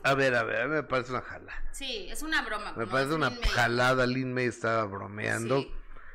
A 0.05 0.15
ver, 0.15 0.35
a 0.37 0.43
ver, 0.43 0.63
a 0.63 0.65
mí 0.69 0.75
me 0.75 0.83
parece 0.85 1.11
una 1.11 1.21
jala. 1.21 1.53
Sí, 1.73 2.09
es 2.11 2.23
una 2.23 2.41
broma. 2.43 2.73
Me 2.77 2.87
parece 2.87 3.13
una 3.13 3.29
Lin 3.29 3.43
jalada, 3.43 4.07
Lin 4.07 4.33
May 4.33 4.47
estaba 4.47 4.85
bromeando. 4.85 5.67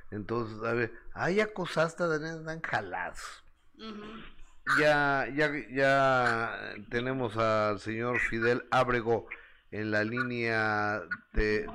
Entonces, 0.09 0.57
a 0.65 0.73
ver, 0.73 0.91
ay, 1.13 1.39
acosaste 1.39 2.01
a 2.01 2.07
Daniel, 2.07 2.43
dan 2.43 2.61
jalados. 2.61 3.43
Ya, 4.79 5.27
ya, 5.35 5.51
ya 5.71 6.73
tenemos 6.89 7.37
al 7.37 7.79
señor 7.79 8.19
Fidel 8.19 8.65
Ábrego 8.71 9.27
en 9.69 9.91
la 9.91 10.03
línea 10.03 11.03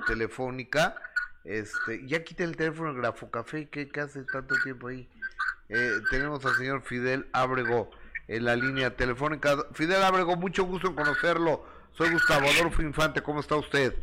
telefónica. 0.06 0.96
Este, 1.44 2.06
ya 2.06 2.24
quité 2.24 2.44
el 2.44 2.56
teléfono 2.56 2.90
en 2.90 2.98
Grafo 2.98 3.30
Café, 3.30 3.68
¿qué, 3.68 3.88
qué 3.88 4.00
hace 4.00 4.22
tanto 4.24 4.54
tiempo 4.62 4.88
ahí? 4.88 5.08
Eh, 5.68 5.90
tenemos 6.10 6.44
al 6.44 6.54
señor 6.56 6.82
Fidel 6.82 7.28
Ábrego 7.32 7.90
en 8.26 8.44
la 8.44 8.56
línea 8.56 8.94
telefónica. 8.96 9.56
Fidel 9.74 10.02
Ábrego, 10.02 10.36
mucho 10.36 10.64
gusto 10.64 10.88
en 10.88 10.94
conocerlo. 10.94 11.64
Soy 11.92 12.10
Gustavo 12.10 12.48
Adolfo 12.48 12.82
Infante, 12.82 13.22
¿cómo 13.22 13.40
está 13.40 13.56
usted? 13.56 13.94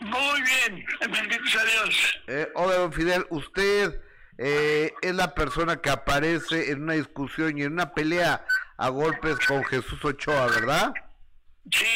Muy 0.00 0.42
bien, 0.42 0.84
benditos 1.12 1.56
a 1.56 1.64
Dios. 1.64 2.20
Eh, 2.26 2.48
hola, 2.54 2.74
don 2.76 2.92
Fidel, 2.92 3.26
usted 3.30 4.00
eh, 4.38 4.92
es 5.02 5.14
la 5.14 5.34
persona 5.34 5.76
que 5.80 5.90
aparece 5.90 6.70
en 6.70 6.82
una 6.84 6.94
discusión 6.94 7.58
y 7.58 7.62
en 7.62 7.72
una 7.72 7.92
pelea 7.92 8.44
a 8.76 8.88
golpes 8.90 9.36
con 9.46 9.64
Jesús 9.64 10.04
Ochoa, 10.04 10.46
¿verdad? 10.46 10.92
Sí, 11.70 11.86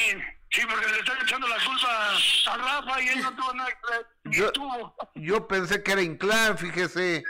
sí, 0.53 0.63
porque 0.69 0.87
le 0.87 0.99
están 0.99 1.21
echando 1.23 1.49
la 1.49 1.57
culpa 1.65 2.17
a 2.53 2.57
Rafa 2.57 3.01
y 3.03 3.09
él 3.09 3.23
no 3.23 3.35
tuvo 3.35 3.53
nada 3.55 3.71
que 3.71 4.31
Yo, 4.31 4.53
tuvo. 4.53 4.95
yo 5.17 5.49
pensé 5.49 5.83
que 5.83 5.93
era 5.93 6.03
Inclán, 6.03 6.57
fíjese. 6.59 7.25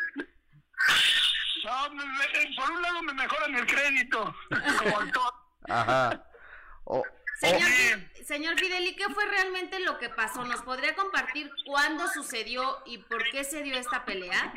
No, 1.65 1.91
me- 1.91 2.05
me- 2.05 2.57
por 2.57 2.71
un 2.71 2.83
lado 2.83 3.03
me 3.03 3.13
mejoran 3.15 3.55
el 3.55 3.67
crédito, 3.67 4.35
como 4.79 4.99
actor. 4.99 5.35
Ajá. 5.69 6.25
Señor, 7.39 7.69
Fi- 7.71 8.25
señor 8.25 8.59
Fidel, 8.59 8.87
¿y 8.87 8.95
qué 8.97 9.05
fue 9.09 9.25
realmente 9.27 9.81
lo 9.81 9.99
que 9.99 10.09
pasó? 10.09 10.45
¿Nos 10.45 10.63
podría 10.63 10.95
compartir 10.95 11.51
cuándo 11.67 12.07
sucedió 12.09 12.83
y 12.87 12.99
por 12.99 13.23
qué 13.31 13.43
se 13.45 13.63
dio 13.63 13.77
esta 13.77 14.05
pelea? 14.05 14.53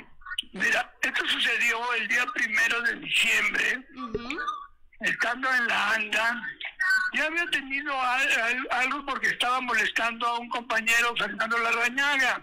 Mira, 0.51 0.93
esto 1.01 1.25
sucedió 1.27 1.93
el 1.93 2.07
día 2.07 2.25
primero 2.33 2.81
de 2.81 2.95
diciembre, 2.95 3.87
estando 5.01 5.51
en 5.53 5.67
la 5.67 5.91
ANDA. 5.93 6.41
Ya 7.15 7.25
había 7.25 7.45
tenido 7.47 7.99
al- 8.01 8.41
al- 8.41 8.67
algo 8.71 9.05
porque 9.05 9.27
estaba 9.27 9.61
molestando 9.61 10.27
a 10.27 10.39
un 10.39 10.49
compañero, 10.49 11.15
Fernando 11.17 11.57
Larrañaga. 11.59 12.41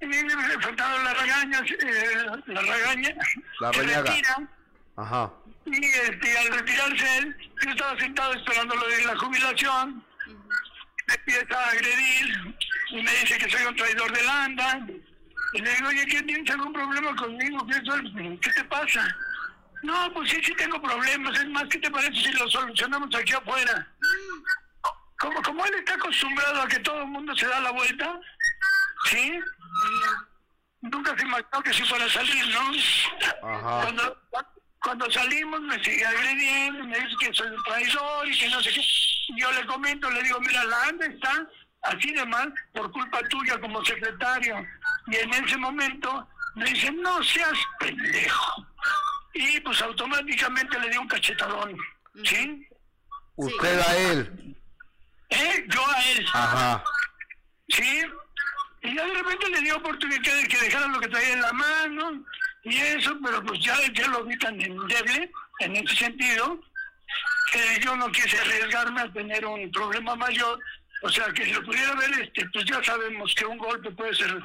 Y 0.00 0.06
Fernando 0.06 0.98
Larrañaga, 1.02 1.64
eh, 1.66 2.26
Larrañaga, 2.46 3.24
La 3.60 3.72
se 3.72 3.82
Rañaga. 3.82 4.02
retira, 4.10 4.36
Ajá. 4.96 5.32
y 5.66 5.84
este, 5.84 6.38
al 6.38 6.46
retirarse 6.58 7.18
él, 7.18 7.36
yo 7.64 7.70
estaba 7.70 7.98
sentado 7.98 8.32
esperando 8.34 8.74
lo 8.76 8.86
de 8.86 9.04
la 9.04 9.16
jubilación, 9.16 10.04
me 11.08 11.14
empieza 11.14 11.58
a 11.58 11.70
agredir 11.70 12.54
y 12.90 13.02
me 13.02 13.10
dice 13.10 13.38
que 13.38 13.50
soy 13.50 13.66
un 13.66 13.74
traidor 13.76 14.12
de 14.12 14.22
la 14.22 14.44
ANDA. 14.44 14.80
Y 15.54 15.62
le 15.62 15.74
digo, 15.76 15.88
oye, 15.88 16.04
¿qué 16.06 16.22
tienes 16.22 16.50
algún 16.50 16.72
problema 16.74 17.16
conmigo? 17.16 17.66
¿Qué? 17.66 18.38
¿Qué 18.42 18.50
te 18.52 18.64
pasa? 18.64 19.16
No, 19.82 20.12
pues 20.12 20.30
sí, 20.30 20.40
sí 20.44 20.54
tengo 20.54 20.80
problemas. 20.80 21.38
Es 21.38 21.48
más, 21.48 21.64
¿qué 21.64 21.78
te 21.78 21.90
parece 21.90 22.14
si 22.14 22.32
lo 22.32 22.48
solucionamos 22.50 23.14
aquí 23.14 23.32
afuera? 23.32 23.86
Como, 25.18 25.42
como 25.42 25.64
él 25.66 25.74
está 25.74 25.94
acostumbrado 25.94 26.62
a 26.62 26.68
que 26.68 26.78
todo 26.80 27.02
el 27.02 27.08
mundo 27.08 27.36
se 27.36 27.46
da 27.46 27.60
la 27.60 27.70
vuelta, 27.70 28.20
¿sí? 29.06 29.38
Nunca 30.80 31.16
se 31.16 31.24
imaginó 31.24 31.62
que 31.62 31.72
si 31.72 31.82
fuera 31.84 32.04
a 32.04 32.10
salir, 32.10 32.44
¿no? 32.48 33.48
Ajá. 33.48 33.82
Cuando, 33.82 34.18
cuando 34.82 35.10
salimos 35.10 35.60
me 35.60 35.82
sigue 35.82 36.06
agrediendo, 36.06 36.84
me 36.84 36.98
dice 37.00 37.16
que 37.20 37.34
soy 37.34 37.48
un 37.48 37.62
traidor 37.64 38.28
y 38.28 38.38
que 38.38 38.48
no 38.48 38.62
sé 38.62 38.70
qué. 38.70 38.82
Yo 39.36 39.52
le 39.52 39.66
comento, 39.66 40.10
le 40.10 40.22
digo, 40.22 40.40
mira, 40.40 40.64
la 40.64 40.84
ANDA 40.84 41.06
está 41.06 41.46
así 41.82 42.12
de 42.12 42.24
mal 42.26 42.52
por 42.72 42.90
culpa 42.92 43.20
tuya 43.28 43.60
como 43.60 43.84
secretario. 43.84 44.66
Y 45.08 45.16
en 45.16 45.34
ese 45.34 45.56
momento 45.56 46.28
me 46.54 46.64
dice, 46.64 46.90
no 46.92 47.22
seas 47.22 47.58
pendejo. 47.78 48.66
Y 49.34 49.60
pues 49.60 49.80
automáticamente 49.82 50.78
le 50.80 50.90
di 50.90 50.96
un 50.96 51.08
cachetadón, 51.08 51.76
¿sí? 52.24 52.66
Usted 53.36 53.80
a 53.80 53.96
él. 53.96 54.56
¿Eh? 55.30 55.66
Yo 55.68 55.86
a 55.86 56.10
él. 56.10 56.26
Ajá. 56.32 56.84
¿Sí? 57.68 58.02
Y 58.82 58.94
ya 58.94 59.04
de 59.04 59.14
repente 59.14 59.48
le 59.50 59.60
dio 59.60 59.76
oportunidad 59.76 60.22
de 60.22 60.48
que 60.48 60.58
dejara 60.58 60.86
lo 60.88 61.00
que 61.00 61.08
traía 61.08 61.32
en 61.34 61.42
la 61.42 61.52
mano 61.52 62.24
y 62.64 62.76
eso, 62.76 63.16
pero 63.22 63.42
pues 63.44 63.60
ya, 63.60 63.76
ya 63.92 64.08
lo 64.08 64.24
vi 64.24 64.36
tan 64.38 64.60
endeble 64.60 65.30
en 65.60 65.76
ese 65.76 65.96
sentido 65.96 66.60
que 67.52 67.80
yo 67.80 67.96
no 67.96 68.10
quise 68.12 68.38
arriesgarme 68.38 69.00
a 69.00 69.12
tener 69.12 69.44
un 69.46 69.70
problema 69.70 70.14
mayor. 70.16 70.60
O 71.02 71.08
sea, 71.08 71.32
que 71.32 71.44
si 71.44 71.52
lo 71.52 71.64
pudiera 71.64 71.94
ver, 71.94 72.10
este, 72.20 72.48
pues 72.50 72.64
ya 72.64 72.82
sabemos 72.82 73.34
que 73.34 73.46
un 73.46 73.58
golpe 73.58 73.90
puede 73.92 74.14
ser 74.14 74.42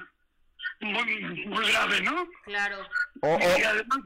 muy, 0.83 1.45
muy 1.47 1.67
grave, 1.71 2.01
¿no? 2.01 2.27
Claro. 2.45 2.77
Y, 3.21 3.63
además, 3.63 3.99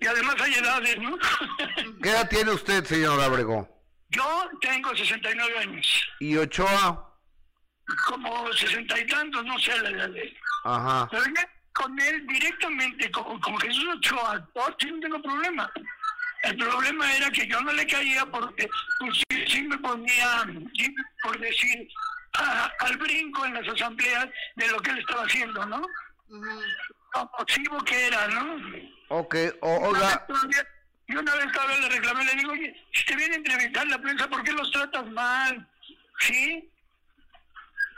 y 0.00 0.06
además 0.06 0.34
hay 0.40 0.54
edades, 0.54 0.98
¿no? 0.98 1.18
¿Qué 2.02 2.08
edad 2.10 2.28
tiene 2.28 2.50
usted, 2.52 2.84
señor 2.84 3.20
Ábrego? 3.20 3.68
Yo 4.10 4.48
tengo 4.60 4.94
69 4.96 5.58
años, 5.58 6.08
¿Y 6.20 6.36
Ochoa? 6.36 7.04
como 8.06 8.52
sesenta 8.52 8.98
y 9.00 9.06
tantos, 9.06 9.44
no 9.44 9.58
sé 9.58 9.78
la 9.80 9.90
edad 9.90 10.08
de 10.10 10.20
él. 10.22 10.36
Ajá. 10.64 11.08
Pero 11.10 11.24
ya 11.34 11.48
con 11.72 11.98
él 12.00 12.26
directamente, 12.26 13.10
con, 13.10 13.38
con 13.40 13.58
Jesús 13.60 13.86
Ochoa, 13.96 14.46
oh, 14.54 14.68
sí 14.78 14.90
no 14.90 15.00
tengo 15.00 15.22
problema. 15.22 15.70
El 16.42 16.56
problema 16.56 17.12
era 17.16 17.30
que 17.30 17.46
yo 17.46 17.60
no 17.62 17.72
le 17.72 17.86
caía 17.86 18.24
porque 18.26 18.68
pues, 19.00 19.18
sí, 19.30 19.44
sí 19.48 19.62
me 19.62 19.76
ponía, 19.78 20.44
sí, 20.74 20.94
por 21.22 21.38
decir, 21.40 21.88
a- 22.34 22.70
al 22.80 22.96
brinco 22.98 23.44
en 23.46 23.54
las 23.54 23.68
asambleas 23.68 24.28
de 24.56 24.68
lo 24.68 24.78
que 24.80 24.90
él 24.90 24.98
estaba 24.98 25.22
haciendo, 25.24 25.64
¿no? 25.66 25.82
Nocivo 26.30 27.78
que 27.84 28.06
era, 28.06 28.28
¿no? 28.28 28.56
Ok, 29.08 29.34
o- 29.62 29.88
oiga, 29.88 30.26
Yo 31.10 31.20
una 31.20 31.34
vez 31.36 31.50
todavía 31.52 31.78
le 31.78 31.88
reclamé, 31.88 32.22
le 32.24 32.34
digo, 32.34 32.52
oye, 32.52 32.86
si 32.92 33.04
te 33.06 33.16
viene 33.16 33.34
a 33.34 33.38
entrevistar 33.38 33.86
la 33.86 33.98
prensa, 33.98 34.28
¿por 34.28 34.42
qué 34.44 34.52
los 34.52 34.70
tratas 34.70 35.06
mal? 35.10 35.66
¿Sí? 36.20 36.70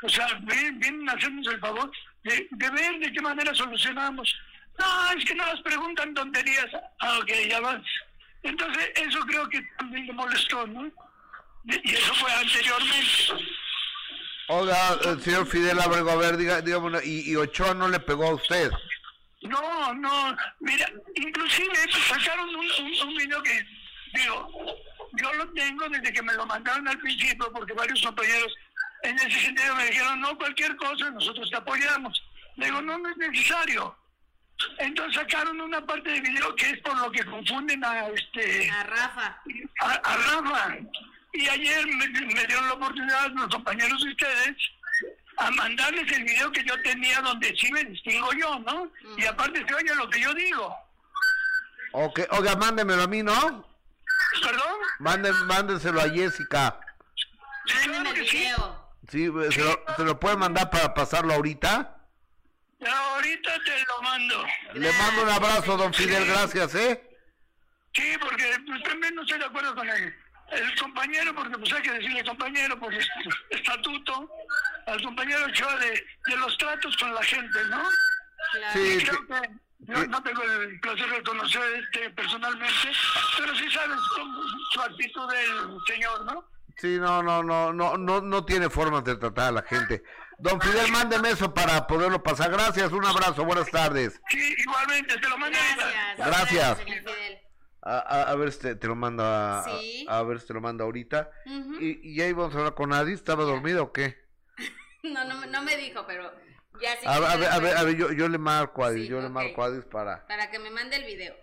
O 0.03 0.09
sea, 0.09 0.29
ven- 0.43 0.79
vienen 0.79 1.09
a 1.09 1.15
hacernos 1.15 1.47
el 1.49 1.59
favor 1.59 1.91
de, 2.23 2.47
de 2.53 2.71
ver 2.71 2.99
de 3.01 3.13
qué 3.13 3.21
manera 3.21 3.53
solucionamos. 3.55 4.33
No, 4.79 5.11
es 5.19 5.25
que 5.25 5.35
no 5.35 5.45
nos 5.45 5.61
preguntan 5.63 6.15
tonterías. 6.15 6.67
Ah, 7.01 7.19
ok, 7.19 7.31
ya 7.49 7.59
vas. 7.61 7.83
Entonces, 8.45 8.91
eso 8.95 9.19
creo 9.27 9.49
que 9.49 9.61
también 9.79 10.07
le 10.07 10.13
molestó, 10.13 10.65
¿no? 10.69 10.87
Y 11.65 11.93
eso 11.93 12.15
fue 12.15 12.33
anteriormente. 12.33 13.45
Oiga, 14.51 14.99
el 15.05 15.23
señor 15.23 15.47
Fidel 15.47 15.81
Ábrego, 15.81 16.11
a 16.11 16.17
ver, 16.17 16.37
diga, 16.37 16.61
dígame, 16.61 16.99
¿y, 17.05 17.31
y 17.31 17.37
Ochoa 17.37 17.75
no 17.75 17.89
le 17.89 18.01
pegó 18.01 18.27
a 18.27 18.35
usted? 18.35 18.71
No, 19.43 19.95
no, 19.95 20.37
mira, 20.61 20.91
inclusive 21.15 21.75
sacaron 22.09 22.49
un, 22.51 22.57
un, 22.57 23.09
un 23.09 23.17
video 23.17 23.43
que, 23.43 23.67
digo, 24.15 24.77
yo 25.13 25.33
lo 25.35 25.49
tengo 25.53 25.89
desde 25.89 26.13
que 26.13 26.23
me 26.23 26.35
lo 26.35 26.47
mandaron 26.47 26.87
al 26.87 26.99
principio, 26.99 27.51
porque 27.53 27.73
varios 27.73 28.03
compañeros 28.03 28.55
en 29.03 29.17
ese 29.17 29.41
sentido 29.41 29.75
me 29.77 29.87
dijeron, 29.87 30.21
no, 30.21 30.37
cualquier 30.37 30.77
cosa, 30.77 31.11
nosotros 31.11 31.49
te 31.51 31.57
apoyamos. 31.57 32.23
Le 32.57 32.67
digo, 32.67 32.83
no, 32.83 32.99
no 32.99 33.09
es 33.09 33.17
necesario. 33.17 33.97
Entonces 34.79 35.15
sacaron 35.15 35.59
una 35.61 35.85
parte 35.87 36.11
del 36.11 36.21
video 36.21 36.55
que 36.55 36.71
es 36.71 36.79
por 36.81 36.97
lo 36.99 37.11
que 37.11 37.25
confunden 37.25 37.83
a 37.83 38.09
este... 38.09 38.71
A 38.71 38.83
Rafa. 38.85 39.43
A, 39.81 39.93
a 39.93 40.17
Rafa. 40.17 40.77
Y 41.33 41.49
ayer 41.49 41.87
me, 41.87 42.09
me 42.09 42.47
dieron 42.47 42.67
la 42.67 42.75
oportunidad 42.75 43.31
los 43.31 43.49
compañeros 43.49 44.03
de 44.05 44.11
ustedes 44.11 44.57
a 45.41 45.51
mandarles 45.53 46.11
el 46.13 46.25
video 46.25 46.53
que 46.53 46.65
yo 46.65 46.81
tenía 46.83 47.21
donde 47.23 47.55
sí 47.57 47.73
me 47.73 47.85
distingo 47.85 48.31
yo, 48.35 48.59
¿no? 48.61 48.91
Y 49.17 49.25
aparte 49.25 49.65
se 49.67 49.75
oye 49.75 49.95
lo 49.95 50.09
que 50.11 50.21
yo 50.21 50.35
digo. 50.35 50.77
Ok, 51.93 52.21
oiga, 52.31 52.57
mándemelo 52.57 53.03
a 53.03 53.07
mí, 53.07 53.23
¿no? 53.23 53.67
¿Perdón? 54.43 54.77
Mande, 54.99 55.33
mándenselo 55.33 56.01
a 56.01 56.09
Jessica. 56.09 56.79
Mándeme 57.87 58.11
el 58.11 58.21
video. 58.23 58.81
Sí, 59.11 59.27
¿se 59.51 59.65
lo, 59.65 59.85
¿se 59.97 60.05
lo 60.05 60.21
puede 60.21 60.37
mandar 60.37 60.71
para 60.71 60.95
pasarlo 60.95 61.35
ahorita? 61.35 61.97
Ya 62.79 62.99
ahorita 63.15 63.51
te 63.65 63.85
lo 63.87 64.03
mando. 64.03 64.45
Le 64.75 64.93
mando 64.93 65.23
un 65.23 65.29
abrazo, 65.31 65.77
don 65.77 65.93
Fidel, 65.93 66.27
gracias, 66.27 66.75
¿eh? 66.75 67.19
Sí, 67.93 68.15
porque 68.21 68.57
pues, 68.67 68.83
también 68.85 69.15
no 69.15 69.23
estoy 69.23 69.39
de 69.39 69.47
acuerdo 69.47 69.75
con 69.75 69.89
el, 69.89 70.15
el 70.53 70.75
compañero, 70.81 71.35
porque 71.35 71.57
pues 71.59 71.73
hay 71.73 71.83
que 71.83 71.93
decirle 71.93 72.25
compañero 72.25 72.79
por 72.79 72.93
est- 72.95 73.09
estatuto, 73.51 74.31
al 74.87 75.03
compañero 75.03 75.45
Ochoa 75.47 75.77
de, 75.77 75.91
de 76.27 76.37
los 76.37 76.57
tratos 76.59 76.97
con 76.97 77.15
la 77.15 77.23
gente, 77.23 77.59
¿no? 77.69 77.83
Sí, 78.73 78.99
Y 79.01 79.05
creo 79.05 79.27
que 79.27 79.51
no, 79.93 80.05
no 80.07 80.23
tengo 80.23 80.43
el 80.43 80.81
placer 80.81 81.11
de 81.11 81.23
conocerte 81.23 82.11
personalmente, 82.11 82.75
pero 83.39 83.55
sí 83.57 83.71
sabes 83.71 83.99
su 84.73 84.81
actitud 84.81 85.31
del 85.31 85.77
señor, 85.87 86.25
¿no? 86.25 86.45
Sí, 86.77 86.99
no, 86.99 87.23
no, 87.23 87.43
no, 87.43 87.73
no, 87.73 87.97
no, 87.99 88.21
no 88.23 88.45
tiene 88.45 88.71
formas 88.71 89.05
de 89.05 89.17
tratar 89.17 89.49
a 89.49 89.53
la 89.53 89.63
gente. 89.63 90.03
Don 90.39 90.59
Fidel, 90.61 90.91
mándeme 90.91 91.31
eso 91.31 91.53
para 91.53 91.87
poderlo 91.87 92.23
pasar. 92.23 92.51
Gracias, 92.51 92.91
un 92.93 93.05
abrazo, 93.05 93.45
buenas 93.45 93.71
tardes. 93.71 94.19
Sí, 94.31 94.55
igualmente, 94.57 95.19
te 95.19 95.29
lo 95.29 95.37
mando. 95.37 95.59
Gracias. 96.17 96.79
señor 96.79 96.99
Fidel. 97.01 97.39
A, 97.83 97.99
a, 97.99 98.23
a 98.31 98.35
ver 98.37 98.53
si 98.53 98.59
te, 98.61 98.75
te 98.75 98.87
lo 98.87 98.95
mando 98.95 99.25
a, 99.25 99.65
Sí. 99.65 100.05
a, 100.09 100.19
a 100.19 100.23
ver 100.23 100.41
si 100.41 100.47
te 100.49 100.55
lo 100.55 100.61
mando 100.61 100.85
ahorita. 100.85 101.31
Ujú. 101.47 101.75
y, 101.81 102.01
y 102.03 102.21
ahí 102.21 102.33
vamos 102.33 102.55
a 102.55 102.59
hablar 102.59 102.75
con 102.75 102.93
Adi. 102.93 103.13
¿Estaba 103.13 103.45
dormido 103.45 103.85
o 103.85 103.93
qué? 103.93 104.17
No, 105.03 105.25
no, 105.25 105.39
me- 105.41 105.47
no 105.47 105.63
me 105.63 105.79
dijo, 105.79 106.05
pero 106.07 106.31
ya 106.79 106.93
sí. 107.01 107.07
A, 107.07 107.15
me 107.21 107.37
ver, 107.39 107.49
a 107.51 107.59
ver, 107.59 107.77
a 107.79 107.83
ver, 107.85 107.97
yo, 107.97 108.13
yo 108.13 108.29
le 108.29 108.37
marco 108.37 108.85
a 108.85 108.89
Adi, 108.89 109.05
Sí, 109.05 109.09
yo 109.09 109.19
le 109.21 109.27
ok. 109.29 109.33
marco 109.33 109.63
a 109.63 109.67
Adi 109.69 109.81
para, 109.91 110.27
Para 110.27 110.51
que 110.51 110.59
me 110.59 110.71
mande 110.71 110.97
el 110.97 111.05
video. 111.05 111.35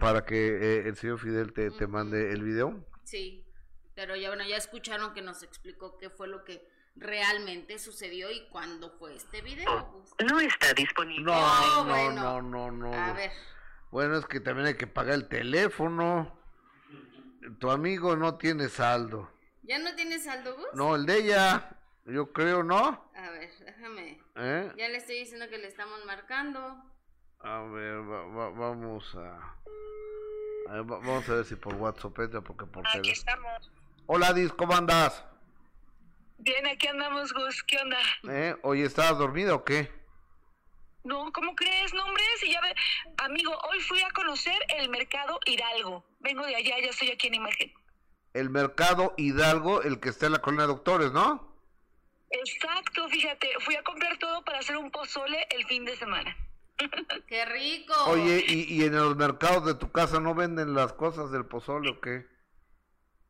para 0.00 0.24
que 0.24 0.34
eh, 0.36 0.88
el 0.88 0.96
señor 0.96 1.20
Fidel 1.20 1.52
te, 1.52 1.70
te 1.70 1.86
mande 1.86 2.32
el 2.32 2.42
video. 2.42 2.84
Sí. 3.04 3.46
Pero 3.94 4.16
ya, 4.16 4.28
bueno, 4.30 4.44
ya 4.44 4.56
escucharon 4.56 5.14
que 5.14 5.22
nos 5.22 5.42
explicó 5.44 5.98
qué 5.98 6.10
fue 6.10 6.26
lo 6.26 6.44
que 6.44 6.66
realmente 6.96 7.78
sucedió 7.78 8.30
y 8.32 8.48
cuándo 8.48 8.90
fue 8.98 9.14
este 9.14 9.40
video. 9.40 9.92
pues. 9.92 10.28
No 10.28 10.40
está 10.40 10.72
disponible. 10.74 11.24
No, 11.26 11.84
no, 11.84 11.84
bueno. 11.84 12.40
no, 12.40 12.42
no, 12.42 12.70
no. 12.72 12.92
A 12.94 13.12
ver. 13.12 13.30
Bueno, 13.90 14.16
es 14.16 14.26
que 14.26 14.40
también 14.40 14.68
hay 14.68 14.74
que 14.76 14.86
pagar 14.86 15.14
el 15.14 15.28
teléfono. 15.28 16.38
Tu 17.58 17.70
amigo 17.70 18.16
no 18.16 18.36
tiene 18.36 18.68
saldo. 18.68 19.30
¿Ya 19.62 19.78
no 19.78 19.94
tienes 19.94 20.24
saldo, 20.24 20.54
Gus? 20.56 20.66
No, 20.74 20.94
el 20.96 21.06
de 21.06 21.16
ella, 21.18 21.76
yo 22.04 22.32
creo, 22.32 22.62
¿no? 22.62 23.10
A 23.14 23.30
ver, 23.30 23.50
déjame. 23.64 24.20
¿Eh? 24.36 24.72
Ya 24.76 24.88
le 24.88 24.96
estoy 24.98 25.18
diciendo 25.20 25.48
que 25.48 25.58
le 25.58 25.68
estamos 25.68 26.04
marcando. 26.06 26.60
A 27.40 27.62
ver, 27.62 27.96
va- 28.08 28.26
va- 28.26 28.50
vamos 28.50 29.14
a... 29.16 29.36
a 30.68 30.72
ver, 30.74 30.82
va- 30.90 30.98
vamos 30.98 31.28
a 31.28 31.34
ver 31.34 31.44
si 31.44 31.56
por 31.56 31.74
WhatsApp 31.74 32.18
entra, 32.20 32.40
porque 32.42 32.66
por 32.66 32.86
Aquí 32.86 33.10
estamos. 33.10 33.70
Hola, 34.06 34.32
Dis, 34.32 34.52
¿cómo 34.52 34.74
andas? 34.74 35.24
Bien, 36.38 36.66
aquí 36.66 36.86
andamos, 36.88 37.32
Gus. 37.32 37.62
¿Qué 37.64 37.78
onda? 37.78 37.98
¿Eh? 38.28 38.56
Oye, 38.62 38.84
¿estabas 38.84 39.18
dormido 39.18 39.56
o 39.56 39.64
qué? 39.64 39.90
No, 41.04 41.32
¿cómo 41.32 41.54
crees? 41.54 41.94
No, 41.94 42.04
hombre, 42.04 42.22
si 42.40 42.50
ya 42.52 42.60
ve... 42.60 42.74
Amigo, 43.18 43.56
hoy 43.70 43.80
fui 43.80 44.00
a 44.02 44.10
conocer 44.10 44.58
el 44.78 44.88
mercado 44.90 45.38
Hidalgo. 45.46 46.04
Vengo 46.20 46.44
de 46.46 46.56
allá, 46.56 46.78
ya 46.80 46.90
estoy 46.90 47.10
aquí 47.10 47.28
en 47.28 47.34
imagen. 47.34 47.72
El 48.34 48.50
mercado 48.50 49.14
Hidalgo, 49.16 49.82
el 49.82 49.98
que 50.00 50.10
está 50.10 50.26
en 50.26 50.32
la 50.32 50.38
colonia 50.40 50.66
de 50.66 50.72
doctores, 50.74 51.12
¿no? 51.12 51.48
Exacto, 52.30 53.08
fíjate, 53.08 53.48
fui 53.60 53.74
a 53.76 53.82
comprar 53.82 54.16
todo 54.18 54.44
para 54.44 54.58
hacer 54.60 54.76
un 54.76 54.90
pozole 54.90 55.46
el 55.50 55.64
fin 55.66 55.84
de 55.84 55.96
semana. 55.96 56.36
¡Qué 57.26 57.44
rico! 57.46 57.92
Oye, 58.06 58.44
¿y, 58.46 58.74
y 58.74 58.84
en 58.84 58.94
los 58.94 59.16
mercados 59.16 59.66
de 59.66 59.74
tu 59.74 59.90
casa 59.90 60.20
no 60.20 60.34
venden 60.34 60.74
las 60.74 60.92
cosas 60.92 61.30
del 61.32 61.44
pozole 61.46 61.90
o 61.90 62.00
qué? 62.00 62.24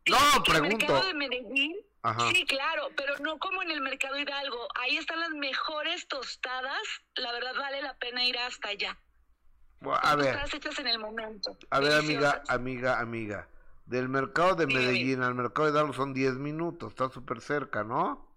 No, 0.06 0.18
El 0.36 0.42
pregunto. 0.42 0.76
mercado 0.86 1.06
de 1.06 1.14
Medellín, 1.14 1.76
Ajá. 2.02 2.31
sí, 2.32 2.44
claro, 2.47 2.89
pero 2.97 3.18
no 3.18 3.39
como 3.39 3.62
en 3.62 3.70
el 3.70 3.81
mercado 3.81 4.18
Hidalgo. 4.18 4.68
Ahí 4.77 4.97
están 4.97 5.20
las 5.20 5.31
mejores 5.31 6.09
tostadas. 6.09 6.81
La 7.14 7.32
verdad 7.32 7.55
vale 7.56 7.82
la 7.82 7.97
pena 7.98 8.24
ir 8.24 8.39
hasta 8.39 8.68
allá. 8.68 8.98
A 9.82 10.16
ver, 10.16 10.27
Tostadas 10.27 10.55
hechas 10.55 10.78
en 10.78 10.86
el 10.89 10.98
momento. 10.98 11.56
a 11.70 11.81
ver, 11.81 11.93
amiga, 11.93 12.43
amiga, 12.48 13.01
amiga. 13.01 13.48
Del 13.86 14.09
mercado 14.09 14.55
de. 14.55 14.66
Medellín 14.66 15.22
al 15.22 15.35
mercado 15.35 15.66
de 15.66 15.72
Hidalgo 15.72 15.93
son 15.93 16.14
10 16.14 16.35
minutos, 16.35 16.90
está 16.90 17.09
súper 17.10 17.40
cerca, 17.40 17.82
¿no? 17.82 18.28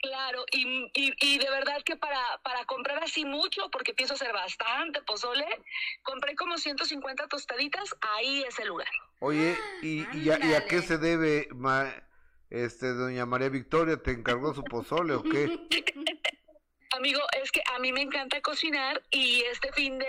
Claro, 0.00 0.44
y, 0.50 0.90
y, 0.94 1.14
y 1.20 1.38
de 1.38 1.48
verdad 1.50 1.80
que 1.84 1.94
para, 1.96 2.18
para 2.42 2.64
comprar 2.64 3.02
así 3.04 3.24
mucho, 3.24 3.70
porque 3.70 3.94
pienso 3.94 4.14
hacer 4.14 4.32
bastante 4.32 5.00
pozole, 5.02 5.46
compré 6.02 6.34
como 6.34 6.58
150 6.58 7.28
tostaditas, 7.28 7.94
ahí 8.00 8.42
es 8.42 8.58
el 8.58 8.68
lugar. 8.68 8.88
Oye, 9.20 9.56
¿y, 9.80 10.04
y, 10.18 10.30
a, 10.30 10.44
y 10.44 10.54
a 10.54 10.66
qué 10.66 10.82
se 10.82 10.98
debe, 10.98 11.46
ma- 11.52 11.94
este, 12.52 12.92
doña 12.92 13.24
María 13.26 13.48
Victoria, 13.48 13.96
te 13.96 14.10
encargó 14.12 14.52
su 14.54 14.62
pozole 14.64 15.14
o 15.14 15.22
qué? 15.22 15.48
Amigo, 16.94 17.20
es 17.42 17.50
que 17.50 17.62
a 17.74 17.78
mí 17.78 17.90
me 17.90 18.02
encanta 18.02 18.42
cocinar 18.42 19.02
y 19.10 19.40
este 19.50 19.72
fin 19.72 19.98
de, 19.98 20.04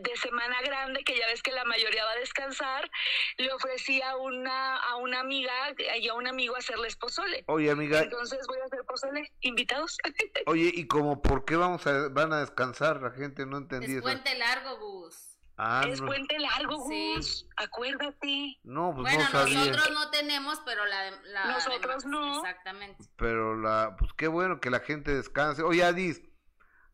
de 0.00 0.16
semana 0.16 0.60
grande, 0.62 1.04
que 1.04 1.16
ya 1.16 1.26
ves 1.28 1.40
que 1.42 1.52
la 1.52 1.64
mayoría 1.64 2.04
va 2.04 2.10
a 2.10 2.16
descansar, 2.18 2.90
le 3.38 3.52
ofrecí 3.52 4.02
a 4.02 4.16
una, 4.16 4.76
a 4.78 4.96
una 4.96 5.20
amiga 5.20 5.52
y 6.00 6.08
a 6.08 6.14
un 6.14 6.26
amigo 6.26 6.56
hacerles 6.56 6.96
pozole. 6.96 7.44
Oye, 7.46 7.70
amiga. 7.70 8.00
Entonces 8.00 8.44
voy 8.48 8.58
a 8.60 8.64
hacer 8.64 8.80
pozole. 8.84 9.32
¿Invitados? 9.42 9.96
Oye, 10.46 10.72
¿y 10.74 10.88
como 10.88 11.22
por 11.22 11.44
qué 11.44 11.54
vamos 11.54 11.86
a, 11.86 12.08
van 12.08 12.32
a 12.32 12.40
descansar? 12.40 13.00
La 13.00 13.12
gente 13.12 13.46
no 13.46 13.58
entendí 13.58 13.86
Es 13.86 13.92
eso. 13.92 14.02
puente 14.02 14.36
largo, 14.36 14.76
Gus. 14.78 15.33
Ah, 15.56 15.84
es 15.88 16.00
no, 16.00 16.06
puente 16.08 16.36
largo, 16.38 16.84
Sí. 16.88 17.14
Gus. 17.16 17.48
Acuérdate. 17.56 18.58
no, 18.64 18.92
pues 18.94 19.14
bueno, 19.14 19.24
no 19.24 19.30
sabía. 19.40 19.58
nosotros 19.58 19.90
no 19.92 20.10
tenemos, 20.10 20.60
pero 20.66 20.84
la, 20.84 21.10
Nosotros 21.46 21.80
demás, 21.80 22.06
no. 22.06 22.38
Exactamente. 22.40 23.04
Pero 23.16 23.56
la, 23.56 23.94
pues 23.98 24.12
qué 24.14 24.26
bueno 24.26 24.60
que 24.60 24.70
la 24.70 24.80
gente 24.80 25.14
descanse. 25.14 25.62
Oye, 25.62 25.84
Adis, 25.84 26.22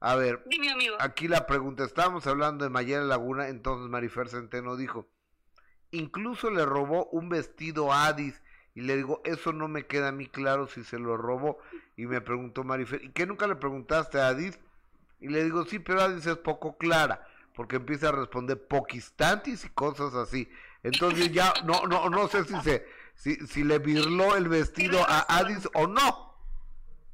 a 0.01 0.15
ver, 0.17 0.43
Dime, 0.47 0.71
amigo. 0.71 0.97
aquí 1.01 1.27
la 1.29 1.47
pregunta, 1.47 1.85
estábamos 1.85 2.27
hablando 2.27 2.65
de 2.65 2.71
Mayela 2.71 3.05
Laguna, 3.05 3.49
entonces 3.49 3.89
Marifer 3.89 4.29
Centeno 4.29 4.77
dijo, 4.77 5.09
incluso 5.91 6.51
le 6.51 6.65
robó 6.65 7.07
un 7.07 7.29
vestido 7.29 7.93
a 7.93 8.07
Adis, 8.07 8.43
y 8.75 8.83
le 8.83 8.97
digo, 8.97 9.21
eso 9.25 9.53
no 9.53 9.69
me 9.69 9.87
queda 9.87 10.09
a 10.09 10.13
mí 10.13 10.27
claro 10.27 10.67
si 10.67 10.85
se 10.85 10.99
lo 10.99 11.17
robó, 11.17 11.59
y 11.97 12.07
me 12.07 12.21
preguntó 12.21 12.63
Marifer, 12.65 13.03
¿y 13.05 13.11
qué 13.13 13.27
nunca 13.27 13.47
le 13.47 13.57
preguntaste 13.57 14.21
a 14.21 14.29
Adis? 14.29 14.59
Y 15.19 15.29
le 15.29 15.45
digo, 15.45 15.65
sí, 15.67 15.79
pero 15.79 16.01
Adis 16.03 16.27
es 16.27 16.37
poco 16.39 16.79
clara, 16.79 17.27
porque 17.55 17.77
empieza 17.77 18.09
a 18.09 18.13
responder 18.13 18.67
poquistantis 18.67 19.65
y 19.65 19.71
cosas 19.71 20.15
así. 20.15 20.51
Entonces 20.83 21.33
ya, 21.33 21.53
no, 21.65 21.87
no, 21.87 22.09
no 22.09 22.29
sé 22.29 22.45
si 22.45 22.59
se, 22.63 22.87
si, 23.15 23.37
si 23.47 23.65
le 23.65 23.79
virló 23.79 24.37
el 24.37 24.49
vestido 24.49 25.05
a 25.07 25.27
Adis 25.39 25.69
o 25.75 25.87
no. 25.87 26.31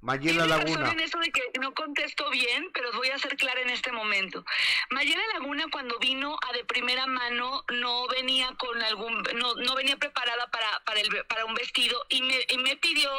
Mayela 0.06 0.46
Laguna. 0.46 0.92
en 0.92 1.00
eso 1.00 1.18
de 1.18 1.32
que 1.32 1.58
no 1.58 1.74
contesto 1.74 2.30
bien, 2.30 2.70
pero 2.72 2.92
voy 2.92 3.08
a 3.08 3.18
ser 3.18 3.36
clara 3.36 3.60
en 3.60 3.70
este 3.70 3.90
momento. 3.90 4.44
Mayela 4.90 5.22
Laguna 5.32 5.64
cuando 5.72 5.98
vino 5.98 6.36
a 6.48 6.52
de 6.52 6.64
primera 6.64 7.06
mano 7.06 7.64
no 7.72 8.06
venía 8.06 8.54
con 8.56 8.80
algún, 8.82 9.20
no, 9.34 9.54
no 9.56 9.74
venía 9.74 9.96
preparada 9.96 10.48
para, 10.48 10.68
para, 10.84 11.00
el, 11.00 11.08
para 11.26 11.44
un 11.44 11.54
vestido 11.54 12.06
y 12.08 12.22
me, 12.22 12.38
y 12.50 12.58
me 12.58 12.76
pidió 12.76 13.10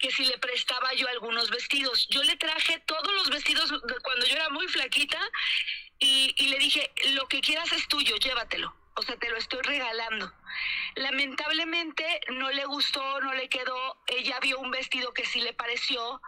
que 0.00 0.10
si 0.10 0.24
le 0.24 0.36
prestaba 0.38 0.92
yo 0.94 1.06
algunos 1.08 1.50
vestidos. 1.50 2.08
Yo 2.08 2.24
le 2.24 2.34
traje 2.36 2.80
todos 2.80 3.12
los 3.14 3.30
vestidos 3.30 3.70
de 3.70 3.94
cuando 4.02 4.26
yo 4.26 4.34
era 4.34 4.48
muy 4.48 4.66
flaquita 4.66 5.20
y, 6.04 6.34
y 6.36 6.48
le 6.48 6.58
dije, 6.58 6.92
lo 7.14 7.26
que 7.28 7.40
quieras 7.40 7.72
es 7.72 7.88
tuyo, 7.88 8.16
llévatelo. 8.16 8.74
O 8.96 9.02
sea, 9.02 9.16
te 9.16 9.28
lo 9.28 9.36
estoy 9.36 9.60
regalando. 9.62 10.30
Lamentablemente 10.94 12.04
no 12.28 12.50
le 12.52 12.64
gustó, 12.66 13.20
no 13.22 13.32
le 13.34 13.48
quedó. 13.48 13.96
Ella 14.06 14.38
vio 14.40 14.60
un 14.60 14.70
vestido 14.70 15.12
que 15.12 15.24
sí 15.24 15.40
le 15.40 15.52
pareció, 15.52 16.20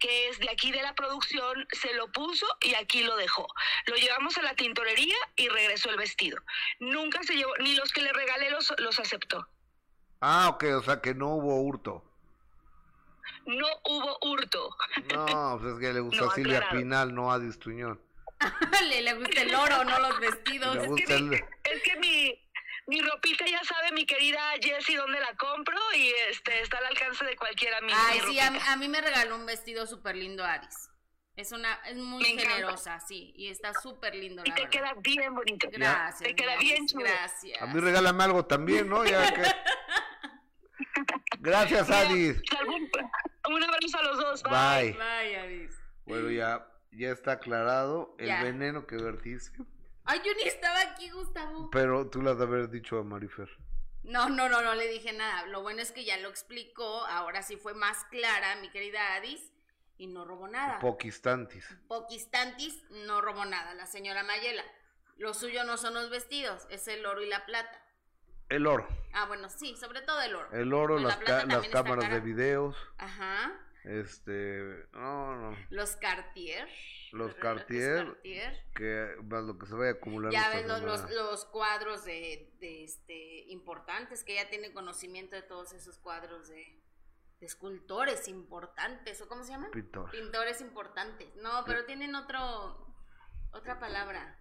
que 0.00 0.28
es 0.28 0.40
de 0.40 0.50
aquí 0.50 0.72
de 0.72 0.82
la 0.82 0.94
producción, 0.94 1.66
se 1.70 1.94
lo 1.94 2.10
puso 2.10 2.46
y 2.60 2.74
aquí 2.74 3.04
lo 3.04 3.14
dejó. 3.16 3.46
Lo 3.86 3.94
llevamos 3.94 4.36
a 4.38 4.42
la 4.42 4.54
tintorería 4.54 5.16
y 5.36 5.48
regresó 5.48 5.90
el 5.90 5.96
vestido. 5.96 6.38
Nunca 6.80 7.22
se 7.22 7.36
llevó, 7.36 7.52
ni 7.58 7.76
los 7.76 7.92
que 7.92 8.02
le 8.02 8.12
regalé 8.12 8.50
los, 8.50 8.74
los 8.78 8.98
aceptó. 8.98 9.46
Ah, 10.20 10.48
ok, 10.48 10.64
o 10.76 10.82
sea 10.82 11.00
que 11.00 11.14
no 11.14 11.28
hubo 11.36 11.60
hurto. 11.60 12.02
No 13.46 13.68
hubo 13.84 14.18
hurto. 14.22 14.76
No, 15.14 15.58
pues 15.60 15.74
es 15.74 15.80
que 15.80 15.92
le 15.92 16.00
gusta 16.00 16.20
No, 16.24 16.30
a 16.30 16.34
Silvia 16.34 16.58
aclarado. 16.58 16.80
Pinal, 16.80 17.14
no 17.14 17.30
a 17.30 17.38
Distuñón. 17.38 18.07
le, 18.88 19.02
le 19.02 19.14
gusta 19.14 19.42
el 19.42 19.54
oro, 19.54 19.84
no 19.84 19.98
los 19.98 20.20
vestidos. 20.20 20.76
Le 20.76 20.86
gusta 20.86 21.14
el... 21.14 21.32
Es 21.34 21.82
que 21.82 21.96
mi, 21.96 22.40
mi 22.86 23.00
ropita 23.02 23.44
ya 23.46 23.62
sabe 23.64 23.92
mi 23.92 24.06
querida 24.06 24.40
Jessie 24.62 24.96
dónde 24.96 25.18
la 25.20 25.34
compro 25.36 25.76
y 25.96 26.08
este 26.30 26.60
está 26.62 26.78
al 26.78 26.86
alcance 26.86 27.24
de 27.24 27.36
cualquiera. 27.36 27.80
Mi, 27.80 27.92
Ay, 27.94 28.20
mi 28.20 28.32
sí, 28.32 28.40
a, 28.40 28.50
mí- 28.50 28.58
a 28.66 28.76
mí 28.76 28.88
me 28.88 29.00
regaló 29.00 29.36
un 29.36 29.46
vestido 29.46 29.86
súper 29.86 30.16
lindo 30.16 30.44
Aris. 30.44 30.90
Es 31.36 31.52
una, 31.52 31.74
es 31.86 31.94
muy 31.96 32.20
Me 32.22 32.30
encanta. 32.30 32.50
generosa, 32.50 32.98
sí, 33.00 33.32
y 33.36 33.48
está 33.48 33.72
súper 33.72 34.12
lindo, 34.14 34.42
Y 34.44 34.48
la 34.48 34.54
te 34.56 34.62
verdad. 34.62 34.70
queda 34.72 34.94
bien 35.00 35.34
bonito. 35.36 35.68
Gracias. 35.70 36.18
Te 36.28 36.34
queda 36.34 36.56
bien 36.56 36.78
Aris, 36.78 36.92
chulo. 36.92 37.04
Gracias. 37.04 37.62
A 37.62 37.66
mí 37.66 37.78
regálame 37.80 38.24
algo 38.24 38.44
también, 38.46 38.88
¿no? 38.88 39.04
Ya 39.04 39.32
que... 39.32 39.42
Gracias, 41.40 41.88
Adis. 41.90 42.40
Algún- 42.58 42.90
Un 43.50 43.62
abrazo 43.62 43.98
a 43.98 44.02
los 44.02 44.16
dos. 44.18 44.42
Bye. 44.42 44.92
Bye, 44.92 45.36
Aris. 45.38 45.74
Bueno, 46.06 46.30
ya, 46.30 46.66
ya 46.98 47.10
está 47.10 47.32
aclarado 47.32 48.14
el 48.18 48.26
Ya. 48.26 48.42
veneno 48.42 48.86
que 48.86 48.96
vertiste. 48.96 49.58
Ay, 50.04 50.20
yo 50.24 50.32
ni 50.34 50.42
estaba 50.42 50.80
aquí, 50.80 51.10
Gustavo. 51.10 51.70
Pero 51.70 52.08
tú 52.08 52.22
le 52.22 52.30
has 52.30 52.38
de 52.38 52.44
haber 52.44 52.68
dicho 52.70 52.98
a 52.98 53.04
Marifer. 53.04 53.48
No, 54.02 54.28
no, 54.30 54.48
no, 54.48 54.62
no 54.62 54.74
le 54.74 54.88
dije 54.88 55.12
nada. 55.12 55.46
Lo 55.46 55.60
bueno 55.62 55.82
es 55.82 55.92
que 55.92 56.04
ya 56.04 56.16
lo 56.16 56.28
explicó. 56.30 57.04
Ahora 57.06 57.42
sí 57.42 57.56
fue 57.56 57.74
más 57.74 58.04
clara, 58.10 58.56
mi 58.56 58.70
querida 58.70 59.14
Adis, 59.16 59.52
y 59.98 60.06
no 60.06 60.24
robó 60.24 60.48
nada. 60.48 60.78
Poquistantis. 60.78 61.64
Poquistantis 61.88 62.82
no 63.06 63.20
robó 63.20 63.44
nada, 63.44 63.74
la 63.74 63.86
señora 63.86 64.22
Mayela. 64.22 64.64
Lo 65.18 65.34
suyo 65.34 65.64
no 65.64 65.76
son 65.76 65.94
los 65.94 66.08
vestidos, 66.10 66.66
es 66.70 66.88
el 66.88 67.04
oro 67.04 67.22
y 67.22 67.28
la 67.28 67.44
plata. 67.44 67.82
El 68.48 68.66
oro. 68.66 68.88
Ah, 69.12 69.26
bueno, 69.26 69.50
sí, 69.50 69.76
sobre 69.76 70.00
todo 70.00 70.22
el 70.22 70.34
oro. 70.34 70.48
El 70.52 70.72
oro, 70.72 70.96
Pero 70.96 71.08
las, 71.08 71.16
ca- 71.18 71.44
las 71.44 71.68
cámaras 71.68 72.08
de 72.10 72.20
videos. 72.20 72.76
Ajá. 72.96 73.52
Este, 73.88 74.86
no, 74.92 75.34
no. 75.36 75.56
Los 75.70 75.96
Cartier. 75.96 76.68
Los 77.12 77.34
Cartier, 77.36 78.04
Cartier. 78.04 78.64
que 78.74 79.16
más 79.24 79.42
lo 79.44 79.56
que 79.58 79.64
se 79.66 79.74
vaya 79.74 79.92
a 79.92 79.94
acumular. 79.94 80.30
Ya 80.30 80.50
ves 80.50 80.66
los, 80.66 80.82
los, 80.82 81.10
los 81.10 81.44
cuadros 81.46 82.04
de, 82.04 82.52
de 82.60 82.84
este 82.84 83.44
importantes, 83.50 84.24
que 84.24 84.34
ya 84.34 84.50
tiene 84.50 84.74
conocimiento 84.74 85.34
de 85.34 85.40
todos 85.40 85.72
esos 85.72 85.96
cuadros 85.98 86.48
de, 86.48 86.78
de 87.40 87.46
escultores 87.46 88.28
importantes, 88.28 89.22
¿o 89.22 89.28
cómo 89.28 89.42
se 89.42 89.52
llaman? 89.52 89.70
Pintores. 89.70 90.12
Pintores 90.20 90.60
importantes. 90.60 91.34
No, 91.36 91.64
pero 91.64 91.86
tienen 91.86 92.14
otro 92.14 92.94
otra 93.52 93.80
palabra. 93.80 94.38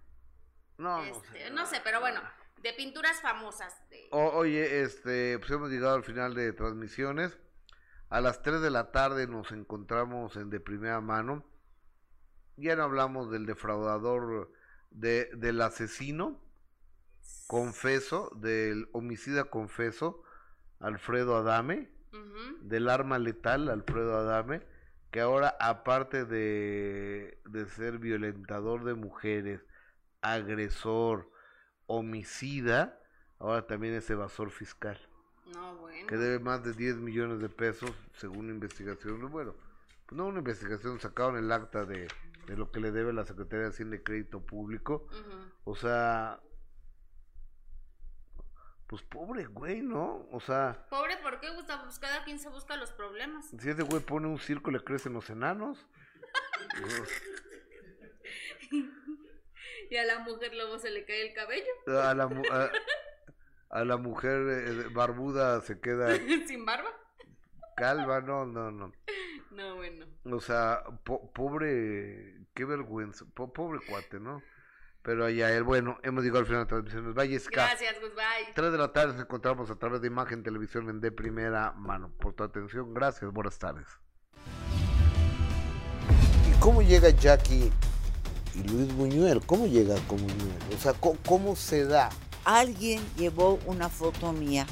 No, 0.78 0.98
no 0.98 1.04
Este, 1.06 1.46
sé. 1.46 1.50
no 1.52 1.66
sé, 1.66 1.80
pero 1.86 2.02
bueno, 2.02 2.22
de 2.58 2.74
pinturas 2.74 3.22
famosas. 3.22 3.74
de- 3.90 4.10
O- 4.12 4.32
oye, 4.36 4.82
este, 4.82 5.40
pues 5.40 5.50
hemos 5.52 5.70
llegado 5.70 5.96
al 5.96 6.04
final 6.04 6.34
de 6.36 6.52
transmisiones. 6.52 7.38
A 8.10 8.22
las 8.22 8.42
3 8.42 8.62
de 8.62 8.70
la 8.70 8.92
tarde 8.92 9.28
nos 9.28 9.52
encontramos 9.52 10.38
en 10.38 10.50
de 10.50 10.62
primera 10.62 11.02
mano. 11.02 11.44
Ya 12.56 12.76
no 12.76 12.84
hablamos 12.84 13.30
del 13.30 13.46
defraudador, 13.46 14.52
de, 14.92 15.30
del 15.36 15.62
asesino, 15.62 16.42
confeso, 17.48 18.32
del 18.38 18.88
homicida 18.94 19.46
confeso, 19.46 20.24
Alfredo 20.80 21.36
Adame, 21.36 21.90
del 22.62 22.90
arma 22.90 23.20
letal, 23.20 23.70
Alfredo 23.70 24.18
Adame, 24.18 24.66
que 25.12 25.20
ahora 25.20 25.56
aparte 25.60 26.24
de, 26.24 27.42
de 27.46 27.66
ser 27.68 28.00
violentador 28.00 28.86
de 28.86 28.94
mujeres, 28.94 29.66
agresor, 30.22 31.30
homicida, 31.88 33.02
ahora 33.38 33.68
también 33.68 33.96
es 33.96 34.10
evasor 34.10 34.50
fiscal 34.50 35.07
No, 35.54 35.76
bueno. 35.78 36.08
que 36.08 36.18
debe 36.18 36.40
más 36.40 36.64
de 36.64 36.74
10 36.74 36.98
millones 36.98 37.40
de 37.40 37.50
pesos 37.50 37.92
según 38.16 38.50
investigación. 38.50 39.30
Bueno, 39.32 39.56
pues 40.06 40.18
no 40.18 40.26
una 40.28 40.40
investigación, 40.40 41.00
sacaron 41.00 41.38
el 41.38 41.52
acta 41.52 41.86
de, 41.86 42.08
de 42.48 42.58
lo 42.58 42.72
que 42.72 42.80
le 42.80 42.92
debe 42.92 43.14
la 43.14 43.26
Secretaría 43.26 43.66
de 43.66 43.70
Hacienda 43.70 43.96
y 43.98 44.00
Crédito 44.00 44.42
Público. 44.42 45.08
O 45.64 45.76
sea, 45.76 46.40
pues 48.88 49.02
pobre 49.04 49.46
güey, 49.46 49.82
¿no? 49.82 50.28
O 50.32 50.40
sea, 50.40 50.86
Pobre, 50.90 51.18
¿por 51.18 51.40
qué 51.40 51.50
Gustavo? 51.50 51.84
Pues 51.84 52.00
cada 52.00 52.24
quien 52.24 52.40
se 52.40 52.50
busca 52.50 52.78
los 52.78 52.92
problemas. 52.92 53.50
si 53.60 53.70
ese 53.70 53.84
güey 53.84 54.02
pone 54.02 54.28
un 54.28 54.40
circo 54.40 54.72
le 54.72 54.84
crecen 54.84 55.14
los 55.14 55.30
enanos. 55.30 55.86
Y 59.90 59.96
a 59.96 60.06
la 60.06 60.20
mujer 60.20 60.54
luego 60.54 60.80
se 60.80 60.90
le 60.90 61.06
cae 61.06 61.28
el 61.28 61.34
cabello. 61.34 61.72
A 61.88 62.14
la, 62.14 62.24
a, 62.26 62.72
a 63.70 63.84
la 63.84 63.98
mujer 63.98 64.42
eh, 64.50 64.90
barbuda 64.94 65.62
se 65.62 65.80
queda 65.80 66.16
Sin 66.48 66.66
barba. 66.66 66.90
calva, 67.76 68.22
no, 68.22 68.46
no, 68.46 68.72
no. 68.72 68.92
No, 69.52 69.76
bueno. 69.76 70.06
O 70.26 70.40
sea, 70.40 70.84
po- 71.04 71.32
pobre, 71.34 72.38
qué 72.54 72.66
vergüenza, 72.66 73.26
po- 73.34 73.52
pobre 73.52 73.80
cuate, 73.88 74.20
¿no? 74.20 74.42
Pero 75.02 75.26
allá 75.26 75.52
él, 75.56 75.64
bueno, 75.64 75.98
hemos 76.04 76.24
llegado 76.24 76.40
al 76.40 76.46
final 76.46 76.60
de 76.60 76.64
la 76.66 76.68
transmisión. 76.82 77.14
Valles 77.14 77.50
Gracias, 77.50 77.96
Gus, 78.02 78.14
bye. 78.14 78.54
3 78.54 78.72
de 78.74 78.78
la 78.78 78.92
tarde 78.92 79.14
nos 79.14 79.22
encontramos 79.22 79.72
a 79.72 79.76
través 79.76 80.02
de 80.02 80.08
Imagen 80.08 80.44
Televisión 80.44 80.90
en 80.90 81.00
de 81.00 81.12
primera 81.12 81.72
mano. 81.72 82.12
Por 82.20 82.34
tu 82.34 82.44
atención, 82.44 82.94
gracias, 82.94 83.32
buenas 83.32 83.58
tardes. 83.58 83.88
¿Y 86.50 86.60
cómo 86.60 86.82
llega 86.82 87.10
Jackie 87.10 87.72
y 88.54 88.64
Luis 88.68 88.94
Buñuel? 88.94 89.42
¿Cómo 89.46 89.66
llega 89.66 89.96
con 90.08 90.18
Buñuel? 90.18 90.58
O 90.76 90.78
sea, 90.78 90.94
¿cómo, 90.94 91.18
cómo 91.26 91.56
se 91.56 91.86
da? 91.86 92.10
Alguien 92.48 93.02
llevó 93.18 93.60
una 93.66 93.90
foto 93.90 94.32
mía 94.32 94.66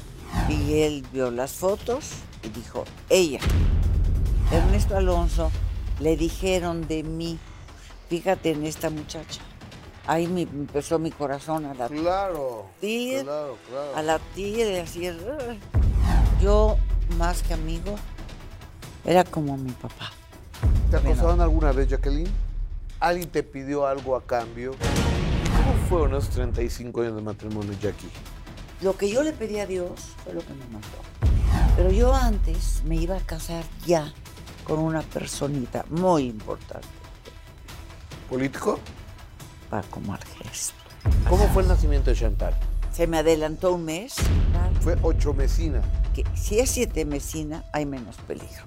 y 0.48 0.80
él 0.80 1.06
vio 1.12 1.30
las 1.30 1.52
fotos 1.52 2.12
y 2.42 2.48
dijo, 2.48 2.86
ella. 3.10 3.38
Ernesto 4.50 4.96
Alonso 4.96 5.50
le 6.00 6.16
dijeron 6.16 6.88
de 6.88 7.02
mí, 7.02 7.38
fíjate 8.08 8.52
en 8.52 8.64
esta 8.64 8.88
muchacha. 8.88 9.42
Ahí 10.06 10.26
me 10.26 10.42
empezó 10.42 10.98
mi 10.98 11.10
corazón 11.10 11.66
a 11.66 11.74
latir. 11.74 12.00
Claro, 12.00 12.64
claro, 12.80 13.58
claro. 13.68 13.94
a 13.94 14.02
latir, 14.02 14.68
y 14.68 14.76
así. 14.76 15.10
Yo, 16.40 16.78
más 17.18 17.42
que 17.42 17.52
amigo, 17.52 17.96
era 19.04 19.22
como 19.22 19.54
mi 19.58 19.72
papá. 19.72 20.12
¿Te 20.90 20.96
acosaron 20.96 21.42
alguna 21.42 21.72
vez, 21.72 21.88
Jacqueline? 21.88 22.32
¿Alguien 23.00 23.28
te 23.28 23.42
pidió 23.42 23.86
algo 23.86 24.16
a 24.16 24.24
cambio? 24.24 24.74
¿Cómo 25.88 26.00
fueron 26.00 26.18
esos 26.18 26.34
35 26.34 27.00
años 27.00 27.14
de 27.14 27.22
matrimonio, 27.22 27.72
Jackie? 27.80 28.08
Lo 28.80 28.96
que 28.96 29.08
yo 29.08 29.22
le 29.22 29.32
pedí 29.32 29.60
a 29.60 29.66
Dios 29.66 29.92
fue 30.24 30.34
lo 30.34 30.40
que 30.40 30.52
me 30.52 30.64
mandó. 30.64 30.88
Pero 31.76 31.92
yo 31.92 32.12
antes 32.12 32.82
me 32.84 32.96
iba 32.96 33.16
a 33.16 33.20
casar 33.20 33.62
ya 33.86 34.12
con 34.64 34.80
una 34.80 35.02
personita 35.02 35.84
muy 35.90 36.24
importante. 36.24 36.88
¿Político? 38.28 38.80
Paco 39.70 40.00
Marges. 40.00 40.72
¿Cómo 41.28 41.46
fue 41.50 41.62
el 41.62 41.68
nacimiento 41.68 42.10
de 42.10 42.16
Chantal? 42.16 42.56
Se 42.92 43.06
me 43.06 43.18
adelantó 43.18 43.72
un 43.72 43.84
mes. 43.84 44.16
Fue 44.80 44.96
ocho 45.02 45.34
mesina. 45.34 45.82
Que 46.16 46.24
si 46.34 46.58
es 46.58 46.68
siete 46.68 47.04
mesina, 47.04 47.64
hay 47.72 47.86
menos 47.86 48.16
peligro. 48.26 48.64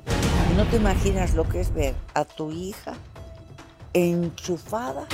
No 0.55 0.65
te 0.67 0.77
imaginas 0.77 1.33
lo 1.33 1.47
que 1.49 1.59
es 1.59 1.73
ver 1.73 1.95
a 2.13 2.23
tu 2.23 2.49
hija 2.51 2.93
enchufada. 3.91 5.05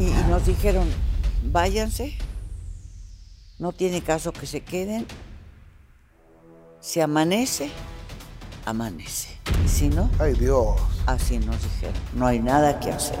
Y, 0.00 0.04
y 0.04 0.24
nos 0.30 0.46
dijeron, 0.46 0.88
váyanse. 1.42 2.16
No 3.58 3.72
tiene 3.72 4.02
caso 4.02 4.32
que 4.32 4.46
se 4.46 4.60
queden. 4.60 5.06
Si 6.80 7.00
amanece, 7.00 7.70
amanece. 8.64 9.36
Si 9.66 9.88
no, 9.88 10.10
ay 10.18 10.34
Dios. 10.34 10.80
Así 11.06 11.38
nos 11.38 11.62
dijeron. 11.62 11.94
No 12.14 12.26
hay 12.26 12.40
nada 12.40 12.80
que 12.80 12.90
hacer. 12.90 13.20